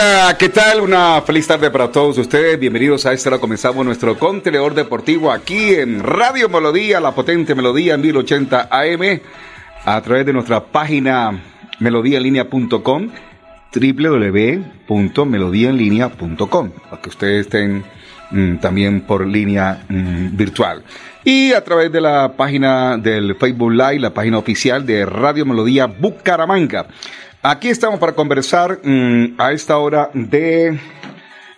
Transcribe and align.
Hola, 0.00 0.36
¿qué 0.38 0.48
tal? 0.48 0.80
Una 0.80 1.20
feliz 1.22 1.48
tarde 1.48 1.72
para 1.72 1.90
todos 1.90 2.18
ustedes. 2.18 2.56
Bienvenidos 2.56 3.04
a 3.04 3.12
esta 3.12 3.30
hora. 3.30 3.40
Comenzamos 3.40 3.84
nuestro 3.84 4.16
contenedor 4.16 4.72
deportivo 4.72 5.32
aquí 5.32 5.74
en 5.74 6.04
Radio 6.04 6.48
Melodía, 6.48 7.00
la 7.00 7.16
potente 7.16 7.56
Melodía 7.56 7.96
1080 7.96 8.68
AM, 8.70 9.20
a 9.84 10.00
través 10.00 10.24
de 10.24 10.32
nuestra 10.32 10.66
página 10.66 11.42
melodíaenlínea.com, 11.80 13.08
www.melodíaenlínea.com, 13.74 16.70
para 16.70 17.02
que 17.02 17.08
ustedes 17.08 17.46
estén 17.46 17.82
mm, 18.30 18.58
también 18.58 19.00
por 19.00 19.26
línea 19.26 19.84
mm, 19.88 20.36
virtual. 20.36 20.84
Y 21.24 21.54
a 21.54 21.64
través 21.64 21.90
de 21.90 22.00
la 22.00 22.34
página 22.36 22.98
del 22.98 23.34
Facebook 23.34 23.72
Live, 23.72 23.98
la 23.98 24.14
página 24.14 24.38
oficial 24.38 24.86
de 24.86 25.04
Radio 25.04 25.44
Melodía 25.44 25.86
Bucaramanga. 25.86 26.86
Aquí 27.42 27.68
estamos 27.68 28.00
para 28.00 28.14
conversar 28.14 28.80
mm, 28.82 29.34
a 29.38 29.52
esta 29.52 29.78
hora 29.78 30.10
de 30.12 30.76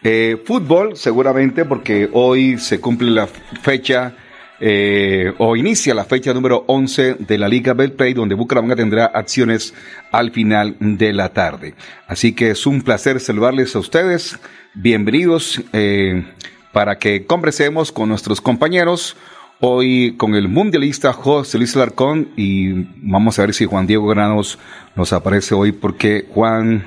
eh, 0.02 0.36
fútbol, 0.44 0.94
seguramente 0.94 1.64
porque 1.64 2.10
hoy 2.12 2.58
se 2.58 2.80
cumple 2.80 3.10
la 3.10 3.26
fecha 3.26 4.14
eh, 4.60 5.32
o 5.38 5.56
inicia 5.56 5.94
la 5.94 6.04
fecha 6.04 6.34
número 6.34 6.64
11 6.66 7.14
de 7.20 7.38
la 7.38 7.48
Liga 7.48 7.72
Betplay, 7.72 8.12
donde 8.12 8.34
Bucaramanga 8.34 8.76
tendrá 8.76 9.06
acciones 9.06 9.72
al 10.12 10.32
final 10.32 10.76
de 10.80 11.14
la 11.14 11.30
tarde. 11.30 11.74
Así 12.06 12.34
que 12.34 12.50
es 12.50 12.66
un 12.66 12.82
placer 12.82 13.18
saludarles 13.18 13.74
a 13.74 13.78
ustedes. 13.78 14.38
Bienvenidos 14.74 15.62
eh, 15.72 16.26
para 16.74 16.98
que 16.98 17.24
conversemos 17.24 17.90
con 17.90 18.10
nuestros 18.10 18.42
compañeros 18.42 19.16
hoy 19.60 20.16
con 20.16 20.34
el 20.34 20.48
mundialista 20.48 21.12
José 21.12 21.58
Luis 21.58 21.76
Larcón 21.76 22.30
y 22.36 22.86
vamos 22.96 23.38
a 23.38 23.42
ver 23.42 23.54
si 23.54 23.66
Juan 23.66 23.86
Diego 23.86 24.08
Granos 24.08 24.58
nos 24.96 25.12
aparece 25.12 25.54
hoy 25.54 25.72
porque 25.72 26.26
Juan, 26.30 26.84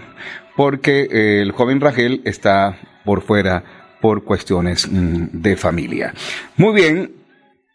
porque 0.56 1.08
eh, 1.12 1.42
el 1.42 1.52
joven 1.52 1.80
Rangel 1.80 2.22
está 2.26 2.78
por 3.06 3.22
fuera 3.22 3.64
por 4.02 4.24
cuestiones 4.24 4.90
mm, 4.90 5.28
de 5.32 5.56
familia. 5.56 6.14
Muy 6.58 6.74
bien, 6.74 7.12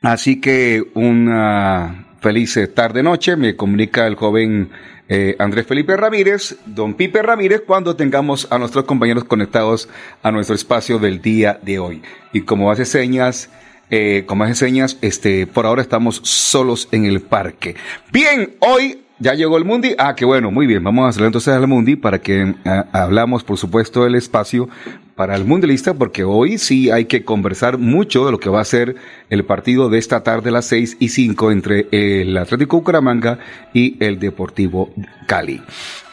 así 0.02 0.40
que 0.40 0.84
una 0.94 2.06
feliz 2.20 2.58
tarde 2.74 3.02
noche 3.02 3.36
me 3.36 3.54
comunica 3.54 4.06
el 4.06 4.16
joven 4.16 4.70
eh, 5.08 5.36
Andrés 5.38 5.66
Felipe 5.66 5.96
Ramírez, 5.96 6.58
don 6.66 6.94
Pipe 6.94 7.22
Ramírez, 7.22 7.62
cuando 7.66 7.96
tengamos 7.96 8.48
a 8.50 8.58
nuestros 8.58 8.84
compañeros 8.84 9.24
conectados 9.24 9.88
a 10.22 10.30
nuestro 10.32 10.54
espacio 10.54 10.98
del 10.98 11.22
día 11.22 11.58
de 11.62 11.78
hoy. 11.78 12.02
Y 12.32 12.42
como 12.42 12.70
hace 12.70 12.84
señas, 12.84 13.48
eh, 13.90 14.24
como 14.26 14.44
hace 14.44 14.54
señas, 14.54 14.98
este, 15.00 15.46
por 15.46 15.66
ahora 15.66 15.82
estamos 15.82 16.20
solos 16.24 16.88
en 16.92 17.04
el 17.04 17.20
parque. 17.20 17.76
Bien, 18.12 18.54
hoy 18.60 19.00
ya 19.18 19.34
llegó 19.34 19.58
el 19.58 19.64
Mundi. 19.64 19.94
Ah, 19.98 20.14
qué 20.14 20.24
bueno, 20.24 20.50
muy 20.50 20.66
bien. 20.66 20.84
Vamos 20.84 21.06
a 21.06 21.08
hacer 21.08 21.24
entonces 21.24 21.52
al 21.52 21.66
Mundi 21.66 21.96
para 21.96 22.20
que 22.20 22.54
ah, 22.64 22.86
hablamos, 22.92 23.42
por 23.44 23.58
supuesto, 23.58 24.04
del 24.04 24.14
espacio 24.14 24.68
para 25.16 25.34
el 25.34 25.44
mundialista, 25.44 25.94
porque 25.94 26.22
hoy 26.22 26.58
sí 26.58 26.92
hay 26.92 27.06
que 27.06 27.24
conversar 27.24 27.76
mucho 27.76 28.24
de 28.24 28.30
lo 28.30 28.38
que 28.38 28.50
va 28.50 28.60
a 28.60 28.64
ser 28.64 28.94
el 29.30 29.44
partido 29.44 29.88
de 29.88 29.98
esta 29.98 30.22
tarde 30.22 30.52
las 30.52 30.66
seis 30.66 30.96
y 31.00 31.08
cinco 31.08 31.50
entre 31.50 31.88
el 31.90 32.36
Atlético 32.36 32.76
Bucaramanga 32.76 33.40
y 33.74 33.96
el 33.98 34.20
Deportivo 34.20 34.94
Cali. 35.26 35.60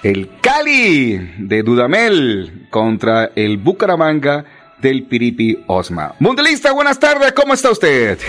El 0.01 0.29
Cali 0.41 1.17
de 1.37 1.61
Dudamel 1.61 2.67
contra 2.71 3.31
el 3.35 3.57
Bucaramanga 3.57 4.45
del 4.81 5.05
Piripi 5.05 5.63
Osma. 5.67 6.13
Mundialista, 6.19 6.71
buenas 6.71 6.99
tardes, 6.99 7.33
¿cómo 7.33 7.53
está 7.53 7.71
usted? 7.71 8.19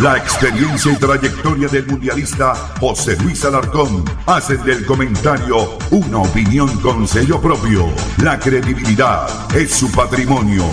La 0.00 0.16
experiencia 0.16 0.92
y 0.92 0.96
trayectoria 0.96 1.66
del 1.66 1.84
mundialista 1.86 2.54
José 2.78 3.16
Luis 3.16 3.44
Alarcón 3.44 4.04
hacen 4.26 4.62
del 4.62 4.86
comentario 4.86 5.76
una 5.90 6.18
opinión 6.18 6.68
con 6.80 7.08
sello 7.08 7.40
propio. 7.40 7.92
La 8.22 8.38
credibilidad 8.38 9.28
es 9.56 9.72
su 9.72 9.90
patrimonio. 9.90 10.64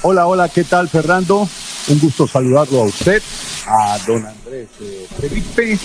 Hola, 0.00 0.26
hola, 0.26 0.48
¿qué 0.48 0.64
tal 0.64 0.88
Fernando? 0.88 1.46
Un 1.88 2.00
gusto 2.00 2.26
saludarlo 2.26 2.80
a 2.80 2.84
usted, 2.84 3.22
a 3.66 3.98
don 4.06 4.24
Andrés 4.24 4.68
eh, 4.80 5.06
Felipe, 5.20 5.78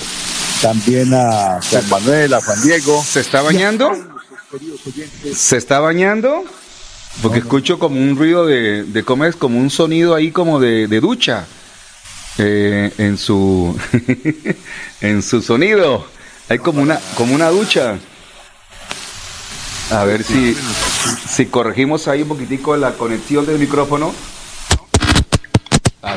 también 0.62 1.13
a 1.13 1.59
Juan 1.69 1.90
Manuel, 1.90 2.34
a 2.35 2.41
Juan 2.41 2.62
Diego. 2.62 3.03
¿Se 3.03 3.19
está 3.19 3.41
bañando? 3.41 3.91
¿Se 5.34 5.57
está 5.57 5.79
bañando? 5.79 6.44
Porque 7.22 7.39
escucho 7.39 7.78
como 7.78 8.00
un 8.00 8.16
ruido 8.16 8.45
de, 8.45 8.84
de 8.84 9.03
cómo 9.03 9.25
es, 9.25 9.35
como 9.35 9.59
un 9.59 9.69
sonido 9.69 10.16
ahí 10.16 10.31
como 10.31 10.59
de, 10.59 10.88
de 10.88 11.00
ducha 11.00 11.45
eh, 12.38 12.91
en 12.97 13.17
su 13.17 13.78
en 15.01 15.22
su 15.22 15.41
sonido. 15.41 16.06
Hay 16.50 16.59
como 16.59 16.81
una 16.81 17.00
como 17.16 17.35
una 17.35 17.50
ducha. 17.50 17.97
A 19.91 20.06
ver 20.06 20.23
si 20.23 20.56
si 21.28 21.47
corregimos 21.47 22.07
ahí 22.07 22.22
un 22.22 22.29
poquitico 22.29 22.75
la 22.78 22.94
conexión 22.94 23.45
del 23.45 23.59
micrófono. 23.59 24.13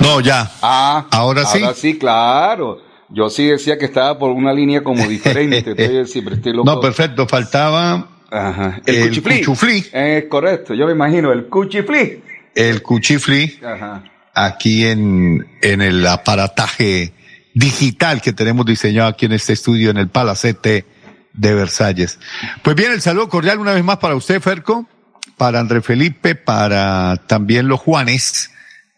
No, 0.00 0.20
ya. 0.20 0.50
Ah, 0.62 1.06
ahora 1.10 1.44
sí. 1.44 1.60
Ahora 1.62 1.74
sí, 1.74 1.98
claro. 1.98 2.80
Yo 3.10 3.28
sí 3.30 3.46
decía 3.46 3.78
que 3.78 3.84
estaba 3.84 4.18
por 4.18 4.30
una 4.30 4.52
línea 4.52 4.82
como 4.82 5.06
diferente. 5.06 5.58
Entonces, 5.58 6.10
siempre 6.10 6.36
estoy 6.36 6.52
loco. 6.56 6.70
No, 6.70 6.80
perfecto. 6.80 7.26
Faltaba 7.28 8.13
Ajá. 8.34 8.80
El, 8.84 9.22
cuchuflí. 9.22 9.86
Es 9.92 10.24
correcto, 10.24 10.74
yo 10.74 10.86
me 10.86 10.92
imagino, 10.92 11.32
el 11.32 11.46
cuchiflí. 11.46 12.20
El 12.54 12.82
cuchiflí. 12.82 13.60
Ajá. 13.64 14.02
Aquí 14.34 14.84
en, 14.86 15.46
en 15.62 15.80
el 15.80 16.04
aparataje 16.04 17.12
digital 17.54 18.20
que 18.20 18.32
tenemos 18.32 18.66
diseñado 18.66 19.08
aquí 19.08 19.26
en 19.26 19.32
este 19.32 19.52
estudio 19.52 19.90
en 19.90 19.98
el 19.98 20.08
Palacete 20.08 20.84
de 21.32 21.54
Versalles. 21.54 22.18
Pues 22.62 22.74
bien, 22.74 22.90
el 22.90 23.00
saludo 23.00 23.28
cordial 23.28 23.60
una 23.60 23.72
vez 23.72 23.84
más 23.84 23.98
para 23.98 24.16
usted, 24.16 24.40
Ferco, 24.40 24.88
para 25.36 25.60
André 25.60 25.80
Felipe, 25.80 26.34
para 26.34 27.16
también 27.28 27.68
los 27.68 27.78
Juanes, 27.78 28.50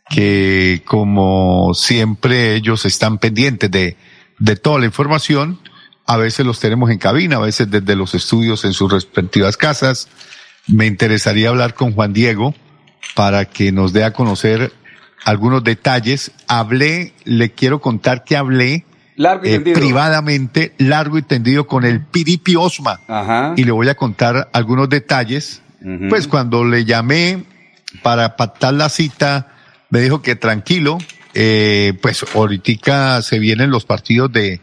que 0.08 0.82
como 0.86 1.74
siempre 1.74 2.54
ellos 2.54 2.86
están 2.86 3.18
pendientes 3.18 3.70
de, 3.70 3.96
de 4.38 4.56
toda 4.56 4.78
la 4.78 4.86
información 4.86 5.60
a 6.06 6.16
veces 6.16 6.46
los 6.46 6.60
tenemos 6.60 6.90
en 6.90 6.98
cabina, 6.98 7.36
a 7.36 7.40
veces 7.40 7.70
desde 7.70 7.96
los 7.96 8.14
estudios 8.14 8.64
en 8.64 8.72
sus 8.72 8.90
respectivas 8.90 9.56
casas. 9.56 10.08
Me 10.68 10.86
interesaría 10.86 11.48
hablar 11.48 11.74
con 11.74 11.92
Juan 11.92 12.12
Diego 12.12 12.54
para 13.14 13.44
que 13.44 13.72
nos 13.72 13.92
dé 13.92 14.04
a 14.04 14.12
conocer 14.12 14.72
algunos 15.24 15.64
detalles. 15.64 16.32
Hablé, 16.46 17.12
le 17.24 17.50
quiero 17.52 17.80
contar 17.80 18.24
que 18.24 18.36
hablé 18.36 18.84
largo 19.16 19.46
y 19.46 19.54
eh, 19.54 19.60
privadamente, 19.60 20.74
largo 20.78 21.18
y 21.18 21.22
tendido 21.22 21.66
con 21.66 21.84
el 21.84 22.04
Piripi 22.04 22.54
Osma. 22.54 23.00
Ajá. 23.08 23.54
Y 23.56 23.64
le 23.64 23.72
voy 23.72 23.88
a 23.88 23.96
contar 23.96 24.48
algunos 24.52 24.88
detalles. 24.88 25.62
Pues 26.08 26.26
cuando 26.26 26.64
le 26.64 26.84
llamé 26.84 27.44
para 28.02 28.34
pactar 28.34 28.74
la 28.74 28.88
cita, 28.88 29.54
me 29.88 30.00
dijo 30.00 30.20
que 30.20 30.34
tranquilo, 30.34 30.98
eh, 31.32 31.92
pues 32.02 32.24
ahorita 32.34 33.22
se 33.22 33.38
vienen 33.38 33.70
los 33.70 33.84
partidos 33.84 34.32
de, 34.32 34.60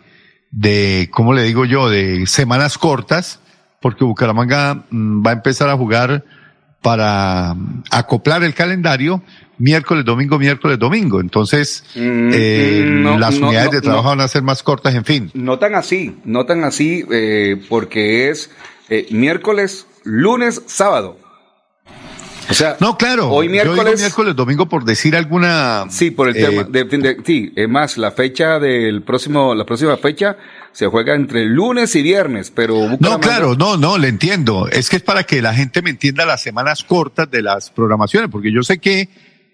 de, 0.54 1.10
¿cómo 1.12 1.34
le 1.34 1.44
digo 1.44 1.66
yo?, 1.66 1.90
de 1.90 2.26
semanas 2.28 2.78
cortas, 2.78 3.40
porque 3.82 4.04
Bucaramanga 4.04 4.84
mm, 4.90 5.26
va 5.26 5.32
a 5.32 5.34
empezar 5.34 5.70
a 5.70 5.76
jugar 5.78 6.24
para 6.82 7.56
acoplar 7.92 8.44
el 8.44 8.54
calendario 8.54 9.24
miércoles, 9.58 10.04
domingo, 10.04 10.38
miércoles, 10.38 10.78
domingo. 10.78 11.22
Entonces, 11.22 11.84
Mm, 11.96 12.30
eh, 12.34 12.84
no, 12.86 13.18
las 13.18 13.40
no, 13.40 13.48
unidades 13.48 13.72
no, 13.72 13.76
de 13.76 13.82
trabajo 13.82 14.04
no. 14.04 14.10
van 14.10 14.22
a 14.22 14.28
ser 14.28 14.44
más 14.44 14.64
cortas, 14.64 14.94
en 14.94 15.06
fin. 15.06 15.32
No 15.34 15.60
tan 15.60 15.76
así, 15.76 16.18
no 16.26 16.46
tan 16.46 16.64
así, 16.64 17.06
eh, 17.12 17.62
porque 17.70 18.30
es 18.30 18.52
eh, 18.90 19.08
miércoles, 19.12 19.88
lunes, 20.04 20.62
sábado. 20.66 21.18
O 22.50 22.54
sea, 22.54 22.78
No, 22.80 22.98
claro. 22.98 23.30
hoy 23.30 23.48
yo 23.48 23.52
digo 23.54 23.74
miércoles. 23.74 24.00
miércoles, 24.00 24.36
domingo, 24.36 24.68
por 24.68 24.84
decir 24.86 25.16
alguna. 25.16 25.86
Sí, 25.90 26.12
por 26.12 26.28
el 26.30 26.36
eh, 26.38 26.46
tema. 26.48 26.64
De, 26.64 26.84
de- 26.84 27.18
sí, 27.26 27.52
es 27.56 27.70
más, 27.70 27.98
la 27.98 28.12
fecha 28.12 28.60
del 28.60 29.02
próximo, 29.04 29.56
la 29.56 29.66
próxima 29.66 29.96
fecha 29.98 30.38
se 30.72 30.88
juega 30.88 31.16
entre 31.16 31.46
lunes 31.46 31.96
y 31.96 32.02
viernes, 32.02 32.52
pero 32.54 32.98
No, 33.00 33.20
claro, 33.20 33.56
no, 33.56 33.78
no, 33.78 33.98
le 33.98 34.08
entiendo. 34.08 34.68
Es 34.68 34.90
que 34.90 34.98
es 34.98 35.04
para 35.04 35.24
que 35.24 35.42
la 35.42 35.54
gente 35.54 35.82
me 35.82 35.92
entienda 35.92 36.26
las 36.26 36.42
semanas 36.42 36.84
cortas 36.84 37.30
de 37.32 37.42
las 37.42 37.70
programaciones, 37.70 38.30
porque 38.32 38.52
yo 38.52 38.64
sé 38.64 38.80
que 38.80 39.08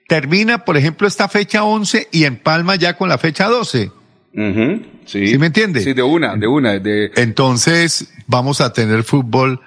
termina, 0.07 0.65
por 0.65 0.75
ejemplo, 0.77 1.07
esta 1.07 1.27
fecha 1.27 1.63
11 1.63 2.07
y 2.11 2.23
empalma 2.23 2.75
ya 2.75 2.95
con 2.97 3.09
la 3.09 3.17
fecha 3.17 3.47
12. 3.47 3.91
Ujú, 4.33 4.81
sí. 5.05 5.27
¿Sí 5.27 5.37
me 5.37 5.47
entiende? 5.47 5.81
Sí, 5.81 5.93
de 5.93 6.01
una, 6.03 6.35
de 6.35 6.47
una, 6.47 6.79
de. 6.79 7.11
Entonces, 7.15 8.11
vamos 8.27 8.61
a 8.61 8.71
tener 8.73 9.03
fútbol 9.03 9.59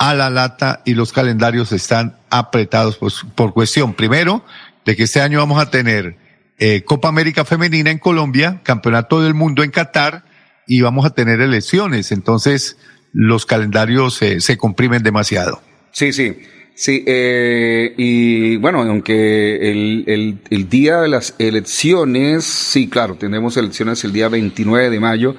a 0.00 0.14
la 0.14 0.30
lata 0.30 0.80
y 0.86 0.94
los 0.94 1.12
calendarios 1.12 1.72
están 1.72 2.16
apretados 2.30 2.96
pues, 2.96 3.20
por 3.34 3.52
cuestión, 3.52 3.92
primero, 3.92 4.42
de 4.86 4.96
que 4.96 5.02
este 5.02 5.20
año 5.20 5.38
vamos 5.38 5.60
a 5.60 5.70
tener 5.70 6.16
eh, 6.58 6.84
Copa 6.84 7.08
América 7.08 7.44
Femenina 7.44 7.90
en 7.90 7.98
Colombia, 7.98 8.60
Campeonato 8.62 9.20
del 9.20 9.34
Mundo 9.34 9.62
en 9.62 9.70
Qatar 9.70 10.24
y 10.66 10.80
vamos 10.80 11.04
a 11.04 11.10
tener 11.10 11.42
elecciones. 11.42 12.12
Entonces, 12.12 12.78
los 13.12 13.44
calendarios 13.44 14.22
eh, 14.22 14.40
se 14.40 14.56
comprimen 14.56 15.02
demasiado. 15.02 15.60
Sí, 15.92 16.14
sí. 16.14 16.34
Sí, 16.74 17.04
eh, 17.06 17.92
y 17.98 18.56
bueno, 18.56 18.80
aunque 18.80 19.70
el, 19.70 20.38
el 20.48 20.68
día 20.70 21.02
de 21.02 21.08
las 21.08 21.34
elecciones, 21.38 22.44
sí, 22.44 22.88
claro, 22.88 23.16
tenemos 23.16 23.58
elecciones 23.58 24.02
el 24.04 24.14
día 24.14 24.30
29 24.30 24.88
de 24.88 24.98
mayo, 24.98 25.36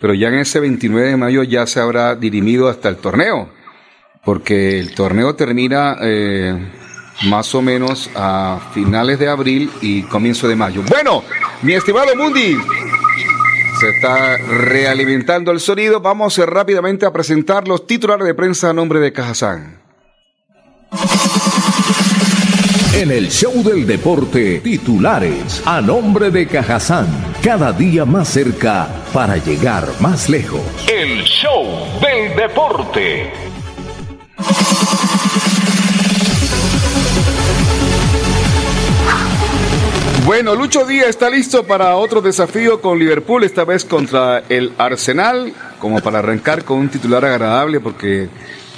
pero 0.00 0.14
ya 0.14 0.28
en 0.28 0.34
ese 0.34 0.60
29 0.60 1.08
de 1.08 1.16
mayo 1.16 1.42
ya 1.42 1.66
se 1.66 1.80
habrá 1.80 2.14
dirimido 2.14 2.68
hasta 2.68 2.88
el 2.88 2.96
torneo, 2.96 3.50
porque 4.24 4.78
el 4.78 4.94
torneo 4.94 5.34
termina 5.34 5.96
eh, 6.00 6.72
más 7.24 7.54
o 7.54 7.62
menos 7.62 8.10
a 8.14 8.60
finales 8.72 9.18
de 9.18 9.28
abril 9.28 9.70
y 9.80 10.02
comienzo 10.02 10.48
de 10.48 10.56
mayo. 10.56 10.82
Bueno, 10.88 11.22
mi 11.62 11.74
estimado 11.74 12.14
Mundi, 12.16 12.56
se 13.80 13.90
está 13.90 14.36
realimentando 14.38 15.50
el 15.50 15.60
sonido. 15.60 16.00
Vamos 16.00 16.38
eh, 16.38 16.46
rápidamente 16.46 17.06
a 17.06 17.12
presentar 17.12 17.68
los 17.68 17.86
titulares 17.86 18.26
de 18.26 18.34
prensa 18.34 18.70
a 18.70 18.72
nombre 18.72 19.00
de 19.00 19.12
Cajazán. 19.12 19.84
En 22.94 23.10
el 23.10 23.28
show 23.28 23.52
del 23.64 23.86
deporte, 23.86 24.60
titulares 24.60 25.60
a 25.66 25.80
nombre 25.80 26.30
de 26.30 26.46
Cajazán, 26.46 27.08
cada 27.42 27.72
día 27.72 28.04
más 28.04 28.28
cerca 28.28 28.88
para 29.12 29.36
llegar 29.36 29.88
más 30.00 30.28
lejos. 30.28 30.62
El 30.88 31.22
show 31.24 31.64
del 32.00 32.36
deporte. 32.36 33.43
Bueno, 40.26 40.54
Lucho 40.54 40.86
Díaz 40.86 41.10
está 41.10 41.28
listo 41.28 41.64
para 41.64 41.96
otro 41.96 42.22
desafío 42.22 42.80
con 42.80 42.98
Liverpool, 42.98 43.44
esta 43.44 43.64
vez 43.64 43.84
contra 43.84 44.42
el 44.48 44.72
Arsenal, 44.78 45.52
como 45.78 46.00
para 46.00 46.20
arrancar 46.20 46.64
con 46.64 46.78
un 46.78 46.88
titular 46.88 47.24
agradable, 47.26 47.78
porque 47.78 48.28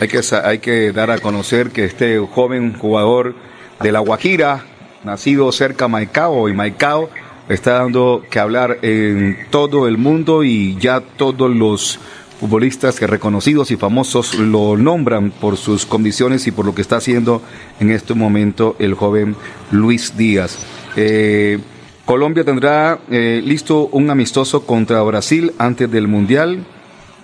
hay 0.01 0.09
que, 0.09 0.21
hay 0.43 0.59
que 0.59 0.93
dar 0.93 1.11
a 1.11 1.19
conocer 1.19 1.71
que 1.71 1.85
este 1.85 2.19
joven 2.19 2.77
jugador 2.77 3.37
de 3.81 3.93
La 3.93 4.01
Guajira, 4.01 4.65
nacido 5.05 5.53
cerca 5.53 5.85
de 5.85 5.93
Maicao 5.93 6.49
y 6.49 6.53
Maicao, 6.53 7.11
está 7.49 7.75
dando 7.75 8.25
que 8.29 8.41
hablar 8.41 8.79
en 8.83 9.47
todo 9.51 9.87
el 9.87 9.99
mundo 9.99 10.43
y 10.43 10.77
ya 10.79 11.01
todos 11.01 11.51
los 11.55 12.01
futbolistas 12.41 12.99
que 12.99 13.07
reconocidos 13.07 13.71
y 13.71 13.77
famosos 13.77 14.35
lo 14.35 14.77
nombran 14.77 15.31
por 15.31 15.57
sus 15.57 15.87
condiciones 15.87 16.47
y 16.47 16.51
por 16.51 16.67
lo 16.67 16.75
que 16.75 16.83
está 16.83 16.97
haciendo 16.97 17.43
en 17.81 17.91
este 17.91 18.15
momento 18.15 18.77
el 18.79 18.95
joven 18.95 19.37
Luis 19.71 20.17
Díaz. 20.17 20.59
Eh, 20.97 21.59
Colombia 22.05 22.45
tendrá 22.45 23.01
eh, 23.11 23.43
listo 23.45 23.89
un 23.89 24.11
amistoso 24.11 24.65
contra 24.65 25.03
Brasil 25.03 25.53
antes 25.59 25.91
del 25.91 26.07
Mundial. 26.07 26.65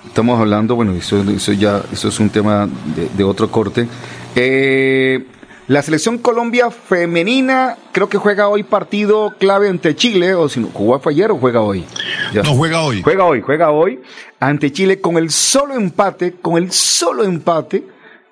Estamos 0.06 0.41
hablando, 0.41 0.75
bueno, 0.75 0.93
eso, 0.93 1.23
eso 1.31 1.53
ya 1.53 1.82
eso 1.93 2.09
es 2.09 2.19
un 2.19 2.31
tema 2.31 2.69
de, 3.17 3.25
otro 3.25 3.49
corte. 3.50 3.87
Eh, 4.35 5.25
la 5.73 5.81
selección 5.81 6.19
Colombia 6.19 6.71
femenina 6.71 7.79
creo 7.93 8.07
que 8.07 8.19
juega 8.19 8.47
hoy 8.49 8.63
partido 8.63 9.35
clave 9.39 9.71
ante 9.71 9.97
Chile, 9.97 10.35
o 10.35 10.47
si 10.47 10.61
no, 10.61 10.67
jugó 10.67 11.01
fue 11.01 11.15
ayer 11.15 11.31
o 11.31 11.39
juega 11.39 11.63
hoy. 11.63 11.87
Ya. 12.35 12.43
No 12.43 12.55
juega 12.55 12.83
hoy. 12.83 13.01
Juega 13.01 13.25
hoy, 13.25 13.41
juega 13.41 13.71
hoy 13.71 13.99
ante 14.39 14.71
Chile 14.71 15.01
con 15.01 15.17
el 15.17 15.31
solo 15.31 15.75
empate, 15.75 16.35
con 16.43 16.63
el 16.63 16.71
solo 16.73 17.25
empate. 17.25 17.85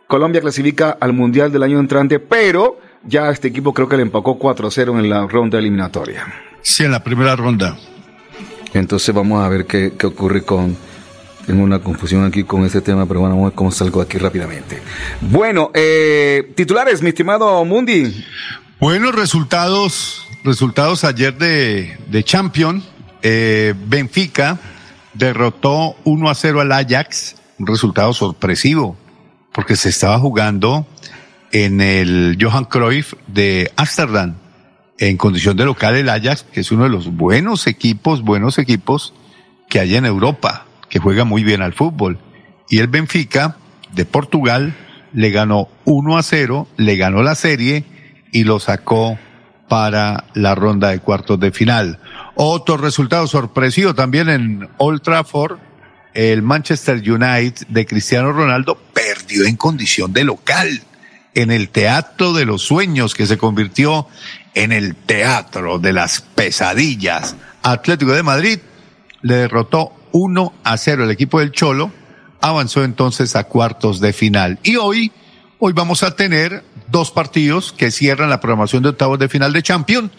Colombia 0.07 0.43
clasifica 0.43 0.99
al 1.01 1.15
Mundial 1.15 1.51
del 1.51 1.63
año 1.63 1.81
entrante, 1.81 2.19
pero 2.19 2.79
ya 3.05 3.31
este 3.31 3.49
equipo 3.49 3.73
creo 3.73 3.89
que 3.89 3.97
le 3.97 4.03
empacó 4.03 4.39
4-0 4.39 4.99
en 4.99 5.09
la 5.09 5.27
ronda 5.27 5.59
eliminatoria. 5.59 6.27
Sí, 6.61 6.85
en 6.85 6.93
la 6.93 7.03
primera 7.03 7.37
ronda. 7.37 7.75
Entonces 8.75 9.15
vamos 9.15 9.43
a 9.43 9.49
ver 9.49 9.65
qué, 9.65 9.95
qué 9.99 10.07
ocurre 10.07 10.43
con... 10.43 10.77
Tengo 11.51 11.65
una 11.65 11.81
confusión 11.81 12.25
aquí 12.25 12.45
con 12.45 12.65
este 12.65 12.81
tema, 12.81 13.07
pero 13.07 13.19
bueno, 13.19 13.35
vamos 13.35 13.47
a 13.47 13.51
ver 13.51 13.57
cómo 13.57 13.73
salgo 13.73 14.01
aquí 14.01 14.19
rápidamente. 14.19 14.81
Bueno, 15.21 15.73
eh, 15.75 16.53
titulares, 16.55 17.03
mi 17.03 17.09
estimado 17.09 17.65
Mundi. 17.65 18.25
Buenos 18.79 19.17
resultados, 19.17 20.29
resultados 20.45 21.03
ayer 21.03 21.37
de, 21.37 21.99
de 22.07 22.23
Champion. 22.23 22.85
Eh, 23.23 23.75
Benfica 23.89 24.61
derrotó 25.15 25.97
1 26.05 26.31
a 26.31 26.37
0 26.37 26.61
al 26.61 26.71
Ajax, 26.71 27.35
un 27.59 27.67
resultado 27.67 28.15
sorpresivo, 28.15 28.97
porque 29.51 29.75
se 29.75 29.89
estaba 29.89 30.21
jugando 30.21 30.87
en 31.51 31.81
el 31.81 32.39
Johan 32.41 32.65
Cruyff 32.67 33.15
de 33.27 33.73
Ámsterdam, 33.75 34.37
en 34.99 35.17
condición 35.17 35.57
de 35.57 35.65
local 35.65 35.97
el 35.97 36.11
Ajax, 36.11 36.45
que 36.45 36.61
es 36.61 36.71
uno 36.71 36.85
de 36.85 36.91
los 36.91 37.13
buenos 37.13 37.67
equipos, 37.67 38.23
buenos 38.23 38.57
equipos 38.59 39.15
que 39.69 39.81
hay 39.81 39.97
en 39.97 40.07
Europa, 40.07 40.67
que 40.91 40.99
juega 40.99 41.25
muy 41.25 41.45
bien 41.45 41.63
al 41.63 41.73
fútbol. 41.73 42.19
Y 42.69 42.79
el 42.79 42.89
Benfica 42.89 43.57
de 43.93 44.05
Portugal 44.05 44.77
le 45.13 45.31
ganó 45.31 45.69
1 45.85 46.19
a 46.19 46.23
0, 46.23 46.69
le 46.77 46.97
ganó 46.97 47.23
la 47.23 47.35
serie 47.35 47.85
y 48.33 48.45
lo 48.45 48.61
sacó 48.61 49.19
para 49.69 50.25
la 50.35 50.55
ronda 50.55 50.91
de 50.91 50.99
cuartos 50.99 51.39
de 51.41 51.53
final. 51.53 52.01
Otro 52.35 52.77
resultado 52.77 53.27
sorpresivo 53.27 53.95
también 53.95 54.29
en 54.29 54.69
Old 54.79 55.03
Trafford, 55.03 55.59
el 56.13 56.43
Manchester 56.43 56.97
United 56.97 57.69
de 57.69 57.87
Cristiano 57.87 58.33
Ronaldo 58.33 58.77
perdió 58.93 59.45
en 59.47 59.57
condición 59.57 60.13
de 60.13 60.25
local 60.25 60.83
en 61.35 61.53
el 61.53 61.69
Teatro 61.69 62.33
de 62.33 62.45
los 62.45 62.63
Sueños 62.63 63.15
que 63.15 63.27
se 63.27 63.39
convirtió 63.39 64.09
en 64.55 64.73
el 64.73 64.97
Teatro 64.97 65.79
de 65.79 65.93
las 65.93 66.21
Pesadillas. 66.21 67.37
Atlético 67.63 68.13
de 68.13 68.25
Madrid 68.25 68.59
le 69.23 69.35
derrotó 69.37 69.93
1 70.13 70.53
a 70.65 70.77
0 70.77 71.05
el 71.05 71.11
equipo 71.11 71.41
del 71.41 71.53
Cholo, 71.53 71.91
avanzó 72.41 72.85
entonces 72.85 73.37
a 73.37 73.45
cuartos 73.45 74.01
de 74.01 74.13
final. 74.13 74.59
Y 74.63 74.77
hoy, 74.77 75.13
hoy 75.59 75.73
vamos 75.73 76.03
a 76.03 76.17
tener 76.17 76.65
dos 76.89 77.11
partidos 77.11 77.73
que 77.73 77.91
cierran 77.91 78.31
la 78.31 78.41
programación 78.41 78.83
de 78.83 78.91
octavos 78.91 79.19
de 79.19 79.29
final 79.29 79.53
de 79.53 79.63
Champions. 79.63 80.11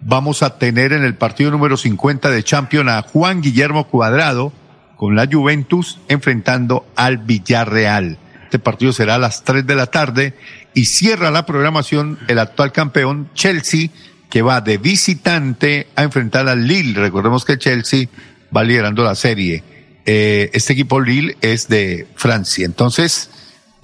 Vamos 0.00 0.42
a 0.42 0.58
tener 0.58 0.92
en 0.92 1.04
el 1.04 1.14
partido 1.14 1.50
número 1.50 1.76
50 1.76 2.30
de 2.30 2.42
Champions 2.42 2.90
a 2.90 3.02
Juan 3.02 3.40
Guillermo 3.40 3.88
Cuadrado 3.88 4.52
con 4.96 5.14
la 5.14 5.26
Juventus 5.30 5.98
enfrentando 6.08 6.86
al 6.96 7.18
Villarreal. 7.18 8.18
Este 8.44 8.58
partido 8.58 8.92
será 8.92 9.16
a 9.16 9.18
las 9.18 9.44
3 9.44 9.66
de 9.66 9.74
la 9.74 9.86
tarde 9.86 10.34
y 10.74 10.86
cierra 10.86 11.30
la 11.30 11.46
programación 11.46 12.18
el 12.28 12.38
actual 12.38 12.72
campeón 12.72 13.28
Chelsea 13.34 13.90
que 14.30 14.42
va 14.42 14.60
de 14.60 14.78
visitante 14.78 15.88
a 15.96 16.02
enfrentar 16.02 16.48
al 16.48 16.66
Lille. 16.66 17.00
Recordemos 17.00 17.44
que 17.44 17.58
Chelsea 17.58 18.08
va 18.54 18.64
liderando 18.64 19.02
la 19.04 19.14
serie. 19.14 19.62
Eh, 20.04 20.50
este 20.52 20.72
equipo 20.72 21.00
Lille 21.00 21.36
es 21.40 21.68
de 21.68 22.06
Francia. 22.14 22.64
Entonces, 22.64 23.30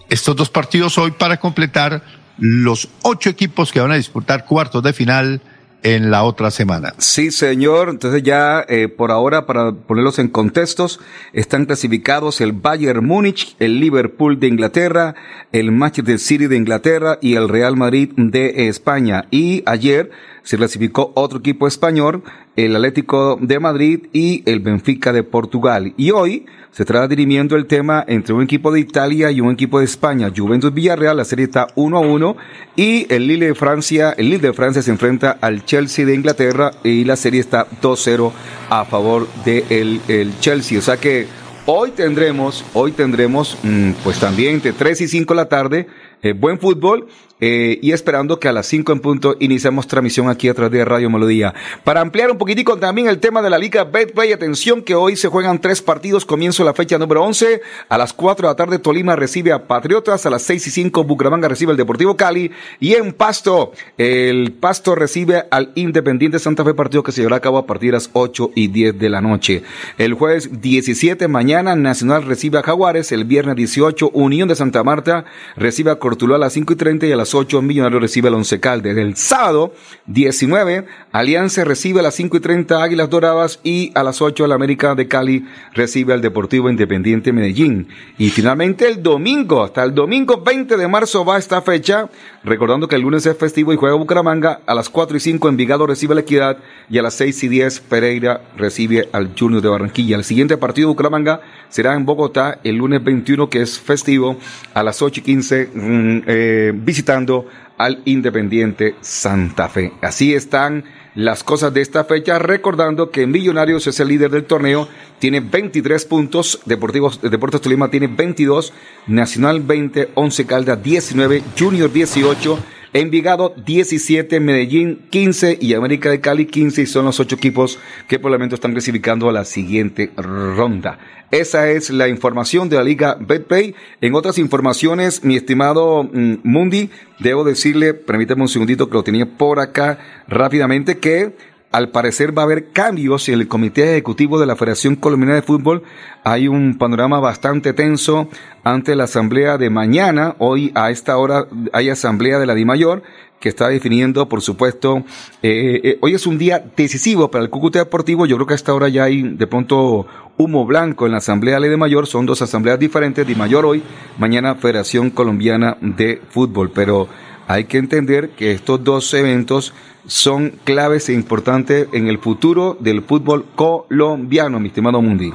estos 0.09 0.37
dos 0.37 0.51
partidos 0.51 0.99
hoy 0.99 1.13
para 1.13 1.39
completar 1.39 2.03
los 2.39 2.89
ocho 3.03 3.31
equipos 3.31 3.73
que 3.73 3.81
van 3.81 3.93
a 3.93 3.97
disputar 3.97 4.47
cuartos 4.47 4.83
de 4.83 4.93
final 4.93 5.41
en 5.83 6.11
la 6.11 6.25
otra 6.25 6.51
semana. 6.51 6.95
Sí, 6.99 7.31
señor. 7.31 7.89
Entonces 7.89 8.23
ya 8.23 8.65
eh, 8.69 8.89
por 8.89 9.11
ahora, 9.11 9.47
para 9.47 9.73
ponerlos 9.73 10.19
en 10.19 10.29
contextos, 10.29 11.01
están 11.33 11.67
clasificados 11.67 12.41
el 12.41 12.53
Bayern 12.53 13.05
Múnich, 13.05 13.57
el 13.59 13.81
Liverpool 13.81 14.39
de 14.39 14.49
Inglaterra, 14.49 15.15
el 15.53 15.73
Manchester 15.73 16.19
City 16.19 16.47
de 16.47 16.57
Inglaterra 16.57 17.19
y 17.21 17.35
el 17.35 17.49
Real 17.49 17.77
Madrid 17.77 18.11
de 18.17 18.69
España. 18.69 19.27
Y 19.31 19.63
ayer 19.67 20.11
se 20.43 20.57
clasificó 20.57 21.13
otro 21.15 21.39
equipo 21.39 21.67
español, 21.67 22.23
el 22.57 22.75
Atlético 22.75 23.39
de 23.41 23.61
Madrid 23.61 24.07
y 24.13 24.43
el 24.51 24.61
Benfica 24.61 25.13
de 25.13 25.23
Portugal. 25.23 25.95
Y 25.97 26.11
hoy 26.11 26.47
se 26.73 26.85
estará 26.85 27.07
dirimiendo 27.07 27.55
el 27.55 27.67
tema 27.67 28.03
entre 28.09 28.35
un 28.35 28.43
equipo 28.43 28.73
de 28.73 28.81
Italia 28.81 29.31
y 29.31 29.43
un 29.43 29.53
equipo 29.53 29.79
de 29.79 29.85
España. 29.85 30.33
Juventus 30.35 30.73
Villarreal, 30.73 31.19
la 31.19 31.25
serie 31.27 31.45
está 31.45 31.67
1 31.75 31.97
a 31.97 32.01
1 32.01 32.37
y 32.77 33.07
el 33.13 33.27
Lille 33.27 33.49
de 33.49 33.55
Francia, 33.55 34.15
el 34.17 34.31
Lille 34.31 34.49
de 34.49 34.53
Francia 34.55 34.81
se 34.81 34.91
enfrenta 34.91 35.37
al 35.43 35.67
Chelsea 35.67 36.07
de 36.07 36.15
Inglaterra 36.15 36.71
y 36.83 37.05
la 37.05 37.17
serie 37.17 37.41
está 37.41 37.67
2-0 37.83 38.33
a 38.71 38.87
favor 38.87 39.29
del 39.45 40.01
de 40.07 40.23
el 40.23 40.41
Chelsea. 40.41 40.79
O 40.79 40.83
sea 40.83 40.97
que 40.97 41.27
hoy 41.67 41.91
tendremos, 41.91 42.65
hoy 42.73 42.93
tendremos, 42.93 43.59
mm, 43.63 43.91
pues 44.03 44.19
también 44.19 44.55
entre 44.55 44.73
3 44.73 45.03
y 45.03 45.09
5 45.09 45.35
de 45.35 45.37
la 45.37 45.49
tarde, 45.51 45.87
eh, 46.23 46.33
buen 46.33 46.59
fútbol 46.59 47.07
eh, 47.45 47.81
y 47.83 47.91
esperando 47.91 48.39
que 48.39 48.47
a 48.47 48.53
las 48.53 48.69
5 48.69 48.93
en 48.93 49.01
punto 49.01 49.37
iniciemos 49.41 49.89
transmisión 49.89 50.29
aquí 50.29 50.49
a 50.49 50.55
través 50.55 50.71
de 50.71 50.85
Radio 50.85 51.11
Melodía. 51.11 51.53
Para 51.83 52.01
ampliar 52.01 52.31
un 52.31 52.39
poquitico 52.39 52.79
también 52.79 53.09
el 53.09 53.19
tema 53.19 53.43
de 53.43 53.51
la 53.51 53.59
Liga 53.59 53.83
Betplay, 53.83 54.33
atención 54.33 54.81
que 54.81 54.95
hoy 54.95 55.17
se 55.17 55.27
juegan 55.27 55.61
tres 55.61 55.83
partidos, 55.83 56.25
comienzo 56.25 56.63
la 56.63 56.73
fecha 56.73 56.99
número 56.99 57.25
11, 57.25 57.61
a 57.89 57.99
las 57.99 58.13
4 58.13 58.47
de 58.47 58.53
la 58.53 58.55
tarde 58.55 58.79
Tolima 58.79 59.17
recibe 59.17 59.51
a 59.51 59.67
Patriotas, 59.67 60.25
a 60.25 60.31
las 60.31 60.43
6 60.43 60.69
y 60.69 60.71
5 60.71 61.03
Bucaramanga 61.03 61.49
recibe 61.49 61.73
al 61.73 61.77
Deportivo 61.77 62.17
Cali 62.17 62.53
y 62.79 62.95
en 62.95 63.13
Pasto, 63.13 63.73
el 63.99 64.53
Pasto 64.53 64.95
recibe 64.95 65.43
al 65.51 65.73
Independiente 65.75 66.39
Santa 66.39 66.65
Fe, 66.65 66.75
partido 66.75 67.03
que 67.03 67.11
se 67.11 67.23
llevará 67.23 67.39
a 67.39 67.41
cabo 67.41 67.59
a 67.59 67.67
partir 67.67 67.89
de 67.89 67.95
las 67.95 68.11
8 68.13 68.53
y 68.55 68.69
10 68.69 69.01
de 69.01 69.11
la 69.11 69.21
noche. 69.21 69.65
El 69.99 70.15
jueves 70.15 70.63
17 70.63 71.27
mañana 71.27 71.75
Nacional 71.75 72.23
recibe 72.23 72.59
a 72.59 72.63
Jaguares, 72.63 73.11
el 73.11 73.25
viernes 73.25 73.57
18 73.57 74.11
Unión 74.11 74.47
de 74.47 74.55
Santa 74.55 74.85
Marta 74.85 75.25
recibe 75.57 75.91
a 75.91 75.97
Cortuluá 75.97 76.37
a 76.37 76.39
las 76.39 76.53
5 76.53 76.73
y 76.73 76.77
30 76.77 77.07
y 77.07 77.13
a 77.13 77.17
las 77.17 77.32
8 77.35 77.63
Millonarios 77.63 78.01
recibe 78.01 78.29
el 78.29 78.35
Once 78.35 78.61
Calde. 78.61 78.91
El 78.91 79.17
sábado 79.17 79.75
19, 80.07 80.87
Alianza 81.13 81.65
recibe 81.65 82.01
a 82.01 82.03
las 82.03 82.15
5 82.15 82.37
y 82.37 82.41
30 82.41 82.83
Águilas 82.83 83.11
Doradas 83.11 83.61
y 83.63 83.93
a 83.95 84.03
las 84.03 84.23
8 84.23 84.45
el 84.45 84.53
América 84.53 84.95
de 84.95 85.09
Cali 85.09 85.47
recibe 85.75 86.13
al 86.13 86.21
Deportivo 86.21 86.71
Independiente 86.71 87.33
Medellín. 87.33 87.89
Y 88.19 88.31
finalmente 88.31 88.89
el 88.89 89.03
domingo, 89.03 89.63
hasta 89.63 89.83
el 89.85 89.95
domingo 89.95 90.43
20 90.43 90.77
de 90.77 90.89
marzo 90.89 91.25
va 91.25 91.39
esta 91.39 91.63
fecha, 91.63 92.09
recordando 92.45 92.89
que 92.89 92.97
el 92.97 93.03
lunes 93.03 93.27
es 93.27 93.37
festivo 93.37 93.73
y 93.73 93.77
juega 93.77 93.97
Bucaramanga, 93.97 94.61
a 94.67 94.75
las 94.75 94.89
4 94.89 95.17
y 95.17 95.21
5 95.21 95.49
Envigado 95.49 95.87
recibe 95.87 96.15
la 96.15 96.23
Equidad 96.23 96.59
y 96.89 96.99
a 96.99 97.03
las 97.03 97.15
6 97.15 97.45
y 97.45 97.49
10 97.49 97.81
Pereira 97.81 98.43
recibe 98.57 99.09
al 99.13 99.33
Junior 99.39 99.63
de 99.63 99.69
Barranquilla. 99.69 100.17
El 100.17 100.25
siguiente 100.25 100.57
partido 100.57 100.89
Bucaramanga 100.89 101.41
será 101.73 101.95
en 101.95 102.05
Bogotá 102.05 102.61
el 102.65 102.77
lunes 102.77 103.03
21 103.03 103.49
que 103.49 103.63
es 103.63 103.81
festivo 103.81 104.37
a 104.75 104.83
las 104.83 105.01
8 105.01 105.21
y 105.21 105.23
15 105.23 105.71
mm, 105.73 106.23
eh, 106.27 106.73
visitando 106.75 107.47
al 107.79 108.03
Independiente 108.05 108.95
Santa 109.01 109.71
Fe. 109.71 109.93
Así 110.03 110.35
están 110.35 110.85
las 111.15 111.45
cosas 111.45 111.75
de 111.75 111.81
esta 111.81 112.05
fecha, 112.05 112.39
recordando 112.39 113.11
que 113.11 113.27
Millonarios 113.27 113.87
es 113.87 114.01
el 114.01 114.09
líder 114.09 114.31
del 114.31 114.45
torneo, 114.45 114.89
tiene 115.19 115.41
23 115.41 116.05
puntos, 116.07 116.61
Deportivos, 116.65 117.21
Deportes 117.21 117.61
Tolima 117.61 117.91
tiene 117.91 118.07
22, 118.07 118.73
Nacional 119.07 119.61
20, 119.61 120.11
11 120.15 120.47
Caldas 120.47 120.83
19, 120.83 121.43
Junior 121.59 121.93
18, 121.93 122.59
Envigado 122.95 123.55
17, 123.57 124.39
Medellín 124.39 125.07
15 125.09 125.57
y 125.59 125.73
América 125.73 126.11
de 126.11 126.21
Cali 126.21 126.45
15 126.45 126.83
y 126.83 126.87
son 126.87 127.07
los 127.07 127.21
ocho 127.21 127.37
equipos 127.37 127.79
que 128.07 128.19
por 128.19 128.31
el 128.31 128.37
momento 128.37 128.55
están 128.55 128.73
clasificando 128.73 129.31
a 129.31 129.33
la 129.33 129.47
siguiente 129.47 130.11
ronda. 130.15 130.99
Esa 131.31 131.71
es 131.71 131.89
la 131.89 132.09
información 132.09 132.69
de 132.69 132.77
la 132.77 132.85
Liga 132.85 133.17
BetPay. 133.19 133.75
En 134.03 134.15
otras 134.15 134.37
informaciones, 134.37 135.25
mi 135.25 135.37
estimado 135.37 136.03
mm, 136.05 136.41
Mundi, 136.43 136.91
debo 137.21 137.45
decirle, 137.45 137.95
permítame 137.95 138.43
un 138.43 138.49
segundito 138.49 138.91
que 138.91 138.95
lo 138.95 139.03
tenía 139.03 139.25
por 139.25 139.59
acá 139.59 139.99
rápidamente, 140.29 140.99
que 141.03 141.37
al 141.73 141.89
parecer 141.89 142.37
va 142.37 142.43
a 142.43 142.45
haber 142.45 142.71
cambios 142.71 143.29
en 143.29 143.41
el 143.41 143.49
Comité 143.49 143.93
Ejecutivo 143.93 144.39
de 144.39 144.47
la 144.47 144.57
Federación 144.57 144.95
Colombiana 144.95 145.35
de 145.35 145.43
Fútbol. 145.43 145.83
Hay 146.23 146.47
un 146.47 146.77
panorama 146.77 147.19
bastante 147.19 147.73
tenso 147.73 148.29
ante 148.63 148.95
la 148.95 149.05
asamblea 149.05 149.57
de 149.59 149.71
mañana. 149.71 150.37
Hoy 150.39 150.71
a 150.75 150.91
esta 150.91 151.17
hora 151.17 151.47
hay 151.73 151.89
asamblea 151.89 152.39
de 152.39 152.47
la 152.47 152.55
DIMAYOR 152.55 153.03
que 153.41 153.49
está 153.49 153.69
definiendo, 153.69 154.29
por 154.29 154.41
supuesto, 154.41 154.99
eh, 155.43 155.81
eh, 155.83 155.99
hoy 156.01 156.15
es 156.15 156.29
un 156.29 156.39
día 156.39 156.65
decisivo 156.77 157.29
para 157.29 157.43
el 157.43 157.51
Cúcuta 157.51 157.81
Deportivo. 157.81 158.25
Yo 158.25 158.37
creo 158.37 158.47
que 158.47 158.55
a 158.55 158.57
esta 158.57 158.73
hora 158.73 158.89
ya 158.89 159.05
hay 159.05 159.23
de 159.23 159.47
pronto 159.49 160.07
humo 160.39 160.65
blanco 160.65 161.07
en 161.07 161.13
la 161.13 161.19
Asamblea 161.19 161.59
de 161.59 161.77
Mayor. 161.77 162.07
Son 162.07 162.25
dos 162.25 162.41
asambleas 162.41 162.79
diferentes, 162.79 163.27
de 163.27 163.35
Mayor 163.35 163.67
hoy, 163.67 163.83
mañana 164.17 164.55
Federación 164.55 165.11
Colombiana 165.11 165.77
de 165.81 166.23
Fútbol. 166.31 166.71
Pero 166.73 167.09
hay 167.49 167.65
que 167.65 167.79
entender 167.79 168.31
que 168.31 168.53
estos 168.53 168.85
dos 168.85 169.13
eventos 169.13 169.75
son 170.07 170.59
claves 170.65 171.09
e 171.09 171.15
importantes 171.15 171.89
en 171.93 172.09
el 172.09 172.19
futuro 172.19 172.77
del 172.81 173.03
fútbol 173.03 173.47
colombiano, 173.55 174.61
mi 174.61 174.69
estimado 174.69 175.01
Mundi. 175.01 175.33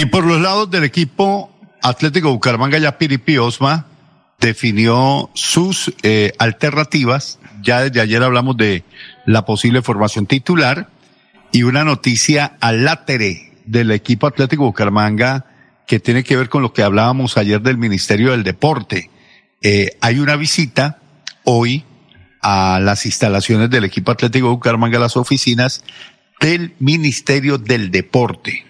Y 0.00 0.06
por 0.06 0.24
los 0.24 0.40
lados 0.40 0.70
del 0.70 0.84
equipo 0.84 1.50
Atlético 1.82 2.30
Bucaramanga, 2.30 2.78
ya 2.78 2.98
Piripi 2.98 3.38
Osma 3.38 3.86
definió 4.40 5.30
sus 5.34 5.92
eh, 6.02 6.32
alternativas. 6.38 7.38
Ya 7.62 7.82
desde 7.82 8.00
ayer 8.00 8.22
hablamos 8.22 8.56
de 8.56 8.84
la 9.24 9.44
posible 9.44 9.82
formación 9.82 10.26
titular 10.26 10.88
y 11.52 11.62
una 11.62 11.84
noticia 11.84 12.56
al 12.60 12.84
látere 12.84 13.52
del 13.64 13.90
equipo 13.90 14.26
Atlético 14.26 14.64
Bucaramanga 14.64 15.46
que 15.86 16.00
tiene 16.00 16.24
que 16.24 16.36
ver 16.36 16.48
con 16.48 16.62
lo 16.62 16.72
que 16.72 16.82
hablábamos 16.82 17.36
ayer 17.36 17.60
del 17.60 17.78
Ministerio 17.78 18.32
del 18.32 18.42
Deporte. 18.42 19.10
Eh, 19.60 19.90
hay 20.00 20.18
una 20.18 20.36
visita 20.36 20.98
hoy 21.44 21.84
a 22.42 22.80
las 22.80 23.06
instalaciones 23.06 23.70
del 23.70 23.84
equipo 23.84 24.10
Atlético 24.10 24.50
Bucaramanga, 24.50 24.98
las 24.98 25.16
oficinas 25.16 25.84
del 26.40 26.74
Ministerio 26.80 27.56
del 27.56 27.90
Deporte. 27.90 28.66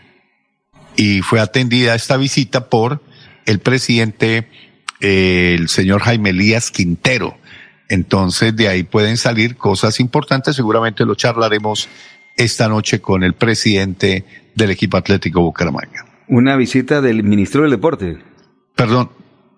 Y 0.94 1.22
fue 1.22 1.40
atendida 1.40 1.94
esta 1.94 2.18
visita 2.18 2.68
por 2.68 3.02
el 3.46 3.60
presidente, 3.60 4.46
eh, 5.00 5.56
el 5.58 5.68
señor 5.68 6.02
Jaime 6.02 6.30
Elías 6.30 6.70
Quintero. 6.70 7.38
Entonces 7.88 8.54
de 8.54 8.68
ahí 8.68 8.82
pueden 8.84 9.16
salir 9.16 9.56
cosas 9.56 10.00
importantes, 10.00 10.54
seguramente 10.54 11.04
lo 11.04 11.14
charlaremos 11.14 11.88
esta 12.36 12.68
noche 12.68 13.00
con 13.00 13.22
el 13.22 13.34
presidente 13.34 14.24
del 14.54 14.70
equipo 14.70 14.98
Atlético 14.98 15.40
Bucaramanga. 15.42 16.06
Una 16.28 16.56
visita 16.56 17.00
del 17.00 17.22
Ministerio 17.22 17.62
del 17.62 17.72
Deporte. 17.72 18.18
Perdón, 18.74 19.10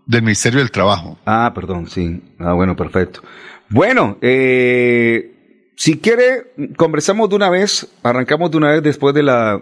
del 0.06 0.22
Ministerio 0.22 0.60
del 0.60 0.70
Trabajo. 0.70 1.18
Ah, 1.26 1.52
perdón, 1.54 1.88
sí. 1.88 2.20
Ah, 2.38 2.52
bueno, 2.52 2.74
perfecto. 2.76 3.22
Bueno, 3.68 4.18
eh, 4.20 5.32
si 5.76 5.98
quiere, 5.98 6.52
conversamos 6.76 7.28
de 7.28 7.36
una 7.36 7.50
vez, 7.50 7.88
arrancamos 8.02 8.50
de 8.50 8.56
una 8.56 8.72
vez 8.72 8.82
después 8.82 9.14
de 9.14 9.22
la 9.22 9.60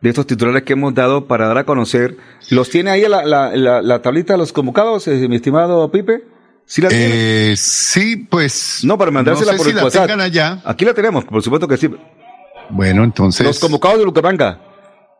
de 0.00 0.10
estos 0.10 0.26
titulares 0.26 0.62
que 0.62 0.74
hemos 0.74 0.94
dado 0.94 1.26
para 1.26 1.48
dar 1.48 1.58
a 1.58 1.64
conocer. 1.64 2.16
¿Los 2.50 2.70
tiene 2.70 2.90
ahí 2.90 3.02
la, 3.08 3.24
la, 3.24 3.82
la, 3.82 4.02
tablita 4.02 4.34
de 4.34 4.38
los 4.38 4.52
convocados, 4.52 5.08
eh, 5.08 5.28
mi 5.28 5.36
estimado 5.36 5.90
Pipe? 5.90 6.24
¿Sí 6.64 6.82
la 6.82 6.88
tiene? 6.88 7.52
Eh, 7.52 7.56
sí, 7.56 8.16
pues. 8.16 8.80
No, 8.84 8.98
para 8.98 9.10
mandársela 9.10 9.56
por 9.56 9.66
el 9.66 9.76
WhatsApp. 9.76 10.10
allá. 10.10 10.60
Aquí 10.64 10.84
la 10.84 10.94
tenemos, 10.94 11.24
por 11.24 11.42
supuesto 11.42 11.66
que 11.66 11.76
sí. 11.76 11.88
Bueno, 12.70 13.04
entonces. 13.04 13.46
Los 13.46 13.58
convocados 13.58 13.98
de 13.98 14.04
Bucaramanga. 14.04 14.60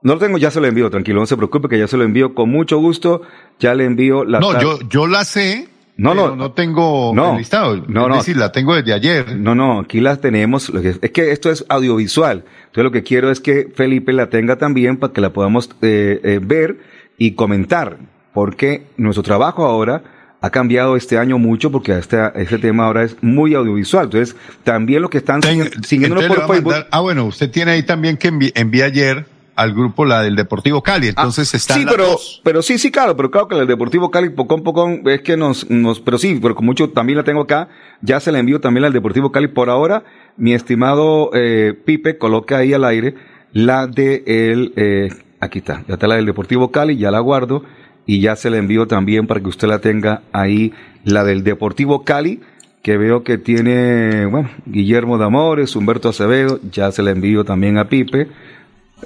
No 0.03 0.15
lo 0.15 0.21
tengo, 0.21 0.39
ya 0.39 0.51
se 0.53 0.61
lo 0.61 0.69
envío, 0.69 0.89
tranquilo, 0.91 1.19
no 1.19 1.27
se 1.27 1.37
preocupe 1.37 1.69
que 1.69 1.77
ya 1.77 1.89
se 1.89 1.97
lo 1.97 2.05
envío 2.05 2.33
con 2.35 2.51
mucho 2.51 2.79
gusto. 2.79 3.23
Ya 3.59 3.75
le 3.75 3.85
envío 3.85 4.25
la. 4.25 4.39
No, 4.39 4.61
yo, 4.61 4.79
yo 4.89 5.07
la 5.09 5.25
sé, 5.25 5.69
no, 5.99 6.15
no, 6.15 6.37
no 6.37 6.53
tengo 6.53 7.13
no, 7.13 7.37
listado. 7.37 7.77
No, 7.89 8.03
es 8.03 8.09
no. 8.09 8.17
decir, 8.17 8.37
la 8.37 8.53
tengo 8.53 8.73
desde 8.75 8.93
ayer. 8.93 9.37
No, 9.37 9.57
no, 9.57 9.81
aquí 9.81 10.01
la 10.01 10.17
tenemos. 10.17 10.71
Es 10.71 11.11
que 11.11 11.33
esto 11.33 11.51
es 11.51 11.65
audiovisual. 11.69 12.45
Entonces 12.67 12.85
lo 12.85 12.93
que 12.93 13.03
quiero 13.03 13.33
es 13.33 13.41
que 13.41 13.69
Felipe 13.75 14.13
la 14.13 14.31
tenga 14.31 14.57
también 14.57 14.97
para 14.97 15.13
que 15.13 15.21
la 15.21 15.33
podamos 15.33 15.69
eh, 15.83 16.21
eh, 16.23 16.39
ver 16.41 16.79
y 17.19 17.33
comentar. 17.33 17.99
Porque 18.33 18.85
nuestro 18.97 19.25
trabajo 19.25 19.65
ahora 19.65 20.05
ha 20.41 20.51
cambiado 20.51 20.95
este 20.95 21.19
año 21.19 21.37
mucho 21.37 21.73
porque 21.73 21.99
este, 21.99 22.17
este 22.37 22.59
tema 22.59 22.87
ahora 22.87 23.03
es 23.03 23.17
muy 23.21 23.55
audiovisual. 23.55 24.05
Entonces, 24.05 24.37
también 24.63 25.03
lo 25.03 25.11
que 25.11 25.19
están 25.19 25.43
siguiéndolo 25.83 26.29
por 26.29 26.47
Facebook. 26.47 26.75
ah, 26.93 27.01
bueno, 27.01 27.25
usted 27.25 27.51
tiene 27.51 27.73
ahí 27.73 27.83
también 27.83 28.17
que 28.17 28.29
envié 28.29 28.85
ayer 28.85 29.27
al 29.59 29.75
grupo 29.75 30.05
la 30.05 30.23
del 30.23 30.37
Deportivo 30.37 30.83
Cali. 30.83 31.09
Ah, 31.09 31.15
Entonces 31.17 31.53
está 31.53 31.75
Sí, 31.75 31.85
pero, 31.85 32.17
pero 32.45 32.63
sí, 32.63 32.79
sí, 32.79 32.93
claro, 32.93 33.17
pero 33.17 33.29
claro 33.33 33.49
que 33.49 33.59
el 33.59 33.67
Deportivo 33.67 34.09
Cali, 34.09 34.31
poco 34.31 34.55
a 34.55 34.59
poco, 34.59 34.89
es 35.07 35.21
que 35.23 35.37
nos, 35.37 35.69
nos, 35.69 35.99
pero 35.99 36.17
sí, 36.17 36.39
pero 36.41 36.55
con 36.55 36.65
mucho 36.65 36.91
también 36.91 37.17
la 37.17 37.25
tengo 37.25 37.41
acá. 37.41 37.69
Ya 38.01 38.21
se 38.21 38.31
la 38.31 38.39
envío 38.39 38.61
también 38.61 38.85
al 38.85 38.93
Deportivo 38.93 39.33
Cali. 39.33 39.49
Por 39.49 39.69
ahora, 39.69 40.05
mi 40.37 40.55
estimado 40.55 41.31
eh, 41.35 41.75
Pipe, 41.85 42.19
coloca 42.19 42.59
ahí 42.59 42.73
al 42.73 42.85
aire 42.85 43.17
la 43.53 43.89
de 43.89 44.23
el, 44.27 44.73
eh, 44.77 45.09
aquí 45.41 45.59
está, 45.59 45.83
ya 45.89 45.95
está 45.95 46.07
la 46.07 46.15
del 46.15 46.27
Deportivo 46.27 46.71
Cali, 46.71 46.97
ya 46.97 47.11
la 47.11 47.19
guardo 47.19 47.65
y 48.07 48.21
ya 48.21 48.37
se 48.37 48.51
la 48.51 48.59
envío 48.59 48.87
también 48.87 49.27
para 49.27 49.41
que 49.41 49.49
usted 49.49 49.67
la 49.67 49.81
tenga 49.81 50.23
ahí, 50.33 50.73
la 51.03 51.25
del 51.25 51.43
Deportivo 51.43 52.05
Cali 52.05 52.41
que 52.83 52.97
veo 52.97 53.23
que 53.25 53.39
tiene, 53.39 54.27
bueno, 54.27 54.51
Guillermo 54.67 55.19
de 55.19 55.25
Amores, 55.25 55.77
Humberto 55.77 56.09
Acevedo, 56.09 56.61
ya 56.71 56.91
se 56.93 57.03
la 57.03 57.11
envío 57.11 57.45
también 57.45 57.77
a 57.77 57.89
Pipe, 57.89 58.29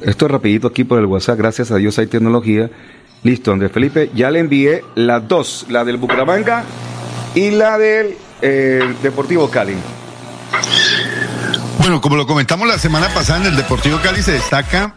esto 0.01 0.27
es 0.27 0.33
rapidito 0.33 0.69
aquí 0.69 0.85
por 0.85 0.99
el 0.99 1.07
WhatsApp, 1.07 1.39
gracias 1.39 1.71
a 1.71 1.77
Dios 1.77 1.99
hay 1.99 2.07
tecnología. 2.07 2.71
Listo, 3.23 3.53
Andrés 3.53 3.71
Felipe, 3.71 4.11
ya 4.15 4.31
le 4.31 4.41
envié 4.41 4.83
las 4.97 5.29
dos, 5.29 5.67
la 5.69 5.85
del 5.85 5.97
Bucaramanga 5.97 6.65
y 7.35 7.51
la 7.51 7.79
del 7.79 8.17
eh, 8.41 8.95
Deportivo 9.03 9.49
Cali. 9.49 9.77
Bueno, 11.79 12.01
como 12.01 12.17
lo 12.17 12.27
comentamos 12.27 12.67
la 12.67 12.79
semana 12.79 13.09
pasada 13.15 13.41
en 13.41 13.47
el 13.47 13.57
Deportivo 13.57 13.99
Cali, 14.03 14.23
se 14.23 14.33
destaca 14.33 14.97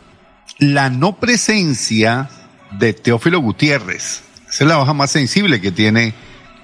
la 0.58 0.90
no 0.90 1.18
presencia 1.18 2.30
de 2.72 2.94
Teófilo 2.94 3.40
Gutiérrez. 3.40 4.24
Esa 4.50 4.64
es 4.64 4.68
la 4.68 4.78
baja 4.78 4.94
más 4.94 5.12
sensible 5.12 5.62
que 5.62 5.72
tiene 5.72 6.14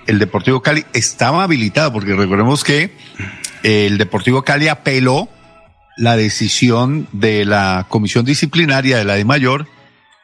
el 0.08 0.18
Deportivo 0.18 0.62
Cali. 0.62 0.86
Estaba 0.94 1.44
habilitado, 1.44 1.94
porque 1.94 2.16
recordemos 2.16 2.64
que 2.64 2.96
el 3.64 3.98
Deportivo 3.98 4.44
Cali 4.44 4.68
apeló 4.68 5.30
la 5.98 6.16
decisión 6.16 7.08
de 7.12 7.46
la 7.46 7.86
comisión 7.90 8.26
disciplinaria 8.26 8.98
de 8.98 9.06
la 9.06 9.16
de 9.16 9.26
mayor 9.26 9.68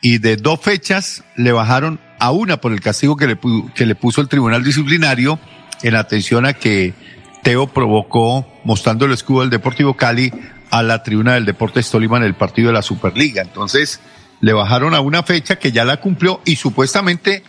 y 0.01 0.19
de 0.19 0.37
dos 0.37 0.59
fechas 0.61 1.23
le 1.35 1.51
bajaron 1.51 1.99
a 2.19 2.31
una 2.31 2.57
por 2.57 2.71
el 2.71 2.81
castigo 2.81 3.15
que 3.15 3.27
le, 3.27 3.37
que 3.75 3.85
le 3.85 3.95
puso 3.95 4.21
el 4.21 4.27
tribunal 4.27 4.63
disciplinario 4.63 5.39
en 5.83 5.95
atención 5.95 6.45
a 6.45 6.53
que 6.53 6.93
Teo 7.43 7.67
provocó, 7.67 8.45
mostrando 8.63 9.05
el 9.05 9.13
escudo 9.13 9.41
del 9.41 9.49
Deportivo 9.49 9.95
Cali, 9.95 10.33
a 10.69 10.83
la 10.83 11.03
tribuna 11.03 11.35
del 11.35 11.45
Deportes 11.45 11.89
Tolima 11.89 12.17
en 12.17 12.23
el 12.23 12.35
partido 12.35 12.67
de 12.67 12.73
la 12.73 12.81
Superliga. 12.81 13.41
Entonces, 13.41 14.01
le 14.41 14.53
bajaron 14.53 14.93
a 14.93 14.99
una 14.99 15.23
fecha 15.23 15.57
que 15.57 15.71
ya 15.71 15.85
la 15.85 15.97
cumplió 15.97 16.41
y 16.45 16.57
supuestamente 16.57 17.43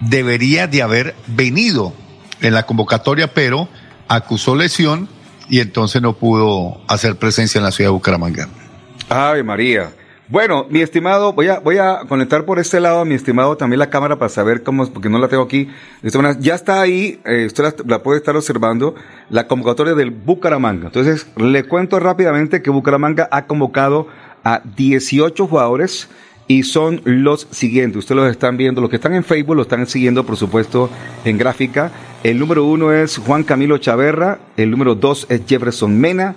debería 0.00 0.66
de 0.66 0.82
haber 0.82 1.14
venido 1.26 1.94
en 2.40 2.52
la 2.52 2.64
convocatoria, 2.66 3.32
pero 3.32 3.68
acusó 4.08 4.56
lesión 4.56 5.08
y 5.48 5.60
entonces 5.60 6.02
no 6.02 6.14
pudo 6.14 6.80
hacer 6.88 7.16
presencia 7.16 7.58
en 7.58 7.64
la 7.64 7.72
ciudad 7.72 7.90
de 7.90 7.94
Bucaramanga. 7.94 8.48
Ave 9.08 9.42
María. 9.42 9.92
Bueno, 10.26 10.66
mi 10.70 10.80
estimado, 10.80 11.34
voy 11.34 11.48
a, 11.48 11.58
voy 11.58 11.76
a 11.76 12.00
conectar 12.08 12.46
por 12.46 12.58
este 12.58 12.80
lado, 12.80 13.04
mi 13.04 13.14
estimado, 13.14 13.58
también 13.58 13.78
la 13.78 13.90
cámara 13.90 14.18
para 14.18 14.30
saber 14.30 14.62
cómo, 14.62 14.90
porque 14.90 15.10
no 15.10 15.18
la 15.18 15.28
tengo 15.28 15.42
aquí. 15.42 15.68
Ya 16.40 16.54
está 16.54 16.80
ahí, 16.80 17.20
eh, 17.26 17.44
usted 17.46 17.74
la, 17.84 18.02
puede 18.02 18.18
estar 18.18 18.34
observando, 18.34 18.94
la 19.28 19.46
convocatoria 19.46 19.94
del 19.94 20.10
Bucaramanga. 20.10 20.86
Entonces, 20.86 21.26
le 21.36 21.64
cuento 21.64 22.00
rápidamente 22.00 22.62
que 22.62 22.70
Bucaramanga 22.70 23.28
ha 23.30 23.46
convocado 23.46 24.08
a 24.44 24.62
18 24.76 25.46
jugadores 25.46 26.08
y 26.46 26.64
son 26.64 27.00
los 27.04 27.48
siguientes. 27.50 27.98
Ustedes 27.98 28.20
los 28.20 28.30
están 28.30 28.56
viendo, 28.56 28.80
los 28.80 28.90
que 28.90 28.96
están 28.96 29.14
en 29.14 29.24
Facebook 29.24 29.56
lo 29.56 29.62
están 29.62 29.86
siguiendo, 29.86 30.24
por 30.24 30.36
supuesto, 30.36 30.90
en 31.24 31.38
gráfica. 31.38 31.92
El 32.22 32.38
número 32.38 32.64
uno 32.64 32.92
es 32.92 33.18
Juan 33.18 33.44
Camilo 33.44 33.78
Chaverra, 33.78 34.38
el 34.56 34.70
número 34.70 34.94
dos 34.94 35.26
es 35.28 35.42
Jefferson 35.46 35.98
Mena, 35.98 36.36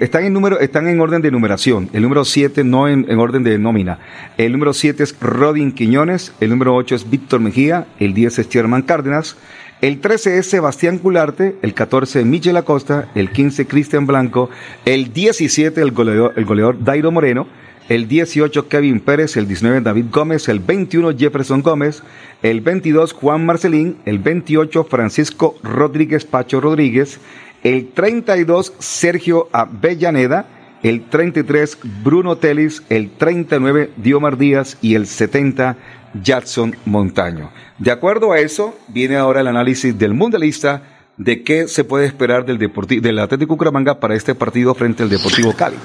están, 0.00 0.24
en 0.24 0.32
número, 0.32 0.58
están 0.58 0.88
en 0.88 1.00
orden 1.00 1.22
de 1.22 1.30
numeración. 1.30 1.88
El 1.92 2.02
número 2.02 2.24
7 2.24 2.64
no 2.64 2.88
en, 2.88 3.08
orden 3.18 3.44
de 3.44 3.56
nómina. 3.56 3.98
El 4.36 4.52
número 4.52 4.72
7 4.74 5.02
es 5.02 5.16
Rodin 5.20 5.72
Quiñones. 5.72 6.32
El 6.40 6.50
número 6.50 6.74
8 6.74 6.96
es 6.96 7.08
Víctor 7.08 7.40
Mejía. 7.40 7.86
El 8.00 8.12
10 8.12 8.40
es 8.40 8.48
Sherman 8.48 8.82
Cárdenas. 8.82 9.36
El 9.80 10.00
13 10.00 10.38
es 10.38 10.50
Sebastián 10.50 10.98
Cularte. 10.98 11.56
El 11.62 11.72
14 11.72 12.24
Michel 12.24 12.56
Acosta. 12.56 13.08
El 13.14 13.30
15 13.30 13.66
Cristian 13.66 14.06
Blanco. 14.06 14.50
El 14.84 15.12
17 15.12 15.80
el 15.80 15.92
goleador, 15.92 16.32
el 16.36 16.44
goleador 16.44 16.82
Dairo 16.82 17.12
Moreno. 17.12 17.46
El 17.90 18.08
18 18.08 18.68
Kevin 18.68 19.00
Pérez. 19.00 19.36
El 19.36 19.46
19 19.46 19.82
David 19.82 20.06
Gómez. 20.10 20.48
El 20.48 20.60
21 20.60 21.18
Jefferson 21.18 21.60
Gómez. 21.60 22.02
El 22.42 22.62
22 22.62 23.12
Juan 23.12 23.44
Marcelín. 23.44 23.98
El 24.06 24.18
28 24.18 24.84
Francisco 24.84 25.56
Rodríguez 25.62 26.24
Pacho 26.24 26.62
Rodríguez 26.62 27.20
el 27.62 27.88
32 27.92 28.74
Sergio 28.78 29.48
Avellaneda, 29.52 30.46
el 30.82 31.08
33 31.08 31.78
Bruno 32.02 32.36
Telis, 32.36 32.82
el 32.88 33.10
39 33.10 33.90
Diomar 33.96 34.38
Díaz 34.38 34.78
y 34.80 34.94
el 34.94 35.06
70 35.06 35.76
Jackson 36.22 36.74
Montaño. 36.84 37.50
De 37.78 37.90
acuerdo 37.90 38.32
a 38.32 38.40
eso, 38.40 38.74
viene 38.88 39.16
ahora 39.16 39.40
el 39.40 39.48
análisis 39.48 39.96
del 39.98 40.14
mundialista 40.14 40.82
de 41.16 41.42
qué 41.42 41.68
se 41.68 41.84
puede 41.84 42.06
esperar 42.06 42.46
del, 42.46 42.58
del 42.58 43.18
Atlético 43.18 43.54
Cucaramanga 43.54 44.00
para 44.00 44.14
este 44.14 44.34
partido 44.34 44.74
frente 44.74 45.02
al 45.02 45.10
Deportivo 45.10 45.52
Cali. 45.52 45.76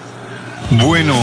Bueno, 0.72 1.15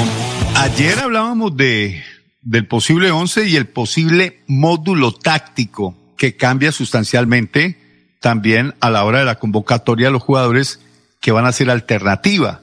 ayer 0.57 0.99
hablábamos 0.99 1.57
de, 1.57 2.03
del 2.43 2.67
posible 2.67 3.11
11 3.11 3.49
y 3.49 3.57
el 3.57 3.66
posible 3.66 4.40
módulo 4.47 5.12
táctico 5.12 6.14
que 6.16 6.37
cambia 6.37 6.73
sustancialmente 6.73 7.77
también 8.21 8.75
a 8.81 8.90
la 8.90 9.05
hora 9.05 9.19
de 9.19 9.25
la 9.25 9.38
convocatoria 9.38 10.07
de 10.07 10.12
los 10.12 10.23
jugadores 10.23 10.81
que 11.21 11.33
van 11.33 11.47
a 11.47 11.53
ser 11.53 11.71
alternativa, 11.71 12.61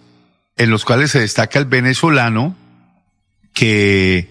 en 0.56 0.70
los 0.70 0.86
cuales 0.86 1.12
se 1.12 1.20
destaca 1.20 1.60
el 1.60 1.66
venezolano 1.66 2.56
que 3.54 4.30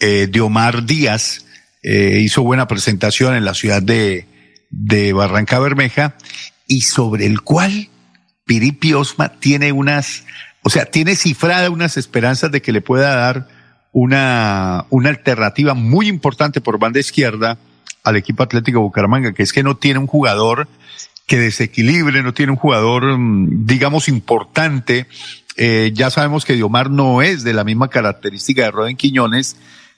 eh, 0.00 0.28
Diomar 0.30 0.84
Díaz 0.84 1.46
eh, 1.82 2.20
hizo 2.22 2.42
buena 2.42 2.68
presentación 2.68 3.34
en 3.34 3.44
la 3.44 3.54
ciudad 3.54 3.82
de, 3.82 4.26
de 4.70 5.12
Barranca 5.12 5.58
Bermeja 5.58 6.16
y 6.66 6.82
sobre 6.82 7.26
el 7.26 7.40
cual 7.40 7.88
Piripi 8.44 8.94
Osma 8.94 9.40
tiene 9.40 9.72
unas, 9.72 10.24
o 10.62 10.70
sea, 10.70 10.86
tiene 10.86 11.16
cifrada 11.16 11.70
unas 11.70 11.96
esperanzas 11.96 12.50
de 12.50 12.62
que 12.62 12.72
le 12.72 12.80
pueda 12.80 13.14
dar 13.14 13.48
una, 13.92 14.86
una 14.90 15.08
alternativa 15.08 15.74
muy 15.74 16.08
importante 16.08 16.60
por 16.60 16.78
banda 16.78 17.00
izquierda 17.00 17.58
al 18.04 18.16
equipo 18.16 18.42
Atlético 18.42 18.80
Bucaramanga, 18.80 19.32
que 19.32 19.42
es 19.42 19.52
que 19.52 19.62
no 19.62 19.76
tiene 19.76 19.98
un 19.98 20.06
jugador 20.06 20.68
que 21.26 21.38
desequilibre, 21.38 22.22
no 22.22 22.32
tiene 22.32 22.52
un 22.52 22.58
jugador, 22.58 23.18
mm, 23.18 23.66
digamos, 23.66 24.08
importante. 24.08 25.06
Eh, 25.56 25.92
ya 25.94 26.10
sabemos 26.10 26.44
que 26.44 26.54
Diomar 26.54 26.90
no 26.90 27.22
es 27.22 27.44
de 27.44 27.52
la 27.52 27.64
misma 27.64 27.88
característica 27.88 28.62
de 28.62 28.70
Roden 28.70 28.96
Quiñones, 28.96 29.56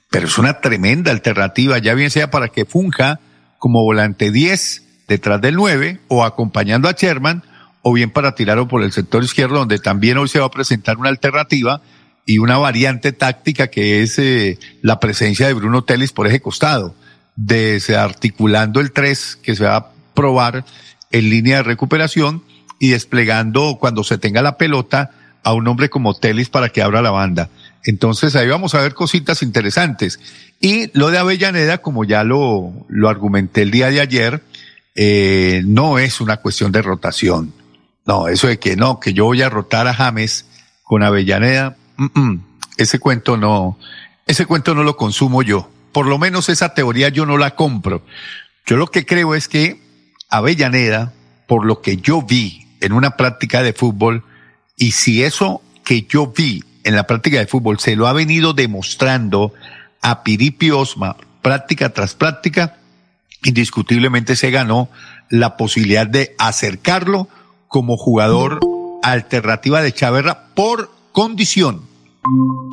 pero 0.09 0.27
es 0.27 0.37
una 0.37 0.59
tremenda 0.59 1.11
alternativa, 1.11 1.77
ya 1.77 1.93
bien 1.93 2.11
sea 2.11 2.29
para 2.29 2.49
que 2.49 2.65
funja 2.65 3.19
como 3.59 3.81
volante 3.83 4.31
10 4.31 4.83
detrás 5.07 5.39
del 5.39 5.55
9 5.55 6.01
o 6.09 6.25
acompañando 6.25 6.89
a 6.89 6.93
Sherman, 6.93 7.43
o 7.81 7.93
bien 7.93 8.11
para 8.11 8.35
tirarlo 8.35 8.67
por 8.67 8.83
el 8.83 8.91
sector 8.91 9.23
izquierdo, 9.23 9.59
donde 9.59 9.79
también 9.79 10.17
hoy 10.17 10.27
se 10.27 10.39
va 10.39 10.45
a 10.45 10.51
presentar 10.51 10.97
una 10.97 11.09
alternativa 11.09 11.81
y 12.25 12.37
una 12.37 12.57
variante 12.57 13.11
táctica 13.11 13.67
que 13.67 14.03
es 14.03 14.19
eh, 14.19 14.59
la 14.81 14.99
presencia 14.99 15.47
de 15.47 15.53
Bruno 15.53 15.83
Telis 15.83 16.11
por 16.11 16.27
ese 16.27 16.41
costado 16.41 16.93
desarticulando 17.35 18.79
el 18.79 18.91
3 18.91 19.39
que 19.41 19.55
se 19.55 19.63
va 19.63 19.75
a 19.75 19.91
probar 20.13 20.65
en 21.11 21.29
línea 21.29 21.57
de 21.57 21.63
recuperación 21.63 22.43
y 22.79 22.89
desplegando 22.89 23.77
cuando 23.79 24.03
se 24.03 24.17
tenga 24.17 24.41
la 24.41 24.57
pelota 24.57 25.11
a 25.43 25.53
un 25.53 25.67
hombre 25.67 25.89
como 25.89 26.13
Telis 26.13 26.49
para 26.49 26.69
que 26.69 26.81
abra 26.81 27.01
la 27.01 27.11
banda. 27.11 27.49
Entonces 27.83 28.35
ahí 28.35 28.47
vamos 28.47 28.75
a 28.75 28.81
ver 28.81 28.93
cositas 28.93 29.41
interesantes. 29.41 30.19
Y 30.59 30.95
lo 30.97 31.09
de 31.09 31.17
Avellaneda, 31.17 31.79
como 31.79 32.03
ya 32.03 32.23
lo, 32.23 32.71
lo 32.89 33.09
argumenté 33.09 33.63
el 33.63 33.71
día 33.71 33.89
de 33.89 34.01
ayer, 34.01 34.43
eh, 34.93 35.63
no 35.65 35.97
es 35.97 36.21
una 36.21 36.37
cuestión 36.37 36.71
de 36.71 36.81
rotación. 36.81 37.53
No, 38.05 38.27
eso 38.27 38.47
de 38.47 38.59
que 38.59 38.75
no, 38.75 38.99
que 38.99 39.13
yo 39.13 39.25
voy 39.25 39.41
a 39.41 39.49
rotar 39.49 39.87
a 39.87 39.93
James 39.93 40.45
con 40.83 41.03
Avellaneda, 41.03 41.77
ese 42.77 42.99
cuento 42.99 43.37
no, 43.37 43.77
ese 44.25 44.45
cuento 44.45 44.73
no 44.73 44.83
lo 44.83 44.97
consumo 44.97 45.43
yo 45.43 45.69
por 45.91 46.05
lo 46.05 46.17
menos 46.17 46.49
esa 46.49 46.73
teoría 46.73 47.09
yo 47.09 47.25
no 47.25 47.37
la 47.37 47.55
compro. 47.55 48.03
Yo 48.65 48.77
lo 48.77 48.87
que 48.87 49.05
creo 49.05 49.35
es 49.35 49.47
que 49.47 49.81
Avellaneda, 50.29 51.13
por 51.47 51.65
lo 51.65 51.81
que 51.81 51.97
yo 51.97 52.21
vi 52.21 52.67
en 52.79 52.93
una 52.93 53.17
práctica 53.17 53.61
de 53.63 53.73
fútbol, 53.73 54.23
y 54.77 54.91
si 54.91 55.23
eso 55.23 55.61
que 55.83 56.03
yo 56.03 56.27
vi 56.27 56.63
en 56.83 56.95
la 56.95 57.05
práctica 57.05 57.39
de 57.39 57.47
fútbol 57.47 57.79
se 57.79 57.95
lo 57.95 58.07
ha 58.07 58.13
venido 58.13 58.53
demostrando 58.53 59.53
a 60.01 60.23
Piripi 60.23 60.71
Osma 60.71 61.17
práctica 61.41 61.89
tras 61.89 62.15
práctica, 62.15 62.77
indiscutiblemente 63.43 64.35
se 64.35 64.51
ganó 64.51 64.89
la 65.29 65.57
posibilidad 65.57 66.07
de 66.07 66.35
acercarlo 66.37 67.27
como 67.71 67.95
jugador 67.95 68.59
alternativa 69.01 69.81
de 69.81 69.93
Chaverra 69.93 70.49
por 70.53 70.91
condición. 71.13 71.87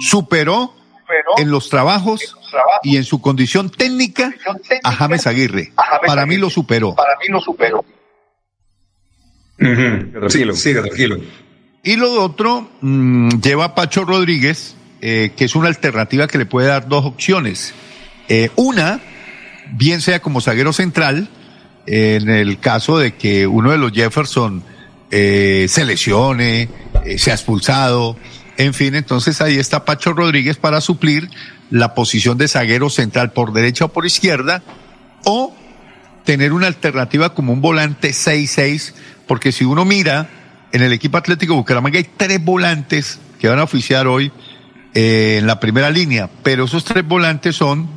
Superó 0.00 0.74
en 1.38 1.50
los 1.50 1.70
trabajos 1.70 2.36
y 2.82 2.96
en 2.96 3.04
su 3.04 3.22
condición 3.22 3.70
técnica, 3.70 4.34
a 4.82 4.92
James 4.92 5.26
Aguirre. 5.26 5.72
Para 6.04 6.26
mí 6.26 6.36
lo 6.36 6.50
superó. 6.50 6.96
Para 6.96 7.16
mí 7.16 7.28
lo 7.28 7.40
superó. 7.40 7.84
Y 11.84 11.96
lo 11.96 12.22
otro 12.22 12.68
mm, 12.80 13.40
lleva 13.40 13.66
a 13.66 13.74
Pacho 13.76 14.04
Rodríguez, 14.04 14.76
eh, 15.00 15.32
que 15.36 15.44
es 15.44 15.54
una 15.54 15.68
alternativa 15.68 16.26
que 16.26 16.38
le 16.38 16.46
puede 16.46 16.66
dar 16.66 16.88
dos 16.88 17.04
opciones. 17.04 17.72
Eh, 18.28 18.50
una, 18.56 19.00
bien 19.70 20.00
sea 20.00 20.20
como 20.20 20.40
zaguero 20.40 20.72
central, 20.72 21.28
en 21.86 22.28
el 22.28 22.58
caso 22.58 22.98
de 22.98 23.14
que 23.14 23.46
uno 23.46 23.70
de 23.70 23.78
los 23.78 23.92
Jefferson 23.92 24.64
eh, 25.10 25.66
se 25.68 25.84
lesione, 25.84 26.68
sea 27.16 27.34
expulsado, 27.34 28.16
en 28.58 28.74
fin, 28.74 28.96
entonces 28.96 29.40
ahí 29.40 29.56
está 29.56 29.84
Pacho 29.84 30.12
Rodríguez 30.12 30.56
para 30.56 30.80
suplir 30.80 31.30
la 31.70 31.94
posición 31.94 32.38
de 32.38 32.48
zaguero 32.48 32.90
central 32.90 33.32
por 33.32 33.52
derecha 33.52 33.84
o 33.84 33.88
por 33.88 34.04
izquierda, 34.04 34.62
o 35.24 35.54
tener 36.24 36.52
una 36.52 36.66
alternativa 36.66 37.34
como 37.34 37.52
un 37.52 37.60
volante 37.60 38.10
6-6, 38.10 38.94
porque 39.26 39.52
si 39.52 39.64
uno 39.64 39.84
mira 39.84 40.28
en 40.72 40.82
el 40.82 40.92
equipo 40.92 41.16
Atlético 41.16 41.54
Bucaramanga 41.54 41.98
hay 41.98 42.08
tres 42.16 42.44
volantes 42.44 43.20
que 43.38 43.48
van 43.48 43.58
a 43.60 43.62
oficiar 43.62 44.06
hoy 44.06 44.32
eh, 44.92 45.36
en 45.38 45.46
la 45.46 45.60
primera 45.60 45.90
línea, 45.90 46.28
pero 46.42 46.64
esos 46.64 46.84
tres 46.84 47.06
volantes 47.06 47.56
son 47.56 47.88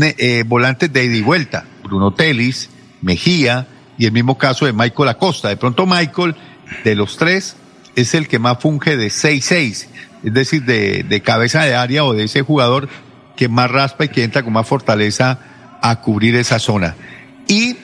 eh, 0.00 0.44
volantes 0.46 0.92
de 0.92 1.04
ida 1.04 1.16
y 1.16 1.22
vuelta, 1.22 1.66
Bruno 1.84 2.12
Telis, 2.14 2.70
Mejía 3.02 3.66
y 3.98 4.06
el 4.06 4.12
mismo 4.12 4.38
caso 4.38 4.66
de 4.66 4.72
Michael 4.72 5.08
Acosta. 5.08 5.48
De 5.48 5.56
pronto 5.56 5.86
Michael, 5.86 6.34
de 6.84 6.94
los 6.94 7.16
tres, 7.16 7.56
es 7.96 8.14
el 8.14 8.28
que 8.28 8.38
más 8.38 8.58
funge 8.58 8.96
de 8.96 9.08
6-6, 9.08 9.86
es 10.24 10.34
decir, 10.34 10.64
de, 10.64 11.02
de 11.02 11.20
cabeza 11.20 11.64
de 11.64 11.74
área 11.74 12.04
o 12.04 12.14
de 12.14 12.24
ese 12.24 12.42
jugador 12.42 12.88
que 13.36 13.48
más 13.48 13.70
raspa 13.70 14.04
y 14.04 14.08
que 14.08 14.24
entra 14.24 14.42
con 14.42 14.52
más 14.52 14.66
fortaleza 14.66 15.38
a 15.82 16.00
cubrir 16.00 16.36
esa 16.36 16.58
zona. 16.58 16.96
Y 17.48 17.76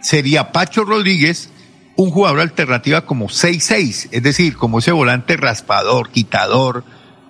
sería 0.00 0.52
Pacho 0.52 0.84
Rodríguez 0.84 1.50
un 1.96 2.10
jugador 2.10 2.40
alternativa 2.40 3.04
como 3.04 3.28
6-6, 3.28 4.08
es 4.10 4.22
decir, 4.22 4.56
como 4.56 4.78
ese 4.78 4.92
volante 4.92 5.36
raspador, 5.36 6.10
quitador, 6.10 6.84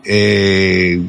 eh, 0.04 1.02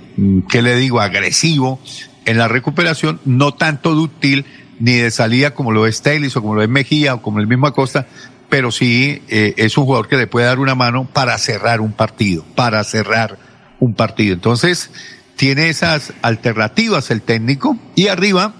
¿qué 0.49 0.61
le 0.61 0.75
digo? 0.75 0.99
Agresivo 0.99 1.79
en 2.25 2.37
la 2.37 2.47
recuperación, 2.47 3.19
no 3.25 3.53
tanto 3.53 3.93
dúctil 3.93 4.45
ni 4.83 4.95
de 4.95 5.11
salida 5.11 5.53
como 5.53 5.71
lo 5.71 5.87
es 5.87 6.01
Taylor 6.01 6.29
o 6.35 6.41
como 6.41 6.55
lo 6.55 6.61
es 6.61 6.67
Mejía 6.67 7.13
o 7.13 7.21
como 7.21 7.39
el 7.39 7.47
mismo 7.47 7.67
Acosta, 7.67 8.05
pero 8.49 8.69
sí 8.69 9.21
eh, 9.29 9.53
es 9.55 9.77
un 9.77 9.85
jugador 9.85 10.09
que 10.09 10.17
le 10.17 10.27
puede 10.27 10.45
dar 10.45 10.59
una 10.59 10.75
mano 10.75 11.05
para 11.05 11.37
cerrar 11.37 11.79
un 11.79 11.93
partido, 11.93 12.43
para 12.53 12.83
cerrar 12.83 13.37
un 13.79 13.93
partido. 13.93 14.33
Entonces, 14.33 14.91
tiene 15.37 15.69
esas 15.69 16.11
alternativas 16.21 17.11
el 17.11 17.21
técnico 17.21 17.77
y 17.95 18.09
arriba 18.09 18.55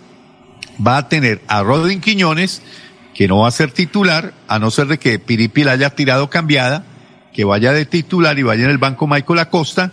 va 0.85 0.95
a 0.95 1.09
tener 1.09 1.41
a 1.49 1.61
Rodin 1.61 1.99
Quiñones, 1.99 2.61
que 3.13 3.27
no 3.27 3.39
va 3.39 3.49
a 3.49 3.51
ser 3.51 3.71
titular, 3.71 4.33
a 4.47 4.59
no 4.59 4.71
ser 4.71 4.87
de 4.87 4.99
que 4.99 5.19
Piripi 5.19 5.65
la 5.65 5.73
haya 5.73 5.89
tirado 5.89 6.29
cambiada, 6.29 6.85
que 7.33 7.43
vaya 7.43 7.73
de 7.73 7.85
titular 7.85 8.39
y 8.39 8.43
vaya 8.43 8.63
en 8.63 8.69
el 8.69 8.77
banco 8.77 9.07
Michael 9.07 9.39
Acosta 9.39 9.91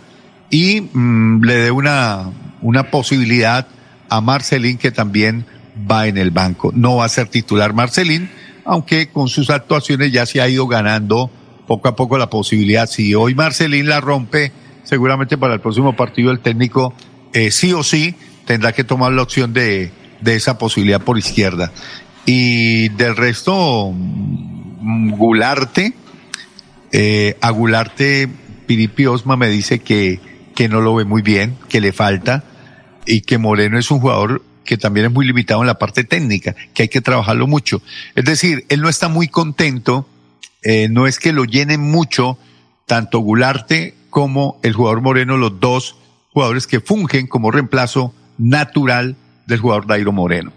y 0.49 0.79
mm, 0.93 1.43
le 1.43 1.55
dé 1.55 1.71
una, 1.71 2.31
una 2.61 2.89
posibilidad 2.89 3.67
a 4.07 4.21
Marcelín 4.21 4.77
que 4.77 4.91
también 4.91 5.45
va 5.89 6.07
en 6.07 6.17
el 6.17 6.31
banco. 6.31 6.71
No 6.73 6.97
va 6.97 7.05
a 7.05 7.09
ser 7.09 7.27
titular 7.27 7.73
Marcelín, 7.73 8.29
aunque 8.65 9.09
con 9.09 9.27
sus 9.27 9.49
actuaciones 9.49 10.11
ya 10.11 10.25
se 10.25 10.41
ha 10.41 10.47
ido 10.47 10.67
ganando 10.67 11.29
poco 11.67 11.87
a 11.87 11.95
poco 11.95 12.17
la 12.17 12.29
posibilidad. 12.29 12.87
Si 12.87 13.15
hoy 13.15 13.35
Marcelín 13.35 13.87
la 13.87 14.01
rompe, 14.01 14.51
seguramente 14.83 15.37
para 15.37 15.53
el 15.53 15.61
próximo 15.61 15.95
partido 15.95 16.31
el 16.31 16.39
técnico 16.39 16.93
eh, 17.33 17.51
sí 17.51 17.73
o 17.73 17.83
sí 17.83 18.15
tendrá 18.45 18.73
que 18.73 18.83
tomar 18.83 19.13
la 19.13 19.21
opción 19.21 19.53
de, 19.53 19.91
de 20.21 20.35
esa 20.35 20.57
posibilidad 20.57 21.01
por 21.01 21.17
izquierda. 21.17 21.71
Y 22.25 22.89
del 22.89 23.15
resto, 23.15 23.91
mm, 23.93 25.11
Gularte, 25.11 25.93
eh, 26.91 27.37
a 27.41 27.49
Gularte, 27.51 28.27
Piripi 28.67 29.05
Osma 29.05 29.37
me 29.37 29.49
dice 29.49 29.79
que, 29.79 30.19
que 30.55 30.69
no 30.69 30.81
lo 30.81 30.95
ve 30.95 31.05
muy 31.05 31.21
bien, 31.21 31.55
que 31.69 31.81
le 31.81 31.93
falta, 31.93 32.43
y 33.05 33.21
que 33.21 33.37
Moreno 33.37 33.79
es 33.79 33.89
un 33.91 33.99
jugador 33.99 34.43
que 34.65 34.77
también 34.77 35.07
es 35.07 35.11
muy 35.11 35.25
limitado 35.25 35.61
en 35.61 35.67
la 35.67 35.79
parte 35.79 36.03
técnica, 36.03 36.55
que 36.73 36.83
hay 36.83 36.89
que 36.89 37.01
trabajarlo 37.01 37.47
mucho. 37.47 37.81
Es 38.15 38.25
decir, 38.25 38.65
él 38.69 38.81
no 38.81 38.89
está 38.89 39.07
muy 39.07 39.27
contento, 39.27 40.07
eh, 40.63 40.87
no 40.89 41.07
es 41.07 41.19
que 41.19 41.33
lo 41.33 41.45
llenen 41.45 41.81
mucho, 41.81 42.37
tanto 42.85 43.19
Gularte 43.19 43.95
como 44.09 44.59
el 44.63 44.73
jugador 44.73 45.01
Moreno, 45.01 45.37
los 45.37 45.59
dos 45.59 45.95
jugadores 46.33 46.67
que 46.67 46.79
fungen 46.79 47.27
como 47.27 47.51
reemplazo 47.51 48.13
natural 48.37 49.15
del 49.47 49.59
jugador 49.59 49.87
Dairo 49.87 50.11
Moreno. 50.11 50.51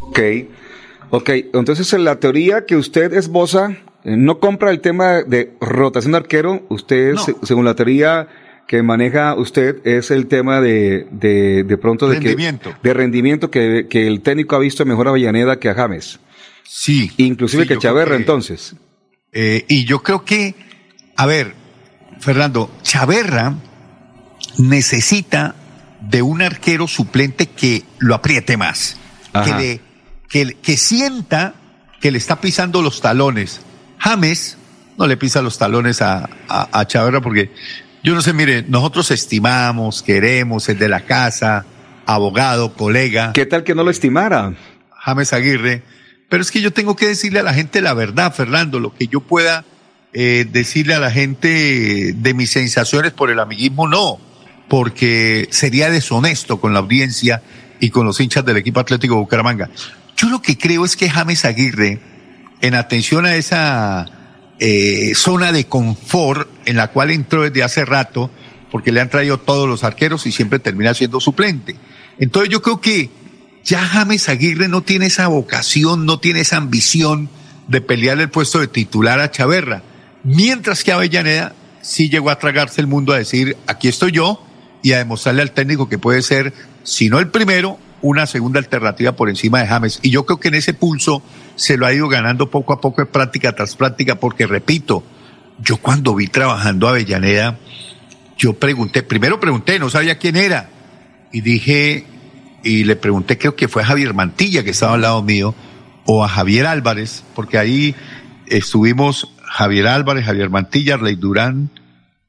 Ok, 0.00 0.20
ok, 1.10 1.30
entonces 1.54 1.92
en 1.92 2.04
la 2.04 2.20
teoría 2.20 2.64
que 2.66 2.76
usted 2.76 3.12
esboza, 3.12 3.70
eh, 4.04 4.16
no 4.16 4.38
compra 4.38 4.70
el 4.70 4.80
tema 4.80 5.22
de 5.22 5.54
rotación 5.60 6.12
de 6.12 6.18
arquero, 6.18 6.64
usted, 6.68 7.14
No. 7.14 7.24
según 7.42 7.64
la 7.64 7.74
teoría 7.74 8.28
que 8.68 8.82
maneja 8.84 9.34
usted, 9.34 9.84
es 9.84 10.10
el 10.12 10.26
tema 10.28 10.60
de, 10.60 11.08
de, 11.10 11.64
de 11.64 11.76
pronto 11.78 12.06
de 12.08 12.16
Rendimiento. 12.20 12.70
que, 12.80 12.88
de 12.88 12.94
rendimiento 12.94 13.50
que, 13.50 13.86
que 13.90 14.06
el 14.06 14.20
técnico 14.20 14.54
ha 14.54 14.58
visto 14.60 14.84
mejor 14.84 15.06
a 15.08 15.10
Avellaneda 15.10 15.58
que 15.58 15.68
a 15.70 15.74
James, 15.74 16.20
Sí. 16.64 17.10
inclusive 17.16 17.62
Sí, 17.64 17.68
que 17.70 17.78
Chaverra 17.78 18.10
que- 18.12 18.16
entonces. 18.22 18.76
Eh, 19.32 19.64
y 19.68 19.84
yo 19.86 20.02
creo 20.02 20.24
que, 20.24 20.54
a 21.16 21.24
ver, 21.26 21.54
Fernando, 22.20 22.70
Chaverra 22.82 23.54
necesita 24.58 25.54
de 26.00 26.22
un 26.22 26.42
arquero 26.42 26.86
suplente 26.88 27.46
que 27.46 27.84
lo 27.98 28.14
apriete 28.14 28.56
más, 28.56 28.96
que, 29.44 29.54
le, 29.54 29.80
que, 30.28 30.54
que 30.60 30.76
sienta 30.76 31.54
que 32.00 32.10
le 32.10 32.18
está 32.18 32.40
pisando 32.40 32.82
los 32.82 33.00
talones. 33.00 33.60
James 33.98 34.56
no 34.96 35.06
le 35.06 35.16
pisa 35.16 35.42
los 35.42 35.58
talones 35.58 36.02
a, 36.02 36.28
a, 36.48 36.68
a 36.80 36.86
Chaverra 36.86 37.20
porque 37.20 37.50
yo 38.02 38.14
no 38.14 38.22
sé, 38.22 38.32
mire, 38.32 38.64
nosotros 38.68 39.10
estimamos, 39.10 40.02
queremos, 40.02 40.68
el 40.68 40.78
de 40.78 40.88
la 40.88 41.00
casa, 41.00 41.66
abogado, 42.06 42.74
colega. 42.74 43.32
¿Qué 43.32 43.46
tal 43.46 43.64
que 43.64 43.74
no 43.74 43.84
lo 43.84 43.90
estimara? 43.90 44.54
James 44.90 45.32
Aguirre. 45.32 45.82
Pero 46.28 46.42
es 46.42 46.50
que 46.50 46.60
yo 46.60 46.72
tengo 46.72 46.94
que 46.94 47.08
decirle 47.08 47.40
a 47.40 47.42
la 47.42 47.54
gente 47.54 47.80
la 47.80 47.94
verdad, 47.94 48.34
Fernando, 48.34 48.80
lo 48.80 48.94
que 48.94 49.08
yo 49.08 49.20
pueda 49.20 49.64
eh, 50.12 50.46
decirle 50.50 50.94
a 50.94 51.00
la 51.00 51.10
gente 51.10 52.12
de 52.14 52.34
mis 52.34 52.50
sensaciones 52.50 53.12
por 53.12 53.30
el 53.30 53.40
amiguismo, 53.40 53.88
no, 53.88 54.18
porque 54.68 55.48
sería 55.50 55.90
deshonesto 55.90 56.60
con 56.60 56.72
la 56.72 56.80
audiencia 56.80 57.42
y 57.80 57.90
con 57.90 58.06
los 58.06 58.20
hinchas 58.20 58.44
del 58.44 58.58
equipo 58.58 58.80
Atlético 58.80 59.14
de 59.14 59.20
Bucaramanga. 59.20 59.70
Yo 60.16 60.28
lo 60.28 60.42
que 60.42 60.58
creo 60.58 60.84
es 60.84 60.96
que 60.96 61.08
James 61.08 61.44
Aguirre, 61.44 62.00
en 62.60 62.74
atención 62.74 63.24
a 63.24 63.36
esa 63.36 64.06
eh, 64.60 65.12
zona 65.14 65.52
de 65.52 65.66
confort 65.66 66.48
en 66.66 66.76
la 66.76 66.88
cual 66.88 67.10
entró 67.10 67.42
desde 67.42 67.62
hace 67.62 67.84
rato, 67.84 68.30
porque 68.70 68.92
le 68.92 69.00
han 69.00 69.10
traído 69.10 69.38
todos 69.38 69.68
los 69.68 69.84
arqueros 69.84 70.26
y 70.26 70.32
siempre 70.32 70.58
termina 70.58 70.94
siendo 70.94 71.20
suplente. 71.20 71.76
Entonces 72.18 72.50
yo 72.50 72.62
creo 72.62 72.80
que 72.80 73.10
ya 73.64 73.80
James 73.84 74.28
Aguirre 74.28 74.68
no 74.68 74.82
tiene 74.82 75.06
esa 75.06 75.28
vocación, 75.28 76.06
no 76.06 76.18
tiene 76.18 76.40
esa 76.40 76.56
ambición 76.56 77.28
de 77.68 77.80
pelear 77.80 78.18
el 78.20 78.30
puesto 78.30 78.60
de 78.60 78.66
titular 78.66 79.20
a 79.20 79.30
Chaverra. 79.30 79.82
Mientras 80.24 80.84
que 80.84 80.92
Avellaneda 80.92 81.54
sí 81.82 82.08
llegó 82.08 82.30
a 82.30 82.38
tragarse 82.38 82.80
el 82.80 82.86
mundo 82.86 83.12
a 83.12 83.18
decir, 83.18 83.56
aquí 83.66 83.88
estoy 83.88 84.12
yo, 84.12 84.44
y 84.82 84.92
a 84.92 84.98
demostrarle 84.98 85.42
al 85.42 85.52
técnico 85.52 85.88
que 85.88 85.98
puede 85.98 86.22
ser, 86.22 86.52
si 86.82 87.08
no 87.08 87.18
el 87.18 87.28
primero, 87.28 87.78
una 88.02 88.26
segunda 88.26 88.58
alternativa 88.58 89.12
por 89.12 89.28
encima 89.28 89.60
de 89.60 89.66
James. 89.66 90.00
Y 90.02 90.10
yo 90.10 90.24
creo 90.26 90.40
que 90.40 90.48
en 90.48 90.54
ese 90.54 90.74
pulso 90.74 91.22
se 91.56 91.76
lo 91.76 91.86
ha 91.86 91.92
ido 91.92 92.08
ganando 92.08 92.50
poco 92.50 92.72
a 92.72 92.80
poco 92.80 93.02
en 93.02 93.08
práctica 93.08 93.54
tras 93.54 93.76
práctica, 93.76 94.16
porque 94.16 94.46
repito, 94.46 95.02
yo 95.60 95.76
cuando 95.78 96.14
vi 96.14 96.28
trabajando 96.28 96.86
a 96.86 96.90
Avellaneda, 96.90 97.58
yo 98.36 98.54
pregunté, 98.54 99.02
primero 99.02 99.40
pregunté, 99.40 99.78
no 99.78 99.90
sabía 99.90 100.18
quién 100.18 100.36
era, 100.36 100.70
y 101.32 101.40
dije, 101.40 102.06
y 102.62 102.84
le 102.84 102.96
pregunté, 102.96 103.36
creo 103.36 103.56
que 103.56 103.68
fue 103.68 103.82
a 103.82 103.86
Javier 103.86 104.14
Mantilla, 104.14 104.62
que 104.62 104.70
estaba 104.70 104.94
al 104.94 105.02
lado 105.02 105.22
mío, 105.22 105.54
o 106.06 106.24
a 106.24 106.28
Javier 106.28 106.66
Álvarez, 106.66 107.24
porque 107.34 107.58
ahí 107.58 107.94
estuvimos 108.46 109.32
Javier 109.42 109.88
Álvarez, 109.88 110.24
Javier 110.24 110.50
Mantilla, 110.50 110.96
Rey 110.96 111.16
Durán, 111.16 111.70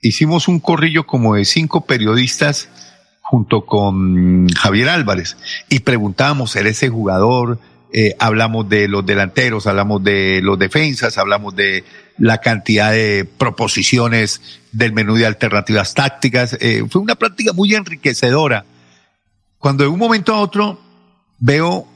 hicimos 0.01 0.47
un 0.47 0.59
corrillo 0.59 1.05
como 1.05 1.35
de 1.35 1.45
cinco 1.45 1.85
periodistas 1.85 2.69
junto 3.29 3.63
con 3.63 4.49
Javier 4.49 4.89
Álvarez 4.89 5.37
y 5.69 5.81
preguntábamos, 5.81 6.55
¿era 6.55 6.67
ese 6.67 6.89
jugador? 6.89 7.59
Eh, 7.93 8.15
hablamos 8.17 8.67
de 8.67 8.87
los 8.87 9.05
delanteros, 9.05 9.67
hablamos 9.67 10.03
de 10.03 10.41
los 10.41 10.57
defensas, 10.57 11.15
hablamos 11.19 11.55
de 11.55 11.83
la 12.17 12.39
cantidad 12.39 12.91
de 12.91 13.25
proposiciones 13.37 14.41
del 14.71 14.93
menú 14.93 15.15
de 15.15 15.27
alternativas 15.27 15.93
tácticas. 15.93 16.57
Eh, 16.59 16.83
fue 16.89 17.03
una 17.03 17.13
práctica 17.13 17.53
muy 17.53 17.75
enriquecedora. 17.75 18.65
Cuando 19.59 19.83
de 19.83 19.91
un 19.91 19.99
momento 19.99 20.33
a 20.33 20.39
otro 20.39 20.81
veo 21.37 21.87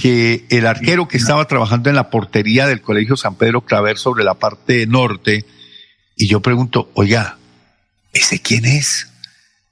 que 0.00 0.46
el 0.48 0.64
arquero 0.64 1.08
que 1.08 1.16
estaba 1.16 1.44
trabajando 1.46 1.90
en 1.90 1.96
la 1.96 2.08
portería 2.08 2.68
del 2.68 2.82
Colegio 2.82 3.16
San 3.16 3.34
Pedro 3.34 3.62
Claver 3.62 3.98
sobre 3.98 4.22
la 4.22 4.34
parte 4.34 4.86
norte, 4.86 5.44
y 6.14 6.28
yo 6.28 6.40
pregunto, 6.40 6.88
oiga, 6.94 7.36
¿ese 8.12 8.40
quién 8.40 8.64
es? 8.64 9.08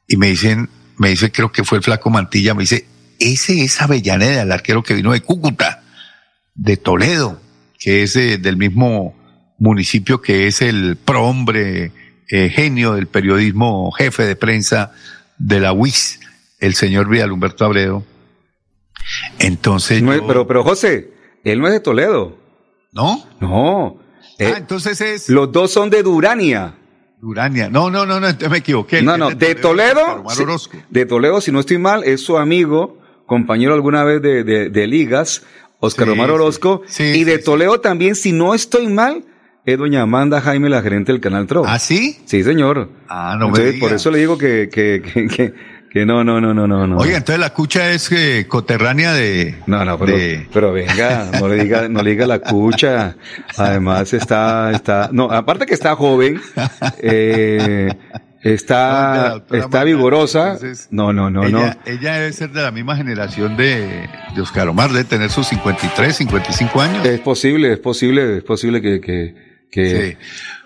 Y 0.08 0.16
me 0.16 0.26
dicen, 0.26 0.68
me 0.98 1.10
dice, 1.10 1.30
creo 1.32 1.50
que 1.52 1.64
fue 1.64 1.78
el 1.78 1.84
flaco 1.84 2.10
Mantilla, 2.10 2.54
me 2.54 2.62
dice, 2.62 2.86
ese 3.18 3.62
es 3.62 3.80
Avellaneda, 3.80 4.42
el 4.42 4.52
arquero 4.52 4.82
que 4.82 4.94
vino 4.94 5.12
de 5.12 5.20
Cúcuta, 5.20 5.82
de 6.54 6.76
Toledo, 6.76 7.40
que 7.78 8.02
es 8.02 8.16
eh, 8.16 8.38
del 8.38 8.56
mismo 8.56 9.14
municipio 9.58 10.20
que 10.20 10.46
es 10.46 10.60
el 10.62 10.96
prohombre 10.96 11.92
eh, 12.28 12.48
genio 12.50 12.94
del 12.94 13.06
periodismo, 13.06 13.90
jefe 13.92 14.24
de 14.26 14.36
prensa 14.36 14.92
de 15.38 15.60
la 15.60 15.72
UIS, 15.72 16.20
el 16.60 16.74
señor 16.74 17.08
Vidal 17.08 17.32
Humberto 17.32 17.64
Abreu. 17.64 18.04
Entonces, 19.38 20.02
No 20.02 20.14
yo- 20.14 20.26
pero, 20.26 20.46
pero 20.46 20.64
José, 20.64 21.12
él 21.44 21.60
no 21.60 21.66
es 21.68 21.72
de 21.74 21.80
Toledo. 21.80 22.38
¿no? 22.92 23.22
No. 23.40 23.98
Eh, 24.38 24.52
ah, 24.54 24.58
entonces 24.58 25.00
es 25.00 25.28
los 25.28 25.52
dos 25.52 25.70
son 25.72 25.90
de 25.90 26.02
Durania. 26.02 26.74
Durania. 27.26 27.68
No, 27.68 27.90
no, 27.90 28.06
no, 28.06 28.20
no, 28.20 28.28
me 28.50 28.58
equivoqué. 28.58 29.02
No, 29.02 29.16
no, 29.18 29.30
de 29.30 29.54
Toledo. 29.56 30.20
Omar 30.20 30.36
sí, 30.36 30.42
Orozco. 30.44 30.78
de 30.88 31.06
Toledo, 31.06 31.40
si 31.40 31.50
no 31.50 31.60
estoy 31.60 31.78
mal, 31.78 32.04
es 32.04 32.20
su 32.22 32.38
amigo, 32.38 32.98
compañero 33.26 33.74
alguna 33.74 34.04
vez 34.04 34.22
de, 34.22 34.44
de, 34.44 34.70
de 34.70 34.86
ligas, 34.86 35.42
Oscar 35.80 36.06
Sí, 36.06 36.12
Omar. 36.12 36.30
Orozco. 36.30 36.82
Sí, 36.86 37.02
y 37.02 37.24
de. 37.24 37.38
Toledo 37.38 37.80
también, 37.80 38.14
si 38.14 38.32
no 38.32 38.54
estoy 38.54 38.86
mal, 38.86 39.24
es 39.64 39.76
doña 39.76 40.02
Amanda 40.02 40.40
Jaime, 40.40 40.68
la 40.68 40.80
gerente 40.82 41.10
del 41.10 41.20
Canal 41.20 41.46
Tro. 41.48 41.64
¿Ah, 41.66 41.78
sí? 41.80 42.18
Sí, 42.24 42.44
señor. 42.44 42.88
Ah, 43.08 43.32
no 43.38 43.46
me 43.46 43.58
Entonces, 43.58 43.74
diga. 43.74 43.86
Por 43.88 43.96
eso 43.96 44.10
le 44.12 44.18
digo 44.18 44.38
que, 44.38 44.68
que, 44.72 45.02
que, 45.02 45.26
que, 45.26 45.54
que 45.90 46.04
no, 46.04 46.22
no, 46.24 46.40
no, 46.40 46.52
no, 46.52 46.66
no. 46.66 46.86
no. 46.86 46.98
Oiga, 46.98 47.16
entonces 47.16 47.40
la 47.40 47.50
cucha 47.54 47.90
es 47.92 48.10
eh, 48.12 48.46
coterránea 48.48 49.12
de. 49.14 49.54
No, 49.66 49.84
no, 49.84 49.98
pero, 49.98 50.16
de- 50.16 50.46
pero 50.52 50.72
venga, 50.72 51.30
no 51.40 51.48
le 51.48 51.62
diga, 51.64 51.88
no 51.88 52.02
le 52.02 52.10
diga 52.10 52.26
la 52.26 52.38
cucha. 52.40 53.16
Además 53.56 54.12
está, 54.12 54.70
está, 54.72 55.08
no, 55.12 55.30
aparte 55.30 55.64
que 55.66 55.74
está 55.74 55.96
joven, 55.96 56.40
eh, 57.00 57.92
está, 58.42 59.42
está 59.50 59.84
vigorosa. 59.84 60.52
entonces, 60.54 60.88
No, 60.90 61.12
no, 61.12 61.30
no, 61.30 61.48
no. 61.48 61.58
ella, 61.60 61.78
ella 61.86 62.14
debe 62.14 62.32
ser 62.32 62.50
de 62.50 62.62
la 62.62 62.70
misma 62.70 62.96
generación 62.96 63.56
de, 63.56 64.08
de 64.34 64.40
Oscar 64.40 64.68
Omar, 64.68 64.90
debe 64.90 65.04
tener 65.04 65.30
sus 65.30 65.46
53, 65.48 66.14
55 66.16 66.80
años. 66.80 67.06
Es 67.06 67.20
posible, 67.20 67.72
es 67.72 67.78
posible, 67.78 68.38
es 68.38 68.44
posible 68.44 68.80
que, 68.82 69.00
que, 69.00 69.34
que... 69.76 70.10
Sí. 70.10 70.16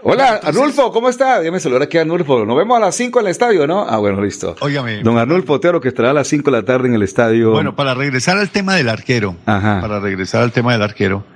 Hola, 0.02 0.40
Arnulfo, 0.42 0.90
¿cómo 0.92 1.08
está? 1.10 1.40
Déjame 1.40 1.60
saludar 1.60 1.82
aquí 1.82 1.98
a 1.98 2.02
Arnulfo. 2.02 2.44
Nos 2.46 2.56
vemos 2.56 2.76
a 2.76 2.80
las 2.80 2.94
5 2.96 3.20
en 3.20 3.26
el 3.26 3.30
estadio, 3.32 3.66
¿no? 3.66 3.82
Ah, 3.86 3.98
bueno, 3.98 4.22
listo. 4.22 4.56
Óigame. 4.60 5.02
Don 5.02 5.18
Arnulfo 5.18 5.54
Otero, 5.54 5.80
que 5.80 5.88
estará 5.88 6.10
a 6.10 6.14
las 6.14 6.28
5 6.28 6.50
de 6.50 6.56
la 6.56 6.64
tarde 6.64 6.88
en 6.88 6.94
el 6.94 7.02
estadio. 7.02 7.50
Bueno, 7.50 7.76
para 7.76 7.92
regresar 7.94 8.38
al 8.38 8.48
tema 8.50 8.74
del 8.76 8.88
arquero, 8.88 9.36
Ajá. 9.44 9.80
para 9.80 10.00
regresar 10.00 10.42
al 10.42 10.52
tema 10.52 10.72
del 10.72 10.82
arquero, 10.82 11.26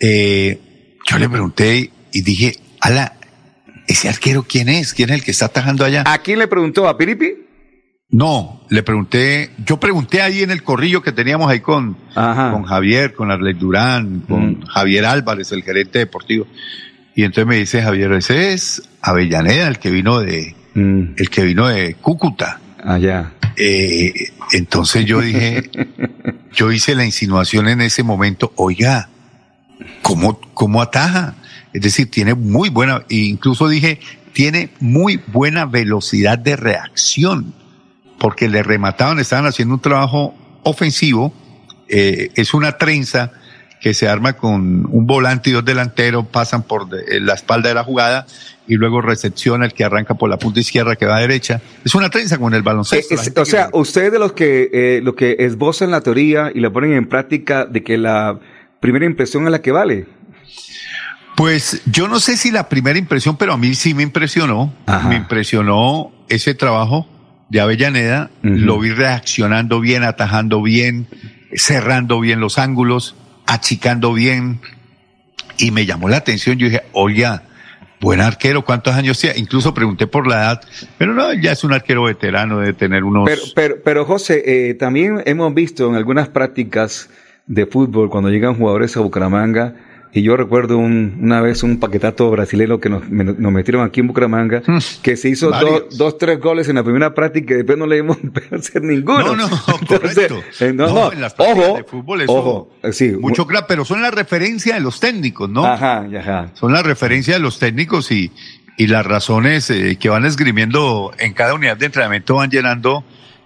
eh, 0.00 0.60
yo 1.08 1.18
le 1.18 1.28
pregunté 1.28 1.90
y 2.12 2.20
dije, 2.22 2.56
ala, 2.80 3.14
¿ese 3.86 4.08
arquero 4.08 4.44
quién 4.46 4.68
es? 4.68 4.92
¿Quién 4.94 5.10
es 5.10 5.16
el 5.16 5.24
que 5.24 5.30
está 5.30 5.46
atajando 5.46 5.84
allá? 5.84 6.04
¿A 6.06 6.18
quién 6.18 6.38
le 6.38 6.48
preguntó? 6.48 6.88
¿A 6.88 6.98
Piripi? 6.98 7.34
No, 8.10 8.60
le 8.68 8.82
pregunté, 8.82 9.52
yo 9.64 9.80
pregunté 9.80 10.20
ahí 10.20 10.42
en 10.42 10.50
el 10.50 10.62
corrillo 10.62 11.00
que 11.02 11.12
teníamos 11.12 11.50
ahí 11.50 11.60
con, 11.60 11.96
Ajá. 12.14 12.52
con 12.52 12.64
Javier, 12.64 13.14
con 13.14 13.30
Arlet 13.30 13.56
Durán, 13.56 14.20
con 14.28 14.50
Mm. 14.50 14.62
Javier 14.66 15.06
Álvarez, 15.06 15.50
el 15.52 15.62
gerente 15.62 15.98
deportivo. 16.00 16.46
Y 17.14 17.24
entonces 17.24 17.46
me 17.46 17.56
dice 17.56 17.82
Javier, 17.82 18.12
ese 18.12 18.52
es 18.52 18.82
Avellaneda, 19.00 19.68
el 19.68 19.78
que 19.78 19.90
vino 19.90 20.20
de, 20.20 20.54
Mm, 20.74 21.14
el 21.16 21.30
que 21.30 21.42
vino 21.42 21.68
de 21.68 21.94
Cúcuta. 21.94 22.60
allá. 22.82 23.32
Eh, 23.56 24.12
entonces 24.52 25.04
yo 25.04 25.20
dije, 25.20 25.70
yo 26.52 26.72
hice 26.72 26.94
la 26.94 27.04
insinuación 27.04 27.68
en 27.68 27.80
ese 27.82 28.02
momento, 28.02 28.52
oiga, 28.56 29.08
¿cómo, 30.00 30.40
cómo 30.54 30.80
ataja? 30.80 31.34
Es 31.72 31.82
decir, 31.82 32.10
tiene 32.10 32.34
muy 32.34 32.70
buena, 32.70 33.04
e 33.08 33.16
incluso 33.16 33.68
dije, 33.68 34.00
tiene 34.32 34.70
muy 34.80 35.20
buena 35.26 35.66
velocidad 35.66 36.38
de 36.38 36.56
reacción, 36.56 37.54
porque 38.18 38.48
le 38.48 38.62
remataban, 38.62 39.18
estaban 39.18 39.46
haciendo 39.46 39.74
un 39.74 39.80
trabajo 39.80 40.34
ofensivo, 40.62 41.34
eh, 41.88 42.30
es 42.34 42.54
una 42.54 42.78
trenza 42.78 43.32
que 43.82 43.94
se 43.94 44.08
arma 44.08 44.34
con 44.34 44.86
un 44.88 45.06
volante 45.06 45.50
y 45.50 45.52
dos 45.52 45.64
delanteros, 45.64 46.24
pasan 46.28 46.62
por 46.62 46.88
de- 46.88 47.20
la 47.20 47.34
espalda 47.34 47.68
de 47.68 47.74
la 47.74 47.82
jugada 47.82 48.26
y 48.68 48.76
luego 48.76 49.00
recepciona 49.02 49.66
el 49.66 49.72
que 49.74 49.82
arranca 49.84 50.14
por 50.14 50.30
la 50.30 50.38
punta 50.38 50.60
izquierda 50.60 50.94
que 50.94 51.04
va 51.04 51.16
a 51.16 51.20
derecha. 51.20 51.60
Es 51.84 51.94
una 51.96 52.08
trenza 52.08 52.38
con 52.38 52.54
el 52.54 52.60
Eh, 52.60 52.62
baloncesto. 52.62 53.12
es- 53.14 53.18
la 53.20 53.24
gente 53.24 53.40
o 53.40 53.44
que- 53.44 53.50
sea, 53.50 53.68
ustedes 53.72 54.12
de 54.12 54.18
los 54.20 54.32
que, 54.34 54.70
eh, 54.72 55.00
lo 55.02 55.16
que 55.16 55.34
esbozan 55.40 55.90
la 55.90 56.00
teoría 56.00 56.52
y 56.54 56.60
la 56.60 56.70
ponen 56.70 56.92
en 56.92 57.08
práctica 57.08 57.64
de 57.66 57.82
que 57.82 57.98
la 57.98 58.38
primera 58.78 59.04
impresión 59.04 59.44
es 59.46 59.50
la 59.50 59.60
que 59.60 59.72
vale. 59.72 60.06
Pues 61.36 61.82
yo 61.86 62.08
no 62.08 62.20
sé 62.20 62.36
si 62.36 62.50
la 62.50 62.68
primera 62.68 62.98
impresión, 62.98 63.36
pero 63.36 63.54
a 63.54 63.56
mí 63.58 63.74
sí 63.74 63.94
me 63.94 64.02
impresionó. 64.02 64.72
Ajá. 64.86 65.08
Me 65.08 65.16
impresionó 65.16 66.12
ese 66.28 66.54
trabajo 66.54 67.08
de 67.48 67.60
Avellaneda. 67.60 68.30
Lo 68.42 68.78
vi 68.78 68.90
reaccionando 68.90 69.80
bien, 69.80 70.04
atajando 70.04 70.62
bien, 70.62 71.06
cerrando 71.54 72.20
bien 72.20 72.38
los 72.40 72.58
ángulos, 72.58 73.16
achicando 73.52 74.12
bien. 74.12 74.60
Y 75.58 75.70
me 75.70 75.84
llamó 75.86 76.08
la 76.08 76.16
atención. 76.16 76.58
Yo 76.58 76.66
dije, 76.66 76.82
oiga, 76.92 77.42
buen 78.00 78.20
arquero, 78.20 78.64
¿cuántos 78.64 78.94
años 78.94 79.18
tiene? 79.20 79.38
Incluso 79.38 79.74
pregunté 79.74 80.06
por 80.06 80.26
la 80.26 80.36
edad, 80.36 80.60
pero 80.98 81.12
no, 81.12 81.32
ya 81.34 81.52
es 81.52 81.62
un 81.62 81.72
arquero 81.72 82.04
veterano, 82.04 82.58
de 82.58 82.72
tener 82.72 83.04
unos... 83.04 83.28
Pero, 83.28 83.42
pero, 83.54 83.76
pero 83.84 84.04
José, 84.04 84.42
eh, 84.44 84.74
también 84.74 85.22
hemos 85.26 85.54
visto 85.54 85.88
en 85.88 85.94
algunas 85.94 86.28
prácticas 86.28 87.10
de 87.46 87.66
fútbol 87.66 88.10
cuando 88.10 88.30
llegan 88.30 88.56
jugadores 88.56 88.96
a 88.96 89.00
Bucaramanga, 89.00 89.74
y 90.14 90.22
yo 90.22 90.36
recuerdo 90.36 90.76
un- 90.78 91.18
una 91.22 91.40
vez 91.40 91.62
un 91.62 91.78
paquetato 91.80 92.30
brasileño 92.30 92.78
que 92.80 92.88
nos, 92.90 93.08
me- 93.08 93.24
nos 93.24 93.52
metieron 93.52 93.82
aquí 93.84 94.00
en 94.00 94.08
Bucaramanga, 94.08 94.62
que 95.02 95.16
se 95.16 95.30
hizo 95.30 95.50
Varios. 95.50 95.84
dos, 95.88 95.98
dos, 95.98 96.18
tres 96.18 96.38
goles 96.38 96.68
en 96.68 96.76
la 96.76 96.84
primera 96.84 97.14
práctica 97.14 97.54
y 97.54 97.58
después 97.58 97.78
no 97.78 97.86
le 97.86 97.96
dimos 97.96 98.18
hacer 98.52 98.82
ninguno. 98.82 99.34
No, 99.34 99.36
no, 99.36 99.48
correcto. 99.88 100.42
eh, 100.60 100.72
no, 100.74 100.86
No, 100.88 100.94
no, 100.94 101.12
en 101.12 101.20
las 101.22 101.34
prácticas 101.34 101.66
ojo, 101.68 101.76
de 101.78 101.84
fútbol 101.84 102.20
eso- 102.20 102.32
ojo, 102.34 102.70
eh, 102.82 102.92
sí, 102.92 103.12
mucho 103.18 103.46
crack, 103.46 103.64
pero 103.66 103.84
son 103.84 104.02
la 104.02 104.10
referencia 104.10 104.74
de 104.74 104.80
los 104.80 105.00
técnicos, 105.00 105.48
¿no? 105.48 105.64
Ajá, 105.66 106.06
ajá. 106.18 106.50
son 106.54 106.72
la 106.72 106.82
referencia 106.82 107.34
de 107.34 107.40
los 107.40 107.58
técnicos 107.58 108.12
y, 108.12 108.30
y 108.76 108.86
las 108.88 109.06
razones 109.06 109.70
eh, 109.70 109.96
que 109.98 110.08
van 110.10 110.24
esgrimiendo 110.26 111.12
en 111.18 111.32
cada 111.32 111.54
unidad 111.54 111.76
de 111.76 111.86
entrenamiento 111.86 112.34
van 112.36 112.50
llenando 112.50 113.04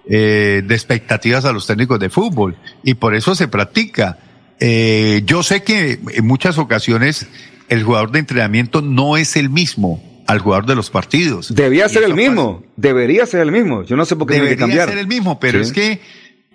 eh, 0.09 0.63
de 0.65 0.75
expectativas 0.75 1.45
a 1.45 1.53
los 1.53 1.67
técnicos 1.67 1.99
de 2.01 2.11
fútbol 2.11 2.57
y 2.83 2.95
por 2.95 3.15
eso 3.15 3.35
se 3.35 3.49
practica. 3.49 4.19
Eh, 4.61 5.23
yo 5.27 5.43
sé 5.43 5.63
que 5.63 5.99
en 6.15 6.27
muchas 6.27 6.59
ocasiones 6.59 7.27
el 7.69 7.83
jugador 7.83 8.11
de 8.13 8.21
entrenamiento 8.21 8.81
no 8.83 9.17
es 9.17 9.37
el 9.37 9.51
mismo 9.51 10.03
al 10.27 10.41
jugador 10.41 10.67
de 10.67 10.75
los 10.75 10.91
partidos. 10.91 11.55
Debía 11.55 11.89
ser 11.89 12.03
el 12.03 12.15
mismo, 12.15 12.65
debería 12.77 13.27
ser 13.27 13.41
el 13.43 13.53
mismo. 13.53 13.85
Yo 13.85 13.97
no 13.97 14.05
sé 14.05 14.17
por 14.17 14.27
qué 14.27 14.35
que 14.35 14.41
Debería 14.41 14.59
cambiar. 14.59 14.89
ser 14.89 14.99
el 14.99 15.07
mismo, 15.07 15.39
pero 15.39 15.59
Sí. 15.63 15.71
es 15.71 15.73
que 15.73 16.01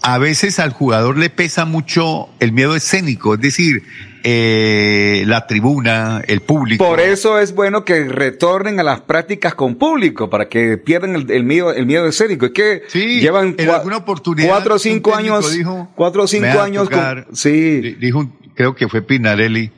a 0.02 0.18
veces 0.18 0.60
al 0.60 0.72
jugador 0.72 1.18
le 1.18 1.30
pesa 1.30 1.66
mucho 1.66 2.30
el 2.40 2.52
miedo 2.52 2.76
escénico, 2.76 3.36
es 3.36 3.42
decir, 3.42 3.84
eh, 4.24 5.24
la 5.28 5.48
tribuna, 5.48 6.22
el 6.28 6.42
público. 6.42 6.84
Por 6.88 7.00
eso 7.00 7.40
es 7.40 7.54
bueno 7.56 7.84
que 7.86 8.04
retornen 8.06 8.80
a 8.80 8.84
las 8.84 9.02
prácticas 9.02 9.56
con 9.56 9.76
público, 9.76 10.30
para 10.30 10.48
que 10.48 10.78
pierdan 10.78 11.16
el, 11.16 11.30
el 11.32 11.44
miedo, 11.44 11.74
el 11.74 11.86
miedo 11.86 12.08
escénico. 12.08 12.46
Es 12.48 12.52
que 12.52 12.84
Sí, 12.88 13.20
llevan 13.20 13.56
en 13.58 13.68
cua- 13.68 13.76
alguna 13.78 13.98
oportunidad 13.98 14.48
cuatro 14.50 14.76
o 14.76 14.80
cinco 14.80 15.16
años, 15.16 15.52
dijo, 15.54 15.92
cuatro 15.96 16.22
o 16.22 16.26
"Me 16.26 16.28
cinco 16.30 16.62
años, 16.62 16.90
con- 16.90 16.98
tocar". 17.00 17.28
sí, 17.34 17.82
Di- 17.82 17.94
Dijo, 17.96 18.30
creo 18.56 18.76
que 18.76 18.88
fue 18.88 19.02
Pinarelli, 19.02 19.72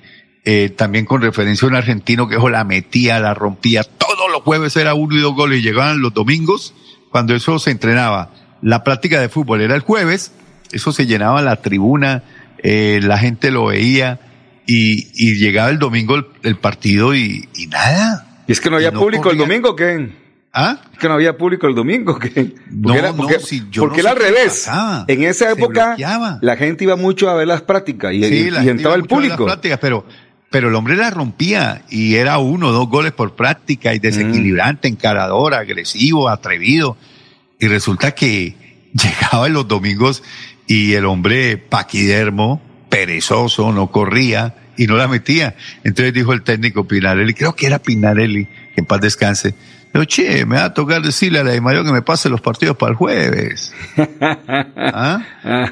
eh, 0.45 0.69
también 0.75 1.05
con 1.05 1.21
referencia 1.21 1.65
a 1.65 1.69
un 1.69 1.75
argentino 1.75 2.27
que 2.27 2.35
ojo, 2.37 2.49
la 2.49 2.63
metía, 2.65 3.19
la 3.19 3.33
rompía. 3.33 3.83
Todos 3.83 4.29
los 4.31 4.41
jueves 4.43 4.75
era 4.75 4.93
uno 4.93 5.15
y 5.15 5.21
dos 5.21 5.35
goles 5.35 5.59
y 5.59 5.61
llegaban 5.63 6.01
los 6.01 6.13
domingos, 6.13 6.73
cuando 7.11 7.33
eso 7.35 7.59
se 7.59 7.71
entrenaba. 7.71 8.33
La 8.63 8.83
práctica 8.83 9.19
de 9.21 9.29
fútbol 9.29 9.61
era 9.61 9.75
el 9.75 9.81
jueves, 9.81 10.31
eso 10.71 10.91
se 10.91 11.05
llenaba 11.05 11.41
la 11.41 11.57
tribuna, 11.57 12.23
eh, 12.57 12.99
la 13.03 13.17
gente 13.19 13.51
lo 13.51 13.65
veía 13.67 14.19
y, 14.65 15.09
y 15.13 15.35
llegaba 15.35 15.69
el 15.69 15.77
domingo 15.79 16.15
el, 16.15 16.25
el 16.43 16.55
partido 16.55 17.13
y, 17.13 17.47
y 17.55 17.67
nada. 17.67 18.43
y 18.47 18.51
es 18.53 18.61
que 18.61 18.69
no 18.69 18.77
había 18.77 18.91
no 18.91 18.99
público 19.01 19.29
el 19.29 19.37
domingo, 19.37 19.75
¿qué? 19.75 20.23
¿Ah? 20.55 20.77
Es 20.93 20.99
que 20.99 21.07
no 21.07 21.15
había 21.15 21.35
público 21.35 21.67
el 21.67 21.73
domingo, 21.75 22.17
¿qué? 22.19 22.29
Porque 22.29 22.53
No, 22.71 22.93
era, 22.95 23.09
no, 23.09 23.17
porque, 23.17 23.39
si 23.39 23.63
yo 23.71 23.81
porque 23.83 23.97
no 24.03 24.09
era 24.09 24.11
al 24.11 24.17
revés. 24.17 24.63
pasaba. 24.67 25.05
En 25.07 25.23
esa 25.23 25.51
época, 25.51 25.95
la 26.41 26.55
gente 26.55 26.83
iba 26.85 26.95
mucho 26.95 27.29
a 27.29 27.33
ver 27.33 27.47
las 27.47 27.63
prácticas 27.63 28.13
y, 28.13 28.17
y- 28.23 28.29
Sí, 28.29 28.35
y 28.35 28.51
la 28.51 28.59
gente 28.61 28.71
entraba 28.83 28.95
iba 28.95 28.95
el 28.95 29.01
las 29.01 29.07
público. 29.09 29.45
prácticas, 29.45 29.79
pero, 29.81 30.05
pero 30.51 30.69
el 30.69 30.75
hombre 30.75 30.95
la 30.95 31.09
rompía 31.09 31.81
y 31.89 32.15
era 32.15 32.37
uno 32.37 32.67
o 32.67 32.71
dos 32.71 32.87
goles 32.87 33.11
por 33.13 33.35
práctica 33.35 33.93
y 33.95 33.99
desequilibrante, 33.99 34.87
Mm. 34.89 34.93
encarador, 34.93 35.55
agresivo, 35.55 36.29
atrevido. 36.29 36.95
Y 37.59 37.67
resulta 37.67 38.13
que 38.13 38.55
llegaba 38.93 39.47
en 39.47 39.53
los 39.53 39.67
domingos 39.67 40.23
y 40.67 40.93
el 40.93 41.05
hombre 41.05 41.57
paquidermo, 41.57 42.61
perezoso, 42.89 43.71
no 43.71 43.91
corría 43.91 44.55
y 44.77 44.87
no 44.87 44.95
la 44.95 45.07
metía. 45.07 45.55
Entonces 45.83 46.13
dijo 46.13 46.33
el 46.33 46.43
técnico 46.43 46.87
Pinarelli, 46.87 47.33
creo 47.33 47.55
que 47.55 47.67
era 47.67 47.79
Pinarelli, 47.79 48.45
que 48.45 48.81
en 48.81 48.85
paz 48.85 49.01
descanse. 49.01 49.55
Dijo, 49.93 50.05
che, 50.05 50.45
me 50.45 50.55
va 50.55 50.65
a 50.65 50.73
tocar 50.73 51.03
decirle 51.03 51.39
a 51.39 51.43
la 51.43 51.51
de 51.51 51.59
que 51.59 51.91
me 51.91 52.01
pase 52.01 52.27
los 52.27 52.41
partidos 52.41 52.75
para 52.75 52.91
el 52.91 52.95
jueves. 52.95 53.73
¿Ah? 54.75 55.21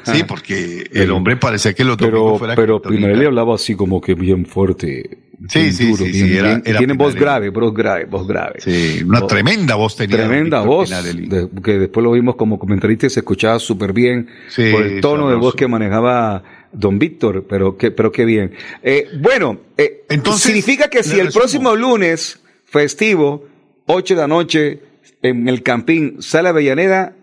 Sí, 0.04 0.24
porque 0.28 0.88
el 0.94 1.10
hombre 1.12 1.38
parecía 1.38 1.74
que 1.74 1.84
los 1.84 1.98
Pero, 1.98 2.40
pero. 2.56 2.82
Pinarelli 2.82 3.26
hablaba 3.26 3.56
así 3.56 3.76
como 3.76 4.00
que 4.00 4.14
bien 4.14 4.46
fuerte. 4.46 5.18
Sí, 5.50 5.72
sí, 5.74 5.96
sí, 5.96 6.14
sí, 6.14 6.38
era- 6.38 6.48
bien- 6.50 6.64
y 6.66 6.70
era 6.70 6.78
tiene 6.78 6.94
voz 6.94 7.16
grave, 7.16 7.50
voz 7.50 7.74
grave, 7.74 8.06
voz 8.06 8.28
grave. 8.28 8.60
Sí, 8.60 9.02
una 9.04 9.22
Voz- 9.22 9.28
tremenda 9.30 9.76
voz 9.76 9.96
tenía. 9.96 10.18
Tremenda 10.18 10.62
voz, 10.62 10.90
de- 10.90 11.50
que 11.64 11.80
después 11.80 12.04
lo 12.04 12.12
vimos 12.12 12.36
como 12.36 12.60
comentarista 12.60 13.08
y 13.08 13.10
se 13.10 13.22
escuchaba 13.22 13.58
súper 13.60 13.92
bien 13.94 14.28
Sí, 14.50 14.72
por 14.72 14.84
el 14.84 15.02
tono 15.02 15.30
de 15.30 15.36
voz 15.36 15.56
que 15.56 15.68
manejaba 15.68 16.44
don 16.72 17.00
Víctor, 17.00 17.46
pero 17.50 17.76
que, 17.76 17.92
pero 17.92 18.12
qué 18.12 18.24
bien. 18.26 18.52
Eh, 18.84 19.08
bueno, 19.20 19.60
eh, 19.78 20.04
Entonces, 20.10 20.44
significa 20.44 20.90
que 20.90 21.04
si 21.04 21.20
el 21.20 21.26
resumo. 21.28 21.42
próximo 21.42 21.76
lunes 21.76 22.40
festivo, 22.66 23.46
8 23.88 24.14
de 24.16 24.22
la 24.22 24.28
noche, 24.28 24.80
en 25.24 25.50
el 25.50 25.64
Campín, 25.64 26.18
sale 26.22 26.50
Avellaneda, 26.50 27.14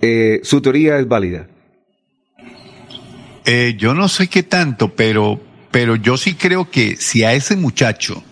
eh, 0.00 0.40
su 0.42 0.60
teoría 0.62 0.98
es 0.98 1.06
válida. 1.08 1.48
Yo 3.76 3.94
no 3.94 4.08
sé 4.08 4.28
qué 4.28 4.42
tanto, 4.42 4.94
pero, 4.94 5.38
pero 5.74 5.96
yo 5.96 6.16
sí 6.16 6.34
creo 6.36 6.70
que 6.70 6.94
si 6.94 7.24
a 7.24 7.32
ese 7.32 7.56
muchacho 7.56 8.22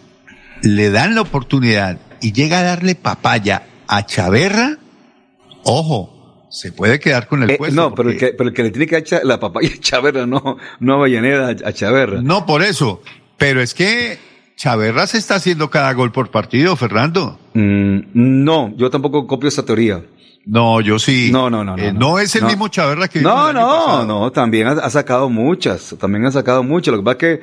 le 0.62 0.90
dan 0.90 1.16
la 1.16 1.22
oportunidad 1.22 1.98
y 2.20 2.32
llega 2.32 2.60
a 2.60 2.62
darle 2.62 2.94
papaya 2.94 3.64
a 3.88 4.06
Chaverra, 4.06 4.78
ojo, 5.64 6.46
se 6.50 6.70
puede 6.70 7.00
quedar 7.00 7.26
con 7.26 7.42
el 7.42 7.50
Eh, 7.50 7.56
puesto. 7.58 7.74
no, 7.74 7.94
pero 7.96 8.10
el, 8.10 8.16
que, 8.16 8.28
pero 8.28 8.50
el 8.50 8.54
que 8.54 8.62
le 8.62 8.70
tiene 8.70 8.86
que 8.86 8.96
echar 8.98 9.24
la 9.24 9.40
papaya 9.40 9.70
a 9.74 9.80
Chaverra, 9.80 10.24
no, 10.24 10.56
no 10.78 10.92
a 10.94 10.96
Avellaneda, 10.98 11.48
a, 11.48 11.68
a 11.68 11.72
Chaverra. 11.72 12.22
No 12.22 12.46
por 12.46 12.62
eso, 12.62 13.02
pero 13.38 13.60
es 13.60 13.74
que 13.74 14.20
Chaverra 14.56 15.08
se 15.08 15.18
está 15.18 15.34
haciendo 15.34 15.68
cada 15.68 15.92
gol 15.94 16.12
por 16.12 16.30
partido, 16.30 16.76
Fernando. 16.76 17.40
Mm, 17.54 18.00
no, 18.14 18.74
yo 18.76 18.90
tampoco 18.90 19.26
copio 19.26 19.48
esa 19.48 19.64
teoría. 19.64 20.02
No, 20.44 20.80
yo 20.80 20.98
sí. 20.98 21.30
No, 21.32 21.48
no, 21.50 21.62
no. 21.62 21.78
Eh, 21.78 21.92
no, 21.92 22.00
no, 22.00 22.18
es 22.18 22.34
el 22.34 22.42
no. 22.42 22.48
mismo 22.48 22.66
Chaverra 22.68 23.06
que 23.06 23.20
No, 23.20 23.52
no, 23.52 24.04
no, 24.04 24.32
también 24.32 24.66
ha, 24.66 24.72
ha 24.72 24.90
sacado 24.90 25.30
muchas, 25.30 25.94
también 26.00 26.24
ha 26.26 26.32
sacado 26.32 26.64
muchas. 26.64 26.92
Lo 26.92 26.98
que 26.98 27.04
pasa 27.04 27.26
es 27.28 27.38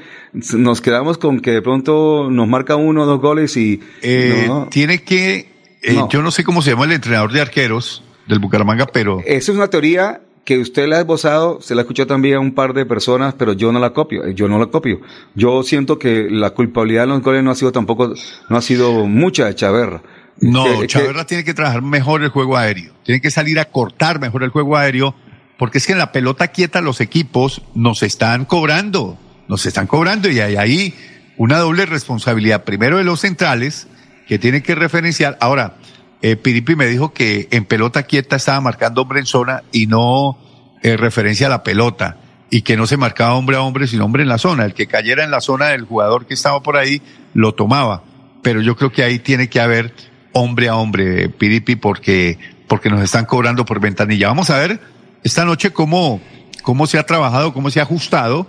que 0.51 0.57
nos 0.57 0.81
quedamos 0.81 1.17
con 1.17 1.39
que 1.39 1.51
de 1.51 1.61
pronto 1.61 2.29
nos 2.29 2.47
marca 2.47 2.75
uno 2.75 3.03
o 3.03 3.05
dos 3.05 3.21
goles 3.21 3.55
y... 3.55 3.79
Eh, 4.01 4.45
no. 4.47 4.67
Tiene 4.69 5.01
que, 5.03 5.49
eh, 5.81 5.93
No. 5.93 6.09
yo 6.09 6.21
no 6.21 6.31
sé 6.31 6.43
cómo 6.43 6.61
se 6.61 6.71
llama 6.71 6.85
el 6.85 6.91
entrenador 6.91 7.31
de 7.31 7.39
arqueros 7.39 8.03
del 8.27 8.39
Bucaramanga, 8.39 8.85
pero 8.87 9.21
Esa 9.25 9.51
es 9.53 9.57
una 9.57 9.69
teoría 9.69 10.19
que 10.45 10.57
usted 10.57 10.87
la 10.87 10.97
ha 10.97 10.99
esbozado, 11.01 11.61
se 11.61 11.75
la 11.75 11.81
escuchó 11.81 12.07
también 12.07 12.35
a 12.35 12.39
un 12.39 12.53
par 12.55 12.73
de 12.73 12.85
personas, 12.85 13.35
pero 13.37 13.53
yo 13.53 13.71
no 13.71 13.79
la 13.79 13.91
copio, 13.93 14.25
eh, 14.25 14.33
yo 14.33 14.47
no 14.47 14.57
la 14.57 14.65
copio. 14.67 14.99
Yo 15.35 15.61
siento 15.63 15.99
que 15.99 16.27
la 16.29 16.51
culpabilidad 16.51 17.03
en 17.03 17.09
los 17.11 17.21
goles 17.21 17.43
no 17.43 17.51
ha 17.51 17.55
sido 17.55 17.71
tampoco, 17.71 18.13
no 18.49 18.57
ha 18.57 18.61
sido 18.61 19.05
mucha 19.05 19.45
de 19.45 19.55
Chaverra. 19.55 20.01
no, 20.41 20.63
Que- 20.81 20.87
tiene 21.27 21.43
que 21.43 21.53
trabajar 21.53 21.81
mejor 21.81 22.23
el 22.23 22.29
juego 22.29 22.57
aéreo. 22.57 22.93
Tiene 23.03 23.19
que 23.21 23.29
salir 23.29 23.59
a 23.59 23.65
cortar 23.65 24.19
mejor 24.19 24.43
el 24.43 24.49
juego 24.49 24.77
aéreo, 24.77 25.13
porque 25.57 25.77
es 25.79 25.85
que 25.85 25.91
en 25.91 25.99
la 25.99 26.11
pelota 26.13 26.47
quieta 26.47 26.79
los 26.81 27.01
equipos 27.01 27.61
nos 27.75 28.01
están 28.03 28.45
cobrando, 28.45 29.17
nos 29.49 29.65
están 29.65 29.85
cobrando 29.85 30.29
y 30.29 30.39
hay 30.39 30.55
ahí 30.55 30.95
una 31.37 31.57
doble 31.57 31.85
responsabilidad. 31.85 32.63
Primero 32.63 32.97
de 32.97 33.03
los 33.03 33.19
centrales, 33.19 33.87
que 34.27 34.39
tienen 34.39 34.61
que 34.63 34.75
referenciar. 34.75 35.37
Ahora, 35.41 35.75
eh, 36.21 36.35
Piripi 36.35 36.75
me 36.75 36.87
dijo 36.87 37.13
que 37.13 37.47
en 37.51 37.65
pelota 37.65 38.03
quieta 38.03 38.35
estaba 38.35 38.59
marcando 38.61 39.01
hombre 39.01 39.19
en 39.19 39.25
zona 39.25 39.63
y 39.71 39.87
no 39.87 40.37
eh, 40.81 40.97
referencia 40.97 41.47
a 41.47 41.49
la 41.49 41.63
pelota 41.63 42.17
y 42.49 42.63
que 42.63 42.75
no 42.75 42.87
se 42.87 42.97
marcaba 42.97 43.35
hombre 43.35 43.57
a 43.57 43.61
hombre, 43.61 43.87
sino 43.87 44.05
hombre 44.05 44.23
en 44.23 44.29
la 44.29 44.37
zona. 44.37 44.65
El 44.65 44.73
que 44.73 44.87
cayera 44.87 45.23
en 45.23 45.31
la 45.31 45.41
zona 45.41 45.67
del 45.67 45.85
jugador 45.85 46.25
que 46.25 46.33
estaba 46.33 46.61
por 46.61 46.77
ahí 46.77 47.01
lo 47.33 47.53
tomaba. 47.53 48.03
Pero 48.41 48.61
yo 48.61 48.75
creo 48.75 48.91
que 48.91 49.03
ahí 49.03 49.19
tiene 49.19 49.49
que 49.49 49.59
haber 49.59 49.93
hombre 50.33 50.69
a 50.69 50.75
hombre, 50.75 51.29
Piripi, 51.29 51.75
porque, 51.75 52.37
porque 52.67 52.89
nos 52.89 53.01
están 53.01 53.25
cobrando 53.25 53.65
por 53.65 53.79
ventanilla. 53.79 54.27
Vamos 54.27 54.49
a 54.49 54.57
ver 54.57 54.79
esta 55.23 55.45
noche 55.45 55.71
cómo, 55.71 56.21
cómo 56.63 56.87
se 56.87 56.97
ha 56.97 57.05
trabajado, 57.05 57.53
cómo 57.53 57.69
se 57.69 57.79
ha 57.79 57.83
ajustado 57.83 58.47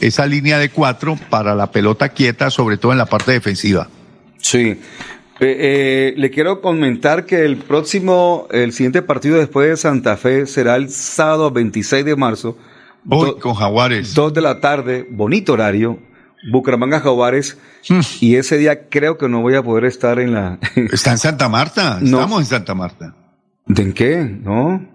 esa 0.00 0.26
línea 0.26 0.58
de 0.58 0.70
cuatro 0.70 1.18
para 1.28 1.54
la 1.54 1.70
pelota 1.70 2.08
quieta, 2.10 2.50
sobre 2.50 2.78
todo 2.78 2.92
en 2.92 2.98
la 2.98 3.06
parte 3.06 3.32
defensiva. 3.32 3.88
Sí. 4.38 4.80
Eh, 5.40 5.56
eh, 5.58 6.14
le 6.18 6.30
quiero 6.30 6.60
comentar 6.60 7.24
que 7.24 7.44
el 7.44 7.56
próximo, 7.56 8.46
el 8.50 8.72
siguiente 8.72 9.00
partido 9.02 9.38
después 9.38 9.68
de 9.70 9.76
Santa 9.76 10.16
Fe 10.16 10.46
será 10.46 10.76
el 10.76 10.90
sábado 10.90 11.50
26 11.50 12.04
de 12.04 12.16
marzo. 12.16 12.58
Con 13.08 13.54
Jaguares. 13.54 14.14
Dos 14.14 14.34
de 14.34 14.42
la 14.42 14.60
tarde, 14.60 15.06
bonito 15.10 15.54
horario, 15.54 15.98
Bucaramanga 16.52 17.00
Jaguares, 17.00 17.56
Hmm. 17.88 18.00
y 18.20 18.36
ese 18.36 18.58
día 18.58 18.88
creo 18.90 19.16
que 19.16 19.26
no 19.26 19.40
voy 19.40 19.54
a 19.54 19.62
poder 19.62 19.86
estar 19.86 20.18
en 20.18 20.34
la... 20.34 20.58
Está 20.92 21.12
en 21.12 21.18
Santa 21.18 21.48
Marta, 21.48 21.98
No. 22.02 22.18
estamos 22.18 22.40
en 22.40 22.46
Santa 22.46 22.74
Marta. 22.74 23.14
¿De 23.66 23.82
en 23.82 23.92
qué? 23.94 24.18
¿No? 24.42 24.86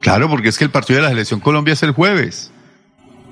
Claro, 0.00 0.28
porque 0.28 0.48
es 0.48 0.58
que 0.58 0.64
el 0.64 0.70
partido 0.70 0.96
de 0.96 1.02
la 1.04 1.10
selección 1.10 1.38
Colombia 1.38 1.74
es 1.74 1.82
el 1.84 1.92
jueves. 1.92 2.50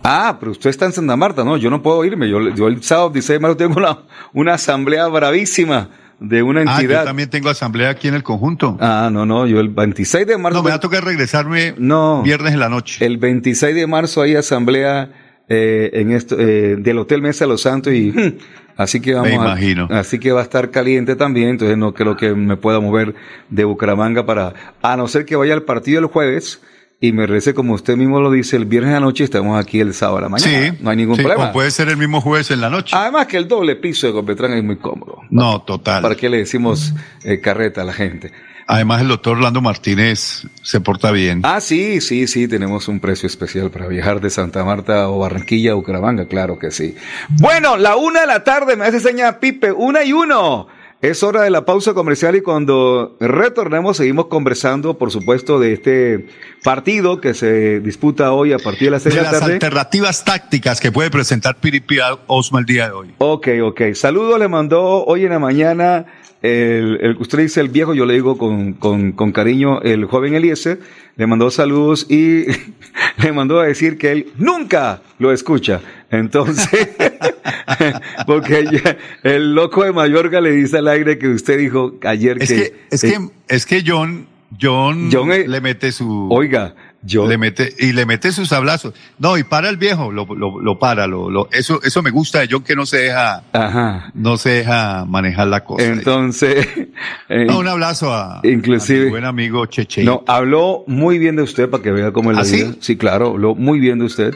Ah, 0.05 0.37
pero 0.39 0.53
usted 0.53 0.71
está 0.71 0.85
en 0.87 0.93
Santa 0.93 1.17
Marta, 1.17 1.43
¿no? 1.43 1.57
Yo 1.57 1.71
no 1.71 1.83
puedo 1.83 2.05
irme. 2.05 2.29
Yo, 2.31 2.39
yo 2.55 2.69
el 2.69 2.83
sábado 2.85 3.11
16 3.11 3.37
de 3.37 3.41
marzo 3.41 3.57
tengo 3.57 3.75
una, 3.79 3.99
una 4.33 4.55
asamblea 4.55 5.09
bravísima 5.09 5.89
de 6.21 6.43
una 6.43 6.61
Ah, 6.63 6.65
yo 6.77 6.81
entidad. 6.83 7.05
también 7.05 7.29
tengo 7.31 7.49
asamblea 7.51 7.91
aquí 7.91 8.09
en 8.09 8.15
el 8.15 8.23
conjunto. 8.23 8.77
Ah, 8.81 9.11
no, 9.13 9.27
no, 9.27 9.47
yo 9.47 9.61
el 9.61 9.69
26 9.69 10.27
de 10.27 10.39
marzo... 10.39 10.59
no, 10.59 10.63
me 10.65 10.71
va 10.71 10.77
a 10.77 10.81
tocar 10.81 11.05
regresarme 11.05 11.75
No. 11.79 12.23
viernes 12.23 12.55
en 12.55 12.61
la 12.61 12.69
noche. 12.69 13.05
El 13.05 13.19
26 13.19 13.75
de 13.75 13.87
marzo 13.87 14.23
hay 14.23 14.37
asamblea 14.37 15.11
eh, 15.49 15.91
en 15.95 16.13
esto 16.13 16.37
eh, 16.39 16.77
del 16.79 16.99
Hotel 16.99 17.21
Mesa 17.21 17.45
de 17.45 17.49
los 17.51 17.61
Santos 17.63 17.93
y 17.93 18.11
hmm, 18.13 18.39
así 18.79 19.01
que 19.01 19.13
vamos 19.15 19.29
Me 19.29 19.35
a- 19.37 19.41
imagino. 19.41 19.89
así 19.91 20.19
que 20.19 20.33
va 20.33 20.41
a 20.41 20.45
estar 20.45 20.71
caliente 20.71 21.17
también, 21.17 21.51
entonces 21.51 21.77
no 21.77 21.93
creo 21.93 22.17
que 22.17 22.35
me 22.35 22.57
pueda 22.57 22.81
mover 22.81 23.15
de 23.51 23.65
Bucaramanga 23.65 24.25
para 24.25 24.55
a 24.81 24.97
no 24.97 25.07
ser 25.09 25.27
que 25.27 25.37
vaya 25.37 25.53
al 25.53 25.63
partido 25.65 26.01
el 26.01 26.07
jueves 26.07 26.63
y 27.07 27.13
me 27.13 27.27
regrese 27.27 27.53
como 27.53 27.75
usted 27.75 27.97
mismo 27.97 28.19
lo 28.19 28.31
dice 28.31 28.57
el 28.57 28.65
viernes 28.65 28.93
a 28.93 28.95
la 28.95 29.01
noche 29.01 29.25
estamos 29.25 29.61
aquí 29.61 29.79
el 29.79 29.93
sábado 29.93 30.19
a 30.19 30.21
la 30.23 30.29
mañana. 30.31 30.71
sí, 30.71 30.79
no 30.81 30.89
hay 30.89 30.97
ningún 30.97 31.17
sí, 31.17 31.23
problema. 31.23 31.51
O 31.51 31.53
puede 31.53 31.71
ser 31.71 31.91
el 31.91 31.99
mismo 31.99 32.23
jueves 32.23 32.51
en 32.51 32.63
la 32.63 32.71
noche. 32.71 32.97
Además 32.97 33.27
que 33.27 33.37
el 33.37 33.47
doble 33.47 33.77
piso 33.77 34.07
de 34.07 34.15
Copetrán 34.15 34.53
es 34.55 34.65
muy 34.65 34.77
cómodo. 34.77 35.21
no, 35.29 35.61
total. 35.63 36.01
¿Para 36.01 36.15
qué 36.15 36.31
le 36.31 36.39
decimos 36.39 36.95
eh, 37.23 37.41
carreta 37.41 37.83
a 37.83 37.85
la 37.85 37.93
gente? 37.93 38.33
Además, 38.67 39.03
el 39.03 39.09
doctor 39.09 39.37
Orlando 39.37 39.61
Martínez 39.61 40.47
se 40.63 40.81
porta 40.81 41.11
bien. 41.11 41.43
Ah, 41.43 41.61
sí, 41.61 42.01
sí, 42.01 42.27
sí, 42.27 42.49
tenemos 42.49 42.89
un 42.89 42.99
precio 42.99 43.27
especial 43.27 43.71
para 43.71 43.87
viajar 43.87 44.23
de 44.23 44.31
Santa 44.31 44.65
Marta 44.65 45.11
o 45.11 45.19
Barranquilla 45.19 45.73
a 45.73 45.75
Bucaramanga, 45.75 46.27
claro 46.27 46.59
que 46.59 46.71
sí. 46.71 46.97
Bueno, 47.29 47.77
la 47.77 47.97
una 47.97 48.23
de 48.23 48.27
la 48.27 48.43
tarde, 48.43 48.77
me 48.77 48.87
hace 48.87 49.01
seña 49.01 49.39
Pipe, 49.39 49.71
una 49.71 50.03
y 50.03 50.15
uno. 50.15 50.69
Es 51.05 51.23
hora 51.23 51.43
de 51.43 51.51
la 51.51 51.67
pausa 51.67 51.93
comercial 51.93 52.35
y 52.35 52.41
cuando 52.41 53.15
retornemos 53.21 53.99
seguimos 53.99 54.29
conversando, 54.29 54.97
por 54.97 55.11
supuesto, 55.11 55.61
de 55.61 55.75
este 55.75 56.29
partido 56.63 57.21
que 57.21 57.35
se 57.35 57.81
disputa 57.81 58.33
hoy 58.33 58.55
a 58.55 58.59
partir 58.59 58.87
de 58.87 58.93
las 58.93 59.03
seis 59.03 59.15
de 59.15 59.21
de 59.21 59.27
la 59.27 59.33
las 59.33 59.43
alternativas 59.43 60.25
tácticas 60.25 60.81
que 60.81 60.91
puede 60.91 61.11
presentar 61.11 61.57
Piripi 61.61 61.99
Osma 62.27 62.61
el 62.61 62.65
día 62.65 62.87
de 62.87 62.93
hoy. 62.95 63.15
Ok, 63.19 63.49
ok. 63.63 63.83
Saludos 63.93 64.39
le 64.39 64.49
mandó 64.49 65.05
hoy 65.05 65.25
en 65.27 65.31
la 65.33 65.39
mañana, 65.39 66.07
el, 66.41 66.99
el- 67.03 67.17
usted 67.19 67.37
dice 67.41 67.61
el 67.61 67.69
viejo, 67.69 67.93
yo 67.93 68.07
le 68.07 68.15
digo 68.15 68.39
con, 68.39 68.73
con, 68.73 69.13
con 69.13 69.31
cariño, 69.33 69.83
el 69.83 70.07
joven 70.07 70.35
Eliezer, 70.35 70.81
le 71.17 71.27
mandó 71.27 71.51
saludos 71.51 72.07
y 72.11 72.47
le 73.19 73.33
mandó 73.35 73.61
a 73.61 73.67
decir 73.67 73.99
que 73.99 74.11
él 74.11 74.33
nunca 74.39 75.03
lo 75.19 75.33
escucha. 75.33 75.83
Entonces, 76.11 76.89
porque 78.27 78.65
ya- 78.71 78.97
el 79.23 79.55
loco 79.55 79.85
de 79.85 79.93
Mayorga 79.93 80.41
le 80.41 80.53
dice 80.53 80.79
al 80.79 80.89
aire 80.89 81.19
que 81.19 81.29
usted 81.29 81.59
dijo 81.59 81.95
ayer 82.05 82.39
Es 82.43 82.49
que... 82.49 82.55
que, 82.57 82.75
es 82.91 83.05
eh, 83.05 83.15
que, 83.49 83.55
es 83.55 83.67
que 83.67 83.83
John, 83.87 84.27
John, 84.61 85.09
John, 85.13 85.33
eh, 85.33 85.47
le 85.49 85.61
mete 85.61 85.91
su, 85.93 86.29
Oiga, 86.31 86.75
yo... 87.03 87.27
le 87.27 87.37
mete, 87.39 87.75
y 87.79 87.93
le 87.93 88.07
mete 88.07 88.31
sus 88.33 88.49
sablazos. 88.49 88.95
No, 89.19 89.37
y 89.37 89.43
para 89.45 89.69
el 89.69 89.77
viejo, 89.77 90.13
lo, 90.13 90.27
lo, 90.27 90.61
lo 90.61 90.79
para, 90.79 91.07
lo, 91.07 91.29
lo, 91.31 91.49
eso, 91.53 91.81
eso 91.83 92.03
me 92.03 92.11
gusta 92.11 92.41
de 92.41 92.49
John 92.51 92.63
que 92.63 92.77
no 92.77 92.87
se 92.87 92.99
deja, 92.99 93.43
Ajá. 93.53 94.11
no 94.15 94.37
se 94.37 94.51
deja 94.51 95.05
manejar 95.07 95.49
la 95.49 95.65
cosa. 95.65 95.85
Entonces... 95.85 96.67
eh, 97.29 97.47
No, 97.47 97.59
un 97.59 97.69
abrazo 97.69 98.15
a, 98.15 98.41
Inclusive- 98.45 99.01
a 99.03 99.05
mi 99.07 99.11
buen 99.11 99.25
amigo 99.25 99.67
Cheche. 99.67 100.05
No, 100.05 100.23
habló 100.29 100.85
muy 100.87 101.19
bien 101.19 101.37
de 101.37 101.43
usted 101.43 101.69
para 101.69 101.83
que 101.83 101.91
vea 101.91 102.13
cómo 102.13 102.31
es 102.31 102.37
la 102.37 102.43
¿Ah, 102.43 102.47
sí? 102.47 102.57
vida. 102.63 102.75
Sí, 102.81 102.97
claro, 102.97 103.29
habló 103.31 103.55
muy 103.55 103.81
bien 103.81 103.99
de 103.99 104.05
usted. 104.05 104.35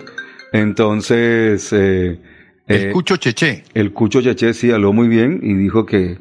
Entonces, 0.53 1.69
eh, 1.73 2.19
el 2.69 2.89
eh, 2.89 2.91
Cucho 2.93 3.17
Cheche. 3.17 3.65
el 3.75 3.93
Cucho 3.93 4.21
Chaché 4.23 4.55
sí 4.55 4.71
habló 4.71 4.93
muy 4.93 5.09
bien 5.09 5.41
y 5.43 5.55
dijo 5.55 5.87
que, 5.87 6.19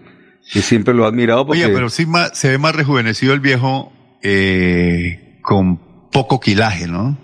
que 0.51 0.61
siempre 0.61 0.93
lo 0.93 1.05
ha 1.05 1.09
admirado 1.09 1.45
porque... 1.45 1.65
Oye, 1.65 1.73
pero 1.73 1.89
sí 1.89 2.05
se 2.33 2.49
ve 2.49 2.57
más 2.57 2.75
rejuvenecido 2.75 3.33
el 3.33 3.39
viejo, 3.39 3.91
eh, 4.23 5.37
con 5.41 5.77
poco 6.11 6.39
quilaje, 6.39 6.87
¿no? 6.87 7.17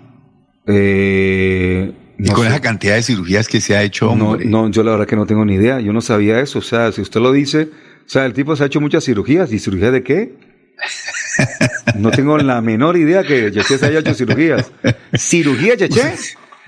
eh, 0.66 1.92
Y 2.18 2.22
no 2.28 2.34
con 2.34 2.44
sé. 2.44 2.50
esa 2.50 2.60
cantidad 2.60 2.94
de 2.94 3.02
cirugías 3.02 3.48
que 3.48 3.60
se 3.60 3.76
ha 3.76 3.82
hecho, 3.82 4.14
no, 4.14 4.30
hombre. 4.30 4.46
no, 4.46 4.70
yo 4.70 4.82
la 4.82 4.92
verdad 4.92 5.06
que 5.06 5.16
no 5.16 5.26
tengo 5.26 5.44
ni 5.44 5.54
idea. 5.54 5.80
Yo 5.80 5.92
no 5.92 6.00
sabía 6.00 6.40
eso. 6.40 6.60
O 6.60 6.62
sea, 6.62 6.92
si 6.92 7.00
usted 7.00 7.20
lo 7.20 7.32
dice, 7.32 7.68
o 8.06 8.08
sea, 8.08 8.24
el 8.26 8.32
tipo 8.32 8.54
se 8.56 8.62
ha 8.62 8.66
hecho 8.66 8.80
muchas 8.80 9.04
cirugías. 9.04 9.52
¿Y 9.52 9.58
cirugía 9.58 9.90
de 9.90 10.02
qué? 10.02 10.34
No 11.96 12.10
tengo 12.10 12.38
la 12.38 12.60
menor 12.60 12.96
idea 12.96 13.24
que 13.24 13.50
Cheche 13.52 13.76
se 13.78 13.86
haya 13.86 13.98
hecho 13.98 14.14
cirugías. 14.14 14.70
¿Cirugía, 15.14 15.76
Cheche? 15.76 16.14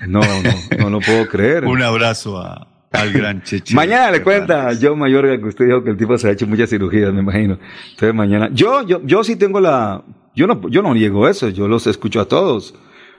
No, 0.05 0.19
no, 0.19 0.77
no 0.77 0.89
lo 0.89 0.99
puedo 0.99 1.27
creer. 1.27 1.65
Un 1.65 1.81
abrazo 1.81 2.37
a, 2.39 2.67
al 2.91 3.11
gran 3.11 3.41
Cheche. 3.43 3.75
Mañana 3.75 4.11
le 4.11 4.21
cuenta. 4.21 4.69
John 4.79 4.99
Mayorga 4.99 5.37
que 5.37 5.45
usted 5.45 5.65
dijo 5.65 5.83
que 5.83 5.89
el 5.89 5.97
tipo 5.97 6.17
se 6.17 6.27
ha 6.27 6.31
hecho 6.31 6.47
muchas 6.47 6.69
cirugías, 6.69 7.11
me 7.13 7.21
imagino. 7.21 7.57
Entonces 7.91 8.13
mañana, 8.13 8.49
yo, 8.53 8.85
yo, 8.85 9.01
yo 9.03 9.23
sí 9.23 9.35
tengo 9.35 9.59
la, 9.59 10.03
yo 10.35 10.45
no, 10.47 10.67
yo 10.69 10.81
no 10.81 10.93
niego 10.93 11.27
eso, 11.27 11.49
yo 11.49 11.67
los 11.67 11.87
escucho 11.87 12.21
a 12.21 12.25
todos, 12.27 12.75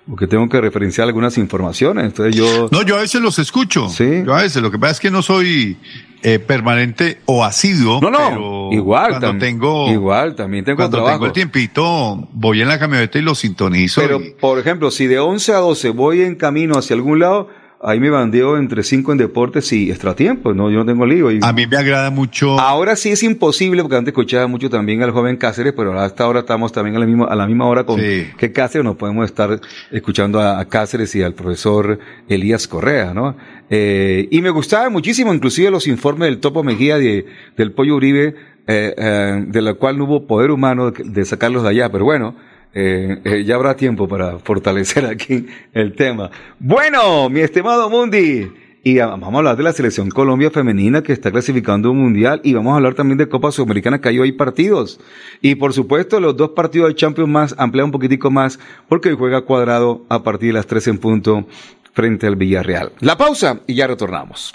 porque 0.08 0.26
tengo 0.26 0.48
que 0.48 0.60
referenciar 0.60 1.06
algunas 1.06 1.36
informaciones. 1.38 2.04
Entonces 2.06 2.34
yo, 2.34 2.68
No, 2.70 2.82
yo 2.82 2.96
a 2.96 3.00
veces 3.00 3.20
los 3.20 3.38
escucho. 3.38 3.88
Sí. 3.88 4.22
Yo 4.24 4.34
a 4.34 4.42
veces, 4.42 4.62
lo 4.62 4.70
que 4.70 4.78
pasa 4.78 4.92
es 4.92 5.00
que 5.00 5.10
no 5.10 5.22
soy 5.22 5.76
eh, 6.22 6.38
permanente 6.38 7.18
o 7.26 7.44
asiduo. 7.44 8.00
no, 8.00 8.10
no, 8.10 8.18
pero 8.28 8.68
igual, 8.72 9.10
cuando 9.18 9.38
tengo, 9.38 9.88
igual, 9.92 10.34
también 10.34 10.64
tengo 10.64 10.76
cuando 10.78 10.96
trabajo. 10.96 11.16
tengo 11.16 11.26
el 11.26 11.32
tiempito, 11.32 12.28
voy 12.32 12.60
en 12.62 12.68
la 12.68 12.78
camioneta 12.78 13.18
y 13.18 13.22
lo 13.22 13.34
sintonizo. 13.34 14.00
Pero, 14.00 14.20
y- 14.20 14.30
por 14.30 14.58
ejemplo, 14.58 14.90
si 14.90 15.06
de 15.06 15.18
11 15.18 15.52
a 15.52 15.56
12 15.58 15.90
voy 15.90 16.22
en 16.22 16.34
camino 16.36 16.76
hacia 16.78 16.96
algún 16.96 17.18
lado, 17.20 17.48
ahí 17.82 18.00
me 18.00 18.10
bandeo 18.10 18.56
entre 18.56 18.82
5 18.82 19.12
en 19.12 19.18
deportes 19.18 19.72
y 19.72 19.90
extratiempo, 19.90 20.52
no, 20.54 20.70
yo 20.70 20.78
no 20.78 20.86
tengo 20.86 21.06
lío. 21.06 21.30
Y, 21.30 21.40
a 21.42 21.52
mí 21.52 21.66
me 21.66 21.76
agrada 21.76 22.10
mucho. 22.10 22.58
Ahora 22.58 22.96
sí 22.96 23.10
es 23.10 23.22
imposible, 23.22 23.82
porque 23.82 23.96
antes 23.96 24.12
escuchaba 24.12 24.46
mucho 24.46 24.68
también 24.70 25.02
al 25.02 25.10
joven 25.12 25.36
Cáceres, 25.36 25.72
pero 25.76 25.98
hasta 25.98 26.24
ahora 26.24 26.40
estamos 26.40 26.72
también 26.72 26.96
a 26.96 26.98
la 27.00 27.06
misma, 27.06 27.26
a 27.26 27.36
la 27.36 27.46
misma 27.46 27.66
hora 27.66 27.84
con 27.84 28.00
Sí. 28.00 28.26
que 28.36 28.52
Cáceres, 28.52 28.84
no 28.84 28.96
podemos 28.96 29.24
estar 29.26 29.60
escuchando 29.90 30.40
a, 30.40 30.58
a 30.58 30.64
Cáceres 30.66 31.14
y 31.14 31.22
al 31.22 31.34
profesor 31.34 31.98
Elías 32.28 32.66
Correa, 32.68 33.14
¿no? 33.14 33.36
Eh, 33.70 34.28
y 34.30 34.40
me 34.40 34.50
gustaba 34.50 34.88
muchísimo, 34.90 35.32
inclusive 35.34 35.70
los 35.70 35.86
informes 35.86 36.28
del 36.28 36.38
Topo 36.38 36.64
Mejía 36.64 36.98
de, 36.98 37.26
del 37.56 37.72
Pollo 37.72 37.96
Uribe, 37.96 38.34
eh, 38.66 38.94
eh, 38.96 39.44
de 39.46 39.62
la 39.62 39.74
cual 39.74 39.98
no 39.98 40.04
hubo 40.04 40.26
poder 40.26 40.50
humano 40.50 40.90
de, 40.90 41.04
de 41.04 41.24
sacarlos 41.24 41.62
de 41.62 41.70
allá, 41.70 41.90
pero 41.90 42.04
bueno, 42.04 42.34
eh, 42.80 43.20
eh, 43.24 43.44
ya 43.44 43.56
habrá 43.56 43.74
tiempo 43.74 44.06
para 44.06 44.38
fortalecer 44.38 45.04
aquí 45.04 45.46
el 45.72 45.94
tema. 45.94 46.30
Bueno, 46.60 47.28
mi 47.28 47.40
estimado 47.40 47.90
Mundi, 47.90 48.52
Y 48.84 48.98
vamos 48.98 49.34
a 49.34 49.38
hablar 49.38 49.56
de 49.56 49.64
la 49.64 49.72
selección 49.72 50.08
Colombia 50.10 50.52
femenina 50.52 51.02
que 51.02 51.12
está 51.12 51.32
clasificando 51.32 51.90
un 51.90 51.98
mundial 51.98 52.40
y 52.44 52.54
vamos 52.54 52.72
a 52.72 52.76
hablar 52.76 52.94
también 52.94 53.18
de 53.18 53.28
Copa 53.28 53.50
Sudamericana 53.50 54.00
que 54.00 54.10
hay 54.10 54.20
hoy 54.20 54.30
partidos. 54.30 55.00
Y 55.42 55.56
por 55.56 55.72
supuesto 55.72 56.20
los 56.20 56.36
dos 56.36 56.50
partidos 56.50 56.90
de 56.90 56.94
Champions 56.94 57.28
más, 57.28 57.54
amplía 57.58 57.84
un 57.84 57.90
poquitico 57.90 58.30
más 58.30 58.60
porque 58.88 59.12
juega 59.14 59.40
cuadrado 59.40 60.06
a 60.08 60.22
partir 60.22 60.50
de 60.50 60.52
las 60.54 60.68
3 60.68 60.86
en 60.86 60.98
punto 60.98 61.46
frente 61.92 62.28
al 62.28 62.36
Villarreal. 62.36 62.92
La 63.00 63.18
pausa 63.18 63.60
y 63.66 63.74
ya 63.74 63.88
retornamos. 63.88 64.54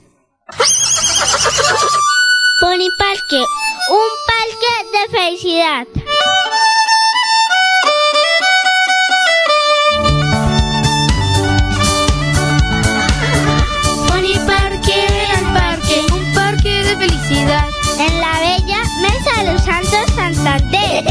Pony 2.71 2.89
Parque, 2.97 3.35
un 3.89 4.11
parque 4.31 4.73
de 4.93 5.17
felicidad. 5.17 5.87
Pony 14.07 14.35
Parque, 14.47 15.05
el 15.35 15.45
parque, 15.53 16.01
un 16.13 16.33
parque 16.33 16.83
de 16.85 16.95
felicidad. 16.95 17.67
En 17.99 18.21
la 18.21 18.39
bella 18.39 18.81
Mesa 19.01 19.43
de 19.43 19.51
los 19.51 19.61
Santos 19.65 20.15
Santander. 20.15 21.10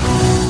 Bye. 0.00 0.49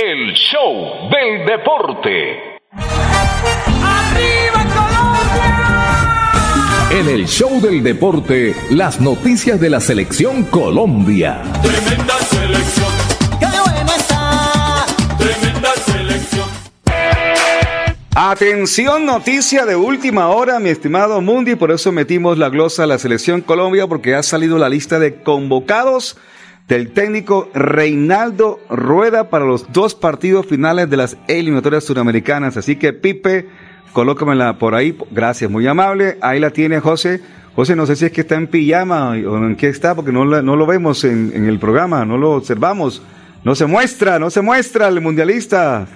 El 0.00 0.32
show 0.34 1.10
del 1.10 1.44
deporte. 1.44 2.60
En 6.92 7.08
el 7.08 7.26
show 7.26 7.60
del 7.60 7.82
deporte, 7.82 8.54
las 8.70 9.00
noticias 9.00 9.60
de 9.60 9.68
la 9.70 9.80
selección 9.80 10.44
Colombia. 10.44 11.42
Tremenda 11.62 12.14
selección. 12.20 12.86
¡Qué 13.40 13.46
buena 13.46 13.96
está! 13.96 14.86
Tremenda 15.18 15.72
selección. 15.74 16.48
Atención, 18.14 19.04
noticia 19.04 19.66
de 19.66 19.74
última 19.74 20.28
hora, 20.28 20.60
mi 20.60 20.68
estimado 20.68 21.20
Mundi, 21.20 21.56
por 21.56 21.72
eso 21.72 21.90
metimos 21.90 22.38
la 22.38 22.50
glosa 22.50 22.84
a 22.84 22.86
la 22.86 22.98
selección 22.98 23.40
Colombia, 23.40 23.88
porque 23.88 24.14
ha 24.14 24.22
salido 24.22 24.58
la 24.58 24.68
lista 24.68 25.00
de 25.00 25.22
convocados 25.22 26.16
del 26.68 26.90
técnico 26.90 27.48
Reinaldo 27.54 28.60
Rueda 28.68 29.30
para 29.30 29.46
los 29.46 29.72
dos 29.72 29.94
partidos 29.94 30.46
finales 30.46 30.88
de 30.90 30.96
las 30.96 31.16
eliminatorias 31.26 31.84
suramericanas. 31.84 32.56
Así 32.56 32.76
que 32.76 32.92
Pipe, 32.92 33.48
colócamela 33.92 34.58
por 34.58 34.74
ahí. 34.74 34.96
Gracias, 35.10 35.50
muy 35.50 35.66
amable. 35.66 36.18
Ahí 36.20 36.38
la 36.38 36.50
tiene 36.50 36.80
José. 36.80 37.20
José, 37.56 37.74
no 37.74 37.86
sé 37.86 37.96
si 37.96 38.04
es 38.04 38.12
que 38.12 38.20
está 38.20 38.36
en 38.36 38.46
pijama 38.46 39.10
o 39.10 39.36
en 39.38 39.56
qué 39.56 39.68
está, 39.68 39.94
porque 39.94 40.12
no, 40.12 40.24
no 40.24 40.56
lo 40.56 40.66
vemos 40.66 41.02
en, 41.04 41.32
en 41.34 41.46
el 41.46 41.58
programa, 41.58 42.04
no 42.04 42.16
lo 42.16 42.32
observamos. 42.32 43.02
No 43.42 43.54
se 43.54 43.66
muestra, 43.66 44.18
no 44.18 44.30
se 44.30 44.42
muestra 44.42 44.88
el 44.88 45.00
mundialista. 45.00 45.86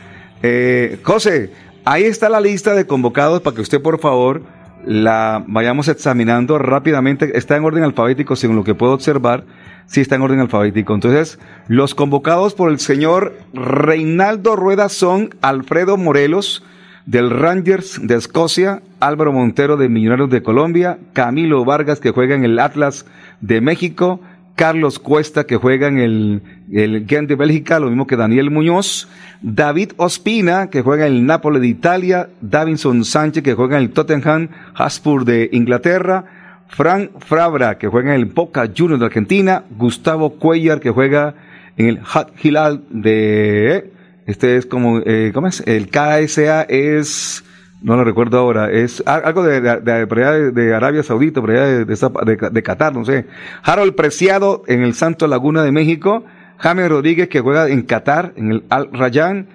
Eh, 0.43 0.99
José, 1.05 1.51
Ahí 1.85 2.05
está 2.05 2.29
la 2.29 2.41
lista 2.41 2.75
de 2.75 2.87
convocados 2.87 3.43
para 3.43 3.57
que 3.57 3.63
usted, 3.63 3.83
por 3.83 3.99
favor, 3.99 4.43
la 4.87 5.45
vayamos 5.47 5.89
examinando 5.89 6.59
rápidamente. 6.59 7.37
Está 7.37 7.57
en 7.57 7.65
orden 7.65 7.85
alfabético, 7.85 8.37
según 8.37 8.57
lo 8.57 8.65
que 8.65 8.75
puedo 8.75 8.93
observar. 8.93 9.45
Sí 9.87 10.01
está 10.01 10.17
en 10.17 10.23
orden 10.23 10.41
alfabético. 10.41 10.95
Entonces, 10.95 11.39
los 11.69 11.95
convocados 11.95 12.55
por 12.55 12.71
el 12.71 12.79
señor 12.79 13.35
Reinaldo 13.53 14.57
Rueda 14.57 14.89
son 14.89 15.31
Alfredo 15.41 15.97
Morelos, 15.97 16.65
del 17.07 17.31
Rangers 17.31 18.01
de 18.03 18.15
Escocia, 18.15 18.83
Álvaro 19.01 19.33
Montero 19.33 19.77
de 19.77 19.89
Millonarios 19.89 20.31
de 20.31 20.43
Colombia, 20.43 20.99
Camilo 21.13 21.65
Vargas 21.65 22.01
que 22.01 22.13
juega 22.13 22.35
en 22.35 22.45
el 22.45 22.59
Atlas 22.59 23.07
de 23.41 23.61
México, 23.61 24.21
Carlos 24.63 25.01
Cuesta 25.01 25.43
que 25.43 25.57
juega 25.57 25.89
en 25.89 25.99
el, 25.99 26.43
el 26.71 27.05
Gent 27.09 27.29
de 27.29 27.35
Bélgica, 27.35 27.81
lo 27.81 27.89
mismo 27.89 28.07
que 28.07 28.15
Daniel 28.15 28.53
Muñoz, 28.53 29.09
David 29.43 29.91
Ospina 29.97 30.71
que 30.71 30.83
juega 30.83 31.09
en 31.09 31.15
el 31.15 31.27
Napoli 31.27 31.59
de 31.59 31.67
Italia, 31.67 32.29
Davinson 32.41 33.05
Sánchez 33.05 33.43
que 33.43 33.55
juega 33.55 33.77
en 33.77 33.83
el 33.83 33.91
Tottenham 33.91 34.51
Hotspur 34.77 35.25
de 35.25 35.51
Inglaterra, 35.51 36.27
Frank 36.69 37.11
Frabra 37.19 37.77
que 37.77 37.89
juega 37.89 38.15
en 38.15 38.21
el 38.21 38.27
Boca 38.27 38.71
Juniors 38.73 39.01
de 39.01 39.07
Argentina, 39.07 39.65
Gustavo 39.77 40.35
Cuellar 40.35 40.79
que 40.79 40.91
juega 40.91 41.35
en 41.77 41.89
el 41.89 42.01
Hat 42.15 42.29
Hilal 42.41 42.85
de 42.89 43.91
este 44.27 44.59
es 44.59 44.67
como, 44.67 45.01
eh, 45.01 45.33
¿cómo 45.35 45.49
es? 45.49 45.65
El 45.67 45.89
KSA 45.89 46.63
es, 46.69 47.43
no 47.83 47.97
lo 47.97 48.05
recuerdo 48.05 48.39
ahora, 48.39 48.71
es 48.71 49.03
algo 49.07 49.43
de, 49.43 49.61
de, 49.61 50.75
Arabia 50.75 51.03
Saudita, 51.03 51.41
por 51.41 51.51
allá 51.51 51.85
de, 51.85 52.63
Qatar, 52.63 52.95
no 52.95 53.05
sé. 53.05 53.27
Harold 53.63 53.95
Preciado 53.95 54.63
en 54.69 54.83
el 54.83 54.95
Santo 54.95 55.27
Laguna 55.27 55.63
de 55.63 55.73
México, 55.73 56.25
Jaime 56.59 56.89
Rodríguez 56.89 57.29
que 57.29 57.41
juega 57.41 57.69
en 57.69 57.83
Qatar, 57.83 58.35
en 58.37 58.53
el 58.53 58.65
Al 58.71 58.89
Rayyan, 58.93 59.49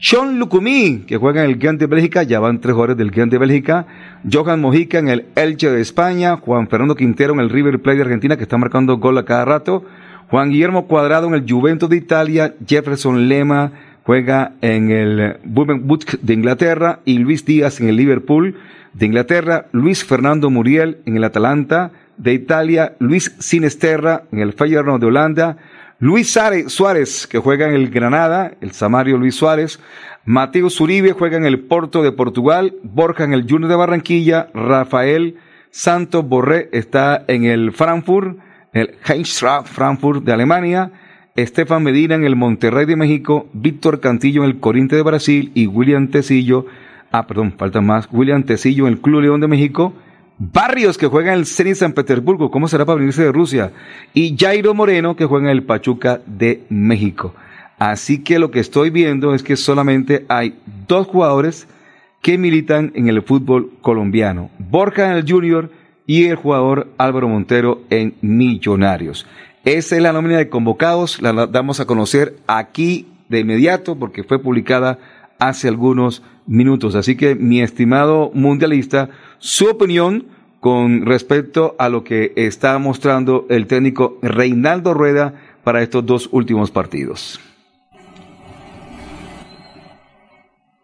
John 0.00 0.38
Lucumí, 0.38 1.04
que 1.06 1.16
juega 1.16 1.44
en 1.44 1.50
el 1.50 1.60
Gent 1.60 1.80
de 1.80 1.86
Bélgica, 1.86 2.22
ya 2.22 2.40
van 2.40 2.60
tres 2.60 2.72
jugadores 2.72 2.96
del 2.96 3.12
Gent 3.12 3.32
de 3.32 3.38
Bélgica, 3.38 3.86
Johan 4.30 4.60
Mojica 4.60 4.98
en 4.98 5.08
el 5.08 5.26
Elche 5.34 5.70
de 5.70 5.80
España, 5.80 6.36
Juan 6.36 6.68
Fernando 6.68 6.94
Quintero 6.94 7.34
en 7.34 7.40
el 7.40 7.50
River 7.50 7.80
Plate 7.80 7.98
de 7.98 8.04
Argentina, 8.04 8.36
que 8.36 8.44
está 8.44 8.58
marcando 8.58 8.98
gol 8.98 9.18
a 9.18 9.24
cada 9.24 9.44
rato, 9.44 9.84
Juan 10.30 10.50
Guillermo 10.50 10.86
Cuadrado 10.86 11.26
en 11.26 11.34
el 11.34 11.44
Juventus 11.48 11.88
de 11.88 11.96
Italia, 11.96 12.54
Jefferson 12.66 13.28
Lema 13.28 13.72
juega 14.04 14.52
en 14.60 14.90
el 14.90 15.36
Bournemouth 15.44 16.20
de 16.20 16.34
Inglaterra 16.34 17.00
y 17.04 17.18
Luis 17.18 17.44
Díaz 17.44 17.80
en 17.80 17.88
el 17.88 17.96
Liverpool 17.96 18.56
de 18.92 19.06
Inglaterra, 19.06 19.66
Luis 19.72 20.04
Fernando 20.04 20.50
Muriel 20.50 20.98
en 21.06 21.16
el 21.16 21.24
Atalanta 21.24 21.92
de 22.16 22.34
Italia, 22.34 22.94
Luis 22.98 23.34
Sinesterra 23.38 24.24
en 24.32 24.40
el 24.40 24.52
Feyenoord 24.52 25.00
de 25.00 25.06
Holanda, 25.06 25.56
Luis 26.02 26.36
Suárez, 26.66 27.28
que 27.28 27.38
juega 27.38 27.68
en 27.68 27.74
el 27.74 27.88
Granada, 27.88 28.54
el 28.60 28.72
Samario 28.72 29.18
Luis 29.18 29.36
Suárez. 29.36 29.78
Mateo 30.24 30.68
Zuribe 30.68 31.12
juega 31.12 31.36
en 31.36 31.46
el 31.46 31.60
Porto 31.60 32.02
de 32.02 32.10
Portugal. 32.10 32.74
Borja 32.82 33.22
en 33.22 33.32
el 33.32 33.48
Junior 33.48 33.70
de 33.70 33.76
Barranquilla. 33.76 34.48
Rafael 34.52 35.36
Santos 35.70 36.26
Borré 36.26 36.68
está 36.72 37.24
en 37.28 37.44
el 37.44 37.70
Frankfurt, 37.70 38.36
el 38.72 38.96
Eintracht 39.06 39.68
Frankfurt 39.68 40.24
de 40.24 40.32
Alemania. 40.32 40.90
Estefan 41.34 41.82
Medina 41.82 42.14
en 42.14 42.24
el 42.24 42.36
Monterrey 42.36 42.84
de 42.84 42.96
México. 42.96 43.48
Víctor 43.54 44.00
Cantillo 44.00 44.44
en 44.44 44.50
el 44.50 44.60
Corinthians 44.60 44.98
de 44.98 45.10
Brasil. 45.10 45.50
Y 45.54 45.66
William 45.66 46.08
Tecillo, 46.08 46.66
ah, 47.10 47.26
perdón, 47.26 47.54
falta 47.56 47.80
más. 47.80 48.06
William 48.12 48.42
Tecillo 48.42 48.86
en 48.86 48.94
el 48.94 49.00
Club 49.00 49.22
León 49.22 49.40
de 49.40 49.48
México. 49.48 49.94
Barrios, 50.38 50.98
que 50.98 51.06
juega 51.06 51.32
en 51.32 51.38
el 51.38 51.46
Zenit 51.46 51.76
San 51.76 51.92
Petersburgo, 51.92 52.50
¿cómo 52.50 52.68
será 52.68 52.84
para 52.84 52.98
venirse 52.98 53.22
de 53.22 53.32
Rusia? 53.32 53.72
Y 54.12 54.36
Jairo 54.36 54.74
Moreno, 54.74 55.14
que 55.14 55.24
juega 55.24 55.46
en 55.46 55.56
el 55.56 55.62
Pachuca 55.62 56.20
de 56.26 56.64
México. 56.68 57.34
Así 57.78 58.22
que 58.22 58.38
lo 58.38 58.50
que 58.50 58.60
estoy 58.60 58.90
viendo 58.90 59.34
es 59.34 59.42
que 59.42 59.56
solamente 59.56 60.26
hay 60.28 60.58
dos 60.88 61.06
jugadores 61.06 61.66
que 62.20 62.38
militan 62.38 62.92
en 62.94 63.08
el 63.08 63.22
fútbol 63.22 63.72
colombiano. 63.80 64.50
Borja 64.58 65.10
en 65.10 65.16
el 65.16 65.30
Junior 65.30 65.70
y 66.06 66.26
el 66.26 66.36
jugador 66.36 66.88
Álvaro 66.98 67.28
Montero 67.28 67.82
en 67.88 68.14
Millonarios. 68.20 69.26
Esa 69.64 69.96
es 69.96 70.02
la 70.02 70.12
nómina 70.12 70.38
de 70.38 70.48
convocados, 70.48 71.22
la 71.22 71.46
damos 71.46 71.78
a 71.78 71.86
conocer 71.86 72.36
aquí 72.48 73.06
de 73.28 73.40
inmediato 73.40 73.96
porque 73.96 74.24
fue 74.24 74.40
publicada 74.40 74.98
hace 75.38 75.68
algunos 75.68 76.22
minutos. 76.46 76.96
Así 76.96 77.16
que, 77.16 77.36
mi 77.36 77.60
estimado 77.60 78.32
mundialista, 78.34 79.10
su 79.38 79.68
opinión 79.68 80.26
con 80.58 81.06
respecto 81.06 81.76
a 81.78 81.88
lo 81.88 82.02
que 82.02 82.32
está 82.36 82.76
mostrando 82.78 83.46
el 83.50 83.66
técnico 83.66 84.18
Reinaldo 84.22 84.94
Rueda 84.94 85.34
para 85.62 85.82
estos 85.82 86.04
dos 86.06 86.28
últimos 86.32 86.70
partidos. 86.70 87.40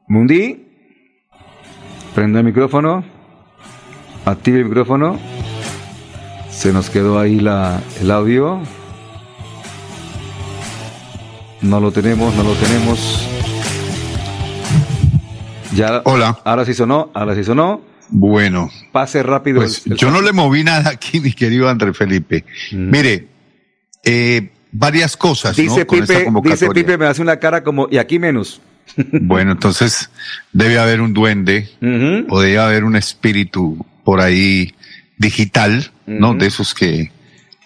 Mundi, 0.07 0.67
prende 2.15 2.39
el 2.39 2.45
micrófono, 2.45 3.05
active 4.25 4.59
el 4.59 4.65
micrófono. 4.65 5.38
Se 6.59 6.73
nos 6.73 6.91
quedó 6.91 7.19
ahí 7.21 7.39
la, 7.39 7.81
el 8.01 8.11
audio. 8.11 8.61
No 11.63 11.79
lo 11.81 11.93
tenemos, 11.93 12.35
no 12.35 12.43
lo 12.43 12.53
tenemos. 12.55 13.29
Ya, 15.75 16.01
Hola. 16.05 16.39
Ahora 16.45 16.65
sí 16.65 16.75
sonó, 16.75 17.11
ahora 17.15 17.35
sí 17.37 17.45
sonó. 17.45 17.81
Bueno, 18.11 18.71
Pase 18.91 19.23
rápido. 19.23 19.61
pues 19.61 19.87
el- 19.87 19.93
el- 19.93 19.99
yo 19.99 20.11
no 20.11 20.21
le 20.21 20.33
moví 20.33 20.65
nada 20.65 20.91
aquí, 20.91 21.21
mi 21.21 21.33
querido 21.33 21.69
André 21.69 21.93
Felipe. 21.95 22.45
Mire, 22.73 23.29
eh, 24.05 24.51
varias 24.73 25.17
cosas. 25.17 25.57
¿no? 25.57 25.63
Dice 25.63 25.87
con 25.87 26.01
esta 26.03 26.15
Pipe, 26.19 26.51
dice. 26.51 26.71
Pipe, 26.71 26.99
me 26.99 27.07
hace 27.07 27.23
una 27.23 27.37
cara 27.39 27.63
como, 27.63 27.87
y 27.91 27.99
aquí 27.99 28.19
menos. 28.19 28.61
Bueno, 29.21 29.53
entonces 29.53 30.11
debe 30.53 30.79
haber 30.81 31.01
un 31.03 31.13
duende 31.13 31.69
Ujú. 31.83 32.35
o 32.35 32.41
debe 32.41 32.59
haber 32.59 32.83
un 32.85 32.97
espíritu 32.97 33.85
por 34.03 34.21
ahí 34.21 34.75
digital, 35.19 35.93
¿no? 36.09 36.35
De 36.35 36.47
esos 36.47 36.75
que 36.75 37.11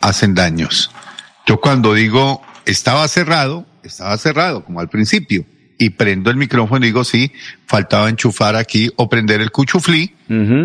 hacen 0.00 0.34
daños. 0.34 0.90
Yo 1.46 1.60
cuando 1.60 1.94
digo 1.94 2.42
estaba 2.66 3.06
cerrado, 3.08 3.66
estaba 3.82 4.16
cerrado, 4.18 4.64
como 4.64 4.80
al 4.80 4.88
principio, 4.88 5.44
y 5.78 5.90
prendo 5.90 6.30
el 6.30 6.36
micrófono 6.36 6.84
y 6.84 6.88
digo 6.88 7.04
sí, 7.04 7.32
faltaba 7.66 8.08
enchufar 8.08 8.56
aquí 8.56 8.90
o 8.96 9.08
prender 9.08 9.40
el 9.40 9.50
cuchuflí 9.50 10.14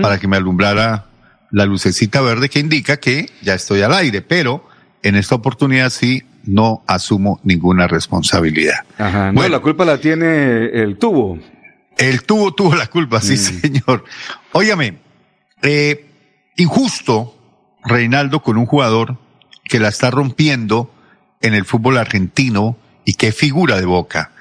para 0.01 0.19
que 0.19 0.27
me 0.27 0.37
alumbrara 0.37 1.05
la 1.51 1.65
lucecita 1.65 2.21
verde 2.21 2.49
que 2.49 2.59
indica 2.59 2.97
que 2.97 3.29
ya 3.41 3.53
estoy 3.53 3.81
al 3.81 3.93
aire, 3.93 4.21
pero 4.21 4.67
en 5.01 5.15
esta 5.15 5.35
oportunidad 5.35 5.89
sí 5.89 6.23
no 6.45 6.83
asumo 6.87 7.39
ninguna 7.43 7.87
responsabilidad. 7.87 8.79
Ajá. 8.97 9.27
No, 9.27 9.33
Bueno. 9.33 9.49
la 9.57 9.59
culpa 9.59 9.85
la 9.85 9.97
tiene 9.99 10.65
el 10.67 10.97
tubo. 10.97 11.39
El 11.97 12.23
tubo 12.23 12.53
tuvo 12.53 12.75
la 12.75 12.87
culpa, 12.87 13.19
sí, 13.21 13.37
señor. 13.37 14.03
Óyame, 14.51 14.97
eh, 15.63 16.05
injusto 16.57 17.36
Reinaldo 17.87 18.41
con 18.41 18.57
un 18.57 18.65
jugador 18.65 19.17
que 19.63 19.79
la 19.79 19.89
está 19.89 20.11
rompiendo 20.11 20.91
en 21.41 21.53
el 21.53 21.65
fútbol 21.65 21.97
argentino 21.97 22.77
y 23.05 23.13
que 23.13 23.31
figura 23.31 23.77
de 23.77 23.85
boca 23.85 24.31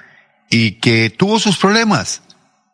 y 0.49 0.73
que 0.73 1.09
tuvo 1.09 1.39
sus 1.39 1.57
problemas, 1.57 2.21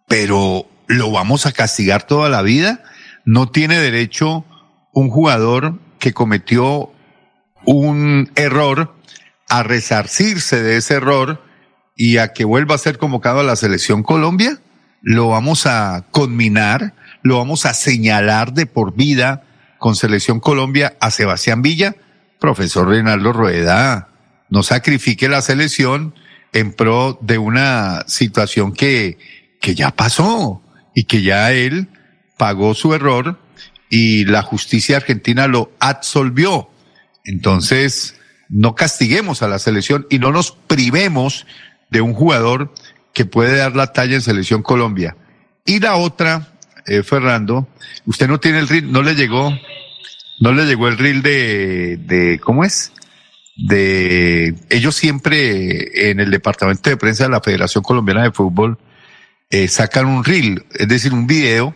pero 0.07 0.67
lo 0.87 1.11
vamos 1.11 1.45
a 1.45 1.51
castigar 1.51 2.03
toda 2.03 2.29
la 2.29 2.41
vida. 2.41 2.83
No 3.25 3.49
tiene 3.49 3.79
derecho 3.79 4.45
un 4.91 5.09
jugador 5.09 5.79
que 5.99 6.13
cometió 6.13 6.91
un 7.65 8.31
error 8.35 8.95
a 9.49 9.63
resarcirse 9.63 10.61
de 10.61 10.77
ese 10.77 10.95
error 10.95 11.43
y 11.95 12.17
a 12.17 12.33
que 12.33 12.45
vuelva 12.45 12.75
a 12.75 12.79
ser 12.79 12.97
convocado 12.97 13.39
a 13.39 13.43
la 13.43 13.55
selección 13.55 14.03
Colombia, 14.03 14.59
lo 15.01 15.29
vamos 15.29 15.65
a 15.65 16.05
conminar, 16.11 16.93
lo 17.21 17.37
vamos 17.37 17.65
a 17.65 17.73
señalar 17.73 18.53
de 18.53 18.65
por 18.65 18.95
vida 18.95 19.43
con 19.83 19.97
selección 19.97 20.39
Colombia 20.39 20.95
a 21.01 21.11
Sebastián 21.11 21.61
Villa. 21.61 21.97
Profesor 22.39 22.87
Reinaldo 22.87 23.33
Rueda, 23.33 24.07
no 24.49 24.63
sacrifique 24.63 25.27
la 25.27 25.41
selección 25.41 26.15
en 26.53 26.71
pro 26.71 27.19
de 27.19 27.37
una 27.37 28.05
situación 28.07 28.71
que, 28.71 29.17
que 29.59 29.75
ya 29.75 29.91
pasó 29.91 30.63
y 30.95 31.03
que 31.03 31.21
ya 31.21 31.51
él 31.51 31.89
pagó 32.37 32.75
su 32.75 32.93
error 32.93 33.41
y 33.89 34.23
la 34.23 34.41
justicia 34.41 34.95
argentina 34.95 35.47
lo 35.47 35.73
absolvió. 35.81 36.69
Entonces, 37.25 38.15
no 38.47 38.75
castiguemos 38.75 39.43
a 39.43 39.49
la 39.49 39.59
selección 39.59 40.07
y 40.09 40.17
no 40.17 40.31
nos 40.31 40.53
privemos 40.53 41.45
de 41.89 41.99
un 41.99 42.13
jugador 42.13 42.73
que 43.11 43.25
puede 43.25 43.57
dar 43.57 43.75
la 43.75 43.91
talla 43.91 44.15
en 44.15 44.21
selección 44.21 44.63
Colombia. 44.63 45.17
Y 45.65 45.81
la 45.81 45.97
otra, 45.97 46.52
eh, 46.85 47.03
Fernando, 47.03 47.67
usted 48.05 48.27
no 48.27 48.39
tiene 48.39 48.59
el 48.59 48.67
reel, 48.67 48.91
no 48.91 49.01
le 49.01 49.15
llegó, 49.15 49.51
no 50.39 50.51
le 50.51 50.65
llegó 50.65 50.87
el 50.87 50.97
reel 50.97 51.21
de, 51.21 51.97
de, 51.97 52.39
¿cómo 52.39 52.63
es? 52.63 52.91
De, 53.55 54.55
ellos 54.69 54.95
siempre 54.95 56.09
en 56.09 56.19
el 56.19 56.31
departamento 56.31 56.89
de 56.89 56.97
prensa 56.97 57.23
de 57.23 57.29
la 57.29 57.41
Federación 57.41 57.83
Colombiana 57.83 58.23
de 58.23 58.31
Fútbol 58.31 58.77
eh, 59.49 59.67
sacan 59.67 60.07
un 60.07 60.23
reel, 60.23 60.65
es 60.73 60.87
decir, 60.87 61.13
un 61.13 61.27
video 61.27 61.75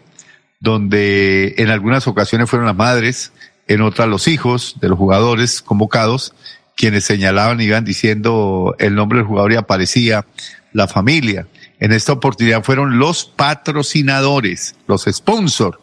donde 0.60 1.56
en 1.58 1.70
algunas 1.70 2.08
ocasiones 2.08 2.50
fueron 2.50 2.66
las 2.66 2.76
madres, 2.76 3.32
en 3.68 3.82
otras 3.82 4.08
los 4.08 4.28
hijos 4.28 4.78
de 4.82 4.90
los 4.90 4.98
jugadores 4.98 5.62
convocados, 5.62 6.34
quienes 6.76 7.04
señalaban 7.04 7.62
iban 7.62 7.86
diciendo 7.86 8.76
el 8.80 8.96
nombre 8.96 9.20
del 9.20 9.28
jugador 9.28 9.52
y 9.52 9.56
aparecía 9.56 10.26
la 10.74 10.88
familia. 10.88 11.48
En 11.80 11.92
esta 11.92 12.14
oportunidad 12.14 12.64
fueron 12.64 12.98
los 13.00 13.26
patrocinadores, 13.26 14.76
los 14.88 15.04
sponsors. 15.12 15.78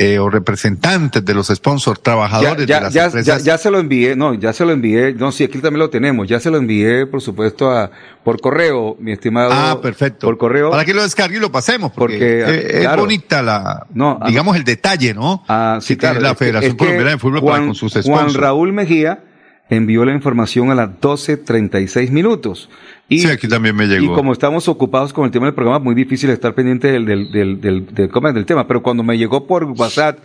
eh, 0.00 0.20
o 0.20 0.30
representantes 0.30 1.24
de 1.24 1.34
los 1.34 1.48
sponsors, 1.48 2.00
trabajadores 2.00 2.66
ya, 2.68 2.76
de 2.76 2.82
las 2.82 2.94
ya, 2.94 3.04
empresas. 3.06 3.42
ya, 3.42 3.52
ya 3.54 3.58
se 3.58 3.68
lo 3.68 3.80
envié, 3.80 4.14
no, 4.14 4.32
ya 4.34 4.52
se 4.52 4.64
lo 4.64 4.70
envié, 4.70 5.12
no, 5.14 5.32
sí, 5.32 5.42
aquí 5.42 5.58
también 5.58 5.80
lo 5.80 5.90
tenemos, 5.90 6.28
ya 6.28 6.38
se 6.38 6.52
lo 6.52 6.56
envié, 6.58 7.06
por 7.06 7.20
supuesto, 7.20 7.68
a, 7.72 7.90
por 8.22 8.40
correo, 8.40 8.96
mi 9.00 9.10
estimado. 9.10 9.50
Ah, 9.52 9.80
perfecto. 9.82 10.28
Por 10.28 10.38
correo. 10.38 10.70
Para 10.70 10.84
que 10.84 10.94
lo 10.94 11.02
descargue 11.02 11.38
y 11.38 11.40
lo 11.40 11.50
pasemos, 11.50 11.90
porque, 11.90 12.44
Porque, 12.46 12.78
claro. 12.80 12.94
es 12.94 13.00
bonita 13.00 13.42
la, 13.42 13.86
No, 13.92 14.20
ah, 14.22 14.28
digamos 14.28 14.54
el 14.56 14.62
detalle, 14.62 15.14
¿no? 15.14 15.42
Ah, 15.48 15.78
sí, 15.80 15.96
que 15.96 16.00
tiene 16.00 16.18
claro. 16.20 16.28
la 16.28 16.34
Federación 16.36 16.70
es 16.70 16.74
que 16.74 16.78
Colombiana 16.78 17.10
de 17.10 17.18
Fútbol 17.18 17.40
para 17.40 17.50
Juan, 17.56 17.66
con 17.66 17.74
sus 17.74 17.92
Juan 17.92 18.04
sponsors. 18.04 18.34
Raúl 18.36 18.72
Mejía 18.72 19.24
envió 19.70 20.04
la 20.04 20.12
información 20.12 20.70
a 20.70 20.74
las 20.74 20.88
12.36 21.00 22.10
minutos. 22.10 22.70
Y, 23.08 23.20
Sí, 23.20 23.28
aquí 23.28 23.48
también 23.48 23.76
me 23.76 23.86
llegó. 23.86 24.04
Y 24.04 24.14
como 24.14 24.32
estamos 24.32 24.68
ocupados 24.68 25.12
con 25.12 25.24
el 25.24 25.30
tema 25.30 25.46
del 25.46 25.54
programa, 25.54 25.78
muy 25.78 25.94
difícil 25.94 26.30
estar 26.30 26.54
pendiente 26.54 26.90
del, 26.90 27.04
del, 27.04 27.30
del, 27.60 27.86
del, 27.94 28.46
tema. 28.46 28.66
Pero 28.66 28.82
cuando 28.82 29.02
me 29.02 29.16
llegó 29.16 29.46
por 29.46 29.64
WhatsApp, 29.64 30.18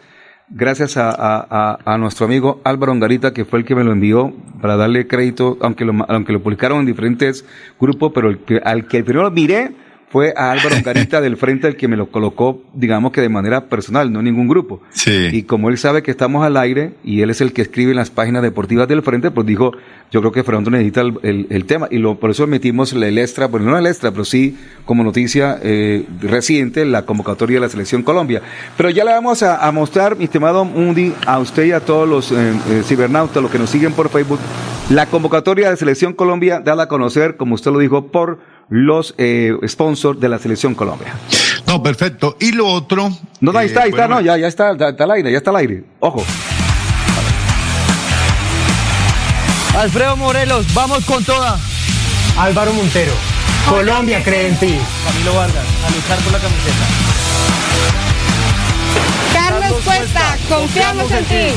gracias 0.49 0.97
a, 0.97 1.09
a, 1.09 1.47
a, 1.49 1.93
a 1.93 1.97
nuestro 1.97 2.25
amigo 2.25 2.61
Álvaro 2.63 2.91
Ongarita, 2.91 3.33
que 3.33 3.45
fue 3.45 3.59
el 3.59 3.65
que 3.65 3.75
me 3.75 3.83
lo 3.83 3.91
envió 3.91 4.33
para 4.61 4.75
darle 4.75 5.07
crédito, 5.07 5.57
aunque 5.61 5.85
lo, 5.85 5.93
aunque 6.07 6.33
lo 6.33 6.41
publicaron 6.41 6.79
en 6.79 6.85
diferentes 6.85 7.45
grupos, 7.79 8.11
pero 8.13 8.29
el 8.29 8.39
al 8.63 8.87
que 8.87 9.03
primero 9.03 9.29
miré 9.31 9.71
fue 10.14 10.32
a 10.38 10.51
Álvaro 10.51 10.76
Ongarita 10.78 11.20
del 11.22 11.38
frente, 11.38 11.68
el 11.68 11.76
que 11.76 11.88
me 11.88 11.97
lo 11.97 12.05
colocó, 12.11 12.61
digamos 12.76 13.11
que 13.11 13.20
de 13.20 13.30
manera 13.30 13.66
personal, 13.68 14.14
no 14.14 14.22
ningún 14.22 14.47
grupo. 14.47 14.80
Sí. 14.91 15.30
Y 15.34 15.41
como 15.43 15.70
él 15.70 15.78
sabe 15.80 16.03
que 16.03 16.11
estamos 16.11 16.45
al 16.45 16.55
aire 16.55 16.93
y 17.03 17.22
él 17.22 17.32
es 17.32 17.41
el 17.41 17.51
que 17.51 17.64
escribe 17.64 17.89
en 17.91 17.97
las 17.97 18.11
páginas 18.11 18.43
deportivas 18.43 18.88
del 18.88 19.01
frente, 19.01 19.32
pues 19.32 19.47
dijo, 19.47 19.72
yo 20.11 20.20
creo 20.22 20.32
que 20.32 20.43
Fernando 20.43 20.70
necesita 20.70 21.01
el, 21.01 21.18
el- 21.24 21.47
el 21.49 21.66
tema. 21.66 21.88
Y 21.89 21.97
lo, 21.97 22.20
por 22.20 22.30
eso 22.30 22.45
metimos 22.45 22.93
el, 22.93 23.18
extra, 23.18 23.47
bueno, 23.47 23.72
no 23.72 23.78
el 23.80 23.88
extra, 23.88 24.11
pero 24.11 24.24
sí 24.24 24.55
como 24.86 25.03
noticia 25.03 25.57
eh, 25.64 26.05
reciente, 26.22 26.86
la 26.86 27.07
convocatoria 27.07 27.55
de 27.57 27.61
la 27.61 27.70
Selección 27.70 28.03
Colombia. 28.03 28.43
Pero 28.78 28.91
ya 28.91 29.03
le 29.03 29.11
vamos 29.14 29.41
a, 29.41 29.66
a 29.68 29.72
mostrar, 29.72 30.16
mi 30.16 30.26
estimado 30.26 30.64
Mundi, 30.64 31.11
a 31.26 31.39
usted 31.39 31.66
y 31.66 31.72
a 31.72 31.80
todos 31.80 32.07
los 32.07 32.32
eh, 32.32 32.36
eh, 32.70 32.82
cibernautas, 32.86 33.41
los 33.41 33.51
que 33.51 33.57
nos 33.57 33.72
siguen 33.72 33.93
por 33.93 34.09
Facebook, 34.09 34.39
la 34.91 35.07
convocatoria 35.07 35.72
de 35.72 35.78
Selección 35.78 36.14
Colombia, 36.14 36.59
dada 36.59 36.84
a 36.84 36.88
conocer, 36.88 37.36
como 37.36 37.55
usted 37.55 37.72
lo 37.72 37.80
dijo, 37.80 38.07
por 38.11 38.38
los 38.74 39.13
eh, 39.19 39.55
sponsors 39.67 40.19
de 40.19 40.28
la 40.28 40.39
Selección 40.39 40.74
Colombia. 40.74 41.13
No, 41.67 41.84
perfecto. 41.84 42.38
Y 42.39 42.53
lo 42.53 42.65
otro. 42.65 43.07
No, 43.39 43.51
no, 43.51 43.59
ahí 43.59 43.65
eh, 43.65 43.67
está, 43.67 43.84
ahí 43.84 43.89
está, 43.91 44.07
bueno, 44.07 44.15
no, 44.15 44.21
ya, 44.21 44.36
ya 44.36 44.47
está, 44.47 44.71
está, 44.71 44.89
está 44.89 45.03
al 45.03 45.11
aire, 45.11 45.32
ya 45.32 45.38
está 45.38 45.51
al 45.51 45.57
aire. 45.57 45.84
Ojo. 45.99 46.26
Alfredo 49.78 50.17
Morelos, 50.17 50.65
vamos 50.74 51.05
con 51.05 51.24
toda. 51.24 51.59
Álvaro 52.36 52.74
Montero, 52.74 53.13
Colombia 53.69 54.24
cree 54.24 54.47
en 54.47 54.55
ti. 54.57 54.76
Camilo 55.05 55.36
Vargas, 55.36 55.65
a 55.86 55.91
luchar 55.91 56.17
por 56.24 56.34
la 56.34 56.39
camiseta. 56.39 56.86
Carlos 59.34 59.82
Cuesta, 59.84 60.38
confiamos 60.49 61.11
en 61.11 61.26
ti. 61.26 61.55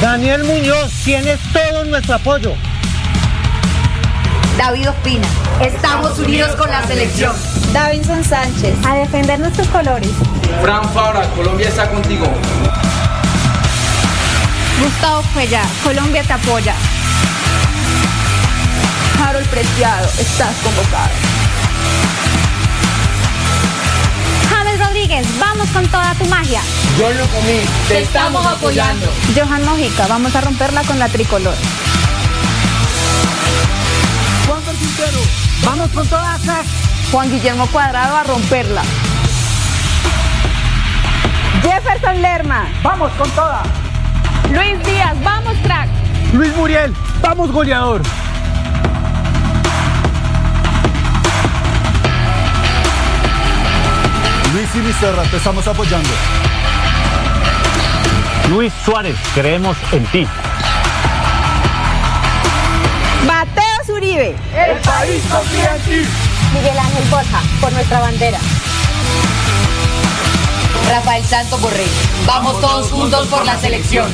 Daniel 0.00 0.44
Muñoz, 0.44 0.90
tienes 1.04 1.38
todo 1.52 1.84
nuestro 1.84 2.14
apoyo. 2.14 2.54
David 4.58 4.90
Ospina, 4.90 5.28
estamos 5.60 6.18
unidos 6.18 6.56
con 6.56 6.68
la 6.68 6.84
selección. 6.84 7.32
Davinson 7.72 8.24
Sánchez, 8.24 8.74
a 8.84 8.96
defender 8.96 9.38
nuestros 9.38 9.68
colores. 9.68 10.10
Fran 10.60 10.84
Fabra, 10.92 11.28
Colombia 11.36 11.68
está 11.68 11.88
contigo. 11.88 12.26
Gustavo 14.82 15.22
Cuellar, 15.32 15.64
Colombia 15.84 16.24
te 16.24 16.32
apoya. 16.32 16.74
Harold 19.22 19.46
Preciado, 19.46 20.08
estás 20.18 20.56
convocado. 20.56 21.10
James 24.50 24.80
Rodríguez, 24.80 25.26
vamos 25.38 25.68
con 25.68 25.86
toda 25.86 26.14
tu 26.14 26.24
magia. 26.24 26.60
Yo 26.98 27.08
lo 27.10 27.26
comí, 27.28 27.60
Te 27.86 28.02
estamos 28.02 28.44
apoyando. 28.44 29.06
Johan 29.36 29.64
Mojica, 29.64 30.08
vamos 30.08 30.34
a 30.34 30.40
romperla 30.40 30.82
con 30.82 30.98
la 30.98 31.08
tricolor. 31.08 31.54
Quintero, 34.78 35.18
Vamos 35.64 35.90
con 35.90 36.06
todas. 36.06 36.40
Juan 37.10 37.30
Guillermo 37.30 37.66
Cuadrado 37.68 38.16
a 38.16 38.24
romperla. 38.24 38.82
Jefferson 41.62 42.22
Lerma. 42.22 42.66
Vamos 42.82 43.10
con 43.12 43.30
todas. 43.30 43.66
Luis 44.50 44.82
Díaz, 44.84 45.16
vamos 45.22 45.56
crack. 45.62 45.88
Luis 46.32 46.54
Muriel, 46.56 46.94
vamos 47.20 47.50
goleador. 47.50 48.02
Luis 54.52 54.68
y 54.74 54.92
Serra, 54.94 55.22
te 55.24 55.36
estamos 55.36 55.66
apoyando. 55.66 56.08
Luis 58.50 58.72
Suárez, 58.84 59.16
creemos 59.34 59.76
en 59.92 60.04
ti. 60.06 60.26
El 64.18 64.34
país 64.80 65.22
confía 65.30 65.76
en 65.76 65.82
ti. 65.82 66.02
Miguel 66.52 66.76
Ángel 66.76 67.04
Borja, 67.08 67.40
por 67.60 67.72
nuestra 67.72 68.00
bandera. 68.00 68.40
Rafael 70.90 71.24
Santos 71.24 71.60
Borré, 71.60 71.86
vamos 72.26 72.60
todos 72.60 72.90
juntos 72.90 73.28
por 73.28 73.46
la 73.46 73.56
selección. 73.60 74.12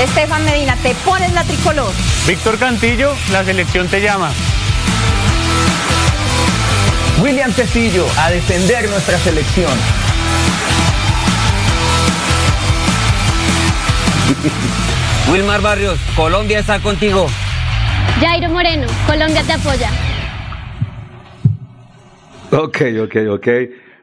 Estefan 0.00 0.44
Medina, 0.44 0.76
te 0.76 0.94
pones 0.94 1.32
la 1.32 1.42
tricolor. 1.42 1.90
Víctor 2.24 2.56
Cantillo, 2.56 3.16
la 3.32 3.44
selección 3.44 3.88
te 3.88 4.00
llama. 4.00 4.30
William 7.20 7.52
Tecillo, 7.52 8.06
a 8.18 8.30
defender 8.30 8.88
nuestra 8.88 9.18
selección. 9.18 9.72
Wilmar 15.32 15.62
Barrios, 15.62 15.98
Colombia 16.14 16.60
está 16.60 16.78
contigo. 16.78 17.26
Jairo 18.20 18.48
Moreno, 18.50 18.86
Colombia 19.06 19.42
te 19.42 19.52
apoya. 19.52 19.90
Ok, 22.50 22.78
ok, 23.02 23.16
ok. 23.30 23.48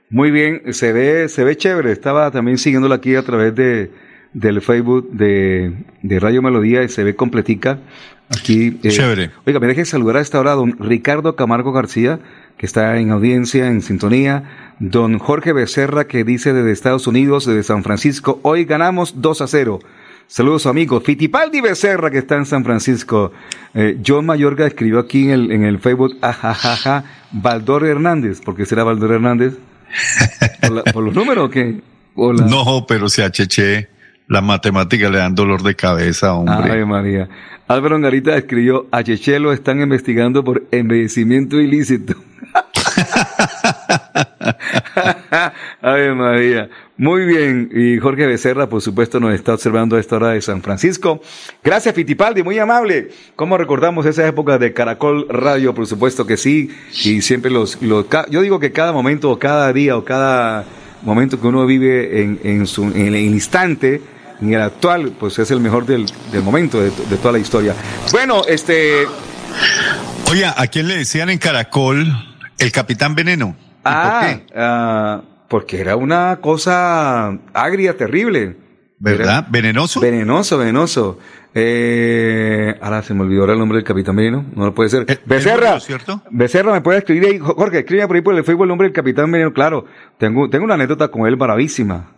Muy 0.09 0.31
bien, 0.31 0.73
se 0.73 0.91
ve, 0.91 1.29
se 1.29 1.43
ve 1.43 1.55
chévere. 1.55 1.91
Estaba 1.91 2.31
también 2.31 2.57
siguiéndolo 2.57 2.95
aquí 2.95 3.15
a 3.15 3.23
través 3.23 3.53
de 3.55 3.91
del 4.33 4.61
Facebook 4.61 5.09
de, 5.11 5.73
de 6.03 6.19
Radio 6.19 6.41
Melodía 6.41 6.83
y 6.83 6.89
se 6.89 7.03
ve 7.03 7.15
completica. 7.15 7.79
Aquí. 8.29 8.79
eh, 8.83 8.89
Chévere. 8.89 9.31
Oiga, 9.47 9.59
me 9.59 9.65
deje 9.67 9.85
saludar 9.85 10.17
a 10.17 10.21
esta 10.21 10.39
hora 10.39 10.51
a 10.51 10.55
don 10.55 10.77
Ricardo 10.79 11.35
Camargo 11.35 11.71
García, 11.71 12.19
que 12.57 12.67
está 12.67 12.97
en 12.99 13.09
audiencia, 13.09 13.67
en 13.67 13.81
sintonía. 13.81 14.75
Don 14.79 15.17
Jorge 15.17 15.51
Becerra, 15.51 16.05
que 16.05 16.23
dice 16.23 16.53
desde 16.53 16.71
Estados 16.71 17.07
Unidos, 17.07 17.45
desde 17.47 17.63
San 17.63 17.83
Francisco, 17.83 18.39
hoy 18.43 18.65
ganamos 18.65 19.19
2 19.19 19.41
a 19.41 19.47
0. 19.47 19.79
Saludos 20.31 20.67
amigos. 20.67 21.01
Fitipaldi 21.03 21.59
Becerra, 21.59 22.11
que 22.11 22.19
está 22.19 22.35
en 22.35 22.45
San 22.45 22.63
Francisco. 22.63 23.31
Eh, 23.73 23.97
John 24.05 24.27
Mayorga 24.27 24.67
escribió 24.67 24.99
aquí 24.99 25.23
en 25.23 25.31
el, 25.31 25.51
en 25.51 25.63
el 25.63 25.79
Facebook, 25.79 26.17
ajajaja, 26.21 27.03
Baldor 27.31 27.83
Hernández. 27.83 28.39
¿Por 28.39 28.55
qué 28.55 28.67
será 28.67 28.83
Baldor 28.83 29.11
Hernández? 29.13 29.55
¿Por, 30.61 30.71
la- 30.71 30.83
por 30.83 31.03
los 31.03 31.15
números 31.15 31.47
o 31.47 31.49
qué? 31.49 31.81
¿O 32.13 32.31
la- 32.31 32.45
No, 32.45 32.85
pero 32.87 33.09
si 33.09 33.23
a 33.23 33.31
Cheche 33.31 33.87
las 34.27 34.43
matemáticas 34.43 35.09
le 35.09 35.17
dan 35.17 35.33
dolor 35.33 35.63
de 35.63 35.75
cabeza, 35.75 36.35
hombre. 36.35 36.73
Ay, 36.73 36.85
María. 36.85 37.27
Álvaro 37.67 37.95
Angarita 37.95 38.37
escribió, 38.37 38.85
a 38.91 39.01
Cheche 39.01 39.39
lo 39.39 39.51
están 39.51 39.81
investigando 39.81 40.43
por 40.43 40.63
envejecimiento 40.71 41.59
ilícito. 41.59 42.13
Ay, 45.81 46.09
María. 46.13 46.69
Muy 46.97 47.25
bien. 47.25 47.69
Y 47.73 47.97
Jorge 47.99 48.27
Becerra, 48.27 48.67
por 48.67 48.81
supuesto, 48.81 49.19
nos 49.19 49.33
está 49.33 49.53
observando 49.53 49.95
a 49.95 49.99
esta 49.99 50.17
hora 50.17 50.29
de 50.29 50.41
San 50.41 50.61
Francisco. 50.61 51.21
Gracias, 51.63 51.95
Fitipaldi, 51.95 52.43
muy 52.43 52.59
amable. 52.59 53.09
¿Cómo 53.35 53.57
recordamos 53.57 54.05
esa 54.05 54.27
época 54.27 54.57
de 54.57 54.73
Caracol 54.73 55.27
Radio? 55.29 55.73
Por 55.73 55.87
supuesto 55.87 56.25
que 56.25 56.37
sí. 56.37 56.69
Y 57.03 57.21
siempre 57.21 57.51
los, 57.51 57.79
yo 57.79 58.41
digo 58.41 58.59
que 58.59 58.71
cada 58.71 58.91
momento, 58.91 59.31
o 59.31 59.39
cada 59.39 59.71
día, 59.71 59.97
o 59.97 60.03
cada 60.03 60.65
momento 61.03 61.39
que 61.39 61.47
uno 61.47 61.65
vive 61.65 62.21
en, 62.21 62.67
su, 62.67 62.83
en 62.83 63.15
el 63.15 63.15
instante, 63.17 64.01
en 64.41 64.53
el 64.53 64.61
actual, 64.61 65.13
pues 65.17 65.39
es 65.39 65.51
el 65.51 65.59
mejor 65.59 65.85
del, 65.85 66.05
momento, 66.43 66.81
de 66.81 66.91
toda 67.17 67.31
la 67.31 67.39
historia. 67.39 67.75
Bueno, 68.11 68.43
este... 68.47 69.05
Oye, 70.29 70.45
¿a 70.45 70.67
quién 70.67 70.87
le 70.87 70.97
decían 70.97 71.29
en 71.29 71.39
Caracol 71.39 72.05
el 72.59 72.71
Capitán 72.71 73.15
Veneno? 73.15 73.55
¿Y 73.79 73.81
Ah, 73.85 74.19
por 74.21 74.29
qué? 74.45 74.53
ah, 74.55 75.21
porque 75.47 75.79
era 75.81 75.95
una 75.95 76.37
cosa 76.41 77.29
agria, 77.53 77.95
terrible. 77.97 78.55
¿Verdad? 78.99 79.39
Era- 79.39 79.47
¿Venenoso? 79.49 79.99
Venenoso, 80.01 80.57
venenoso. 80.57 81.19
Eh, 81.55 82.75
ahora 82.81 83.01
se 83.01 83.13
me 83.13 83.21
olvidó 83.21 83.41
ahora 83.41 83.53
el 83.53 83.59
nombre 83.59 83.77
del 83.77 83.85
capitán 83.85 84.15
Veneno. 84.15 84.45
No 84.55 84.65
lo 84.65 84.75
puede 84.75 84.89
ser. 84.89 85.01
¿El- 85.03 85.11
el 85.11 85.19
Becerra. 85.25 85.55
número, 85.61 85.79
cierto? 85.79 86.21
Becerra, 86.29 86.73
¿me 86.73 86.81
puede 86.81 86.99
escribir 86.99 87.25
ahí? 87.29 87.39
Jorge, 87.39 87.79
escribe 87.79 88.05
por 88.07 88.15
ahí 88.17 88.21
por 88.21 88.35
el 88.35 88.43
Facebook 88.43 88.63
el 88.63 88.69
nombre 88.69 88.87
del 88.87 88.93
capitán 88.93 89.31
Veneno. 89.31 89.53
Claro, 89.53 89.85
tengo, 90.17 90.49
tengo 90.49 90.65
una 90.65 90.73
anécdota 90.75 91.07
con 91.07 91.25
él 91.27 91.35
bravísima. 91.37 92.11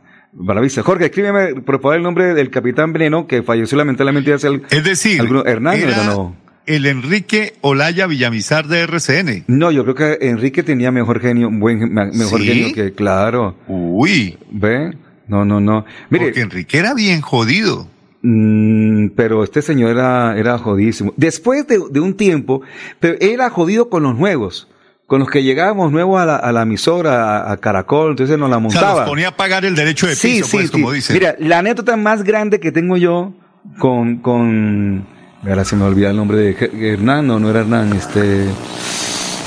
Jorge, 0.84 1.06
escríbeme 1.06 1.56
por 1.62 1.82
favor 1.82 1.98
el 1.98 2.04
nombre 2.04 2.34
del 2.34 2.50
capitán 2.50 2.94
Veneno 2.94 3.28
que 3.28 3.44
falleció 3.44 3.78
lamentablemente 3.78 4.34
hace 4.34 4.48
el, 4.48 4.64
Es 4.70 4.84
decir, 4.84 5.20
alguno- 5.20 5.44
Hernández, 5.46 5.84
era, 5.94 6.06
no. 6.06 6.36
El 6.76 6.86
Enrique 6.86 7.54
Olaya 7.62 8.08
Villamizar 8.08 8.68
de 8.68 8.82
RCN. 8.82 9.44
No, 9.48 9.72
yo 9.72 9.84
creo 9.84 9.96
que 9.96 10.28
Enrique 10.28 10.64
tenía 10.64 10.92
mejor 10.92 11.20
genio, 11.22 11.50
buen, 11.52 11.80
me- 11.94 12.12
mejor 12.12 12.42
¿Sí? 12.42 12.48
genio 12.48 12.74
que, 12.74 12.94
claro. 12.94 13.56
Uy. 13.68 14.38
¿Ve? 14.52 14.96
No, 15.28 15.46
no, 15.46 15.60
no. 15.60 15.86
Mire, 16.10 16.26
Porque 16.26 16.42
Enrique 16.42 16.78
era 16.78 16.94
bien 16.94 17.22
jodido. 17.22 17.88
Mm, 18.24 19.08
pero 19.16 19.44
este 19.44 19.62
señor 19.62 19.92
era, 19.92 20.38
era 20.38 20.58
jodidísimo. 20.58 21.14
Después 21.18 21.66
de, 21.68 21.80
de 21.90 22.00
un 22.00 22.14
tiempo, 22.16 22.62
pero 23.00 23.16
él 23.20 23.32
era 23.32 23.50
jodido 23.50 23.90
con 23.90 24.04
los 24.04 24.16
nuevos, 24.16 24.68
con 25.08 25.20
los 25.20 25.30
que 25.30 25.42
llegábamos 25.44 25.92
nuevos 25.92 26.22
a 26.22 26.26
la, 26.26 26.36
a 26.36 26.52
la 26.52 26.62
emisora, 26.62 27.40
a, 27.48 27.52
a 27.52 27.58
Caracol, 27.58 28.12
entonces 28.12 28.38
nos 28.38 28.50
la 28.50 28.58
O 28.58 28.70
sea, 28.70 28.80
montaba. 28.82 29.00
nos 29.02 29.10
ponía 29.10 29.30
a 29.30 29.36
pagar 29.36 29.66
el 29.66 29.76
derecho 29.76 30.06
de 30.08 30.16
sí, 30.16 30.34
piso, 30.36 30.46
sí, 30.46 30.52
pues, 30.58 30.66
sí. 30.68 30.72
como 30.72 30.92
dicen. 30.92 31.16
Mira, 31.16 31.36
la 31.40 31.60
anécdota 31.60 31.98
más 31.98 32.24
grande 32.24 32.60
que 32.60 32.72
tengo 32.72 32.96
yo 32.98 33.34
con, 33.80 34.18
con, 34.18 35.06
ahora 35.48 35.66
se 35.66 35.76
me 35.76 35.86
olvida 35.86 36.12
el 36.12 36.18
nombre 36.18 36.38
de 36.38 36.94
Hernán, 36.94 37.28
no, 37.28 37.40
no 37.40 37.50
era 37.50 37.62
Hernán, 37.62 37.94
este, 37.94 38.48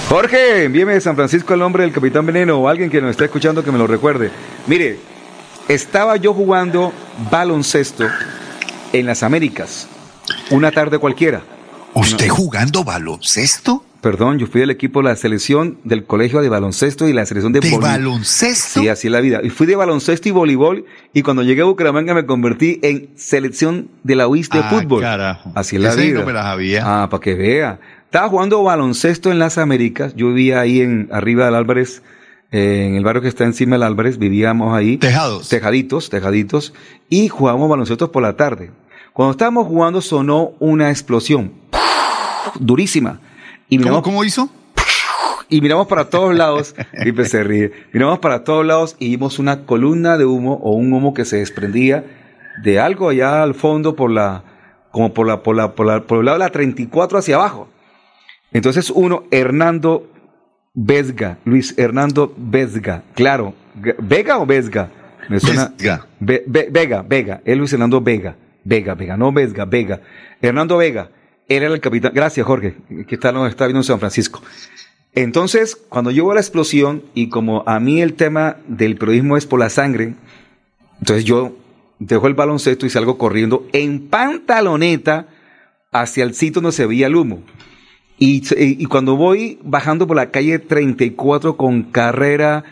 Jorge, 0.08 0.64
envíeme 0.64 0.94
de 0.94 1.00
San 1.00 1.16
Francisco 1.16 1.54
el 1.54 1.60
nombre 1.60 1.82
del 1.82 1.92
Capitán 1.92 2.26
Veneno 2.26 2.58
o 2.58 2.68
alguien 2.68 2.90
que 2.90 3.00
nos 3.00 3.12
esté 3.12 3.24
escuchando 3.24 3.64
que 3.64 3.72
me 3.72 3.78
lo 3.78 3.86
recuerde. 3.86 4.30
Mire, 4.66 4.98
estaba 5.68 6.16
yo 6.16 6.34
jugando 6.34 6.92
baloncesto 7.30 8.06
en 8.92 9.06
las 9.06 9.22
Américas, 9.22 9.88
una 10.50 10.70
tarde 10.70 10.98
cualquiera. 10.98 11.42
¿Usted 11.94 12.28
jugando 12.28 12.84
baloncesto? 12.84 13.84
Perdón, 14.04 14.38
yo 14.38 14.46
fui 14.46 14.60
del 14.60 14.68
equipo 14.68 15.00
de 15.00 15.08
la 15.08 15.16
selección 15.16 15.78
del 15.82 16.04
colegio 16.04 16.42
de 16.42 16.50
baloncesto 16.50 17.08
y 17.08 17.14
la 17.14 17.24
selección 17.24 17.54
de, 17.54 17.60
¿De 17.60 17.78
baloncesto? 17.78 18.80
Sí, 18.80 18.88
así 18.88 19.06
es 19.06 19.10
la 19.12 19.22
vida. 19.22 19.40
Y 19.42 19.48
fui 19.48 19.66
de 19.66 19.76
baloncesto 19.76 20.28
y 20.28 20.32
voleibol 20.32 20.84
y 21.14 21.22
cuando 21.22 21.42
llegué 21.42 21.62
a 21.62 21.64
Bucaramanga 21.64 22.12
me 22.12 22.26
convertí 22.26 22.80
en 22.82 23.08
selección 23.16 23.88
de 24.02 24.16
la 24.16 24.28
UIS 24.28 24.50
de 24.50 24.58
Ah, 24.58 24.68
fútbol. 24.68 25.00
carajo. 25.00 25.50
Así 25.54 25.76
es 25.76 25.82
la 25.82 25.94
vida. 25.94 26.20
no 26.20 26.26
me 26.26 26.34
la 26.34 26.42
sabía. 26.42 26.82
Ah, 26.84 27.08
para 27.08 27.20
que 27.22 27.34
vea. 27.34 27.80
Estaba 28.04 28.28
jugando 28.28 28.62
baloncesto 28.62 29.30
en 29.32 29.38
las 29.38 29.56
Américas. 29.56 30.14
Yo 30.14 30.28
vivía 30.28 30.60
ahí 30.60 30.82
en 30.82 31.08
arriba 31.10 31.46
del 31.46 31.54
Álvarez, 31.54 32.02
eh, 32.52 32.84
en 32.86 32.96
el 32.96 33.04
barrio 33.04 33.22
que 33.22 33.28
está 33.28 33.44
encima 33.44 33.76
del 33.76 33.84
Álvarez. 33.84 34.18
Vivíamos 34.18 34.76
ahí. 34.76 34.98
Tejados. 34.98 35.48
Tejaditos, 35.48 36.10
tejaditos. 36.10 36.74
Y 37.08 37.28
jugábamos 37.28 37.70
baloncesto 37.70 38.12
por 38.12 38.22
la 38.22 38.36
tarde. 38.36 38.70
Cuando 39.14 39.30
estábamos 39.30 39.66
jugando 39.66 40.02
sonó 40.02 40.52
una 40.60 40.90
explosión 40.90 41.52
durísima. 42.60 43.20
Y 43.68 43.76
¿Cómo, 43.76 43.84
miramos, 43.88 44.02
cómo 44.02 44.24
hizo? 44.24 44.48
y 45.48 45.60
miramos 45.60 45.86
para 45.86 46.08
todos 46.10 46.34
lados, 46.34 46.74
Pipe 47.02 47.24
se 47.26 47.42
ríe, 47.44 47.72
miramos 47.92 48.18
para 48.18 48.44
todos 48.44 48.64
lados 48.64 48.96
y 48.98 49.10
vimos 49.10 49.38
una 49.38 49.64
columna 49.66 50.16
de 50.18 50.24
humo 50.24 50.54
o 50.62 50.72
un 50.72 50.92
humo 50.92 51.14
que 51.14 51.24
se 51.24 51.36
desprendía 51.38 52.04
de 52.62 52.78
algo 52.80 53.08
allá 53.10 53.42
al 53.42 53.54
fondo 53.54 53.94
por 53.96 54.10
la, 54.10 54.42
como 54.90 55.12
por 55.12 55.26
la, 55.26 55.42
por 55.42 55.54
la, 55.56 55.74
por 55.74 55.86
la, 55.86 56.02
por 56.02 56.18
el 56.18 56.24
lado 56.26 56.38
de 56.38 56.44
la 56.44 56.50
34 56.50 57.18
hacia 57.18 57.34
abajo. 57.36 57.68
Entonces 58.52 58.90
uno, 58.90 59.24
Hernando 59.30 60.08
Vesga, 60.74 61.38
Luis 61.44 61.74
Hernando 61.78 62.32
Vesga, 62.36 63.02
claro, 63.14 63.54
¿Vega 63.98 64.38
o 64.38 64.46
Vesga? 64.46 64.90
Me 65.28 65.40
suena. 65.40 65.72
Vesga. 65.76 66.06
Ve- 66.20 66.44
Ve- 66.46 66.68
Vega, 66.70 67.02
Vega, 67.02 67.40
él 67.44 67.58
Luis 67.58 67.72
Hernando 67.72 68.00
Vega, 68.00 68.36
Vega, 68.64 68.94
Vega, 68.94 69.16
no 69.16 69.32
Vesga, 69.32 69.64
Vega. 69.64 70.00
Hernando 70.40 70.76
Vega, 70.76 71.10
era 71.48 71.66
el 71.66 71.80
capitán. 71.80 72.12
Gracias, 72.14 72.46
Jorge, 72.46 72.76
que 73.06 73.14
está 73.14 73.30
viendo 73.32 73.80
en 73.80 73.84
San 73.84 73.98
Francisco. 73.98 74.42
Entonces, 75.14 75.76
cuando 75.88 76.10
yo 76.10 76.24
veo 76.24 76.34
la 76.34 76.40
explosión, 76.40 77.04
y 77.14 77.28
como 77.28 77.62
a 77.66 77.78
mí 77.78 78.02
el 78.02 78.14
tema 78.14 78.56
del 78.66 78.96
periodismo 78.96 79.36
es 79.36 79.46
por 79.46 79.60
la 79.60 79.70
sangre, 79.70 80.14
entonces 80.98 81.24
yo 81.24 81.56
dejo 81.98 82.26
el 82.26 82.34
baloncesto 82.34 82.86
y 82.86 82.90
salgo 82.90 83.16
corriendo 83.16 83.66
en 83.72 84.08
pantaloneta 84.08 85.28
hacia 85.92 86.24
el 86.24 86.34
sitio 86.34 86.60
donde 86.60 86.74
se 86.74 86.86
veía 86.86 87.06
el 87.06 87.16
humo. 87.16 87.42
Y, 88.18 88.42
y 88.56 88.84
cuando 88.86 89.16
voy 89.16 89.58
bajando 89.62 90.06
por 90.06 90.16
la 90.16 90.30
calle 90.30 90.58
34 90.58 91.56
con 91.56 91.84
carrera 91.84 92.64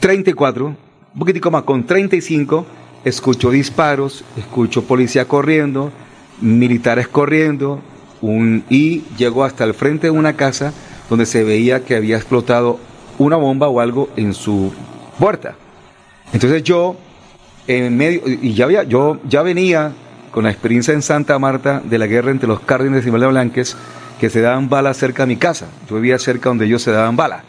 34, 0.00 0.66
un 0.66 0.76
poquitico 1.18 1.50
más, 1.50 1.62
con 1.62 1.86
35, 1.86 2.66
escucho 3.04 3.50
disparos, 3.50 4.24
escucho 4.36 4.84
policía 4.84 5.26
corriendo, 5.26 5.92
militares 6.40 7.08
corriendo, 7.08 7.80
un, 8.20 8.64
y 8.70 9.02
llego 9.16 9.44
hasta 9.44 9.64
el 9.64 9.74
frente 9.74 10.06
de 10.06 10.10
una 10.10 10.34
casa 10.34 10.72
donde 11.10 11.26
se 11.26 11.44
veía 11.44 11.84
que 11.84 11.96
había 11.96 12.16
explotado 12.16 12.78
una 13.18 13.36
bomba 13.36 13.68
o 13.68 13.80
algo 13.80 14.08
en 14.16 14.34
su 14.34 14.72
puerta. 15.18 15.54
Entonces 16.32 16.62
yo, 16.62 16.96
en 17.66 17.96
medio, 17.96 18.22
y 18.26 18.54
ya 18.54 18.64
había, 18.64 18.82
yo 18.84 19.18
ya 19.28 19.42
venía 19.42 19.92
con 20.30 20.44
la 20.44 20.50
experiencia 20.50 20.94
en 20.94 21.02
Santa 21.02 21.38
Marta 21.38 21.80
de 21.84 21.98
la 21.98 22.06
guerra 22.06 22.30
entre 22.30 22.48
los 22.48 22.60
Cárdenas 22.60 23.06
y 23.06 23.10
Blanques, 23.10 23.76
que 24.18 24.30
se 24.30 24.40
daban 24.40 24.68
balas 24.68 24.96
cerca 24.96 25.24
a 25.24 25.26
mi 25.26 25.36
casa. 25.36 25.68
Yo 25.88 25.96
vivía 25.96 26.18
cerca 26.18 26.48
donde 26.48 26.64
ellos 26.64 26.82
se 26.82 26.90
daban 26.90 27.16
balas, 27.16 27.44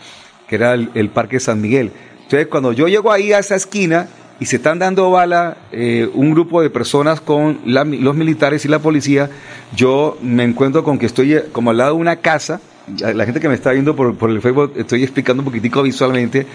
que 0.47 0.55
era 0.55 0.73
el, 0.73 0.91
el 0.93 1.09
Parque 1.09 1.39
San 1.39 1.61
Miguel. 1.61 1.91
Entonces, 2.23 2.47
cuando 2.47 2.73
yo 2.73 2.87
llego 2.87 3.11
ahí 3.11 3.33
a 3.33 3.39
esa 3.39 3.55
esquina 3.55 4.07
y 4.39 4.45
se 4.45 4.57
están 4.57 4.79
dando 4.79 5.09
bala 5.11 5.57
eh, 5.71 6.09
un 6.13 6.31
grupo 6.31 6.61
de 6.61 6.69
personas 6.69 7.21
con 7.21 7.59
los 7.65 8.15
militares 8.15 8.65
y 8.65 8.67
la 8.67 8.79
policía, 8.79 9.29
yo 9.75 10.17
me 10.21 10.43
encuentro 10.43 10.83
con 10.83 10.99
que 10.99 11.05
estoy 11.05 11.33
eh, 11.33 11.45
como 11.51 11.71
al 11.71 11.77
lado 11.77 11.95
de 11.95 12.01
una 12.01 12.17
casa. 12.17 12.59
La 12.99 13.25
gente 13.25 13.39
que 13.39 13.49
me 13.49 13.55
está 13.55 13.71
viendo 13.71 13.95
por, 13.95 14.15
por 14.15 14.29
el 14.29 14.41
Facebook, 14.41 14.73
estoy 14.75 15.01
explicando 15.01 15.41
un 15.41 15.45
poquitico 15.45 15.81
visualmente. 15.81 16.45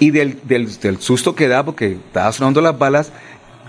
Y 0.00 0.10
del, 0.10 0.40
del, 0.42 0.80
del 0.80 0.98
susto 1.00 1.36
que 1.36 1.46
da, 1.46 1.64
porque 1.64 1.92
estaba 1.92 2.32
sonando 2.32 2.60
las 2.60 2.76
balas, 2.76 3.12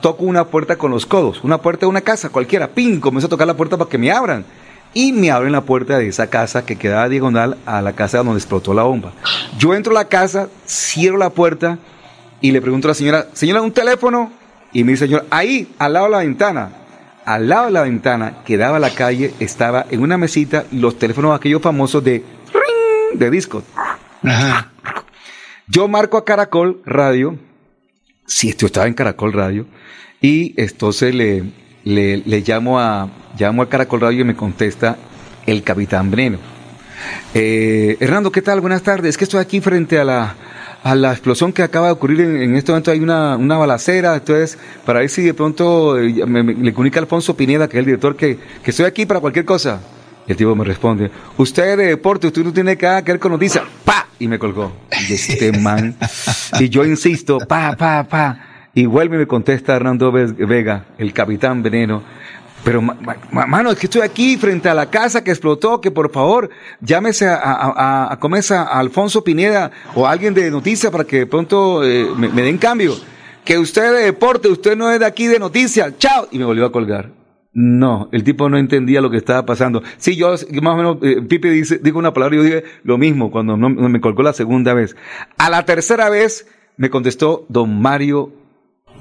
toco 0.01 0.23
una 0.23 0.45
puerta 0.45 0.77
con 0.77 0.89
los 0.89 1.05
codos, 1.05 1.43
una 1.43 1.59
puerta 1.59 1.81
de 1.81 1.89
una 1.89 2.01
casa 2.01 2.29
cualquiera, 2.29 2.69
¡ping! 2.69 2.99
Comienzo 2.99 3.27
a 3.27 3.29
tocar 3.29 3.45
la 3.45 3.55
puerta 3.55 3.77
para 3.77 3.89
que 3.89 3.97
me 3.97 4.11
abran. 4.11 4.45
Y 4.93 5.11
me 5.11 5.29
abren 5.29 5.51
la 5.51 5.61
puerta 5.61 5.99
de 5.99 6.07
esa 6.07 6.27
casa 6.27 6.65
que 6.65 6.77
quedaba 6.77 7.09
diagonal 7.09 7.57
a 7.65 7.81
la 7.81 7.93
casa 7.93 8.19
donde 8.19 8.39
explotó 8.39 8.73
la 8.73 8.83
bomba. 8.83 9.11
Yo 9.59 9.75
entro 9.75 9.91
a 9.91 10.01
la 10.01 10.07
casa, 10.07 10.47
cierro 10.65 11.17
la 11.17 11.29
puerta 11.29 11.77
y 12.41 12.51
le 12.51 12.61
pregunto 12.61 12.87
a 12.87 12.89
la 12.89 12.95
señora, 12.95 13.27
señora, 13.33 13.61
¿un 13.61 13.71
teléfono? 13.71 14.31
Y 14.73 14.83
me 14.83 14.91
dice, 14.91 15.05
señor, 15.05 15.25
ahí, 15.29 15.73
al 15.79 15.93
lado 15.93 16.05
de 16.05 16.11
la 16.11 16.17
ventana. 16.19 16.69
Al 17.25 17.49
lado 17.49 17.65
de 17.65 17.71
la 17.71 17.81
ventana 17.81 18.37
que 18.45 18.57
daba 18.57 18.77
a 18.77 18.79
la 18.79 18.91
calle 18.91 19.33
estaba 19.39 19.85
en 19.89 20.01
una 20.01 20.17
mesita 20.17 20.65
los 20.71 20.97
teléfonos 20.97 21.35
aquellos 21.35 21.61
famosos 21.61 22.01
de 22.03 22.23
ring, 22.53 23.19
de 23.19 23.29
discos. 23.29 23.63
Yo 25.67 25.87
marco 25.89 26.17
a 26.17 26.23
Caracol 26.23 26.81
Radio, 26.85 27.37
si 28.25 28.49
esto 28.49 28.65
estaba 28.65 28.87
en 28.87 28.93
Caracol 28.93 29.33
Radio, 29.33 29.65
y 30.21 30.53
entonces 30.61 31.13
le, 31.13 31.43
le, 31.83 32.17
le 32.17 32.41
llamo 32.41 32.79
a 32.79 33.09
llamo 33.37 33.61
a 33.61 33.69
Caracol 33.69 34.01
Radio 34.01 34.21
y 34.21 34.23
me 34.23 34.35
contesta 34.35 34.97
el 35.45 35.63
capitán 35.63 36.09
Veneno. 36.09 36.39
Eh, 37.33 37.97
Hernando, 37.99 38.31
¿qué 38.31 38.41
tal? 38.41 38.61
Buenas 38.61 38.83
tardes. 38.83 39.09
Es 39.09 39.17
que 39.17 39.25
estoy 39.25 39.39
aquí 39.39 39.61
frente 39.61 39.99
a 39.99 40.03
la, 40.03 40.35
a 40.91 40.95
la 40.95 41.11
explosión 41.11 41.51
que 41.53 41.63
acaba 41.63 41.87
de 41.87 41.93
ocurrir. 41.93 42.21
En, 42.21 42.41
en 42.41 42.55
este 42.55 42.71
momento 42.71 42.91
hay 42.91 42.99
una, 42.99 43.35
una 43.37 43.57
balacera. 43.57 44.15
Entonces, 44.15 44.57
para 44.85 44.99
ver 44.99 45.09
si 45.09 45.21
de 45.23 45.33
pronto 45.33 45.97
eh, 45.99 46.25
me, 46.25 46.43
me- 46.43 46.53
le 46.53 46.73
comunica 46.73 46.99
Alfonso 46.99 47.35
Pineda, 47.35 47.67
que 47.67 47.77
es 47.77 47.79
el 47.79 47.85
director, 47.85 48.15
que, 48.15 48.37
que 48.63 48.71
estoy 48.71 48.85
aquí 48.85 49.05
para 49.05 49.19
cualquier 49.19 49.45
cosa. 49.45 49.81
Y 50.27 50.31
el 50.31 50.37
tipo 50.37 50.53
me 50.55 50.63
responde, 50.65 51.09
usted 51.37 51.71
es 51.71 51.77
de 51.77 51.85
deporte, 51.87 52.27
usted 52.27 52.43
no 52.43 52.51
tiene 52.53 52.75
nada 52.75 53.01
que 53.03 53.11
ver 53.13 53.19
con 53.19 53.31
noticias. 53.31 53.63
¡Pa! 53.85 54.07
Y 54.19 54.27
me 54.27 54.37
colgó. 54.37 54.73
Y 55.09 55.13
este 55.13 55.51
man. 55.59 55.95
y 56.59 56.69
yo 56.69 56.83
insisto, 56.85 57.37
pa, 57.39 57.75
pa, 57.77 58.03
pa. 58.03 58.39
Y 58.73 58.85
vuelve 58.85 59.15
y 59.15 59.19
me 59.19 59.27
contesta 59.27 59.75
Hernando 59.75 60.11
Ve- 60.11 60.25
Vega, 60.45 60.85
el 60.97 61.11
capitán 61.13 61.63
veneno. 61.63 62.03
Pero, 62.63 62.81
ma- 62.81 62.97
ma- 63.31 63.45
mano, 63.45 63.71
es 63.71 63.77
que 63.79 63.85
estoy 63.85 64.01
aquí 64.01 64.35
frente 64.37 64.67
a 64.67 64.73
la 64.73 64.89
casa 64.89 65.23
que 65.23 65.31
explotó, 65.31 65.79
que 65.79 65.89
por 65.91 66.11
favor 66.11 66.49
llámese 66.81 67.27
a, 67.27 67.35
a, 67.35 68.07
a, 68.11 68.17
a 68.17 68.79
Alfonso 68.79 69.23
Pineda 69.23 69.71
o 69.95 70.05
a 70.05 70.11
alguien 70.11 70.33
de 70.33 70.51
noticias 70.51 70.91
para 70.91 71.05
que 71.05 71.19
de 71.19 71.25
pronto 71.27 71.83
eh, 71.83 72.07
me, 72.17 72.29
den 72.41 72.57
cambio. 72.57 72.95
Que 73.45 73.57
usted 73.57 73.93
de 73.93 74.03
deporte, 74.05 74.49
usted 74.49 74.75
no 74.75 74.91
es 74.91 74.99
de 74.99 75.05
aquí 75.05 75.27
de 75.27 75.39
noticias. 75.39 75.97
¡Chao! 75.97 76.27
Y 76.31 76.39
me 76.39 76.43
volvió 76.45 76.65
a 76.65 76.71
colgar. 76.71 77.11
No, 77.53 78.09
el 78.11 78.23
tipo 78.25 78.49
no 78.49 78.57
entendía 78.57 78.99
lo 78.99 79.09
que 79.09 79.17
estaba 79.17 79.45
pasando. 79.45 79.81
Sí, 79.97 80.17
yo 80.17 80.31
más 80.61 80.73
o 80.73 80.77
menos, 80.77 80.97
eh, 81.01 81.21
Pipe 81.21 81.49
dice, 81.49 81.79
dijo 81.81 81.97
una 81.97 82.13
palabra 82.13 82.35
y 82.35 82.39
yo 82.39 82.43
dije 82.43 82.63
lo 82.83 82.97
mismo 82.97 83.31
cuando 83.31 83.55
no 83.55 83.69
me 83.69 84.01
colgó 84.01 84.21
la 84.23 84.33
segunda 84.33 84.73
vez. 84.73 84.95
A 85.37 85.49
la 85.49 85.63
tercera 85.65 86.09
vez 86.09 86.45
me 86.75 86.89
contestó 86.89 87.45
don 87.47 87.81
Mario 87.81 88.33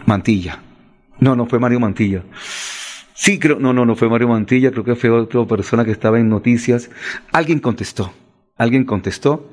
Mantilla. 0.07 0.63
No, 1.19 1.35
no 1.35 1.47
fue 1.47 1.59
Mario 1.59 1.81
Mantilla. 1.81 2.23
Sí, 3.17 3.39
creo, 3.39 3.59
no, 3.59 3.73
no, 3.73 3.87
no 3.87 3.97
fue 3.97 4.11
Mario 4.11 4.29
Mantilla, 4.29 4.71
creo 4.71 4.85
que 4.85 4.95
fue 4.95 5.11
otra 5.11 5.45
persona 5.47 5.85
que 5.85 5.91
estaba 5.91 6.21
en 6.21 6.29
noticias. 6.29 6.91
Alguien 7.33 7.61
contestó, 7.61 8.13
alguien 8.57 8.85
contestó 8.85 9.49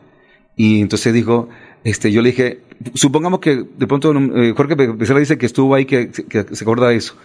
y 0.57 0.81
entonces 0.81 1.13
dijo, 1.13 1.47
este, 1.85 2.11
yo 2.11 2.21
le 2.21 2.31
dije, 2.31 2.59
supongamos 2.93 3.39
que 3.39 3.65
de 3.77 3.87
pronto 3.87 4.13
eh, 4.13 4.53
Jorge 4.55 4.75
Becerra 4.75 5.19
dice 5.19 5.37
que 5.37 5.45
estuvo 5.45 5.73
ahí, 5.73 5.85
que, 5.85 6.11
que 6.11 6.45
se 6.51 6.63
acuerda 6.63 6.89
de 6.89 6.97
eso. 6.97 7.15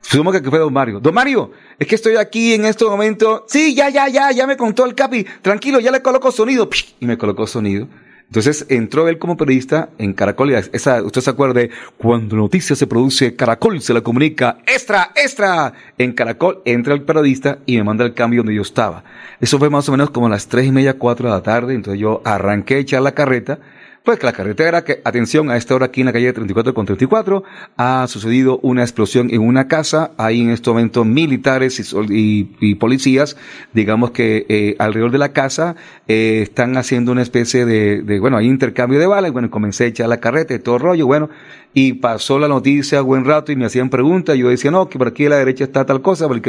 Supongamos 0.00 0.40
que 0.40 0.48
fue 0.48 0.60
Don 0.60 0.72
Mario. 0.72 1.00
Don 1.00 1.12
Mario, 1.12 1.50
es 1.78 1.86
que 1.88 1.96
estoy 1.96 2.14
aquí 2.16 2.54
en 2.54 2.64
este 2.64 2.84
momento. 2.84 3.44
Sí, 3.48 3.74
ya, 3.74 3.90
ya, 3.90 4.08
ya, 4.08 4.30
ya 4.30 4.46
me 4.46 4.56
contó 4.56 4.84
el 4.84 4.94
Capi. 4.94 5.26
Tranquilo, 5.42 5.80
ya 5.80 5.90
le 5.90 6.00
coloco 6.00 6.30
sonido. 6.30 6.70
Y 7.00 7.06
me 7.06 7.18
colocó 7.18 7.46
sonido. 7.46 7.88
Entonces 8.28 8.66
entró 8.68 9.08
él 9.08 9.18
como 9.18 9.38
periodista 9.38 9.88
en 9.96 10.12
Caracol 10.12 10.50
y 10.50 10.54
esa, 10.54 11.02
usted 11.02 11.22
se 11.22 11.30
acuerda 11.30 11.60
de 11.60 11.70
cuando 11.96 12.36
noticia 12.36 12.76
se 12.76 12.86
produce, 12.86 13.34
Caracol 13.34 13.80
se 13.80 13.94
la 13.94 14.02
comunica, 14.02 14.58
extra, 14.66 15.12
extra. 15.16 15.72
En 15.96 16.12
Caracol 16.12 16.60
entra 16.66 16.92
el 16.92 17.02
periodista 17.02 17.60
y 17.64 17.78
me 17.78 17.84
manda 17.84 18.04
el 18.04 18.12
cambio 18.12 18.40
donde 18.40 18.54
yo 18.54 18.60
estaba. 18.60 19.02
Eso 19.40 19.58
fue 19.58 19.70
más 19.70 19.88
o 19.88 19.92
menos 19.92 20.10
como 20.10 20.26
a 20.26 20.30
las 20.30 20.46
tres 20.46 20.66
y 20.66 20.72
media, 20.72 20.98
cuatro 20.98 21.26
de 21.26 21.34
la 21.34 21.42
tarde. 21.42 21.74
Entonces 21.74 22.00
yo 22.00 22.20
arranqué 22.22 22.74
a 22.74 22.78
echar 22.78 23.00
la 23.00 23.12
carreta 23.12 23.60
pues 24.08 24.18
que 24.18 24.24
la 24.24 24.32
carretera, 24.32 24.84
que 24.84 25.02
atención, 25.04 25.50
a 25.50 25.58
esta 25.58 25.74
hora 25.74 25.84
aquí 25.84 26.00
en 26.00 26.06
la 26.06 26.14
calle 26.14 26.32
34 26.32 26.72
con 26.72 26.86
34 26.86 27.44
ha 27.76 28.06
sucedido 28.08 28.58
una 28.62 28.80
explosión 28.80 29.28
en 29.30 29.42
una 29.42 29.68
casa. 29.68 30.12
Hay 30.16 30.40
en 30.40 30.48
este 30.48 30.70
momento 30.70 31.04
militares 31.04 31.78
y, 32.08 32.74
policías, 32.76 33.36
digamos 33.74 34.12
que 34.12 34.46
eh, 34.48 34.76
alrededor 34.78 35.10
de 35.10 35.18
la 35.18 35.34
casa 35.34 35.76
eh, 36.06 36.40
están 36.40 36.78
haciendo 36.78 37.12
una 37.12 37.20
especie 37.20 37.66
de, 37.66 38.18
bueno, 38.18 38.38
hay 38.38 38.46
intercambio 38.46 38.98
de 38.98 39.06
balas. 39.06 39.30
Bueno, 39.30 39.50
comencé 39.50 39.84
a 39.84 39.86
echar 39.88 40.08
la 40.08 40.20
carreta 40.20 40.54
y 40.54 40.58
todo 40.58 40.78
rollo, 40.78 41.06
bueno, 41.06 41.28
y 41.74 41.92
pasó 41.92 42.38
la 42.38 42.48
noticia 42.48 43.02
buen 43.02 43.26
rato 43.26 43.52
y 43.52 43.56
me 43.56 43.66
hacían 43.66 43.90
preguntas. 43.90 44.38
Yo 44.38 44.48
decía, 44.48 44.70
no, 44.70 44.88
que 44.88 44.96
por 44.96 45.08
aquí 45.08 45.26
a 45.26 45.28
la 45.28 45.36
derecha 45.36 45.64
está 45.64 45.84
tal 45.84 46.00
cosa, 46.00 46.28
por 46.28 46.38
aquí 46.38 46.48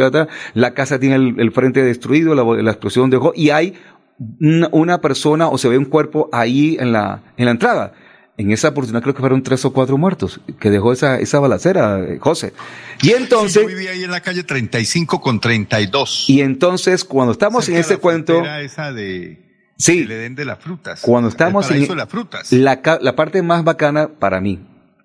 la 0.53 0.74
casa 0.74 0.97
tiene 0.97 1.16
el, 1.16 1.51
frente 1.51 1.84
destruido, 1.84 2.36
la, 2.36 2.64
la 2.64 2.72
explosión 2.72 3.10
dejó, 3.10 3.34
y 3.36 3.49
hay 3.49 3.74
una, 4.72 5.01
persona 5.01 5.47
o 5.47 5.57
se 5.57 5.70
ve 5.70 5.78
un 5.78 5.86
cuerpo 5.86 6.30
ahí 6.32 6.78
en 6.80 6.91
la, 6.91 7.22
en 7.38 7.45
la 7.45 7.51
entrada. 7.51 7.93
En 8.38 8.51
esa 8.51 8.70
oportunidad 8.70 9.01
creo 9.01 9.13
que 9.13 9.20
fueron 9.20 9.43
tres 9.43 9.65
o 9.65 9.74
cuatro 9.74 9.97
muertos 9.97 10.39
que 10.59 10.70
dejó 10.70 10.93
esa, 10.93 11.20
esa 11.20 11.39
balacera, 11.39 11.99
eh, 11.99 12.20
José. 12.20 12.53
Y 13.01 13.11
entonces... 13.11 13.65
Sí, 13.67 13.84
yo 13.84 13.91
ahí 13.91 14.03
en 14.03 14.11
la 14.11 14.22
calle 14.22 14.43
35 14.43 15.20
con 15.20 15.41
32. 15.41 16.30
Y 16.30 16.41
entonces, 16.41 17.03
cuando 17.03 17.34
estamos 17.34 17.67
en 17.67 17.76
ese 17.76 17.97
cuento... 17.97 18.41
esa 18.45 18.93
de... 18.93 19.74
Sí. 19.78 19.99
El 19.99 20.11
Edén 20.11 20.36
de 20.36 20.45
las 20.45 20.59
frutas. 20.59 21.01
Cuando 21.01 21.30
estamos 21.30 21.70
en... 21.72 21.97
las 21.97 22.09
frutas. 22.09 22.51
La, 22.51 22.82
la 23.01 23.15
parte 23.15 23.41
más 23.41 23.63
bacana 23.63 24.09
para 24.20 24.39
mí, 24.41 24.59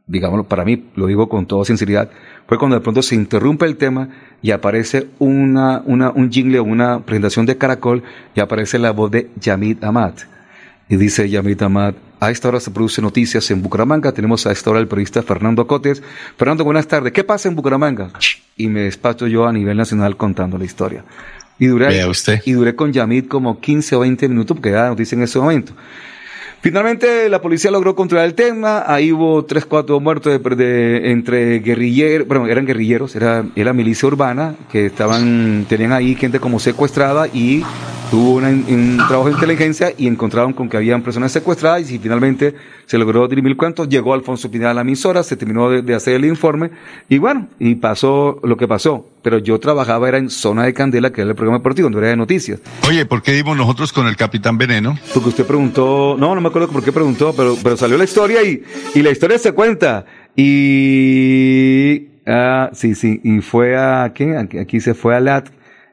digámoslo, 0.06 0.48
para 0.48 0.64
mí, 0.64 0.90
lo 0.94 1.06
digo 1.06 1.28
con 1.28 1.46
toda 1.46 1.64
sinceridad, 1.64 2.10
fue 2.46 2.58
cuando 2.58 2.76
de 2.76 2.82
pronto 2.82 3.02
se 3.02 3.14
interrumpe 3.14 3.66
el 3.66 3.76
tema 3.76 4.08
y 4.42 4.50
aparece 4.50 5.08
una, 5.18 5.82
una, 5.86 6.10
un 6.10 6.30
jingle 6.30 6.58
o 6.58 6.64
una 6.64 7.00
presentación 7.00 7.46
de 7.46 7.56
Caracol 7.56 8.02
y 8.34 8.40
aparece 8.40 8.78
la 8.78 8.90
voz 8.90 9.10
de 9.10 9.30
Yamid 9.40 9.82
Amat. 9.82 10.20
Y 10.88 10.96
dice 10.96 11.28
Yamid 11.28 11.62
Amat, 11.62 11.96
a 12.20 12.30
esta 12.30 12.48
hora 12.48 12.60
se 12.60 12.70
produce 12.70 13.00
noticias 13.00 13.50
en 13.50 13.62
Bucaramanga, 13.62 14.12
tenemos 14.12 14.46
a 14.46 14.52
esta 14.52 14.70
hora 14.70 14.80
el 14.80 14.88
periodista 14.88 15.22
Fernando 15.22 15.66
Cotes. 15.66 16.02
Fernando, 16.36 16.64
buenas 16.64 16.86
tardes, 16.86 17.12
¿qué 17.12 17.24
pasa 17.24 17.48
en 17.48 17.56
Bucaramanga? 17.56 18.10
Y 18.56 18.68
me 18.68 18.82
despacho 18.82 19.26
yo 19.26 19.46
a 19.46 19.52
nivel 19.52 19.76
nacional 19.76 20.16
contando 20.16 20.58
la 20.58 20.64
historia. 20.64 21.04
Y 21.58 21.66
duré, 21.66 22.06
usted. 22.06 22.40
y 22.44 22.52
duré 22.52 22.74
con 22.74 22.92
Yamid 22.92 23.26
como 23.28 23.60
15 23.60 23.96
o 23.96 24.00
20 24.00 24.28
minutos 24.28 24.56
porque 24.56 24.70
era 24.70 24.88
noticia 24.88 25.16
en 25.16 25.22
ese 25.22 25.38
momento. 25.38 25.72
Finalmente 26.64 27.28
la 27.28 27.42
policía 27.42 27.70
logró 27.70 27.94
controlar 27.94 28.24
el 28.24 28.32
tema, 28.32 28.84
ahí 28.86 29.12
hubo 29.12 29.44
tres, 29.44 29.66
cuatro 29.66 30.00
muertos 30.00 30.40
de, 30.56 31.10
entre 31.10 31.58
guerrilleros, 31.58 32.26
bueno, 32.26 32.46
eran 32.46 32.64
guerrilleros, 32.64 33.14
era, 33.14 33.44
era 33.54 33.74
milicia 33.74 34.08
urbana, 34.08 34.54
que 34.72 34.86
estaban, 34.86 35.66
tenían 35.68 35.92
ahí 35.92 36.14
gente 36.14 36.40
como 36.40 36.58
secuestrada 36.58 37.26
y 37.26 37.62
hubo 38.12 38.36
un 38.36 38.96
trabajo 38.96 39.26
de 39.26 39.34
inteligencia 39.34 39.92
y 39.98 40.06
encontraron 40.06 40.54
con 40.54 40.70
que 40.70 40.78
habían 40.78 41.02
personas 41.02 41.32
secuestradas 41.32 41.90
y 41.90 41.98
finalmente 41.98 42.54
se 42.86 42.96
logró 42.96 43.28
dirimir 43.28 43.58
cuentos, 43.58 43.86
llegó 43.90 44.14
Alfonso 44.14 44.50
Pineda 44.50 44.70
a 44.70 44.74
la 44.74 44.80
emisora, 44.80 45.22
se 45.22 45.36
terminó 45.36 45.68
de, 45.68 45.94
hacer 45.94 46.14
el 46.14 46.24
informe 46.24 46.70
y 47.10 47.18
bueno, 47.18 47.46
y 47.58 47.74
pasó 47.74 48.40
lo 48.42 48.56
que 48.56 48.66
pasó. 48.66 49.13
Pero 49.24 49.38
yo 49.38 49.58
trabajaba 49.58 50.06
era 50.06 50.18
en 50.18 50.28
Zona 50.28 50.64
de 50.64 50.74
Candela, 50.74 51.10
que 51.10 51.22
era 51.22 51.30
el 51.30 51.34
programa 51.34 51.58
deportivo, 51.58 51.86
donde 51.86 51.98
era 52.00 52.08
de 52.10 52.16
noticias. 52.16 52.60
Oye, 52.86 53.06
¿por 53.06 53.22
qué 53.22 53.32
dimos 53.32 53.56
nosotros 53.56 53.90
con 53.90 54.06
el 54.06 54.16
Capitán 54.16 54.58
Veneno? 54.58 54.98
Porque 55.14 55.30
usted 55.30 55.46
preguntó, 55.46 56.14
no, 56.18 56.34
no 56.34 56.42
me 56.42 56.48
acuerdo 56.48 56.68
por 56.68 56.84
qué 56.84 56.92
preguntó, 56.92 57.34
pero, 57.34 57.56
pero 57.62 57.74
salió 57.78 57.96
la 57.96 58.04
historia 58.04 58.42
y, 58.42 58.62
y 58.94 59.00
la 59.00 59.10
historia 59.10 59.38
se 59.38 59.52
cuenta. 59.52 60.04
Y, 60.36 62.08
ah, 62.26 62.68
sí, 62.74 62.94
sí, 62.94 63.18
y 63.24 63.40
fue 63.40 63.78
a, 63.78 64.12
¿qué? 64.14 64.36
Aquí, 64.60 64.78
se 64.80 64.92
fue 64.92 65.16
a 65.16 65.20
LAT 65.20 65.48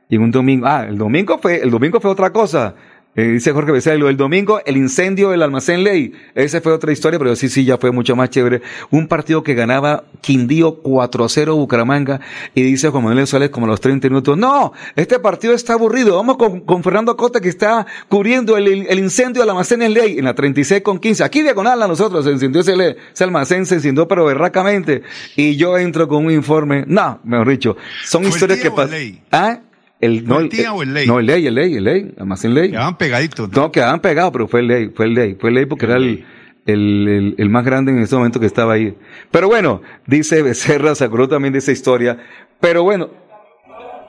y 0.09 0.17
un 0.17 0.29
domingo, 0.29 0.67
ah, 0.67 0.85
el 0.89 0.97
domingo 0.97 1.39
fue, 1.41 1.61
el 1.61 1.71
domingo 1.71 2.01
fue 2.01 2.11
otra 2.11 2.33
cosa. 2.33 2.75
Eh, 3.13 3.23
dice 3.23 3.51
Jorge 3.51 3.73
Becerra, 3.73 4.09
el 4.09 4.15
domingo, 4.15 4.61
el 4.65 4.77
incendio 4.77 5.31
del 5.31 5.41
almacén 5.41 5.83
ley. 5.83 6.13
Esa 6.33 6.61
fue 6.61 6.71
otra 6.71 6.93
historia, 6.93 7.19
pero 7.19 7.35
sí, 7.35 7.49
sí, 7.49 7.65
ya 7.65 7.77
fue 7.77 7.91
mucho 7.91 8.15
más 8.15 8.29
chévere. 8.29 8.61
Un 8.89 9.07
partido 9.07 9.43
que 9.43 9.53
ganaba 9.53 10.05
Quindío 10.21 10.75
4 10.75 11.25
a 11.25 11.29
0 11.29 11.55
Bucaramanga. 11.57 12.21
Y 12.55 12.61
dice 12.61 12.87
Juan 12.89 13.03
Manuel 13.03 13.27
Suárez 13.27 13.49
como 13.49 13.65
a 13.65 13.69
los 13.69 13.81
30 13.81 14.07
minutos, 14.07 14.37
no, 14.37 14.71
este 14.95 15.19
partido 15.19 15.53
está 15.53 15.73
aburrido. 15.73 16.15
Vamos 16.15 16.37
con, 16.37 16.61
con 16.61 16.83
Fernando 16.83 17.17
Cota 17.17 17.41
que 17.41 17.49
está 17.49 17.85
cubriendo 18.07 18.55
el, 18.55 18.87
el, 18.87 18.99
incendio 18.99 19.41
del 19.41 19.49
almacén 19.49 19.81
en 19.81 19.93
ley 19.93 20.17
en 20.17 20.23
la 20.23 20.33
36 20.33 20.81
con 20.81 20.97
15. 20.97 21.25
Aquí 21.25 21.41
diagonal 21.41 21.83
a 21.83 21.87
nosotros 21.89 22.23
se 22.23 22.31
encendió 22.31 22.61
ese, 22.61 22.97
ese 23.13 23.23
almacén, 23.25 23.65
se 23.65 23.75
encendió 23.75 24.07
pero 24.07 24.23
berracamente. 24.23 25.03
Y 25.35 25.57
yo 25.57 25.77
entro 25.77 26.07
con 26.07 26.25
un 26.25 26.31
informe. 26.31 26.85
No, 26.87 27.19
mejor 27.25 27.49
dicho, 27.49 27.75
son 28.05 28.23
historias 28.23 28.59
que 28.61 28.71
pasan. 28.71 29.19
¿Ah? 29.33 29.59
El, 30.01 30.25
no, 30.25 30.39
el, 30.39 30.49
o 30.73 30.81
el 30.81 30.93
ley? 30.95 31.07
No, 31.07 31.19
el 31.19 31.27
ley, 31.27 31.45
el 31.45 31.53
ley, 31.53 31.75
el 31.75 31.83
ley, 31.83 32.11
además 32.17 32.43
en 32.43 32.55
ley. 32.55 32.71
Quedaban 32.71 32.97
pegaditos. 32.97 33.51
¿no? 33.51 33.71
quedaban 33.71 33.99
pegados, 34.01 34.31
pero 34.31 34.47
fue 34.47 34.61
el 34.61 34.67
ley, 34.67 34.91
fue 34.95 35.05
el 35.05 35.13
ley, 35.13 35.37
fue 35.39 35.51
el 35.51 35.55
ley 35.55 35.65
porque 35.67 35.85
era 35.85 35.97
el, 35.97 36.25
el, 36.65 37.35
el, 37.37 37.49
más 37.49 37.63
grande 37.63 37.91
en 37.91 37.99
ese 37.99 38.15
momento 38.15 38.39
que 38.39 38.47
estaba 38.47 38.73
ahí. 38.73 38.95
Pero 39.29 39.47
bueno, 39.47 39.83
dice 40.07 40.41
Becerra, 40.41 40.95
se 40.95 41.03
acordó 41.03 41.27
también 41.27 41.53
de 41.53 41.59
esa 41.59 41.71
historia. 41.71 42.17
Pero 42.59 42.83
bueno, 42.83 43.11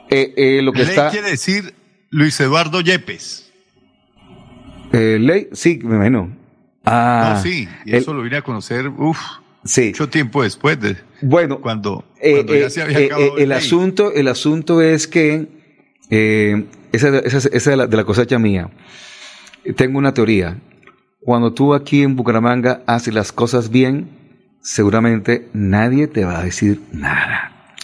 eh, 0.08 0.32
eh, 0.34 0.62
lo 0.62 0.72
que 0.72 0.80
ley 0.80 0.88
está... 0.88 1.10
quiere 1.10 1.28
decir 1.28 1.74
Luis 2.08 2.40
Eduardo 2.40 2.80
Yepes. 2.80 3.52
Eh, 4.94 5.18
ley, 5.20 5.48
sí, 5.52 5.78
me 5.82 5.96
imagino. 5.96 6.34
Ah, 6.86 7.34
no, 7.36 7.42
sí, 7.42 7.68
y 7.84 7.94
eso 7.94 8.14
lo 8.14 8.22
vine 8.22 8.38
a 8.38 8.42
conocer, 8.42 8.88
uff, 8.88 9.18
sí. 9.62 9.88
mucho 9.88 10.08
tiempo 10.08 10.42
después 10.42 10.80
de... 10.80 10.96
Bueno, 11.20 11.60
cuando, 11.60 12.04
eh, 12.20 12.32
cuando 12.32 12.56
ya 12.56 12.70
se 12.70 12.82
había 12.82 12.98
acabado 12.98 13.36
el, 13.36 13.44
el 13.44 13.52
asunto, 13.52 14.12
el 14.12 14.26
asunto 14.26 14.82
es 14.82 15.06
que 15.06 15.61
eh, 16.14 16.66
esa, 16.92 17.18
esa, 17.20 17.38
esa 17.38 17.70
de, 17.70 17.76
la, 17.76 17.86
de 17.86 17.96
la 17.96 18.04
cosecha 18.04 18.38
mía. 18.38 18.68
Tengo 19.76 19.98
una 19.98 20.12
teoría. 20.12 20.58
Cuando 21.20 21.54
tú 21.54 21.72
aquí 21.72 22.02
en 22.02 22.16
Bucaramanga 22.16 22.82
haces 22.86 23.14
las 23.14 23.32
cosas 23.32 23.70
bien, 23.70 24.10
seguramente 24.60 25.48
nadie 25.54 26.08
te 26.08 26.24
va 26.26 26.40
a 26.40 26.44
decir 26.44 26.82
nada. 26.92 27.74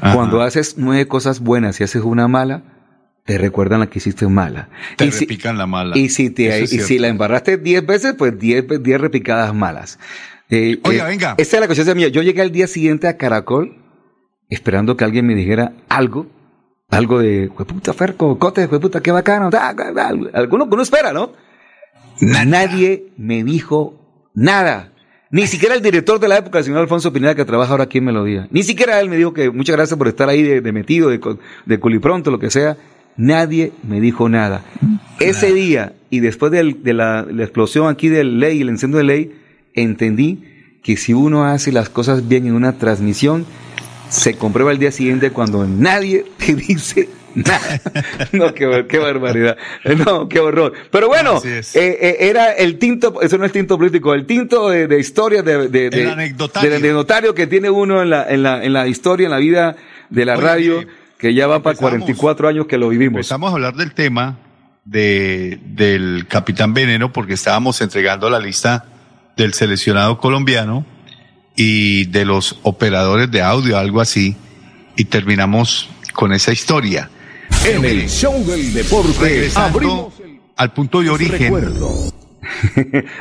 Cuando 0.00 0.42
haces 0.42 0.74
nueve 0.78 1.06
cosas 1.06 1.38
buenas 1.38 1.80
y 1.80 1.84
haces 1.84 2.02
una 2.02 2.26
mala, 2.26 2.62
te 3.24 3.38
recuerdan 3.38 3.80
la 3.80 3.86
que 3.86 3.98
hiciste 3.98 4.26
mala. 4.26 4.68
Te 4.96 5.04
y 5.06 5.10
repican 5.10 5.54
si, 5.54 5.58
la 5.58 5.66
mala. 5.66 5.96
Y 5.96 6.08
si, 6.08 6.30
te, 6.30 6.60
y 6.62 6.66
si 6.66 6.98
la 6.98 7.06
embarraste 7.06 7.56
diez 7.56 7.86
veces, 7.86 8.14
pues 8.14 8.36
diez, 8.36 8.64
diez 8.80 9.00
repicadas 9.00 9.54
malas. 9.54 10.00
Eh, 10.50 10.80
Oiga, 10.82 11.04
eh, 11.04 11.10
venga. 11.10 11.34
Esa 11.38 11.56
es 11.56 11.60
la 11.60 11.68
cosecha 11.68 11.94
mía. 11.94 12.08
Yo 12.08 12.22
llegué 12.22 12.42
al 12.42 12.50
día 12.50 12.66
siguiente 12.66 13.06
a 13.06 13.16
Caracol 13.16 13.76
esperando 14.48 14.96
que 14.96 15.04
alguien 15.04 15.26
me 15.26 15.34
dijera 15.36 15.72
algo 15.88 16.26
algo 16.88 17.18
de, 17.18 17.50
puta, 17.50 17.92
Ferco, 17.92 18.38
Cote, 18.38 18.68
puta, 18.68 19.00
qué 19.00 19.10
bacano, 19.10 19.50
alguno 20.32 20.68
uno 20.70 20.82
espera, 20.82 21.12
¿no? 21.12 21.32
Nadie 22.20 23.08
me 23.16 23.44
dijo 23.44 24.28
nada. 24.34 24.92
Ni 25.30 25.46
siquiera 25.48 25.74
el 25.74 25.82
director 25.82 26.20
de 26.20 26.28
la 26.28 26.38
época, 26.38 26.58
el 26.58 26.64
señor 26.64 26.80
Alfonso 26.80 27.12
Pineda, 27.12 27.34
que 27.34 27.44
trabaja 27.44 27.72
ahora 27.72 27.84
aquí 27.84 27.98
en 27.98 28.04
Melodía. 28.04 28.48
Ni 28.50 28.62
siquiera 28.62 29.00
él 29.00 29.08
me 29.08 29.16
dijo 29.16 29.34
que 29.34 29.50
muchas 29.50 29.76
gracias 29.76 29.98
por 29.98 30.08
estar 30.08 30.28
ahí 30.28 30.42
de, 30.42 30.72
metido, 30.72 31.10
de, 31.10 31.20
de 31.66 31.80
culipronto, 31.80 32.30
lo 32.30 32.38
que 32.38 32.50
sea. 32.50 32.76
Nadie 33.16 33.72
me 33.82 34.00
dijo 34.00 34.28
nada. 34.28 34.62
Ese 35.18 35.52
día, 35.52 35.94
y 36.10 36.20
después 36.20 36.52
de, 36.52 36.94
la, 36.94 37.26
la, 37.28 37.42
explosión 37.42 37.88
aquí 37.88 38.08
de 38.08 38.24
ley, 38.24 38.60
el 38.60 38.68
incendio 38.68 38.98
de 38.98 39.04
ley, 39.04 39.32
entendí 39.74 40.44
que 40.82 40.96
si 40.96 41.12
uno 41.12 41.44
hace 41.44 41.72
las 41.72 41.88
cosas 41.88 42.28
bien 42.28 42.46
en 42.46 42.54
una 42.54 42.78
transmisión, 42.78 43.46
se 44.08 44.34
comprueba 44.36 44.72
el 44.72 44.78
día 44.78 44.92
siguiente 44.92 45.30
cuando 45.30 45.66
nadie 45.66 46.24
te 46.38 46.54
dice 46.54 47.08
nada. 47.34 47.80
no, 48.32 48.54
qué, 48.54 48.86
qué, 48.88 48.98
barbaridad. 48.98 49.56
No, 50.04 50.28
qué 50.28 50.40
horror. 50.40 50.72
Pero 50.90 51.08
bueno, 51.08 51.40
eh, 51.44 51.62
eh, 51.74 52.16
era 52.20 52.52
el 52.52 52.78
tinto, 52.78 53.20
eso 53.20 53.38
no 53.38 53.44
es 53.44 53.52
tinto 53.52 53.76
político, 53.76 54.14
el 54.14 54.26
tinto 54.26 54.70
de, 54.70 54.86
de 54.88 54.98
historia, 54.98 55.42
de, 55.42 55.68
de, 55.68 55.90
de, 55.90 56.10
anecdotario. 56.10 57.34
que 57.34 57.46
tiene 57.46 57.70
uno 57.70 58.02
en 58.02 58.10
la, 58.10 58.26
en 58.28 58.42
la, 58.42 58.64
en 58.64 58.72
la 58.72 58.86
historia, 58.86 59.26
en 59.26 59.32
la 59.32 59.38
vida 59.38 59.76
de 60.08 60.24
la 60.24 60.34
Oye, 60.34 60.42
radio, 60.42 60.84
que 61.18 61.34
ya 61.34 61.46
va 61.46 61.62
para 61.62 61.76
44 61.76 62.48
años 62.48 62.66
que 62.66 62.78
lo 62.78 62.88
vivimos. 62.88 63.18
Empezamos 63.18 63.50
a 63.50 63.54
hablar 63.54 63.74
del 63.74 63.92
tema 63.92 64.38
de, 64.84 65.58
del 65.62 66.26
Capitán 66.28 66.72
Veneno 66.72 67.12
porque 67.12 67.34
estábamos 67.34 67.80
entregando 67.80 68.30
la 68.30 68.38
lista 68.38 68.86
del 69.36 69.52
seleccionado 69.52 70.18
colombiano 70.18 70.86
y 71.56 72.04
de 72.04 72.24
los 72.24 72.58
operadores 72.62 73.30
de 73.30 73.42
audio, 73.42 73.78
algo 73.78 74.00
así, 74.00 74.36
y 74.94 75.06
terminamos 75.06 75.88
con 76.12 76.32
esa 76.32 76.52
historia. 76.52 77.10
En 77.64 77.84
el 77.84 78.08
show 78.08 78.44
del 78.44 78.72
deporte 78.72 79.50
abrimos 79.54 80.14
al 80.56 80.72
punto 80.72 81.02
de 81.02 81.10
origen. 81.10 81.52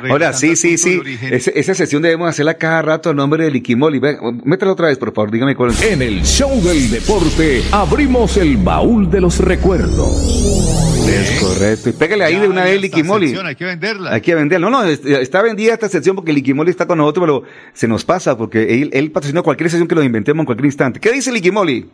Ahora, 0.09 0.33
sí, 0.33 0.55
sí, 0.55 0.77
sí. 0.77 1.01
Esa, 1.21 1.51
esa, 1.51 1.73
sesión 1.73 2.01
debemos 2.01 2.29
hacerla 2.29 2.55
cada 2.55 2.81
rato 2.81 3.09
a 3.09 3.13
nombre 3.13 3.45
de 3.45 3.51
Liquimoli. 3.51 3.99
Mételo 4.43 4.73
otra 4.73 4.87
vez, 4.87 4.97
por 4.97 5.13
favor, 5.13 5.31
dígame 5.31 5.55
cuál 5.55 5.71
En 5.81 6.01
el 6.01 6.23
show 6.23 6.61
del 6.61 6.89
deporte 6.89 7.63
abrimos 7.71 8.37
el 8.37 8.57
baúl 8.57 9.09
de 9.09 9.21
los 9.21 9.39
recuerdos. 9.39 10.94
Es 11.07 11.39
correcto. 11.41 11.89
Y 11.89 11.93
pégale 11.93 12.23
ahí 12.25 12.33
Ya, 12.35 12.41
de 12.41 12.47
una 12.47 12.63
vez 12.63 12.81
Liquimoli. 12.81 13.35
Hay 13.35 13.55
que 13.55 13.65
venderla. 13.65 14.11
Hay 14.13 14.21
que 14.21 14.35
venderla. 14.35 14.69
No, 14.69 14.81
no, 14.81 14.83
es- 14.85 15.05
está 15.05 15.41
vendida 15.41 15.73
esta 15.73 15.89
sección 15.89 16.15
porque 16.15 16.33
Liquimoli 16.33 16.71
está 16.71 16.85
con 16.87 16.97
nosotros, 16.97 17.23
pero 17.25 17.43
se 17.73 17.87
nos 17.87 18.03
pasa 18.05 18.37
porque 18.37 18.81
él, 18.81 18.89
él 18.93 19.11
patrocina 19.11 19.41
cualquier 19.41 19.69
sección 19.69 19.87
que 19.87 19.95
lo 19.95 20.03
inventemos 20.03 20.41
en 20.41 20.45
cualquier 20.45 20.65
instante. 20.65 20.99
¿Qué 20.99 21.11
dice 21.11 21.31
Liquimoli? 21.31 21.89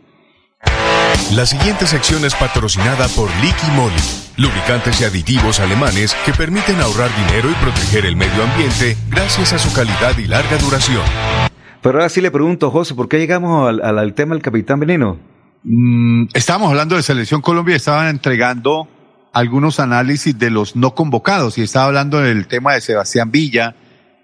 La 1.34 1.46
siguiente 1.46 1.86
sección 1.86 2.24
es 2.24 2.34
patrocinada 2.34 3.08
por 3.08 3.28
Liqui 3.42 3.66
Moly, 3.74 3.94
lubricantes 4.36 5.00
y 5.00 5.04
aditivos 5.04 5.60
alemanes 5.60 6.14
que 6.24 6.32
permiten 6.32 6.80
ahorrar 6.80 7.10
dinero 7.26 7.50
y 7.50 7.54
proteger 7.54 8.06
el 8.06 8.16
medio 8.16 8.42
ambiente 8.42 8.96
gracias 9.10 9.52
a 9.52 9.58
su 9.58 9.72
calidad 9.74 10.16
y 10.18 10.26
larga 10.26 10.56
duración. 10.58 11.02
Pero 11.82 11.98
ahora 11.98 12.08
sí 12.08 12.20
le 12.20 12.30
pregunto, 12.30 12.70
José, 12.70 12.94
¿por 12.94 13.08
qué 13.08 13.18
llegamos 13.18 13.68
al, 13.68 13.82
al- 13.82 13.98
al 13.98 14.14
tema 14.14 14.34
del 14.34 14.42
Capitán 14.42 14.78
Veneno? 14.78 15.18
Mm, 15.64 16.26
estábamos 16.34 16.70
hablando 16.70 16.96
de 16.96 17.02
Selección 17.02 17.40
Colombia 17.40 17.74
y 17.74 17.76
estaban 17.76 18.08
entregando 18.08 18.88
algunos 19.32 19.80
análisis 19.80 20.38
de 20.38 20.50
los 20.50 20.76
no 20.76 20.94
convocados 20.94 21.58
y 21.58 21.62
estaba 21.62 21.86
hablando 21.86 22.20
del 22.20 22.46
tema 22.46 22.74
de 22.74 22.80
Sebastián 22.80 23.30
Villa, 23.30 23.74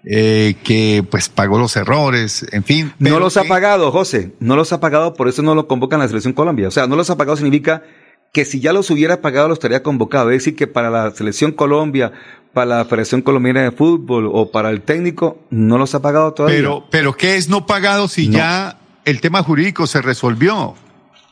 eh, 0.05 0.55
que 0.63 1.03
pues 1.09 1.29
pagó 1.29 1.59
los 1.59 1.75
errores, 1.75 2.45
en 2.51 2.63
fin. 2.63 2.93
No 2.99 3.19
los 3.19 3.35
ha 3.37 3.43
pagado, 3.43 3.91
José. 3.91 4.31
No 4.39 4.55
los 4.55 4.71
ha 4.71 4.79
pagado, 4.79 5.13
por 5.13 5.27
eso 5.27 5.41
no 5.41 5.55
lo 5.55 5.67
convocan 5.67 5.99
a 5.99 6.03
la 6.03 6.07
Selección 6.09 6.33
Colombia. 6.33 6.67
O 6.67 6.71
sea, 6.71 6.87
no 6.87 6.95
los 6.95 7.09
ha 7.09 7.17
pagado 7.17 7.35
significa 7.37 7.83
que 8.31 8.45
si 8.45 8.59
ya 8.59 8.71
los 8.73 8.89
hubiera 8.91 9.21
pagado, 9.21 9.47
los 9.47 9.57
estaría 9.57 9.83
convocado. 9.83 10.29
Es 10.31 10.37
decir, 10.37 10.55
que 10.55 10.67
para 10.67 10.89
la 10.89 11.11
Selección 11.11 11.51
Colombia, 11.51 12.11
para 12.53 12.77
la 12.77 12.85
Federación 12.85 13.21
Colombiana 13.21 13.63
de 13.63 13.71
Fútbol 13.71 14.29
o 14.31 14.51
para 14.51 14.69
el 14.69 14.81
técnico, 14.81 15.39
no 15.49 15.77
los 15.77 15.93
ha 15.95 16.01
pagado 16.01 16.33
todavía. 16.33 16.57
Pero, 16.59 16.85
pero 16.89 17.13
¿qué 17.17 17.35
es 17.35 17.49
no 17.49 17.65
pagado 17.65 18.07
si 18.07 18.27
No. 18.29 18.37
ya 18.37 18.77
el 19.05 19.19
tema 19.19 19.43
jurídico 19.43 19.87
se 19.87 20.01
resolvió? 20.01 20.75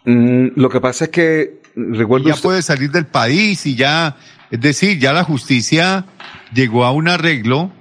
Mm, 0.05 0.47
lo 0.55 0.69
que 0.69 0.81
pasa 0.81 1.05
es 1.05 1.11
que, 1.11 1.56
recuerdo 1.77 2.27
ya 2.27 2.33
usted- 2.33 2.43
puede 2.43 2.61
salir 2.61 2.91
del 2.91 3.05
país 3.05 3.65
y 3.65 3.75
ya, 3.75 4.15
es 4.51 4.59
decir, 4.59 4.99
ya 4.99 5.13
la 5.13 5.23
justicia 5.23 6.05
llegó 6.53 6.85
a 6.85 6.91
un 6.91 7.07
arreglo. 7.07 7.71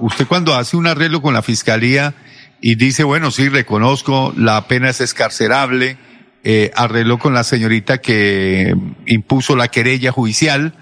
Usted 0.00 0.26
cuando 0.26 0.54
hace 0.54 0.76
un 0.76 0.86
arreglo 0.86 1.22
con 1.22 1.34
la 1.34 1.42
fiscalía 1.42 2.14
y 2.60 2.74
dice, 2.76 3.04
bueno, 3.04 3.30
sí, 3.30 3.48
reconozco, 3.48 4.32
la 4.36 4.66
pena 4.66 4.88
es 4.90 5.00
escarcerable, 5.00 5.98
eh, 6.42 6.70
arregló 6.74 7.18
con 7.18 7.34
la 7.34 7.44
señorita 7.44 7.98
que 7.98 8.74
impuso 9.06 9.56
la 9.56 9.68
querella 9.68 10.12
judicial 10.12 10.74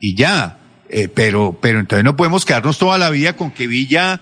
y 0.00 0.14
ya. 0.14 0.58
Eh, 0.90 1.08
pero, 1.08 1.58
pero 1.60 1.80
entonces 1.80 2.02
no 2.04 2.16
podemos 2.16 2.44
quedarnos 2.44 2.78
toda 2.78 2.96
la 2.96 3.10
vida 3.10 3.34
con 3.34 3.50
que 3.50 3.66
Villa 3.66 4.20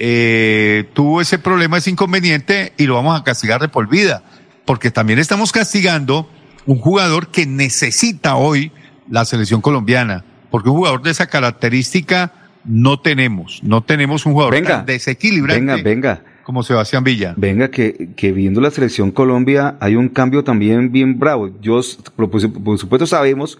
eh, 0.00 0.88
tuvo 0.94 1.20
ese 1.20 1.38
problema, 1.38 1.78
ese 1.78 1.90
inconveniente 1.90 2.72
y 2.76 2.86
lo 2.86 2.94
vamos 2.94 3.18
a 3.18 3.24
castigar 3.24 3.60
de 3.60 3.68
por 3.68 3.88
vida. 3.88 4.22
Porque 4.64 4.90
también 4.90 5.18
estamos 5.18 5.52
castigando 5.52 6.28
un 6.68 6.78
jugador 6.78 7.28
que 7.28 7.46
necesita 7.46 8.36
hoy 8.36 8.70
la 9.10 9.24
selección 9.24 9.60
colombiana. 9.62 10.24
Porque 10.50 10.68
un 10.68 10.76
jugador 10.76 11.02
de 11.02 11.10
esa 11.10 11.26
característica 11.26 12.32
no 12.64 13.00
tenemos. 13.00 13.60
No 13.62 13.82
tenemos 13.82 14.26
un 14.26 14.34
jugador 14.34 14.52
Venga, 14.54 14.68
tan 14.78 14.86
desequilibrante 14.86 15.60
venga, 15.82 15.82
venga. 15.82 16.22
como 16.44 16.62
Sebastián 16.62 17.04
Villa. 17.04 17.32
Venga, 17.36 17.70
que, 17.70 18.10
que 18.16 18.32
viendo 18.32 18.60
la 18.60 18.70
selección 18.70 19.10
Colombia 19.10 19.76
hay 19.80 19.96
un 19.96 20.10
cambio 20.10 20.44
también 20.44 20.92
bien 20.92 21.18
bravo. 21.18 21.50
Yo, 21.62 21.80
por, 22.16 22.78
supuesto, 22.78 23.06
sabemos 23.06 23.58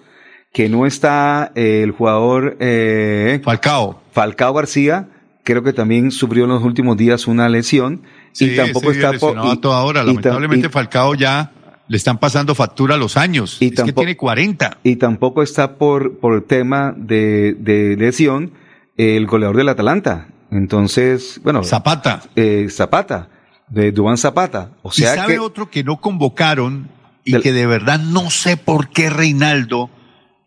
que 0.53 0.69
no 0.69 0.85
está 0.85 1.51
eh, 1.55 1.81
el 1.83 1.93
jugador 1.93 2.59
eh, 2.61 3.41
Falcao. 3.43 4.03
Falcao 4.13 4.53
García. 4.53 5.09
Creo 5.45 5.63
que 5.63 5.73
también 5.73 6.11
sufrió 6.11 6.45
en 6.45 6.51
los 6.51 6.63
últimos 6.63 6.99
días 6.99 7.27
una 7.27 7.49
lesión. 7.49 8.03
Sí, 8.33 8.51
y 8.53 8.57
tampoco 8.57 8.91
está 8.91 9.15
por. 9.15 9.39
a 9.39 9.57
toda 9.57 9.83
hora. 9.83 10.03
y 10.03 10.07
Lamentablemente 10.07 10.67
y- 10.67 10.71
Falcao 10.71 11.15
ya 11.15 11.53
le 11.89 11.97
están 11.97 12.19
pasando 12.19 12.55
factura 12.55 12.95
a 12.95 12.99
los 12.99 13.17
años. 13.17 13.57
Y 13.61 13.73
es 13.75 13.83
que 13.83 13.93
tiene 13.93 14.17
40. 14.17 14.79
y 14.85 14.97
tampoco 14.97 15.43
está 15.43 15.77
por, 15.77 16.19
por 16.19 16.35
el 16.35 16.45
tema 16.45 16.95
de, 16.97 17.57
de 17.59 17.97
lesión 17.97 18.53
el 18.97 19.27
goleador 19.27 19.57
del 19.57 19.69
Atalanta. 19.71 20.29
Entonces, 20.51 21.41
bueno. 21.43 21.63
Zapata. 21.65 22.23
eh, 22.37 22.69
Zapata, 22.71 23.29
de 23.69 23.93
Dubán 23.93 24.19
Zapata. 24.19 24.71
O 24.83 24.91
sea 24.93 25.15
y 25.15 25.17
sabe 25.17 25.35
que. 25.35 25.39
otro 25.39 25.71
que 25.71 25.85
no 25.85 25.99
convocaron 26.01 26.89
y 27.25 27.33
Del- 27.33 27.43
que 27.43 27.53
de 27.53 27.67
verdad 27.67 27.99
no 28.01 28.31
sé 28.31 28.57
por 28.57 28.89
qué 28.89 29.09
Reinaldo 29.11 29.91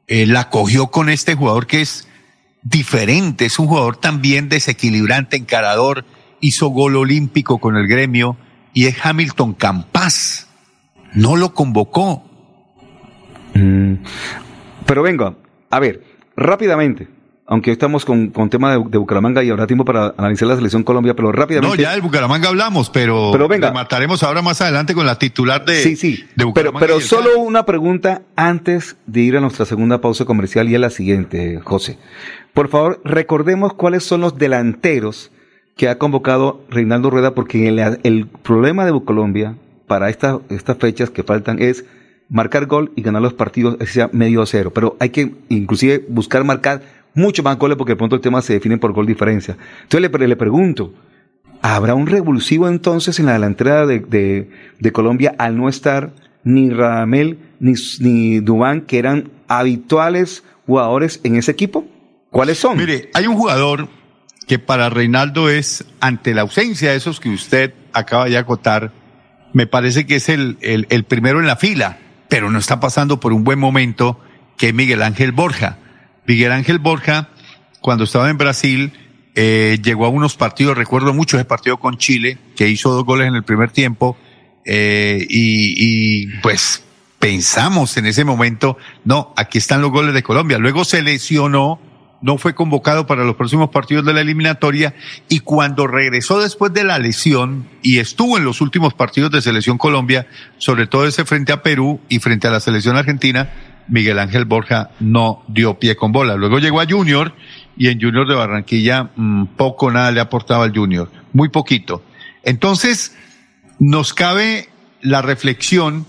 eh, 0.07 0.25
la 0.25 0.49
cogió 0.49 0.87
con 0.87 1.09
este 1.09 1.35
jugador 1.35 1.65
que 1.67 1.81
es 1.81 2.07
diferente, 2.63 3.45
es 3.45 3.57
un 3.59 3.67
jugador 3.67 3.97
también 3.97 4.49
desequilibrante, 4.49 5.37
encarador, 5.37 6.05
hizo 6.41 6.67
gol 6.67 6.95
olímpico 6.95 7.57
con 7.59 7.75
el 7.77 7.87
gremio 7.87 8.37
y 8.73 8.85
es 8.85 8.95
Hamilton 9.03 9.53
Campas. 9.53 10.47
No 11.13 11.35
lo 11.35 11.53
convocó. 11.53 12.23
Mm, 13.53 13.95
Pero 14.85 15.03
venga, 15.03 15.35
a 15.69 15.79
ver, 15.79 16.03
rápidamente, 16.37 17.07
aunque 17.47 17.71
estamos 17.71 18.05
con, 18.05 18.29
con 18.29 18.49
tema 18.49 18.71
de, 18.71 18.83
de 18.89 18.97
Bucaramanga 18.97 19.43
y 19.43 19.49
habrá 19.49 19.67
tiempo 19.67 19.83
para 19.83 20.13
analizar 20.17 20.47
la 20.47 20.55
selección 20.55 20.83
Colombia, 20.83 21.13
pero 21.15 21.31
rápidamente. 21.33 21.75
No, 21.77 21.81
ya 21.81 21.91
del 21.91 22.01
Bucaramanga 22.01 22.47
hablamos, 22.47 22.89
pero, 22.89 23.29
Pero 23.33 23.47
venga. 23.49 23.71
mataremos 23.73 24.23
ahora 24.23 24.41
más 24.41 24.61
adelante 24.61 24.93
con 24.93 25.05
la 25.05 25.19
titular 25.19 25.65
de, 25.65 25.75
sí, 25.83 25.95
sí. 25.97 26.23
de 26.35 26.45
Bucaramanga. 26.45 26.79
pero 26.85 27.01
solo 27.01 27.39
una 27.39 27.65
pregunta 27.65 28.21
antes 28.37 28.95
de 29.05 29.21
ir 29.21 29.35
a 29.37 29.41
nuestra 29.41 29.65
segunda 29.65 29.99
pausa 29.99 30.23
comercial 30.25 30.69
y 30.69 30.75
a 30.75 30.79
la 30.79 30.89
siguiente, 30.89 31.59
José. 31.63 31.97
Por 32.53 32.69
favor, 32.69 33.01
recordemos 33.03 33.73
cuáles 33.73 34.03
son 34.03 34.21
los 34.21 34.37
delanteros 34.37 35.31
que 35.75 35.89
ha 35.89 35.97
convocado 35.97 36.63
Reinaldo 36.69 37.09
Rueda, 37.09 37.33
porque 37.33 37.67
el, 37.67 37.79
el 38.03 38.27
problema 38.27 38.85
de 38.85 38.91
Colombia 39.03 39.55
para 39.91 40.09
esta- 40.09 40.39
estas 40.49 40.77
fechas 40.77 41.09
que 41.09 41.21
faltan 41.23 41.61
es 41.61 41.83
marcar 42.29 42.65
gol 42.65 42.93
y 42.95 43.01
ganar 43.01 43.21
los 43.21 43.33
partidos, 43.33 43.75
así 43.81 43.91
sea 43.95 44.09
medio 44.13 44.41
a 44.41 44.45
cero. 44.45 44.71
Pero 44.73 44.95
hay 45.01 45.09
que 45.09 45.33
inclusive 45.49 46.05
buscar 46.07 46.45
marcar 46.45 46.81
mucho 47.13 47.43
más 47.43 47.57
goles 47.57 47.75
porque 47.77 47.91
de 47.91 47.97
pronto 47.97 48.15
el 48.15 48.21
tema 48.21 48.41
se 48.41 48.53
define 48.53 48.77
por 48.77 48.93
gol 48.93 49.05
diferencia. 49.05 49.57
Entonces 49.83 50.09
le, 50.09 50.27
le 50.29 50.35
pregunto, 50.37 50.93
¿Habrá 51.63 51.93
un 51.93 52.07
revulsivo 52.07 52.67
entonces 52.69 53.19
en 53.19 53.25
la 53.27 53.33
delantera 53.33 53.85
de, 53.85 53.99
de- 53.99 54.49
de 54.79 54.91
Colombia 54.91 55.35
al 55.37 55.57
no 55.57 55.67
estar 55.69 56.11
ni 56.43 56.69
Radamel 56.71 57.37
ni, 57.59 57.73
ni 57.99 58.39
Dubán, 58.39 58.81
que 58.81 58.97
eran 58.97 59.29
habituales 59.47 60.43
jugadores 60.65 61.19
en 61.23 61.35
ese 61.35 61.51
equipo? 61.51 61.85
¿Cuáles 62.31 62.57
son? 62.59 62.77
Mire, 62.77 63.09
hay 63.13 63.27
un 63.27 63.35
jugador 63.35 63.89
que 64.47 64.57
para 64.57 64.89
Reinaldo 64.89 65.49
es, 65.49 65.85
ante 65.99 66.33
la 66.33 66.41
ausencia 66.41 66.91
de 66.91 66.97
esos 66.97 67.19
que 67.19 67.29
usted 67.29 67.73
acaba 67.93 68.25
de 68.25 68.37
acotar, 68.37 68.91
me 69.53 69.67
parece 69.67 70.05
que 70.05 70.15
es 70.15 70.29
el, 70.29 70.57
el, 70.61 71.03
primero 71.03 71.39
en 71.39 71.47
la 71.47 71.55
fila, 71.55 71.99
pero 72.29 72.49
no 72.49 72.59
está 72.59 72.79
pasando 72.79 73.19
por 73.19 73.33
un 73.33 73.43
buen 73.43 73.59
momento, 73.59 74.19
que 74.57 74.69
es 74.69 74.73
Miguel 74.73 75.01
Ángel 75.01 75.31
Borja. 75.31 75.77
Miguel 76.25 76.51
Ángel 76.51 76.79
Borja, 76.79 77.29
cuando 77.81 78.05
estaba 78.05 78.29
en 78.29 78.37
Brasil, 78.37 78.93
eh, 79.35 79.79
llegó 79.83 80.05
a 80.05 80.09
unos 80.09 80.35
partidos, 80.35 80.77
recuerdo 80.77 81.13
mucho 81.13 81.37
ese 81.37 81.45
partido 81.45 81.77
con 81.77 81.97
Chile, 81.97 82.37
que 82.55 82.69
hizo 82.69 82.91
dos 82.91 83.03
goles 83.03 83.27
en 83.27 83.35
el 83.35 83.43
primer 83.43 83.71
tiempo, 83.71 84.17
eh, 84.65 85.25
y, 85.29 85.73
y 85.77 86.27
pues 86.41 86.83
pensamos 87.19 87.97
en 87.97 88.07
ese 88.07 88.25
momento, 88.25 88.77
no, 89.05 89.33
aquí 89.37 89.59
están 89.59 89.81
los 89.81 89.91
goles 89.91 90.13
de 90.13 90.23
Colombia. 90.23 90.57
Luego 90.57 90.83
se 90.83 91.01
lesionó, 91.01 91.79
no 92.21 92.37
fue 92.37 92.53
convocado 92.55 93.07
para 93.07 93.23
los 93.23 93.35
próximos 93.35 93.69
partidos 93.69 94.05
de 94.05 94.13
la 94.13 94.21
eliminatoria 94.21 94.93
y 95.27 95.39
cuando 95.39 95.87
regresó 95.87 96.39
después 96.39 96.73
de 96.73 96.83
la 96.83 96.99
lesión 96.99 97.67
y 97.81 97.99
estuvo 97.99 98.37
en 98.37 98.45
los 98.45 98.61
últimos 98.61 98.93
partidos 98.93 99.31
de 99.31 99.41
Selección 99.41 99.77
Colombia, 99.77 100.27
sobre 100.57 100.87
todo 100.87 101.07
ese 101.07 101.25
frente 101.25 101.51
a 101.51 101.63
Perú 101.63 101.99
y 102.09 102.19
frente 102.19 102.47
a 102.47 102.51
la 102.51 102.59
selección 102.59 102.95
argentina, 102.95 103.49
Miguel 103.87 104.19
Ángel 104.19 104.45
Borja 104.45 104.91
no 104.99 105.43
dio 105.47 105.79
pie 105.79 105.95
con 105.95 106.11
bola. 106.11 106.35
Luego 106.35 106.59
llegó 106.59 106.79
a 106.79 106.85
Junior 106.87 107.33
y 107.75 107.87
en 107.87 107.99
Junior 107.99 108.27
de 108.27 108.35
Barranquilla 108.35 109.09
mm, 109.15 109.47
poco 109.57 109.91
nada 109.91 110.11
le 110.11 110.21
aportaba 110.21 110.63
al 110.63 110.75
Junior, 110.75 111.11
muy 111.33 111.49
poquito. 111.49 112.03
Entonces, 112.43 113.17
nos 113.79 114.13
cabe 114.13 114.69
la 115.01 115.21
reflexión 115.21 116.05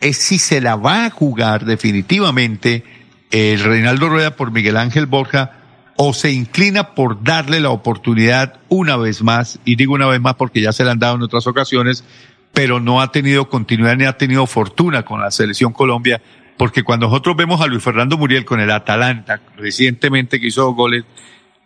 es 0.00 0.16
si 0.18 0.38
se 0.38 0.60
la 0.60 0.76
va 0.76 1.06
a 1.06 1.10
jugar 1.10 1.64
definitivamente 1.64 2.84
el 3.32 3.60
Reinaldo 3.60 4.10
Rueda 4.10 4.36
por 4.36 4.52
Miguel 4.52 4.76
Ángel 4.76 5.06
Borja 5.06 5.52
o 5.96 6.12
se 6.12 6.30
inclina 6.32 6.94
por 6.94 7.24
darle 7.24 7.60
la 7.60 7.70
oportunidad 7.70 8.60
una 8.68 8.96
vez 8.96 9.22
más, 9.22 9.58
y 9.64 9.76
digo 9.76 9.94
una 9.94 10.06
vez 10.06 10.20
más 10.20 10.34
porque 10.34 10.60
ya 10.60 10.72
se 10.72 10.84
la 10.84 10.92
han 10.92 10.98
dado 10.98 11.16
en 11.16 11.22
otras 11.22 11.46
ocasiones, 11.46 12.04
pero 12.52 12.78
no 12.78 13.00
ha 13.00 13.10
tenido 13.10 13.48
continuidad 13.48 13.96
ni 13.96 14.04
ha 14.04 14.16
tenido 14.16 14.46
fortuna 14.46 15.04
con 15.04 15.20
la 15.20 15.30
selección 15.30 15.72
Colombia, 15.72 16.22
porque 16.58 16.82
cuando 16.82 17.06
nosotros 17.06 17.34
vemos 17.36 17.60
a 17.60 17.66
Luis 17.66 17.82
Fernando 17.82 18.18
Muriel 18.18 18.44
con 18.44 18.60
el 18.60 18.70
Atalanta, 18.70 19.40
recientemente 19.56 20.38
que 20.38 20.48
hizo 20.48 20.72
goles, 20.74 21.04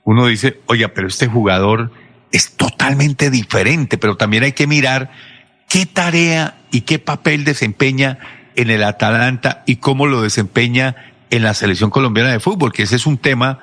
uno 0.04 0.26
dice, 0.26 0.60
oiga, 0.66 0.88
pero 0.88 1.08
este 1.08 1.26
jugador 1.26 1.90
es 2.30 2.56
totalmente 2.56 3.28
diferente, 3.30 3.98
pero 3.98 4.16
también 4.16 4.44
hay 4.44 4.52
que 4.52 4.68
mirar 4.68 5.10
qué 5.68 5.84
tarea 5.86 6.58
y 6.70 6.82
qué 6.82 7.00
papel 7.00 7.44
desempeña 7.44 8.18
en 8.54 8.70
el 8.70 8.84
Atalanta 8.84 9.64
y 9.66 9.76
cómo 9.76 10.06
lo 10.06 10.22
desempeña 10.22 10.94
en 11.30 11.42
la 11.42 11.54
selección 11.54 11.90
colombiana 11.90 12.30
de 12.30 12.40
fútbol, 12.40 12.72
que 12.72 12.82
ese 12.84 12.96
es 12.96 13.06
un 13.06 13.18
tema 13.18 13.58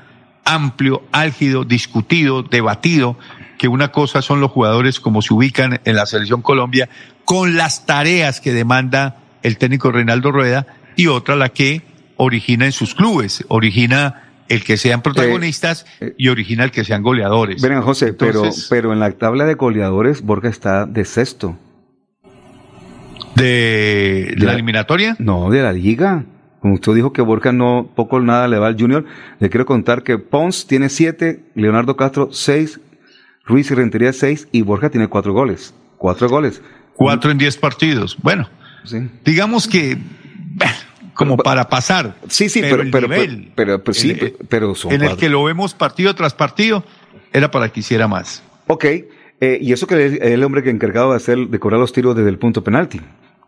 amplio, 0.46 1.04
álgido, 1.12 1.64
discutido, 1.64 2.44
debatido, 2.44 3.18
que 3.58 3.68
una 3.68 3.90
cosa 3.92 4.22
son 4.22 4.42
los 4.42 4.52
jugadores 4.52 5.00
como 5.00 5.22
se 5.22 5.34
ubican 5.34 5.80
en 5.86 5.96
la 5.96 6.06
selección 6.06 6.42
Colombia 6.42 6.90
con 7.24 7.56
las 7.56 7.86
tareas 7.86 8.42
que 8.42 8.52
demanda 8.52 9.18
el 9.42 9.58
técnico 9.58 9.92
Reinaldo 9.92 10.32
Rueda 10.32 10.68
y 10.98 11.08
otra 11.08 11.36
la 11.36 11.50
que 11.50 11.82
origina 12.18 12.66
en 12.66 12.74
sus 12.74 12.94
clubes, 12.94 13.46
origina 13.48 14.24
el 14.50 14.64
que 14.66 14.76
sean 14.78 15.02
protagonistas 15.02 15.86
y 16.18 16.28
origina 16.28 16.66
el 16.66 16.72
que 16.72 16.84
sean 16.84 17.02
goleadores. 17.02 17.62
Ven, 17.62 17.82
José, 17.82 18.10
Entonces- 18.10 18.68
pero, 18.70 18.82
pero 18.82 18.94
en 18.94 19.00
la 19.00 19.12
tabla 19.14 19.46
de 19.46 19.54
goleadores, 19.56 20.22
Borja 20.22 20.50
está 20.50 20.86
de 20.86 21.06
sexto. 21.06 21.58
¿De 23.36 24.34
la 24.38 24.54
eliminatoria? 24.54 25.16
No, 25.20 25.50
de 25.50 25.62
la 25.64 25.74
liga. 25.74 26.26
Como 26.64 26.76
usted 26.76 26.94
dijo 26.96 27.12
que 27.12 27.22
Borja 27.22 27.52
no, 27.52 27.90
poco 27.94 28.16
o 28.16 28.20
nada 28.22 28.48
le 28.48 28.58
va 28.58 28.68
al 28.68 28.80
Junior, 28.80 29.04
le 29.40 29.50
quiero 29.50 29.66
contar 29.66 30.02
que 30.02 30.18
Pons 30.18 30.66
tiene 30.66 30.88
siete, 30.88 31.44
Leonardo 31.56 31.98
Castro 31.98 32.30
seis, 32.32 32.80
Ruiz 33.46 33.70
y 33.70 33.74
Rentería 33.76 34.14
seis 34.14 34.48
y 34.54 34.62
Borja 34.62 34.90
tiene 34.90 35.10
cuatro 35.10 35.34
goles. 35.34 35.74
Cuatro 35.98 36.30
goles. 36.30 36.62
Cuatro 36.96 37.32
en 37.32 37.38
diez 37.38 37.58
partidos. 37.58 38.16
Bueno, 38.24 38.48
digamos 39.26 39.68
que 39.68 39.98
como 41.14 41.36
para 41.36 41.68
pasar. 41.68 42.16
Sí, 42.30 42.48
sí, 42.48 42.62
pero 42.62 42.78
pero, 42.78 42.84
el 42.84 42.92
pero, 42.92 43.08
nivel 43.10 43.52
pero, 43.56 43.84
pero 43.84 43.94
sí, 43.94 44.12
en- 44.12 44.34
pero- 44.48 44.74
son 44.74 44.94
en 44.94 45.04
el 45.04 45.18
que 45.18 45.28
lo 45.28 45.44
vemos 45.44 45.74
partido 45.74 46.16
tras 46.16 46.34
partido 46.34 46.86
era 47.34 47.52
para 47.52 47.68
que 47.68 47.82
hiciera 47.82 48.08
más. 48.08 48.42
Ok, 48.68 48.86
eh, 48.86 49.58
y 49.62 49.74
eso 49.74 49.86
que 49.86 50.06
es 50.06 50.22
el 50.22 50.42
hombre 50.46 50.64
que 50.64 50.70
encargado 50.70 51.12
de 51.12 51.18
hacer, 51.18 51.38
de 51.50 51.60
cobrar 51.60 51.82
los 51.82 51.92
tiros 51.92 52.16
desde 52.16 52.30
el 52.30 52.38
punto 52.38 52.64
penalti. 52.64 53.02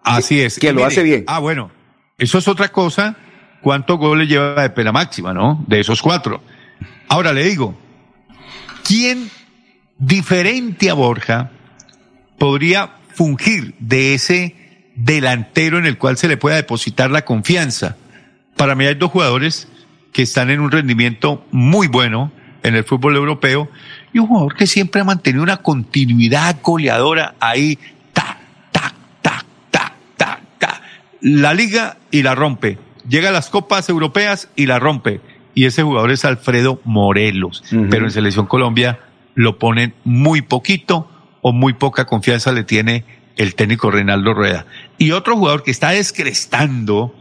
Así 0.03 0.41
es. 0.41 0.59
Que 0.59 0.68
Y 0.68 0.70
lo 0.72 0.76
mire, 0.76 0.88
hace 0.88 1.03
bien. 1.03 1.24
Ah, 1.28 1.39
bueno. 1.39 1.72
Eso 2.18 2.38
es 2.38 2.47
otra 2.47 2.70
cosa. 2.70 3.18
¿Cuántos 3.61 3.97
goles 3.97 4.30
lleva 4.30 4.61
de 4.61 4.70
pena 4.70 4.91
máxima, 4.91 5.34
no? 5.34 5.63
De 5.68 5.80
esos 5.80 6.01
cuatro. 6.01 6.41
Ahora 7.09 7.34
le 7.34 7.43
digo, 7.43 7.78
¿quién 8.84 9.30
diferente 9.97 10.89
a 10.89 10.93
Borja 10.93 11.51
podría 12.38 12.91
fungir 13.13 13.76
de 13.80 14.13
ese 14.13 14.55
delantero 14.95 15.78
en 15.78 15.86
el 15.86 15.97
cual 15.97 16.18
se 16.18 16.28
le 16.28 16.38
pueda 16.38 16.55
depositar 16.55 17.11
la 17.11 17.26
confianza? 17.26 17.97
Para 18.55 18.76
mí 18.76 18.86
hay 18.86 18.95
dos 18.95 19.11
jugadores 19.11 19.68
que 20.13 20.22
están 20.22 20.49
en 20.49 20.61
un 20.61 20.72
rendimiento 20.72 21.45
muy 21.51 21.88
bueno 21.88 22.32
en 22.63 22.76
el 22.76 22.84
fútbol 22.84 23.16
europeo 23.16 23.70
y 24.13 24.20
un 24.20 24.28
jugador 24.28 24.55
que 24.55 24.68
siempre 24.68 25.01
ha 25.01 25.03
mantenido 25.03 25.43
una 25.43 25.57
continuidad 25.57 26.57
goleadora 26.63 27.36
ahí 27.39 27.78
la 31.26 31.55
liga 31.55 31.97
y 32.11 32.21
la 32.21 32.36
rompe. 32.36 32.78
Llega 33.09 33.30
a 33.30 33.32
las 33.32 33.49
copas 33.49 33.89
europeas 33.89 34.47
y 34.55 34.67
la 34.67 34.78
rompe. 34.78 35.21
Y 35.55 35.65
ese 35.65 35.82
jugador 35.82 36.11
es 36.11 36.23
Alfredo 36.23 36.80
Morelos. 36.84 37.63
Pero 37.89 38.05
en 38.05 38.11
Selección 38.11 38.45
Colombia 38.45 38.99
lo 39.34 39.57
ponen 39.57 39.95
muy 40.03 40.43
poquito 40.43 41.09
o 41.41 41.51
muy 41.51 41.73
poca 41.73 42.05
confianza 42.05 42.51
le 42.51 42.63
tiene 42.63 43.05
el 43.38 43.55
técnico 43.55 43.89
Reinaldo 43.89 44.36
Rueda. 44.36 44.67
Y 44.99 45.11
otro 45.11 45.36
jugador 45.36 45.63
que 45.63 45.71
está 45.71 45.89
descrestando, 45.89 47.15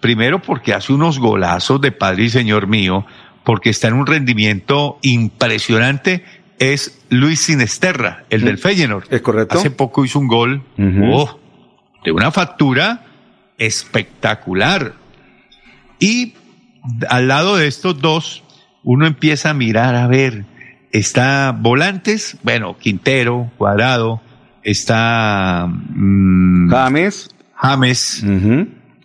primero 0.00 0.42
porque 0.42 0.74
hace 0.74 0.92
unos 0.92 1.18
golazos 1.18 1.80
de 1.80 1.92
padre 1.92 2.24
y 2.24 2.28
señor 2.28 2.66
mío, 2.66 3.06
porque 3.42 3.70
está 3.70 3.88
en 3.88 3.94
un 3.94 4.06
rendimiento 4.06 4.98
impresionante, 5.00 6.24
es 6.58 7.00
Luis 7.08 7.40
Sinesterra, 7.40 8.24
el 8.28 8.42
del 8.42 8.58
Feyenoord. 8.58 9.06
Es 9.10 9.22
correcto. 9.22 9.58
Hace 9.58 9.70
poco 9.70 10.04
hizo 10.04 10.18
un 10.18 10.28
gol 10.28 10.62
oh, 11.10 11.38
de 12.04 12.12
una 12.12 12.30
factura 12.30 13.05
espectacular. 13.58 14.94
Y 15.98 16.34
al 17.08 17.28
lado 17.28 17.56
de 17.56 17.66
estos 17.66 18.00
dos, 18.00 18.42
uno 18.84 19.06
empieza 19.06 19.50
a 19.50 19.54
mirar, 19.54 19.94
a 19.96 20.06
ver, 20.06 20.44
está 20.92 21.56
Volantes, 21.58 22.36
bueno, 22.42 22.76
Quintero, 22.78 23.50
Cuadrado, 23.56 24.20
está 24.62 25.66
mm, 25.68 26.70
James. 26.70 27.30
James. 27.54 28.24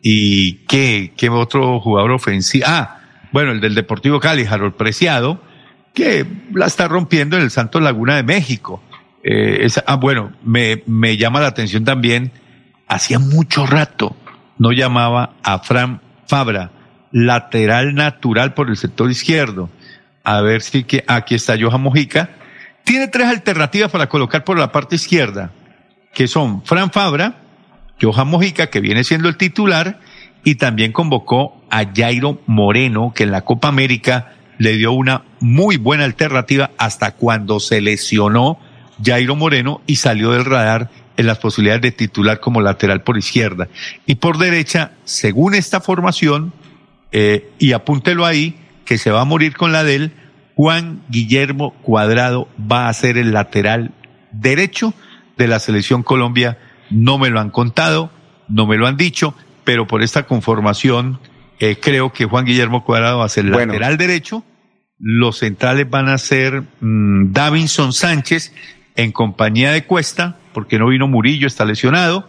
¿Y 0.02 0.54
qué, 0.68 1.14
qué 1.16 1.30
otro 1.30 1.80
jugador 1.80 2.12
ofensivo? 2.12 2.66
Ah, 2.68 3.00
bueno, 3.32 3.52
el 3.52 3.62
del 3.62 3.76
Deportivo 3.76 4.20
Cali, 4.20 4.46
Harold 4.46 4.74
Preciado, 4.74 5.42
que 5.94 6.26
la 6.54 6.66
está 6.66 6.88
rompiendo 6.88 7.38
en 7.38 7.44
el 7.44 7.52
Santos 7.52 7.82
Laguna 7.82 8.16
de 8.16 8.24
México. 8.24 8.82
Eh, 9.24 9.60
esa- 9.62 9.84
ah, 9.88 9.96
bueno, 9.96 10.32
me, 10.44 10.84
me 10.88 11.18
llama 11.18 11.40
la 11.40 11.48
atención 11.48 11.86
también, 11.86 12.32
hacía 12.88 13.20
mucho 13.20 13.66
rato 13.68 14.16
no 14.58 14.72
llamaba 14.72 15.34
a 15.44 15.60
Fran 15.60 16.02
Fabra, 16.28 16.72
lateral 17.12 17.94
natural 17.94 18.54
por 18.54 18.70
el 18.70 18.78
sector 18.78 19.10
izquierdo. 19.12 19.70
A 20.24 20.42
ver 20.42 20.62
si 20.62 20.84
que 20.84 21.04
aquí 21.08 21.36
está 21.36 21.56
Johan 21.60 21.82
Mojica. 21.82 22.30
Tiene 22.84 23.08
tres 23.08 23.28
alternativas 23.28 23.92
para 23.92 24.08
colocar 24.08 24.44
por 24.44 24.58
la 24.58 24.72
parte 24.72 24.96
izquierda, 24.96 25.52
que 26.14 26.28
son 26.28 26.64
Fran 26.64 26.92
Fabra, 26.92 27.36
Johan 28.02 28.28
Mojica, 28.28 28.68
que 28.68 28.80
viene 28.80 29.04
siendo 29.04 29.30
el 29.30 29.38
titular, 29.38 30.00
y 30.44 30.56
también 30.56 30.92
convocó 30.92 31.62
a 31.70 31.84
Jairo 31.96 32.42
Moreno, 32.48 33.14
que 33.16 33.24
en 33.24 33.32
la 33.32 33.42
Copa 33.42 33.68
América 33.68 34.34
le 34.58 34.78
dio 34.78 34.92
una 34.92 35.24
muy 35.40 35.78
buena 35.78 36.06
alternativa 36.06 36.72
hasta 36.78 37.12
cuando 37.12 37.60
se 37.60 37.82
lesionó 37.82 38.60
Jairo 39.04 39.36
Moreno 39.36 39.82
y 39.88 39.96
salió 39.96 40.32
del 40.32 40.46
radar 40.46 40.90
en 41.18 41.28
las 41.28 41.40
posibilidades 41.40 41.82
de 41.82 41.92
titular 41.92 42.40
como 42.40 42.62
lateral 42.62 43.04
por 43.04 43.18
izquierda. 43.18 43.68
Y 44.06 44.16
por 44.16 44.38
derecha, 44.38 44.92
según 45.04 45.54
esta 45.54 45.82
formación, 45.82 46.54
eh, 47.12 47.50
y 47.60 47.74
apúntelo 47.74 48.26
ahí, 48.26 48.58
que 48.86 48.98
se 48.98 49.12
va 49.12 49.22
a 49.22 49.26
morir 49.26 49.56
con 49.56 49.72
la 49.72 49.84
de 49.84 49.96
él, 49.96 50.12
Juan 50.56 51.02
Guillermo 51.10 51.74
Cuadrado 51.82 52.48
va 52.72 52.88
a 52.88 52.94
ser 52.94 53.18
el 53.18 53.34
lateral 53.34 53.92
derecho 54.32 54.94
de 55.38 55.48
la 55.48 55.60
selección 55.60 56.04
Colombia. 56.04 56.58
No 56.90 57.18
me 57.18 57.30
lo 57.30 57.40
han 57.40 57.50
contado, 57.50 58.12
no 58.48 58.68
me 58.68 58.78
lo 58.78 58.88
han 58.88 58.98
dicho, 58.98 59.34
pero 59.64 59.88
por 59.88 60.04
esta 60.04 60.24
conformación 60.24 61.20
eh, 61.60 61.78
creo 61.80 62.12
que 62.12 62.26
Juan 62.26 62.46
Guillermo 62.46 62.84
Cuadrado 62.84 63.20
va 63.20 63.26
a 63.26 63.30
ser 63.30 63.46
Bueno. 63.46 63.74
lateral 63.74 63.98
derecho. 63.98 64.44
Los 65.00 65.40
centrales 65.40 65.90
van 65.90 66.10
a 66.10 66.18
ser 66.18 66.64
mm, 66.80 67.32
Davinson 67.32 67.94
Sánchez 67.94 68.54
en 68.96 69.12
compañía 69.12 69.72
de 69.72 69.86
Cuesta, 69.86 70.38
porque 70.54 70.80
no 70.80 70.88
vino 70.88 71.08
Murillo, 71.08 71.48
está 71.48 71.66
lesionado. 71.66 72.28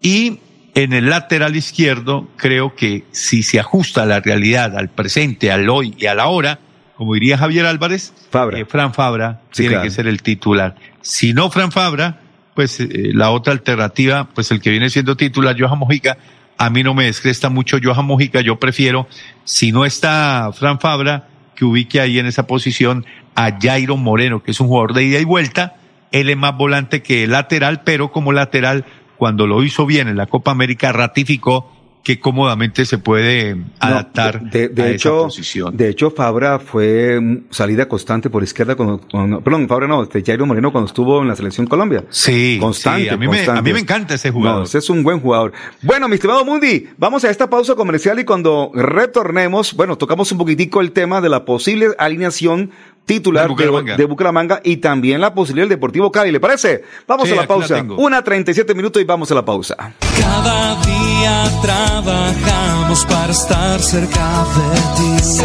Y 0.00 0.40
en 0.74 0.92
el 0.92 1.08
lateral 1.08 1.56
izquierdo, 1.56 2.28
creo 2.36 2.74
que 2.74 3.04
si 3.10 3.42
se 3.42 3.58
ajusta 3.58 4.02
a 4.02 4.06
la 4.06 4.20
realidad, 4.20 4.76
al 4.76 4.90
presente, 4.90 5.50
al 5.50 5.68
hoy 5.70 5.94
y 5.98 6.06
a 6.06 6.14
la 6.14 6.26
hora, 6.26 6.58
como 6.96 7.14
diría 7.14 7.38
Javier 7.38 7.66
Álvarez, 7.66 8.12
eh, 8.52 8.64
Fran 8.66 8.94
Fabra 8.94 9.40
Sí, 9.50 9.62
tiene 9.62 9.74
claro. 9.74 9.84
que 9.84 9.90
ser 9.90 10.06
el 10.06 10.22
titular. 10.22 10.76
Si 11.00 11.32
no 11.32 11.50
Fran 11.50 11.72
Fabra, 11.72 12.20
pues 12.54 12.80
eh, 12.80 12.88
la 13.12 13.30
otra 13.30 13.52
alternativa, 13.52 14.28
pues 14.34 14.50
el 14.50 14.60
que 14.60 14.70
viene 14.70 14.90
siendo 14.90 15.16
titular, 15.16 15.56
Johan 15.58 15.78
Mojica, 15.78 16.18
a 16.58 16.70
mí 16.70 16.82
no 16.82 16.94
me 16.94 17.04
descresta 17.04 17.48
mucho 17.50 17.78
Johan 17.82 18.06
Mojica, 18.06 18.40
yo 18.40 18.58
prefiero, 18.58 19.06
si 19.44 19.72
no 19.72 19.84
está 19.84 20.50
Fran 20.52 20.80
Fabra, 20.80 21.28
que 21.54 21.64
ubique 21.64 22.00
ahí 22.00 22.18
en 22.18 22.26
esa 22.26 22.46
posición 22.46 23.04
a 23.34 23.50
Jairo 23.60 23.96
Moreno, 23.96 24.42
que 24.42 24.50
es 24.50 24.60
un 24.60 24.68
jugador 24.68 24.94
de 24.94 25.04
ida 25.04 25.18
y 25.18 25.24
vuelta, 25.24 25.76
él 26.12 26.28
es 26.30 26.36
más 26.36 26.56
volante 26.56 27.02
que 27.02 27.26
lateral, 27.26 27.82
pero 27.84 28.10
como 28.12 28.32
lateral, 28.32 28.84
cuando 29.16 29.46
lo 29.46 29.62
hizo 29.62 29.86
bien 29.86 30.08
en 30.08 30.16
la 30.16 30.26
Copa 30.26 30.50
América, 30.50 30.92
ratificó 30.92 31.72
que 32.04 32.20
cómodamente 32.20 32.84
se 32.86 32.98
puede 32.98 33.56
adaptar 33.80 34.40
De, 34.42 34.68
de 34.68 34.82
a 34.82 34.86
esa 34.86 34.94
hecho, 34.94 35.22
posición. 35.24 35.76
de 35.76 35.88
hecho, 35.88 36.12
Fabra 36.12 36.60
fue 36.60 37.18
mm, 37.20 37.46
salida 37.50 37.88
constante 37.88 38.30
por 38.30 38.44
izquierda 38.44 38.76
cuando, 38.76 39.00
cuando- 39.10 39.40
perdón, 39.40 39.66
Fabra 39.66 39.88
no, 39.88 40.04
este 40.04 40.22
Jairo 40.24 40.46
Moreno 40.46 40.70
cuando 40.70 40.86
estuvo 40.86 41.20
en 41.20 41.26
la 41.26 41.34
selección 41.34 41.66
Colombia. 41.66 42.04
Sí, 42.10 42.58
constante. 42.60 43.02
sí, 43.02 43.08
a 43.08 43.16
mí 43.16 43.26
me- 43.26 43.44
a 43.44 43.60
mí 43.60 43.72
me 43.72 43.80
encanta 43.80 44.14
ese 44.14 44.30
jugador. 44.30 44.60
No, 44.60 44.64
ese 44.66 44.78
es 44.78 44.88
un 44.88 45.02
buen 45.02 45.18
jugador. 45.18 45.52
Bueno, 45.82 46.06
mi 46.06 46.14
estimado 46.14 46.44
Mundi, 46.44 46.86
vamos 46.96 47.24
a 47.24 47.30
esta 47.30 47.50
pausa 47.50 47.74
comercial 47.74 48.20
y 48.20 48.24
cuando 48.24 48.70
retornemos, 48.72 49.74
bueno, 49.74 49.96
tocamos 49.96 50.30
un 50.30 50.38
poquitico 50.38 50.80
el 50.80 50.92
tema 50.92 51.20
de 51.20 51.28
la 51.28 51.44
posible 51.44 51.88
alineación 51.98 52.70
titular 53.06 53.44
De 53.44 53.48
Bucaramanga. 53.48 53.96
de 53.96 54.04
Bucaramanga 54.04 54.60
y 54.64 54.76
también 54.78 55.20
la 55.20 55.32
posibilidad 55.32 55.62
del 55.68 55.76
Deportivo 55.78 56.10
Cali, 56.12 56.32
¿le 56.32 56.40
parece? 56.40 56.82
Vamos 57.06 57.26
Sí, 57.28 57.32
a 57.32 57.36
la 57.36 57.42
la 57.42 57.48
pausa. 57.48 57.74
tengo. 57.76 57.96
Una 57.96 58.22
37 58.22 58.74
minutos 58.74 59.00
y 59.00 59.04
vamos 59.04 59.30
a 59.30 59.34
la 59.34 59.44
pausa. 59.44 59.76
Cada 60.18 60.74
día 60.84 61.44
trabajamos 61.62 63.04
para 63.06 63.32
estar 63.32 63.80
cerca 63.80 64.44
de 64.56 64.80
ti. 64.96 65.38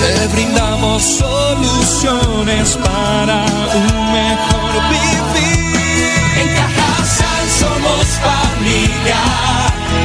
Te 0.00 0.26
brindamos 0.34 1.02
soluciones 1.02 2.76
para 2.78 3.44
un 3.44 4.12
mejor 4.12 4.72
vivir. 4.90 5.76
En 6.40 6.48
Cajasal 6.56 7.48
somos 7.60 8.06
familia, 8.24 9.20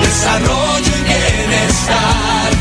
desarrollo 0.01 0.91
y 0.99 1.03
bienestar. 1.03 2.51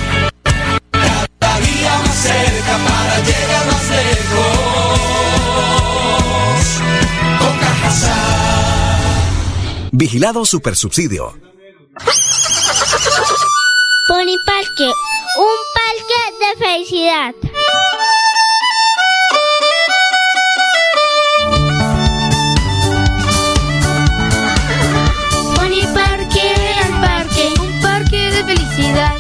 Cada 1.41 1.59
día 1.61 1.93
más 2.07 2.17
cerca 2.17 2.75
para 2.87 3.19
llegar 3.19 3.67
más 3.85 3.91
lejos. 3.91 5.47
Con. 7.39 7.55
Vigilado 9.93 10.45
Supersubsidio. 10.45 11.35
Poniparque, 14.09 14.93
un 15.37 15.57
parque 15.75 16.21
de 16.41 16.57
felicidad. 16.65 17.35
El 26.85 27.01
parque, 27.01 27.45
un 27.61 27.81
parque 27.81 28.31
de 28.31 28.45
felicidad. 28.45 29.14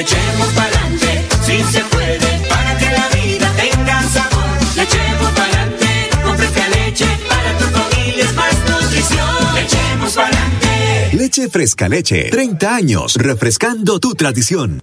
Le 0.00 0.06
echemos 0.06 0.56
adelante, 0.56 1.28
si 1.44 1.62
se 1.72 1.84
puede, 1.84 2.48
para 2.48 2.78
que 2.78 2.86
la 2.86 3.08
vida 3.08 3.52
tenga 3.54 4.02
sabor. 4.04 4.74
Le 4.74 4.82
echemos 4.84 5.30
pa'lante, 5.32 6.10
con 6.24 6.36
fresca 6.38 6.68
leche, 6.68 7.04
para 7.28 7.58
tu 7.58 7.64
familia 7.64 8.24
es 8.24 8.34
más 8.34 8.54
nutrición. 8.70 9.54
Le 9.54 10.14
para 10.14 10.28
adelante. 10.28 11.16
Leche 11.18 11.50
fresca 11.50 11.86
leche, 11.86 12.30
30 12.30 12.74
años, 12.74 13.16
refrescando 13.16 14.00
tu 14.00 14.14
tradición. 14.14 14.82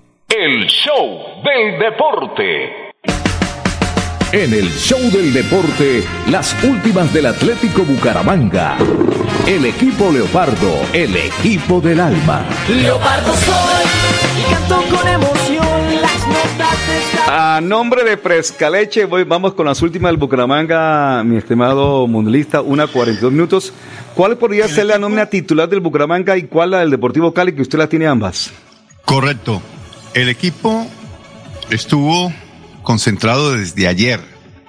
El 0.33 0.65
show 0.67 1.43
del 1.43 1.77
deporte. 1.77 2.93
En 4.31 4.53
el 4.53 4.69
show 4.69 4.97
del 5.11 5.33
deporte, 5.33 6.05
las 6.29 6.55
últimas 6.63 7.13
del 7.13 7.25
Atlético 7.25 7.83
Bucaramanga. 7.83 8.77
El 9.45 9.65
equipo 9.65 10.09
Leopardo, 10.09 10.71
el 10.93 11.17
equipo 11.17 11.81
del 11.81 11.99
alma. 11.99 12.45
Leopardo 12.69 13.33
soy 13.33 13.83
y 14.39 14.53
canto 14.53 14.95
con 14.95 15.05
emoción 15.05 16.01
las 16.01 16.27
notas 16.27 16.87
de 16.87 16.97
esta 16.97 17.57
A 17.57 17.59
nombre 17.59 18.05
de 18.05 18.15
Frescaleche, 18.15 19.03
voy, 19.03 19.25
vamos 19.25 19.53
con 19.53 19.65
las 19.65 19.81
últimas 19.81 20.13
del 20.13 20.17
Bucaramanga, 20.17 21.25
mi 21.25 21.35
estimado 21.35 22.07
mundialista, 22.07 22.61
una 22.61 22.87
42 22.87 23.33
minutos. 23.33 23.73
¿Cuál 24.15 24.37
podría 24.37 24.69
ser 24.69 24.85
la 24.85 24.97
nómina 24.97 25.25
titular 25.25 25.67
del 25.67 25.81
Bucaramanga 25.81 26.37
y 26.37 26.43
cuál 26.43 26.71
la 26.71 26.79
del 26.79 26.89
Deportivo 26.89 27.33
Cali, 27.33 27.53
que 27.53 27.63
usted 27.63 27.77
la 27.77 27.87
tiene 27.87 28.07
ambas? 28.07 28.53
Correcto. 29.03 29.61
El 30.13 30.27
equipo 30.27 30.87
estuvo 31.69 32.33
concentrado 32.83 33.53
desde 33.53 33.87
ayer 33.87 34.19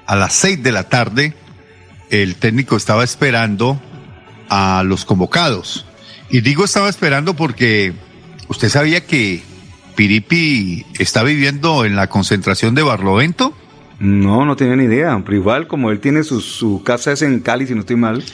a 0.07 0.15
las 0.15 0.35
seis 0.35 0.63
de 0.63 0.71
la 0.71 0.89
tarde. 0.89 1.35
El 2.11 2.37
técnico 2.37 2.77
estaba 2.77 3.03
esperando 3.03 3.81
a 4.49 4.85
los 4.85 5.05
convocados. 5.05 5.85
Y 6.31 6.43
digo 6.43 6.65
estaba 6.65 6.89
esperando 6.89 7.35
porque 7.35 7.93
usted 8.49 8.69
sabía 8.69 9.05
que 9.05 9.43
Piripi 9.97 10.87
está 10.99 11.25
viviendo 11.25 11.85
en 11.85 11.97
la 11.97 12.09
concentración 12.09 12.77
de 12.77 12.83
Barlovento. 12.83 13.53
No, 13.99 14.45
no 14.45 14.55
tenía 14.55 14.77
ni 14.77 14.85
idea. 14.85 15.21
Pero 15.25 15.37
igual, 15.37 15.67
como 15.67 15.91
él 15.91 15.99
tiene 15.99 16.23
su, 16.23 16.41
su 16.41 16.83
casa 16.85 17.13
es 17.13 17.23
en 17.23 17.41
Cali, 17.41 17.67
si 17.67 17.75
no 17.75 17.81
estoy 17.81 17.97
mal. 17.97 18.25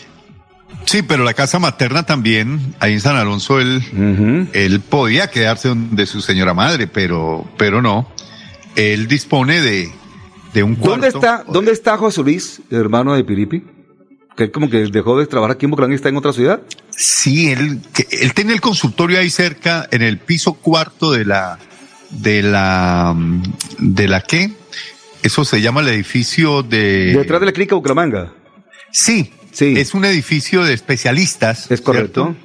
Sí, 0.89 1.03
pero 1.03 1.23
la 1.23 1.35
casa 1.35 1.59
materna 1.59 2.05
también, 2.07 2.75
ahí 2.81 2.95
en 2.95 3.01
San 3.03 3.15
Alonso, 3.17 3.61
él, 3.61 4.49
él 4.55 4.81
podía 4.81 5.27
quedarse 5.31 5.69
donde 5.69 6.07
su 6.07 6.23
señora 6.23 6.55
madre, 6.55 6.87
pero, 6.87 7.47
pero 7.59 7.83
no. 7.83 8.11
Él 8.75 9.07
dispone 9.07 9.61
de, 9.61 9.91
de 10.55 10.63
un 10.63 10.77
cuarto. 10.77 10.93
¿Dónde 10.93 11.09
está, 11.09 11.45
¿Dónde 11.47 11.73
está 11.73 11.99
José 11.99 12.23
Luis, 12.23 12.63
el 12.71 12.79
hermano 12.79 13.13
de 13.15 13.23
Piripi? 13.23 13.65
Que 14.35 14.45
él 14.45 14.51
como 14.51 14.71
que 14.71 14.79
dejó 14.87 15.19
de 15.19 15.27
trabajar 15.27 15.57
aquí 15.57 15.67
en 15.67 15.73
Bucaramanga 15.73 15.95
y 15.95 15.97
está 15.97 16.09
en 16.09 16.17
otra 16.17 16.33
ciudad. 16.33 16.63
Sí, 16.97 17.51
él, 17.51 17.81
que- 17.93 18.07
él 18.23 18.33
tiene 18.33 18.55
el 18.55 18.63
consultorio 18.63 19.19
ahí 19.19 19.29
cerca, 19.29 19.87
en 19.91 20.01
el 20.01 20.17
piso 20.17 20.55
cuarto 20.55 21.13
de 21.13 21.27
la, 21.27 21.59
de 22.09 22.43
la, 22.43 23.15
de 23.79 24.09
la 24.09 24.23
qué? 24.23 24.53
Eso 25.23 25.45
se 25.45 25.61
llama 25.61 25.83
el 25.83 25.89
edificio 25.89 26.63
de. 26.63 27.15
Detrás 27.15 27.41
de 27.41 27.47
la 27.47 27.53
clínica 27.53 27.75
Bucaramanga. 27.75 28.33
Sí, 28.91 29.33
es 29.61 29.95
un 29.95 30.05
edificio 30.05 30.65
de 30.65 30.75
especialistas. 30.75 31.71
Es 31.71 31.81
correcto. 31.81 32.37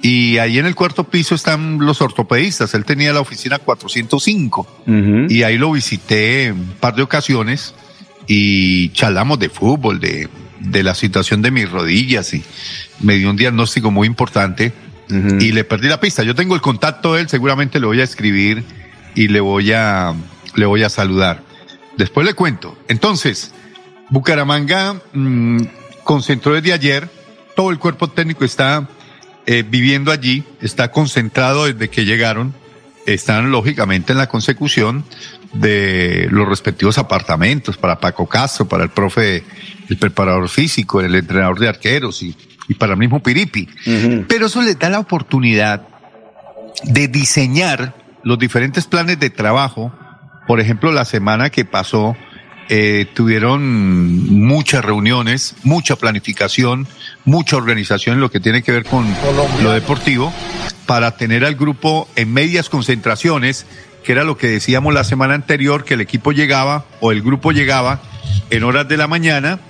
Y 0.00 0.38
ahí 0.38 0.58
en 0.58 0.66
el 0.66 0.74
cuarto 0.76 1.04
piso 1.04 1.34
están 1.34 1.78
los 1.80 2.00
ortopedistas. 2.00 2.72
Él 2.74 2.84
tenía 2.84 3.12
la 3.12 3.20
oficina 3.20 3.58
405 3.58 4.84
y 5.28 5.42
ahí 5.42 5.58
lo 5.58 5.72
visité 5.72 6.52
un 6.52 6.74
par 6.78 6.94
de 6.94 7.02
ocasiones 7.02 7.74
y 8.26 8.90
charlamos 8.90 9.38
de 9.38 9.48
fútbol, 9.48 9.98
de, 9.98 10.28
de 10.60 10.82
la 10.82 10.94
situación 10.94 11.42
de 11.42 11.50
mis 11.50 11.68
rodillas 11.68 12.32
y 12.34 12.44
me 13.00 13.16
dio 13.16 13.30
un 13.30 13.36
diagnóstico 13.36 13.90
muy 13.90 14.06
importante 14.06 14.72
y 15.08 15.52
le 15.52 15.64
perdí 15.64 15.88
la 15.88 16.00
pista. 16.00 16.22
Yo 16.22 16.34
tengo 16.34 16.54
el 16.54 16.60
contacto 16.60 17.14
de 17.14 17.22
él, 17.22 17.28
seguramente 17.28 17.80
le 17.80 17.86
voy 17.86 18.00
a 18.00 18.04
escribir 18.04 18.62
y 19.14 19.28
le 19.28 19.40
voy 19.40 19.72
a, 19.72 20.14
le 20.54 20.66
voy 20.66 20.82
a 20.84 20.90
saludar. 20.90 21.42
Después 21.96 22.26
le 22.26 22.34
cuento. 22.34 22.78
Entonces, 22.88 23.52
Bucaramanga 24.10 25.00
mm, 25.12 25.62
concentró 26.08 26.54
desde 26.54 26.72
ayer, 26.72 27.06
todo 27.54 27.70
el 27.70 27.78
cuerpo 27.78 28.08
técnico 28.08 28.42
está 28.42 28.88
eh, 29.44 29.62
viviendo 29.62 30.10
allí, 30.10 30.42
está 30.62 30.90
concentrado 30.90 31.66
desde 31.66 31.90
que 31.90 32.06
llegaron, 32.06 32.54
están 33.04 33.50
lógicamente 33.50 34.12
en 34.12 34.18
la 34.18 34.26
consecución 34.26 35.04
de 35.52 36.26
los 36.30 36.48
respectivos 36.48 36.96
apartamentos 36.96 37.76
para 37.76 38.00
Paco 38.00 38.26
Castro, 38.26 38.66
para 38.66 38.84
el 38.84 38.88
profe, 38.88 39.44
el 39.90 39.98
preparador 39.98 40.48
físico, 40.48 41.02
el 41.02 41.14
entrenador 41.14 41.58
de 41.58 41.68
arqueros 41.68 42.22
y, 42.22 42.34
y 42.68 42.72
para 42.72 42.94
el 42.94 42.98
mismo 42.98 43.22
Piripi. 43.22 43.68
Pero 44.26 44.46
eso 44.46 44.62
les 44.62 44.78
da 44.78 44.88
la 44.88 45.00
oportunidad 45.00 45.88
de 46.84 47.06
diseñar 47.08 47.94
los 48.22 48.38
diferentes 48.38 48.86
planes 48.86 49.20
de 49.20 49.28
trabajo, 49.28 49.92
por 50.46 50.58
ejemplo, 50.58 50.90
la 50.90 51.04
semana 51.04 51.50
que 51.50 51.66
pasó, 51.66 52.16
eh, 52.68 53.06
tuvieron 53.14 54.28
muchas 54.30 54.84
reuniones, 54.84 55.54
mucha 55.62 55.96
planificación, 55.96 56.86
mucha 57.24 57.56
organización 57.56 58.16
en 58.16 58.20
lo 58.20 58.30
que 58.30 58.40
tiene 58.40 58.62
que 58.62 58.72
ver 58.72 58.84
con 58.84 59.06
lo 59.62 59.72
deportivo, 59.72 60.32
para 60.86 61.16
tener 61.16 61.44
al 61.44 61.54
grupo 61.54 62.08
en 62.16 62.32
medias 62.32 62.68
concentraciones, 62.68 63.66
que 64.04 64.12
era 64.12 64.24
lo 64.24 64.36
que 64.36 64.48
decíamos 64.48 64.92
la 64.92 65.04
semana 65.04 65.34
anterior, 65.34 65.84
que 65.84 65.94
el 65.94 66.00
equipo 66.00 66.32
llegaba 66.32 66.84
o 67.00 67.10
el 67.12 67.22
grupo 67.22 67.52
llegaba 67.52 68.00
en 68.50 68.64
horas 68.64 68.86
de 68.86 68.96
la 68.96 69.06
mañana, 69.06 69.60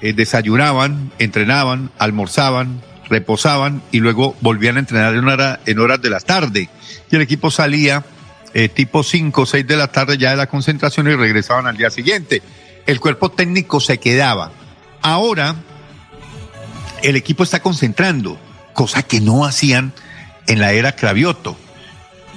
eh, 0.00 0.12
desayunaban, 0.12 1.12
entrenaban, 1.18 1.90
almorzaban, 1.98 2.80
reposaban 3.08 3.82
y 3.92 4.00
luego 4.00 4.36
volvían 4.40 4.76
a 4.76 4.80
entrenar 4.80 5.14
en, 5.14 5.26
hora, 5.26 5.60
en 5.66 5.78
horas 5.78 6.02
de 6.02 6.10
la 6.10 6.20
tarde. 6.20 6.68
Y 7.10 7.16
el 7.16 7.22
equipo 7.22 7.50
salía 7.50 8.04
eh, 8.54 8.68
tipo 8.68 9.02
5 9.02 9.42
o 9.42 9.46
6 9.46 9.66
de 9.66 9.76
la 9.76 9.88
tarde 9.88 10.18
ya 10.18 10.30
de 10.30 10.36
la 10.36 10.48
concentración 10.48 11.08
y 11.08 11.14
regresaban 11.14 11.66
al 11.66 11.76
día 11.76 11.90
siguiente. 11.90 12.42
El 12.86 13.00
cuerpo 13.00 13.30
técnico 13.30 13.80
se 13.80 13.98
quedaba. 13.98 14.52
Ahora, 15.02 15.56
el 17.02 17.16
equipo 17.16 17.42
está 17.42 17.60
concentrando, 17.60 18.38
cosa 18.72 19.02
que 19.02 19.20
no 19.20 19.44
hacían 19.44 19.92
en 20.46 20.60
la 20.60 20.72
era 20.72 20.96
Cravioto. 20.96 21.56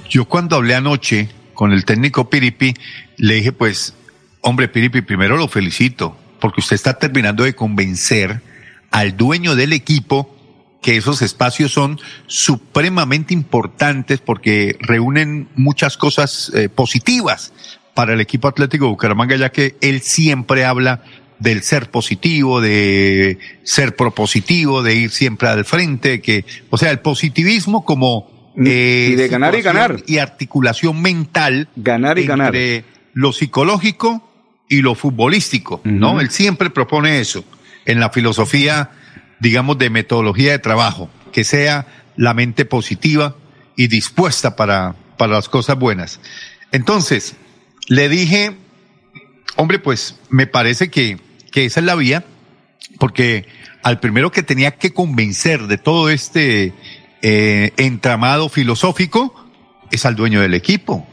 Yo 0.08 0.26
cuando 0.26 0.56
hablé 0.56 0.74
anoche 0.74 1.30
con 1.54 1.72
el 1.72 1.84
técnico 1.84 2.28
Piripi, 2.28 2.74
le 3.16 3.34
dije, 3.34 3.52
pues, 3.52 3.94
hombre 4.42 4.68
Piripi, 4.68 5.00
primero 5.00 5.36
lo 5.36 5.48
felicito, 5.48 6.16
porque 6.40 6.60
usted 6.60 6.76
está 6.76 6.98
terminando 6.98 7.44
de 7.44 7.54
convencer 7.54 8.42
al 8.90 9.16
dueño 9.16 9.56
del 9.56 9.72
equipo 9.72 10.36
que 10.82 10.96
esos 10.96 11.22
espacios 11.22 11.72
son 11.72 11.98
supremamente 12.26 13.32
importantes 13.32 14.20
porque 14.20 14.76
reúnen 14.80 15.48
muchas 15.54 15.96
cosas 15.96 16.50
eh, 16.54 16.68
positivas 16.68 17.52
para 17.94 18.12
el 18.14 18.20
equipo 18.20 18.48
Atlético 18.48 18.86
de 18.86 18.90
Bucaramanga, 18.90 19.36
ya 19.36 19.52
que 19.52 19.76
él 19.80 20.00
siempre 20.00 20.64
habla 20.64 21.02
del 21.38 21.62
ser 21.62 21.90
positivo, 21.90 22.60
de 22.60 23.38
ser 23.62 23.96
propositivo, 23.96 24.82
de 24.82 24.94
ir 24.94 25.10
siempre 25.10 25.48
al 25.48 25.64
frente, 25.64 26.20
que, 26.20 26.44
o 26.70 26.76
sea, 26.76 26.90
el 26.90 27.00
positivismo 27.00 27.84
como 27.84 28.52
eh, 28.56 29.10
y 29.12 29.14
de 29.16 29.28
ganar 29.28 29.54
y 29.54 29.62
ganar. 29.62 29.96
y 30.06 30.18
articulación 30.18 31.00
mental, 31.00 31.68
ganar 31.76 32.18
y 32.18 32.26
ganar. 32.26 32.54
entre 32.54 32.84
lo 33.14 33.32
psicológico 33.32 34.28
y 34.68 34.82
lo 34.82 34.94
futbolístico, 34.94 35.80
¿no? 35.84 36.20
Él 36.20 36.30
siempre 36.30 36.70
propone 36.70 37.20
eso 37.20 37.44
en 37.84 38.00
la 38.00 38.10
filosofía 38.10 38.90
digamos, 39.42 39.76
de 39.76 39.90
metodología 39.90 40.52
de 40.52 40.60
trabajo, 40.60 41.10
que 41.32 41.42
sea 41.42 41.86
la 42.16 42.32
mente 42.32 42.64
positiva 42.64 43.34
y 43.76 43.88
dispuesta 43.88 44.54
para, 44.54 44.94
para 45.18 45.32
las 45.32 45.48
cosas 45.48 45.76
buenas. 45.76 46.20
Entonces, 46.70 47.34
le 47.88 48.08
dije, 48.08 48.56
hombre, 49.56 49.80
pues 49.80 50.16
me 50.30 50.46
parece 50.46 50.90
que, 50.90 51.18
que 51.50 51.64
esa 51.64 51.80
es 51.80 51.86
la 51.86 51.96
vía, 51.96 52.24
porque 53.00 53.48
al 53.82 53.98
primero 53.98 54.30
que 54.30 54.44
tenía 54.44 54.76
que 54.76 54.94
convencer 54.94 55.66
de 55.66 55.76
todo 55.76 56.08
este 56.08 56.72
eh, 57.22 57.72
entramado 57.78 58.48
filosófico 58.48 59.34
es 59.90 60.06
al 60.06 60.14
dueño 60.14 60.40
del 60.40 60.54
equipo, 60.54 61.04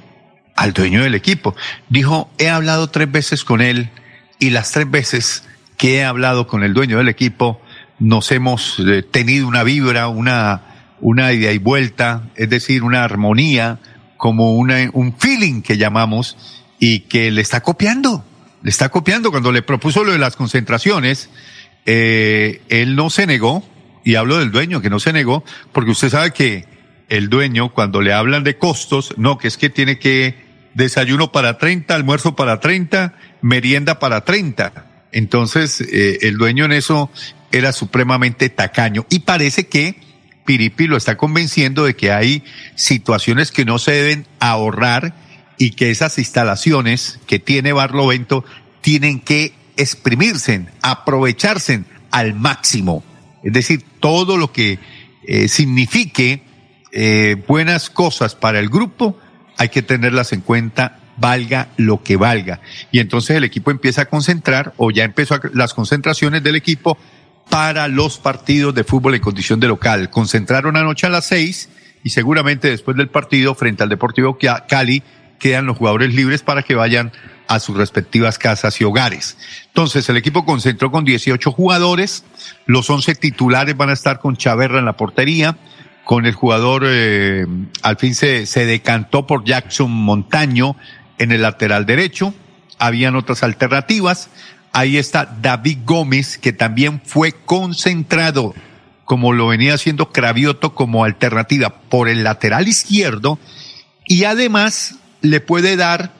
al 0.56 0.74
dueño 0.74 1.02
del 1.02 1.16
equipo. 1.16 1.56
Dijo, 1.90 2.30
he 2.38 2.48
hablado 2.48 2.92
tres 2.92 3.12
veces 3.12 3.44
con 3.44 3.62
él 3.62 3.90
y 4.38 4.52
las 4.52 4.72
tres 4.72 4.90
veces 4.90 5.46
que 5.78 5.96
he 5.96 6.04
hablado 6.04 6.46
con 6.46 6.64
el 6.64 6.76
dueño 6.76 7.00
del 7.00 7.08
equipo, 7.08 7.60
nos 8.00 8.32
hemos 8.32 8.80
eh, 8.80 9.04
tenido 9.04 9.48
una 9.48 9.64
vibra, 9.64 10.08
una, 10.08 10.62
una 11.02 11.32
ida 11.34 11.52
y 11.52 11.58
vuelta, 11.58 12.24
es 12.36 12.50
decir, 12.50 12.84
una 12.84 13.04
armonía, 13.04 13.80
como 14.18 14.56
una, 14.56 14.90
un 14.94 15.16
feeling 15.18 15.62
que 15.62 15.78
llamamos, 15.78 16.38
y 16.80 17.02
que 17.02 17.30
le 17.32 17.42
está 17.42 17.62
copiando, 17.62 18.24
le 18.64 18.70
está 18.70 18.90
copiando. 18.90 19.32
Cuando 19.32 19.52
le 19.52 19.62
propuso 19.62 20.04
lo 20.04 20.14
de 20.14 20.18
las 20.18 20.36
concentraciones, 20.36 21.30
eh, 21.86 22.62
él 22.70 22.96
no 22.96 23.10
se 23.10 23.28
negó, 23.28 23.64
y 24.04 24.16
hablo 24.16 24.38
del 24.38 24.52
dueño 24.52 24.82
que 24.82 24.90
no 24.90 25.00
se 25.00 25.14
negó, 25.14 25.44
porque 25.74 25.92
usted 25.92 26.10
sabe 26.10 26.32
que 26.32 26.66
el 27.10 27.30
dueño, 27.30 27.74
cuando 27.74 28.02
le 28.02 28.14
hablan 28.14 28.44
de 28.44 28.58
costos, 28.58 29.14
no, 29.18 29.38
que 29.38 29.48
es 29.48 29.58
que 29.58 29.70
tiene 29.70 30.00
que 30.00 30.48
desayuno 30.74 31.32
para 31.32 31.58
30, 31.58 31.96
almuerzo 31.96 32.36
para 32.36 32.60
30, 32.60 33.16
merienda 33.42 34.00
para 34.00 34.24
30. 34.24 34.86
Entonces, 35.12 35.82
eh, 35.82 36.20
el 36.22 36.38
dueño 36.38 36.66
en 36.66 36.72
eso 36.72 37.10
era 37.52 37.72
supremamente 37.74 38.50
tacaño 38.50 39.06
y 39.10 39.20
parece 39.20 39.68
que 39.68 39.96
Piripi 40.46 40.88
lo 40.88 40.98
está 40.98 41.16
convenciendo 41.18 41.86
de 41.86 41.96
que 41.96 42.12
hay 42.12 42.44
situaciones 42.76 43.52
que 43.52 43.66
no 43.66 43.78
se 43.78 43.92
deben 43.92 44.26
ahorrar 44.40 45.14
y 45.58 45.72
que 45.72 45.92
esas 45.92 46.18
instalaciones 46.18 47.20
que 47.28 47.38
tiene 47.38 47.74
Barlovento 47.74 48.44
tienen 48.82 49.20
que 49.20 49.54
exprimirse, 49.78 50.66
aprovecharse 50.82 51.84
al 52.12 52.34
máximo. 52.34 53.04
Es 53.44 53.54
decir, 53.54 53.84
todo 54.00 54.38
lo 54.38 54.52
que 54.52 54.80
eh, 55.28 55.48
signifique 55.48 56.42
eh, 56.92 57.36
buenas 57.48 57.90
cosas 57.90 58.34
para 58.34 58.60
el 58.60 58.70
grupo 58.70 59.20
hay 59.58 59.70
que 59.70 59.82
tenerlas 59.82 60.34
en 60.34 60.42
cuenta 60.42 61.00
valga 61.18 61.68
lo 61.78 62.02
que 62.02 62.16
valga. 62.16 62.62
Y 62.92 63.00
entonces 63.00 63.36
el 63.36 63.44
equipo 63.44 63.72
empieza 63.72 64.04
a 64.04 64.06
concentrar 64.06 64.74
o 64.78 64.90
ya 64.90 65.04
empezó 65.04 65.40
las 65.54 65.74
concentraciones 65.74 66.44
del 66.44 66.56
equipo 66.56 66.98
para 67.50 67.88
los 67.88 68.18
partidos 68.18 68.74
de 68.76 68.84
fútbol 68.84 69.16
en 69.16 69.22
condición 69.22 69.60
de 69.60 69.68
local. 69.68 70.10
Concentraron 70.10 70.78
anoche 70.78 71.08
a 71.08 71.10
las 71.10 71.26
seis 71.26 71.70
y 72.04 72.12
seguramente 72.12 72.70
después 72.70 72.96
del 72.96 73.10
partido 73.10 73.56
frente 73.56 73.84
al 73.84 73.90
Deportivo 73.90 74.38
Cali 74.68 75.04
quedan 75.40 75.66
los 75.66 75.78
jugadores 75.78 76.14
libres 76.14 76.44
para 76.44 76.64
que 76.64 76.76
vayan 76.76 77.12
a 77.48 77.60
sus 77.60 77.76
respectivas 77.76 78.38
casas 78.38 78.80
y 78.80 78.84
hogares. 78.84 79.38
Entonces, 79.68 80.08
el 80.10 80.18
equipo 80.18 80.46
concentró 80.46 80.92
con 80.92 81.06
18 81.06 81.52
jugadores, 81.52 82.24
los 82.68 82.90
11 82.90 83.16
titulares 83.16 83.76
van 83.76 83.90
a 83.90 83.94
estar 83.94 84.20
con 84.20 84.38
Chaverra 84.38 84.80
en 84.80 84.86
la 84.86 84.98
portería, 84.98 85.58
con 86.04 86.26
el 86.26 86.34
jugador, 86.34 86.84
eh, 86.86 87.48
al 87.82 87.98
fin 87.98 88.14
se, 88.14 88.46
se 88.46 88.66
decantó 88.66 89.26
por 89.26 89.46
Jackson 89.46 89.90
Montaño 89.90 90.76
en 91.18 91.32
el 91.32 91.42
lateral 91.42 91.86
derecho, 91.86 92.34
habían 92.78 93.16
otras 93.16 93.44
alternativas, 93.44 94.30
ahí 94.74 94.98
está 94.98 95.38
David 95.42 95.80
Gómez, 95.86 96.38
que 96.38 96.54
también 96.54 97.02
fue 97.04 97.34
concentrado, 97.34 98.54
como 99.06 99.34
lo 99.34 99.48
venía 99.48 99.74
haciendo 99.74 100.12
Cravioto 100.12 100.76
como 100.76 101.04
alternativa 101.04 101.82
por 101.90 102.10
el 102.10 102.24
lateral 102.24 102.68
izquierdo, 102.68 103.40
y 104.06 104.24
además 104.24 104.96
le 105.22 105.42
puede 105.42 105.76
dar 105.76 106.12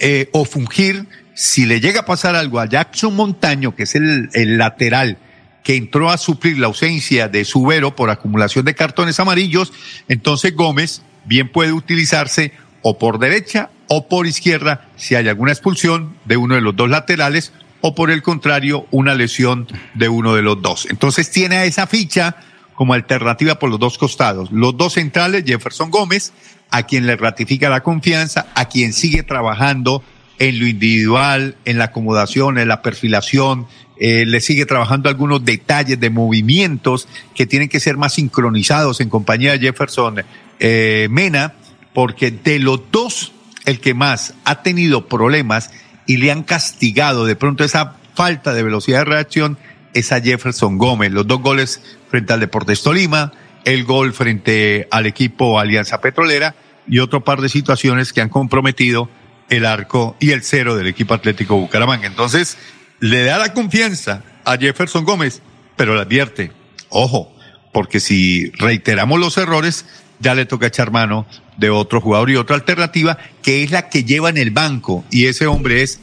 eh, 0.00 0.28
o 0.32 0.44
fungir, 0.44 1.06
si 1.34 1.64
le 1.64 1.80
llega 1.80 2.00
a 2.00 2.06
pasar 2.06 2.36
algo 2.36 2.60
a 2.60 2.68
Jackson 2.68 3.14
Montaño, 3.16 3.74
que 3.74 3.84
es 3.84 3.94
el, 3.94 4.28
el 4.34 4.58
lateral 4.58 5.18
que 5.62 5.76
entró 5.76 6.10
a 6.10 6.18
suplir 6.18 6.58
la 6.58 6.66
ausencia 6.66 7.28
de 7.28 7.44
Subero 7.44 7.94
por 7.94 8.10
acumulación 8.10 8.64
de 8.64 8.74
cartones 8.74 9.20
amarillos, 9.20 9.72
entonces 10.08 10.54
Gómez 10.54 11.02
bien 11.24 11.50
puede 11.50 11.72
utilizarse 11.72 12.52
o 12.82 12.98
por 12.98 13.18
derecha 13.18 13.70
o 13.94 14.08
por 14.08 14.26
izquierda 14.26 14.88
si 14.96 15.16
hay 15.16 15.28
alguna 15.28 15.52
expulsión 15.52 16.16
de 16.24 16.38
uno 16.38 16.54
de 16.54 16.62
los 16.62 16.74
dos 16.74 16.88
laterales 16.88 17.52
o 17.82 17.94
por 17.94 18.10
el 18.10 18.22
contrario 18.22 18.86
una 18.90 19.14
lesión 19.14 19.68
de 19.92 20.08
uno 20.08 20.34
de 20.34 20.40
los 20.40 20.62
dos. 20.62 20.86
Entonces 20.88 21.30
tiene 21.30 21.66
esa 21.66 21.86
ficha 21.86 22.36
como 22.74 22.94
alternativa 22.94 23.58
por 23.58 23.68
los 23.68 23.78
dos 23.78 23.98
costados. 23.98 24.50
Los 24.50 24.78
dos 24.78 24.94
centrales, 24.94 25.44
Jefferson 25.44 25.90
Gómez, 25.90 26.32
a 26.70 26.84
quien 26.84 27.06
le 27.06 27.16
ratifica 27.16 27.68
la 27.68 27.82
confianza, 27.82 28.46
a 28.54 28.64
quien 28.64 28.94
sigue 28.94 29.24
trabajando 29.24 30.02
en 30.38 30.58
lo 30.58 30.66
individual, 30.66 31.56
en 31.66 31.76
la 31.76 31.84
acomodación, 31.84 32.56
en 32.56 32.68
la 32.68 32.80
perfilación, 32.80 33.66
eh, 34.00 34.24
le 34.24 34.40
sigue 34.40 34.64
trabajando 34.64 35.10
algunos 35.10 35.44
detalles 35.44 36.00
de 36.00 36.08
movimientos 36.08 37.08
que 37.34 37.44
tienen 37.44 37.68
que 37.68 37.78
ser 37.78 37.98
más 37.98 38.14
sincronizados 38.14 39.02
en 39.02 39.10
compañía 39.10 39.52
de 39.52 39.58
Jefferson 39.58 40.22
eh, 40.60 41.08
Mena, 41.10 41.52
porque 41.92 42.30
de 42.30 42.58
los 42.58 42.80
dos, 42.90 43.32
el 43.64 43.80
que 43.80 43.94
más 43.94 44.34
ha 44.44 44.62
tenido 44.62 45.08
problemas 45.08 45.70
y 46.06 46.16
le 46.16 46.30
han 46.30 46.42
castigado 46.42 47.26
de 47.26 47.36
pronto 47.36 47.64
esa 47.64 47.96
falta 48.14 48.52
de 48.52 48.62
velocidad 48.62 49.00
de 49.00 49.04
reacción 49.06 49.58
es 49.94 50.12
a 50.12 50.20
Jefferson 50.20 50.78
Gómez. 50.78 51.12
Los 51.12 51.26
dos 51.26 51.40
goles 51.40 51.82
frente 52.10 52.32
al 52.32 52.40
Deportes 52.40 52.82
Tolima, 52.82 53.32
el 53.64 53.84
gol 53.84 54.12
frente 54.12 54.88
al 54.90 55.06
equipo 55.06 55.58
Alianza 55.58 56.00
Petrolera 56.00 56.54
y 56.88 56.98
otro 56.98 57.24
par 57.24 57.40
de 57.40 57.48
situaciones 57.48 58.12
que 58.12 58.20
han 58.20 58.28
comprometido 58.28 59.08
el 59.48 59.66
arco 59.66 60.16
y 60.18 60.30
el 60.30 60.42
cero 60.42 60.76
del 60.76 60.86
equipo 60.86 61.14
Atlético 61.14 61.56
Bucaramanga. 61.56 62.06
Entonces, 62.06 62.56
le 63.00 63.24
da 63.24 63.38
la 63.38 63.52
confianza 63.52 64.22
a 64.44 64.56
Jefferson 64.56 65.04
Gómez, 65.04 65.42
pero 65.76 65.94
le 65.94 66.00
advierte, 66.00 66.52
ojo, 66.88 67.34
porque 67.72 68.00
si 68.00 68.50
reiteramos 68.52 69.20
los 69.20 69.36
errores, 69.38 69.86
ya 70.22 70.34
le 70.34 70.46
toca 70.46 70.68
echar 70.68 70.90
mano 70.90 71.26
de 71.56 71.68
otro 71.68 72.00
jugador 72.00 72.30
y 72.30 72.36
otra 72.36 72.56
alternativa, 72.56 73.18
que 73.42 73.62
es 73.62 73.70
la 73.70 73.90
que 73.90 74.04
lleva 74.04 74.30
en 74.30 74.38
el 74.38 74.50
banco, 74.50 75.04
y 75.10 75.26
ese 75.26 75.46
hombre 75.46 75.82
es 75.82 76.00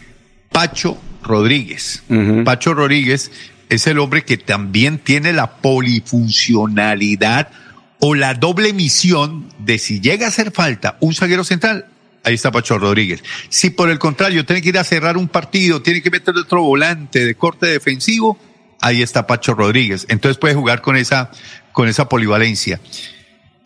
Pacho 0.52 0.98
Rodríguez. 1.24 2.04
Pacho 2.44 2.74
Rodríguez 2.74 3.32
es 3.70 3.88
el 3.88 4.00
hombre 4.00 4.26
que 4.26 4.38
también 4.38 5.00
tiene 5.00 5.34
la 5.34 5.58
polifuncionalidad 5.58 7.50
o 8.00 8.16
la 8.16 8.34
doble 8.34 8.74
misión 8.74 9.50
de 9.60 9.78
si 9.78 10.00
llega 10.00 10.26
a 10.26 10.30
hacer 10.30 10.52
falta 10.52 10.98
un 11.02 11.14
zaguero 11.14 11.44
central, 11.44 11.86
ahí 12.24 12.34
está 12.34 12.52
Pacho 12.52 12.78
Rodríguez. 12.78 13.24
Si 13.50 13.70
por 13.70 13.90
el 13.90 14.00
contrario 14.00 14.46
tiene 14.46 14.62
que 14.62 14.70
ir 14.70 14.78
a 14.78 14.84
cerrar 14.84 15.18
un 15.18 15.28
partido, 15.28 15.82
tiene 15.82 16.02
que 16.02 16.10
meter 16.10 16.36
otro 16.36 16.64
volante 16.64 17.26
de 17.26 17.36
corte 17.36 17.68
defensivo, 17.68 18.38
ahí 18.82 19.02
está 19.02 19.28
Pacho 19.28 19.54
Rodríguez. 19.54 20.06
Entonces 20.10 20.38
puede 20.38 20.56
jugar 20.56 20.82
con 20.82 20.96
esa, 20.96 21.32
con 21.72 21.88
esa 21.88 22.10
polivalencia. 22.10 22.80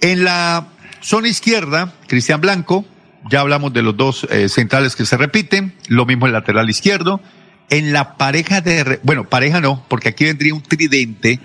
En 0.03 0.25
la 0.25 0.67
zona 0.99 1.29
izquierda, 1.29 1.93
Cristian 2.07 2.41
Blanco, 2.41 2.83
ya 3.31 3.39
hablamos 3.39 3.71
de 3.71 3.81
los 3.81 3.95
dos 3.95 4.27
eh, 4.29 4.49
centrales 4.49 4.97
que 4.97 5.05
se 5.05 5.15
repiten, 5.15 5.75
lo 5.87 6.05
mismo 6.05 6.25
el 6.25 6.33
lateral 6.33 6.69
izquierdo. 6.69 7.21
En 7.69 7.93
la 7.93 8.17
pareja 8.17 8.59
de, 8.59 8.99
bueno, 9.03 9.29
pareja 9.29 9.61
no, 9.61 9.85
porque 9.87 10.09
aquí 10.09 10.25
vendría 10.25 10.53
un 10.53 10.61
tridente 10.61 11.39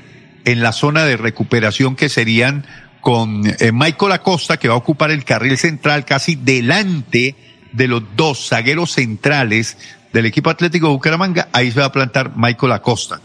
en 0.45 0.61
la 0.61 0.73
zona 0.73 1.05
de 1.05 1.17
recuperación 1.17 1.95
que 1.95 2.09
serían 2.09 2.67
con 3.01 3.45
eh, 3.47 3.71
Michael 3.73 4.11
Acosta, 4.11 4.57
que 4.57 4.67
va 4.67 4.75
a 4.75 4.79
ocupar 4.79 5.13
el 5.13 5.25
carril 5.25 5.57
central 5.57 6.05
casi 6.05 6.35
delante 6.35 7.37
de 7.71 7.87
los 7.87 8.03
dos 8.17 8.49
zagueros 8.49 8.91
centrales 8.91 9.79
del 10.13 10.27
equipo 10.27 10.51
Atlético 10.51 10.89
de 10.89 10.95
Bucaramanga, 10.95 11.49
ahí 11.53 11.71
se 11.71 11.79
va 11.79 11.87
a 11.87 11.93
plantar 11.93 12.33
Michael 12.35 12.73
Acosta. 12.73 13.21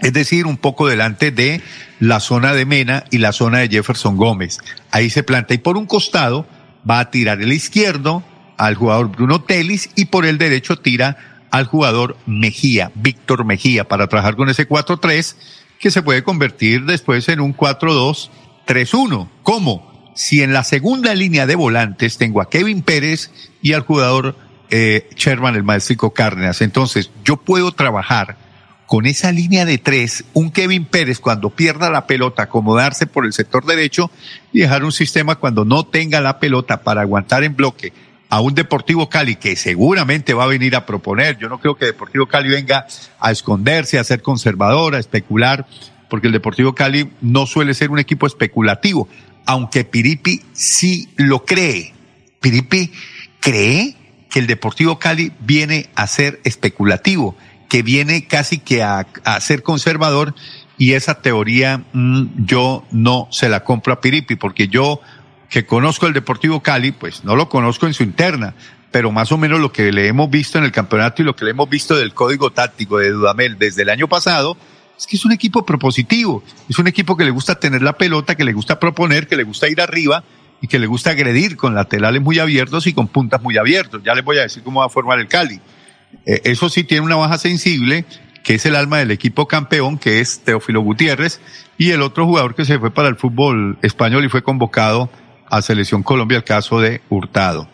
Es 0.00 0.12
decir, 0.12 0.46
un 0.46 0.56
poco 0.56 0.88
delante 0.88 1.30
de 1.30 1.60
la 2.00 2.20
zona 2.20 2.52
de 2.52 2.66
Mena 2.66 3.04
y 3.10 3.18
la 3.18 3.32
zona 3.32 3.58
de 3.58 3.68
Jefferson 3.68 4.16
Gómez. 4.16 4.58
Ahí 4.90 5.10
se 5.10 5.22
planta. 5.22 5.54
Y 5.54 5.58
por 5.58 5.76
un 5.76 5.86
costado 5.86 6.46
va 6.88 7.00
a 7.00 7.10
tirar 7.10 7.40
el 7.40 7.52
izquierdo 7.52 8.22
al 8.56 8.74
jugador 8.74 9.10
Bruno 9.10 9.42
Telis 9.42 9.90
y 9.96 10.06
por 10.06 10.26
el 10.26 10.38
derecho 10.38 10.76
tira 10.76 11.46
al 11.50 11.66
jugador 11.66 12.16
Mejía, 12.26 12.90
Víctor 12.94 13.44
Mejía, 13.44 13.84
para 13.84 14.08
trabajar 14.08 14.36
con 14.36 14.48
ese 14.48 14.68
4-3 14.68 15.36
que 15.78 15.90
se 15.90 16.02
puede 16.02 16.24
convertir 16.24 16.84
después 16.84 17.28
en 17.28 17.40
un 17.40 17.56
4-2-3-1. 17.56 19.28
¿Cómo? 19.42 20.12
Si 20.14 20.42
en 20.42 20.52
la 20.52 20.64
segunda 20.64 21.14
línea 21.14 21.46
de 21.46 21.54
volantes 21.54 22.18
tengo 22.18 22.40
a 22.40 22.50
Kevin 22.50 22.82
Pérez 22.82 23.30
y 23.62 23.72
al 23.72 23.82
jugador 23.82 24.36
eh, 24.70 25.08
Sherman, 25.14 25.56
el 25.56 25.62
maestrico 25.62 26.12
Cárdenas. 26.12 26.60
Entonces, 26.60 27.10
yo 27.24 27.36
puedo 27.36 27.72
trabajar 27.72 28.36
con 28.86 29.06
esa 29.06 29.32
línea 29.32 29.64
de 29.64 29.78
tres, 29.78 30.24
un 30.34 30.50
Kevin 30.50 30.84
Pérez 30.84 31.18
cuando 31.18 31.50
pierda 31.50 31.90
la 31.90 32.06
pelota, 32.06 32.44
acomodarse 32.44 33.06
por 33.06 33.24
el 33.24 33.32
sector 33.32 33.64
derecho 33.64 34.10
y 34.52 34.60
dejar 34.60 34.84
un 34.84 34.92
sistema 34.92 35.36
cuando 35.36 35.64
no 35.64 35.84
tenga 35.84 36.20
la 36.20 36.38
pelota 36.38 36.82
para 36.82 37.02
aguantar 37.02 37.44
en 37.44 37.56
bloque 37.56 37.92
a 38.28 38.40
un 38.40 38.54
Deportivo 38.54 39.08
Cali 39.08 39.36
que 39.36 39.54
seguramente 39.54 40.34
va 40.34 40.44
a 40.44 40.48
venir 40.48 40.74
a 40.74 40.86
proponer. 40.86 41.38
Yo 41.38 41.48
no 41.48 41.60
creo 41.60 41.76
que 41.76 41.86
Deportivo 41.86 42.26
Cali 42.26 42.48
venga 42.48 42.86
a 43.20 43.30
esconderse, 43.30 43.98
a 43.98 44.04
ser 44.04 44.22
conservador, 44.22 44.94
a 44.94 44.98
especular, 44.98 45.66
porque 46.10 46.26
el 46.26 46.32
Deportivo 46.32 46.74
Cali 46.74 47.10
no 47.20 47.46
suele 47.46 47.74
ser 47.74 47.90
un 47.90 47.98
equipo 47.98 48.26
especulativo, 48.26 49.08
aunque 49.46 49.84
Piripi 49.84 50.42
sí 50.52 51.08
lo 51.16 51.44
cree. 51.44 51.94
Piripi 52.40 52.90
cree 53.40 53.96
que 54.30 54.40
el 54.40 54.46
Deportivo 54.46 54.98
Cali 54.98 55.32
viene 55.40 55.88
a 55.94 56.06
ser 56.08 56.40
especulativo 56.42 57.36
que 57.74 57.82
viene 57.82 58.28
casi 58.28 58.58
que 58.58 58.84
a, 58.84 59.04
ser 59.40 59.64
conservador 59.64 60.32
y 60.78 60.92
esa 60.92 61.20
teoría 61.20 61.82
mm, 61.92 62.44
yo 62.46 62.84
no 62.92 63.26
se 63.32 63.48
la 63.48 63.64
compro 63.64 63.92
a 63.92 64.00
Piripi 64.00 64.36
porque 64.36 64.68
yo 64.68 65.00
que 65.50 65.66
conozco 65.66 66.06
el 66.06 66.12
Deportivo 66.12 66.62
Cali, 66.62 66.92
pues 66.92 67.24
no 67.24 67.34
lo 67.34 67.48
conozco 67.48 67.88
en 67.88 67.92
su 67.94 68.04
interna, 68.04 68.54
pero 68.92 69.10
más 69.10 69.32
o 69.32 69.38
menos 69.38 69.58
lo 69.58 69.72
que 69.72 69.90
le 69.90 70.06
hemos 70.06 70.30
visto 70.30 70.56
en 70.56 70.62
el 70.62 70.70
campeonato 70.70 71.20
y 71.20 71.24
lo 71.24 71.34
que 71.34 71.46
le 71.46 71.50
hemos 71.50 71.68
visto 71.68 71.96
del 71.96 72.14
código 72.14 72.52
táctico 72.52 72.98
de 72.98 73.10
Dudamel 73.10 73.58
desde 73.58 73.82
el 73.82 73.90
año 73.90 74.06
pasado, 74.06 74.56
es 74.96 75.08
que 75.08 75.16
es 75.16 75.24
un 75.24 75.32
equipo 75.32 75.66
propositivo, 75.66 76.44
es 76.68 76.78
un 76.78 76.86
equipo 76.86 77.16
que 77.16 77.24
le 77.24 77.32
gusta 77.32 77.56
tener 77.56 77.82
la 77.82 77.94
pelota, 77.94 78.36
que 78.36 78.44
le 78.44 78.52
gusta 78.52 78.78
proponer, 78.78 79.26
que 79.26 79.34
le 79.34 79.42
gusta 79.42 79.68
ir 79.68 79.80
arriba 79.80 80.22
y 80.60 80.68
que 80.68 80.78
le 80.78 80.86
gusta 80.86 81.10
agredir 81.10 81.56
con 81.56 81.74
laterales 81.74 82.22
muy 82.22 82.38
abiertos 82.38 82.86
y 82.86 82.92
con 82.92 83.08
puntas 83.08 83.42
muy 83.42 83.58
abiertos. 83.58 84.00
Ya 84.04 84.14
les 84.14 84.24
voy 84.24 84.38
a 84.38 84.42
decir 84.42 84.62
cómo 84.62 84.78
va 84.78 84.86
a 84.86 84.90
formar 84.90 85.18
el 85.18 85.26
Cali. 85.26 85.60
Eh, 86.26 86.40
eso 86.44 86.68
sí 86.68 86.84
tiene 86.84 87.04
una 87.04 87.16
baja 87.16 87.38
sensible, 87.38 88.04
que 88.42 88.54
es 88.54 88.66
el 88.66 88.76
alma 88.76 88.98
del 88.98 89.10
equipo 89.10 89.48
campeón, 89.48 89.98
que 89.98 90.20
es 90.20 90.40
Teófilo 90.40 90.80
Gutiérrez, 90.80 91.40
y 91.78 91.90
el 91.90 92.02
otro 92.02 92.26
jugador 92.26 92.54
que 92.54 92.64
se 92.64 92.78
fue 92.78 92.92
para 92.92 93.08
el 93.08 93.16
fútbol 93.16 93.78
español 93.82 94.24
y 94.24 94.28
fue 94.28 94.42
convocado 94.42 95.10
a 95.46 95.62
Selección 95.62 96.02
Colombia, 96.02 96.36
el 96.38 96.44
caso 96.44 96.80
de 96.80 97.00
Hurtado. 97.08 97.68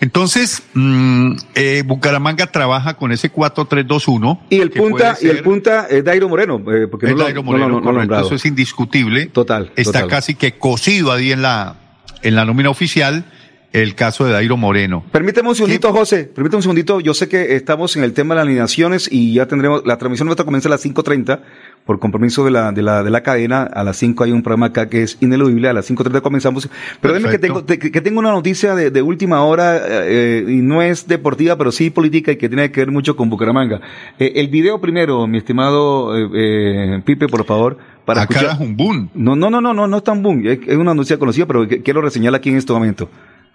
Entonces, 0.00 0.62
mm, 0.74 1.32
eh, 1.54 1.82
Bucaramanga 1.84 2.46
trabaja 2.46 2.94
con 2.94 3.12
ese 3.12 3.30
4-3-2-1. 3.30 4.40
Y 4.48 4.60
el 4.60 4.70
punta, 4.70 5.16
y 5.20 5.28
el 5.28 5.42
punta 5.42 5.86
es 5.90 6.04
Dairo 6.04 6.28
Moreno, 6.28 6.56
eh, 6.72 6.86
porque 6.88 7.06
es 7.06 7.12
no, 7.12 7.24
Dairo 7.24 7.42
Moreno, 7.42 7.80
no, 7.80 7.92
no, 7.92 8.20
eso 8.20 8.34
es 8.34 8.46
indiscutible. 8.46 9.26
Total. 9.26 9.72
Está 9.76 10.06
casi 10.06 10.34
que 10.34 10.52
cosido 10.52 11.12
ahí 11.12 11.32
en 11.32 11.42
la, 11.42 11.76
en 12.22 12.36
la 12.36 12.44
nómina 12.44 12.70
oficial 12.70 13.24
el 13.72 13.94
caso 13.94 14.24
de 14.24 14.32
Dairo 14.32 14.56
Moreno. 14.56 15.04
Permíteme 15.12 15.48
un 15.48 15.54
segundito, 15.54 15.92
José. 15.92 16.24
Permíteme 16.24 16.56
un 16.56 16.62
segundito. 16.62 17.00
Yo 17.00 17.14
sé 17.14 17.28
que 17.28 17.54
estamos 17.54 17.96
en 17.96 18.02
el 18.02 18.12
tema 18.12 18.34
de 18.34 18.40
las 18.40 18.46
alineaciones 18.46 19.08
y 19.10 19.34
ya 19.34 19.46
tendremos, 19.46 19.82
la 19.86 19.96
transmisión 19.96 20.26
nuestra 20.26 20.44
comienza 20.44 20.68
a 20.68 20.70
las 20.70 20.84
5.30 20.84 21.40
por 21.84 21.98
compromiso 22.00 22.44
de 22.44 22.50
la, 22.50 22.72
de 22.72 22.82
la, 22.82 23.02
de 23.04 23.10
la 23.10 23.22
cadena. 23.22 23.62
A 23.62 23.84
las 23.84 23.96
5 23.98 24.24
hay 24.24 24.32
un 24.32 24.42
programa 24.42 24.66
acá 24.66 24.88
que 24.88 25.04
es 25.04 25.18
ineludible. 25.20 25.68
A 25.68 25.72
las 25.72 25.88
5.30 25.88 26.20
comenzamos. 26.20 26.68
Pero 27.00 27.14
déjeme 27.14 27.30
que 27.30 27.38
tengo, 27.38 27.64
que 27.64 28.00
tengo 28.00 28.18
una 28.18 28.32
noticia 28.32 28.74
de, 28.74 28.90
de 28.90 29.02
última 29.02 29.44
hora, 29.44 29.80
eh, 29.86 30.44
y 30.48 30.56
no 30.56 30.82
es 30.82 31.06
deportiva, 31.06 31.56
pero 31.56 31.70
sí 31.70 31.90
política 31.90 32.32
y 32.32 32.36
que 32.36 32.48
tiene 32.48 32.72
que 32.72 32.80
ver 32.80 32.90
mucho 32.90 33.14
con 33.14 33.30
Bucaramanga. 33.30 33.80
Eh, 34.18 34.32
el 34.36 34.48
video 34.48 34.80
primero, 34.80 35.26
mi 35.28 35.38
estimado, 35.38 36.16
eh, 36.16 36.28
eh 36.34 37.02
Pipe, 37.04 37.28
por 37.28 37.44
favor. 37.44 37.78
Para 38.04 38.22
Acá 38.22 38.40
escuchar. 38.40 38.60
un 38.60 38.76
boom. 38.76 39.10
No, 39.14 39.36
no, 39.36 39.48
no, 39.50 39.60
no, 39.60 39.72
no, 39.72 39.86
no 39.86 39.96
es 39.98 40.02
tan 40.02 40.22
boom. 40.22 40.44
Es, 40.44 40.58
es 40.66 40.76
una 40.76 40.94
noticia 40.94 41.18
conocida, 41.18 41.46
pero 41.46 41.68
quiero 41.68 42.00
reseñarla 42.00 42.38
aquí 42.38 42.48
en 42.48 42.56
este 42.56 42.72
momento. 42.72 43.08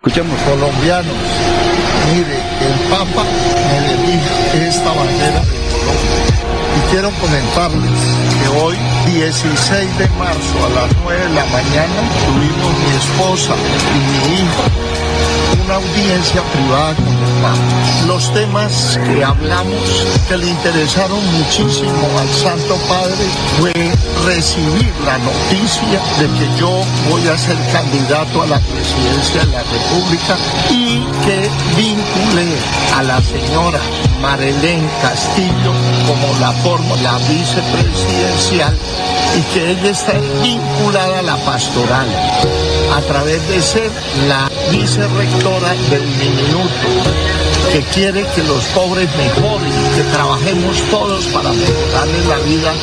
Escuchemos. 0.05 0.39
Colombianos, 0.41 1.17
mire, 2.13 2.37
el 2.61 2.89
Papa 2.91 3.25
me 3.71 3.93
elige 3.93 4.67
esta 4.67 4.93
bandera 4.93 5.39
de 5.39 5.57
Colombia. 5.71 6.35
Y 6.77 6.91
quiero 6.91 7.09
comentarles 7.19 8.01
que 8.39 8.47
hoy, 8.59 8.77
16 9.07 9.97
de 9.97 10.07
marzo 10.09 10.63
a 10.63 10.69
las 10.69 10.95
9 11.01 11.23
de 11.23 11.29
la 11.29 11.45
mañana, 11.45 11.95
tuvimos 12.23 12.71
mi 12.85 12.95
esposa 12.95 13.55
y 13.55 14.29
mi 14.29 14.41
hijo 14.41 14.63
una 15.65 15.75
audiencia 15.75 16.41
privada 16.53 16.95
con 16.95 17.07
el 17.07 17.33
Papa. 17.41 17.53
Los 18.07 18.33
temas 18.33 18.99
que 19.03 19.23
hablamos 19.23 20.05
que 20.27 20.37
le 20.37 20.47
interesaron 20.47 21.19
muchísimo 21.37 22.07
al 22.19 22.29
Santo 22.29 22.75
Padre 22.87 23.25
fue 23.59 23.73
recibir 24.25 24.93
la 25.05 25.17
noticia 25.17 25.99
de 26.19 26.27
que 26.37 26.59
yo 26.59 26.83
voy 27.09 27.27
a 27.27 27.37
ser 27.37 27.57
candidato 27.71 28.43
a 28.43 28.47
la 28.47 28.59
presidencia 28.59 29.45
de 29.45 29.51
la 29.51 29.63
República 29.63 30.37
y 30.69 30.99
que 31.25 31.49
vincule 31.75 32.57
a 32.95 33.03
la 33.03 33.21
señora 33.21 33.79
Marilén 34.21 34.87
Castillo 35.01 35.73
como 36.07 36.39
la 36.39 36.51
forma, 36.63 36.95
la 36.97 37.17
vicepresidencial 37.29 38.75
y 39.37 39.41
que 39.53 39.71
ella 39.71 39.89
está 39.89 40.13
vinculada 40.41 41.19
a 41.19 41.23
la 41.23 41.37
pastoral 41.37 42.07
a 42.95 43.01
través 43.01 43.45
de 43.49 43.61
ser 43.61 43.91
la 44.27 44.49
vicerrectora 44.71 45.54
del 45.63 46.05
Minuto 46.05 46.87
que 47.71 47.81
quiere 47.93 48.25
que 48.35 48.43
los 48.43 48.63
pobres 48.65 49.09
mejoren, 49.15 49.71
que 49.95 50.03
trabajemos 50.11 50.77
todos 50.91 51.25
para 51.27 51.49
mejorarles 51.51 52.25
la 52.27 52.37
vida, 52.39 52.73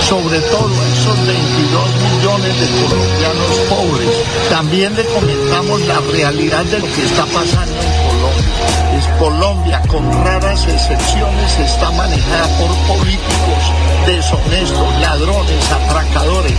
sobre 0.00 0.40
todo 0.40 0.70
a 0.80 0.88
esos 0.88 1.26
22 1.26 1.94
millones 2.14 2.60
de 2.60 2.88
colombianos 2.88 3.56
pobres. 3.68 4.10
También 4.48 4.96
le 4.96 5.04
comentamos 5.04 5.82
la 5.82 6.00
realidad 6.00 6.64
de 6.64 6.78
lo 6.78 6.86
que 6.86 7.04
está 7.04 7.26
pasando 7.26 8.05
Colombia. 8.26 8.98
Es 8.98 9.06
Colombia, 9.18 9.82
con 9.88 10.24
raras 10.24 10.66
excepciones, 10.66 11.58
está 11.58 11.90
manejada 11.90 12.46
por 12.58 12.96
políticos 12.96 13.72
deshonestos, 14.06 15.00
ladrones, 15.00 15.72
atracadores. 15.72 16.54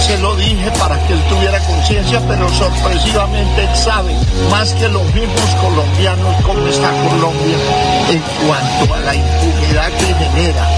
Se 0.00 0.18
lo 0.18 0.34
dije 0.36 0.70
para 0.78 0.98
que 1.06 1.12
él 1.12 1.22
tuviera 1.28 1.58
conciencia, 1.60 2.20
pero 2.26 2.48
sorpresivamente 2.48 3.62
él 3.62 3.76
sabe 3.76 4.16
más 4.50 4.72
que 4.74 4.88
los 4.88 5.04
mismos 5.14 5.54
colombianos 5.60 6.34
cómo 6.44 6.66
está 6.66 6.90
Colombia 7.08 7.56
en 8.10 8.22
cuanto 8.46 8.94
a 8.94 8.98
la 9.00 9.14
impunidad 9.14 9.90
que 9.92 10.14
genera 10.14 10.68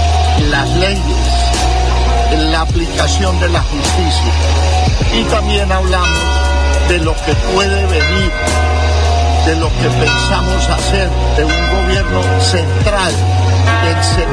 las 0.49 0.69
leyes, 0.69 2.51
la 2.51 2.61
aplicación 2.61 3.39
de 3.39 3.49
la 3.49 3.61
justicia. 3.61 4.33
Y 5.13 5.23
también 5.25 5.71
hablamos 5.71 6.51
de 6.87 6.97
lo 6.99 7.13
que 7.25 7.33
puede 7.53 7.85
venir, 7.85 8.31
de 9.45 9.55
lo 9.55 9.69
que 9.69 9.89
pensamos 9.89 10.69
hacer 10.69 11.09
de 11.35 11.45
un 11.45 11.51
gobierno 11.51 12.21
central 12.41 13.11
del 13.83 13.97
70% 13.97 14.31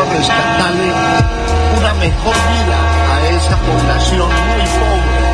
a 0.00 0.16
rescatarle 0.16 0.92
una 1.78 1.94
mejor 1.94 2.34
vida 2.34 2.78
a 3.14 3.28
esa 3.28 3.56
población 3.56 4.28
muy 4.28 4.66
pobre 4.76 5.24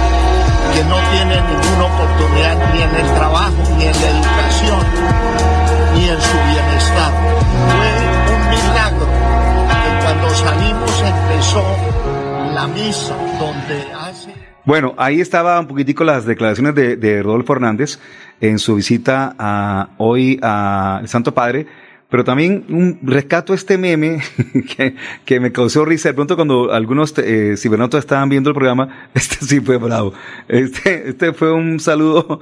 que 0.74 0.84
no 0.84 0.96
tiene 1.10 1.42
ninguna 1.42 1.84
oportunidad 1.86 2.56
ni 2.72 2.82
en 2.82 2.94
el 2.94 3.14
trabajo, 3.14 3.56
ni 3.76 3.84
en 3.86 4.00
la 4.00 4.08
educación, 4.08 4.80
ni 5.94 6.08
en 6.08 6.20
su 6.20 6.36
bienestar. 6.52 7.12
Fue 7.74 8.34
un 8.34 8.50
milagro 8.50 9.06
que 9.82 10.04
cuando 10.04 10.30
salimos 10.36 11.02
empezó 11.02 11.64
misa 12.68 13.16
donde 13.38 13.82
hace... 13.94 14.34
Bueno, 14.64 14.94
ahí 14.98 15.20
estaba 15.20 15.58
un 15.58 15.66
poquitico 15.66 16.04
las 16.04 16.26
declaraciones 16.26 16.74
de, 16.74 16.96
de 16.96 17.22
Rodolfo 17.22 17.54
Hernández 17.54 17.98
en 18.40 18.58
su 18.58 18.76
visita 18.76 19.34
a, 19.38 19.90
hoy 19.96 20.38
al 20.42 21.08
Santo 21.08 21.32
Padre 21.34 21.66
pero 22.10 22.24
también 22.24 22.64
un 22.68 22.98
rescato 23.02 23.54
este 23.54 23.78
meme 23.78 24.20
que, 24.76 24.96
que, 25.24 25.40
me 25.40 25.52
causó 25.52 25.84
risa. 25.84 26.10
De 26.10 26.14
pronto 26.14 26.36
cuando 26.36 26.72
algunos 26.72 27.16
eh, 27.18 27.54
cibernautas 27.56 28.00
estaban 28.00 28.28
viendo 28.28 28.50
el 28.50 28.54
programa, 28.54 29.08
este 29.14 29.36
sí 29.36 29.60
fue 29.60 29.78
bravo. 29.78 30.12
Este, 30.48 31.08
este 31.08 31.32
fue 31.32 31.52
un 31.52 31.78
saludo 31.78 32.40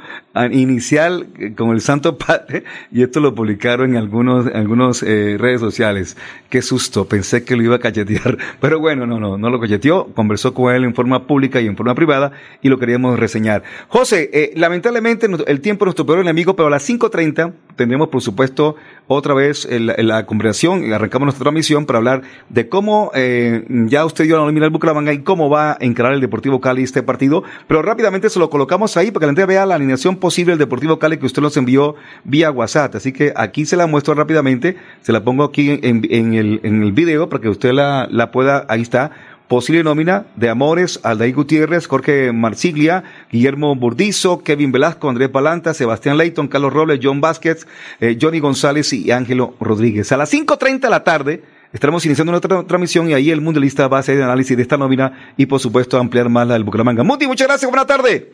inicial 0.51 1.29
eh, 1.39 1.55
con 1.55 1.71
el 1.71 1.81
Santo 1.81 2.17
Padre 2.17 2.65
y 2.91 3.03
esto 3.03 3.21
lo 3.21 3.35
publicaron 3.35 3.91
en 3.91 3.97
algunos, 3.97 4.47
algunos 4.47 5.03
eh, 5.03 5.37
redes 5.39 5.61
sociales. 5.61 6.17
Qué 6.49 6.63
susto, 6.63 7.07
pensé 7.07 7.45
que 7.45 7.55
lo 7.55 7.63
iba 7.63 7.77
a 7.77 7.81
cachetear. 7.81 8.39
Pero 8.61 8.81
bueno, 8.81 9.07
no, 9.07 9.21
no, 9.21 9.37
no 9.37 9.51
lo 9.51 9.61
cacheteó. 9.61 10.07
Conversó 10.15 10.55
con 10.55 10.75
él 10.75 10.85
en 10.85 10.95
forma 10.95 11.27
pública 11.27 11.61
y 11.61 11.67
en 11.67 11.77
forma 11.77 11.95
privada 11.95 12.33
y 12.63 12.69
lo 12.69 12.79
queríamos 12.79 13.19
reseñar. 13.19 13.63
José, 13.89 14.31
eh, 14.33 14.53
lamentablemente 14.57 15.29
el 15.47 15.61
tiempo 15.61 15.85
es 15.85 15.89
nuestro 15.89 16.07
peor 16.07 16.21
enemigo, 16.21 16.57
pero 16.57 16.69
a 16.69 16.71
las 16.71 16.89
5.30 16.89 17.53
tendremos, 17.77 18.09
por 18.09 18.23
supuesto, 18.23 18.77
otra 19.07 19.35
vez 19.35 19.58
la, 19.71 19.95
la 19.99 20.27
conversación 20.27 20.93
arrancamos 20.93 21.27
nuestra 21.27 21.45
transmisión 21.45 21.87
para 21.87 21.99
hablar 21.99 22.23
de 22.49 22.69
cómo 22.69 23.11
eh, 23.15 23.65
ya 23.69 24.05
usted 24.05 24.25
dio 24.25 24.37
la 24.37 24.45
nómina 24.45 24.67
al 24.67 24.71
Bucaramanga 24.71 25.13
y 25.13 25.19
cómo 25.19 25.49
va 25.49 25.73
a 25.73 25.77
encarar 25.81 26.13
el 26.13 26.21
Deportivo 26.21 26.61
Cali 26.61 26.83
este 26.83 27.03
partido. 27.03 27.45
Pero 27.67 27.83
rápidamente 27.83 28.31
se 28.31 28.39
lo 28.39 28.51
colocamos 28.51 28.97
ahí 28.97 29.11
para 29.11 29.21
que 29.21 29.27
la 29.27 29.33
gente 29.33 29.47
vea 29.47 29.67
la 29.67 29.77
alineación 29.77 30.17
posible 30.17 30.53
del 30.53 30.59
Deportivo 30.59 30.99
Cali 30.99 31.19
que 31.19 31.27
usted 31.27 31.43
nos 31.43 31.57
envió 31.57 31.95
vía 32.25 32.51
WhatsApp. 32.51 32.95
Así 32.97 33.13
que 33.13 33.33
aquí 33.37 33.67
se 33.67 33.77
la 33.77 33.87
muestro 33.87 34.15
rápidamente, 34.15 34.77
se 35.03 35.13
la 35.13 35.23
pongo 35.23 35.45
aquí 35.45 35.79
en, 35.83 36.07
en 36.11 36.35
el, 36.35 36.61
en 36.63 36.83
el 36.83 36.93
video 36.93 37.29
para 37.29 37.43
que 37.43 37.49
usted 37.49 37.73
la, 37.73 38.09
la 38.11 38.31
pueda, 38.31 38.67
ahí 38.69 38.83
está 38.83 39.13
Posible 39.49 39.83
nómina 39.83 40.27
de 40.37 40.51
Amores, 40.51 41.01
Aldair 41.03 41.35
Gutiérrez, 41.35 41.87
Jorge 41.87 42.33
Marsiglia, 42.33 43.05
Guillermo 43.33 43.75
Burdizo, 43.75 44.43
Kevin 44.43 44.73
Velasco, 44.73 45.09
Andrés 45.09 45.31
Palanta, 45.31 45.73
Sebastián 45.73 46.19
Leighton, 46.19 46.49
Carlos 46.49 46.73
Robles, 46.73 47.01
John 47.03 47.23
Vázquez, 47.23 47.67
eh, 48.01 48.19
Johnny 48.21 48.41
González 48.41 48.93
y 48.93 49.11
Ángelo 49.11 49.55
Rodríguez. 49.59 50.13
A 50.13 50.19
las 50.19 50.33
5.30 50.35 50.81
de 50.81 50.91
la 50.91 51.03
tarde 51.03 51.43
estaremos 51.73 52.05
iniciando 52.05 52.31
nuestra 52.31 52.63
transmisión 52.65 53.09
y 53.09 53.15
ahí 53.15 53.31
el 53.31 53.41
mundialista 53.41 53.89
va 53.89 53.97
a 53.97 54.01
hacer 54.01 54.23
análisis 54.23 54.55
de 54.55 54.63
esta 54.63 54.77
nómina 54.77 55.33
y 55.39 55.47
por 55.47 55.61
supuesto 55.61 55.99
ampliar 55.99 56.29
más 56.29 56.47
la 56.47 56.53
del 56.53 56.65
Bucaramanga. 56.65 57.03
Muti, 57.03 57.27
muchas 57.27 57.49
gracias, 57.49 57.71
buena 57.71 57.87
tarde. 57.87 58.33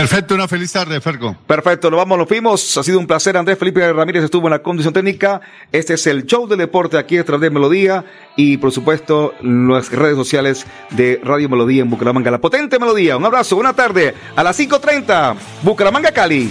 Perfecto, 0.00 0.34
una 0.34 0.48
feliz 0.48 0.72
tarde, 0.72 0.98
Fergo. 0.98 1.36
Perfecto, 1.46 1.90
nos 1.90 1.98
vamos, 1.98 2.16
nos 2.16 2.26
fuimos. 2.26 2.78
Ha 2.78 2.82
sido 2.82 2.98
un 2.98 3.06
placer. 3.06 3.36
Andrés 3.36 3.58
Felipe 3.58 3.92
Ramírez 3.92 4.24
estuvo 4.24 4.46
en 4.46 4.52
la 4.52 4.62
condición 4.62 4.94
técnica. 4.94 5.42
Este 5.72 5.92
es 5.92 6.06
el 6.06 6.24
show 6.24 6.48
del 6.48 6.56
deporte 6.56 6.96
aquí 6.96 7.18
detrás 7.18 7.38
de 7.38 7.50
Melodía 7.50 8.06
y, 8.34 8.56
por 8.56 8.72
supuesto, 8.72 9.34
las 9.42 9.92
redes 9.92 10.16
sociales 10.16 10.66
de 10.88 11.20
Radio 11.22 11.50
Melodía 11.50 11.82
en 11.82 11.90
Bucaramanga. 11.90 12.30
La 12.30 12.40
potente 12.40 12.78
Melodía. 12.78 13.18
Un 13.18 13.26
abrazo, 13.26 13.56
buena 13.56 13.74
tarde. 13.74 14.14
A 14.36 14.42
las 14.42 14.58
5.30, 14.58 15.36
Bucaramanga, 15.62 16.12
Cali. 16.12 16.50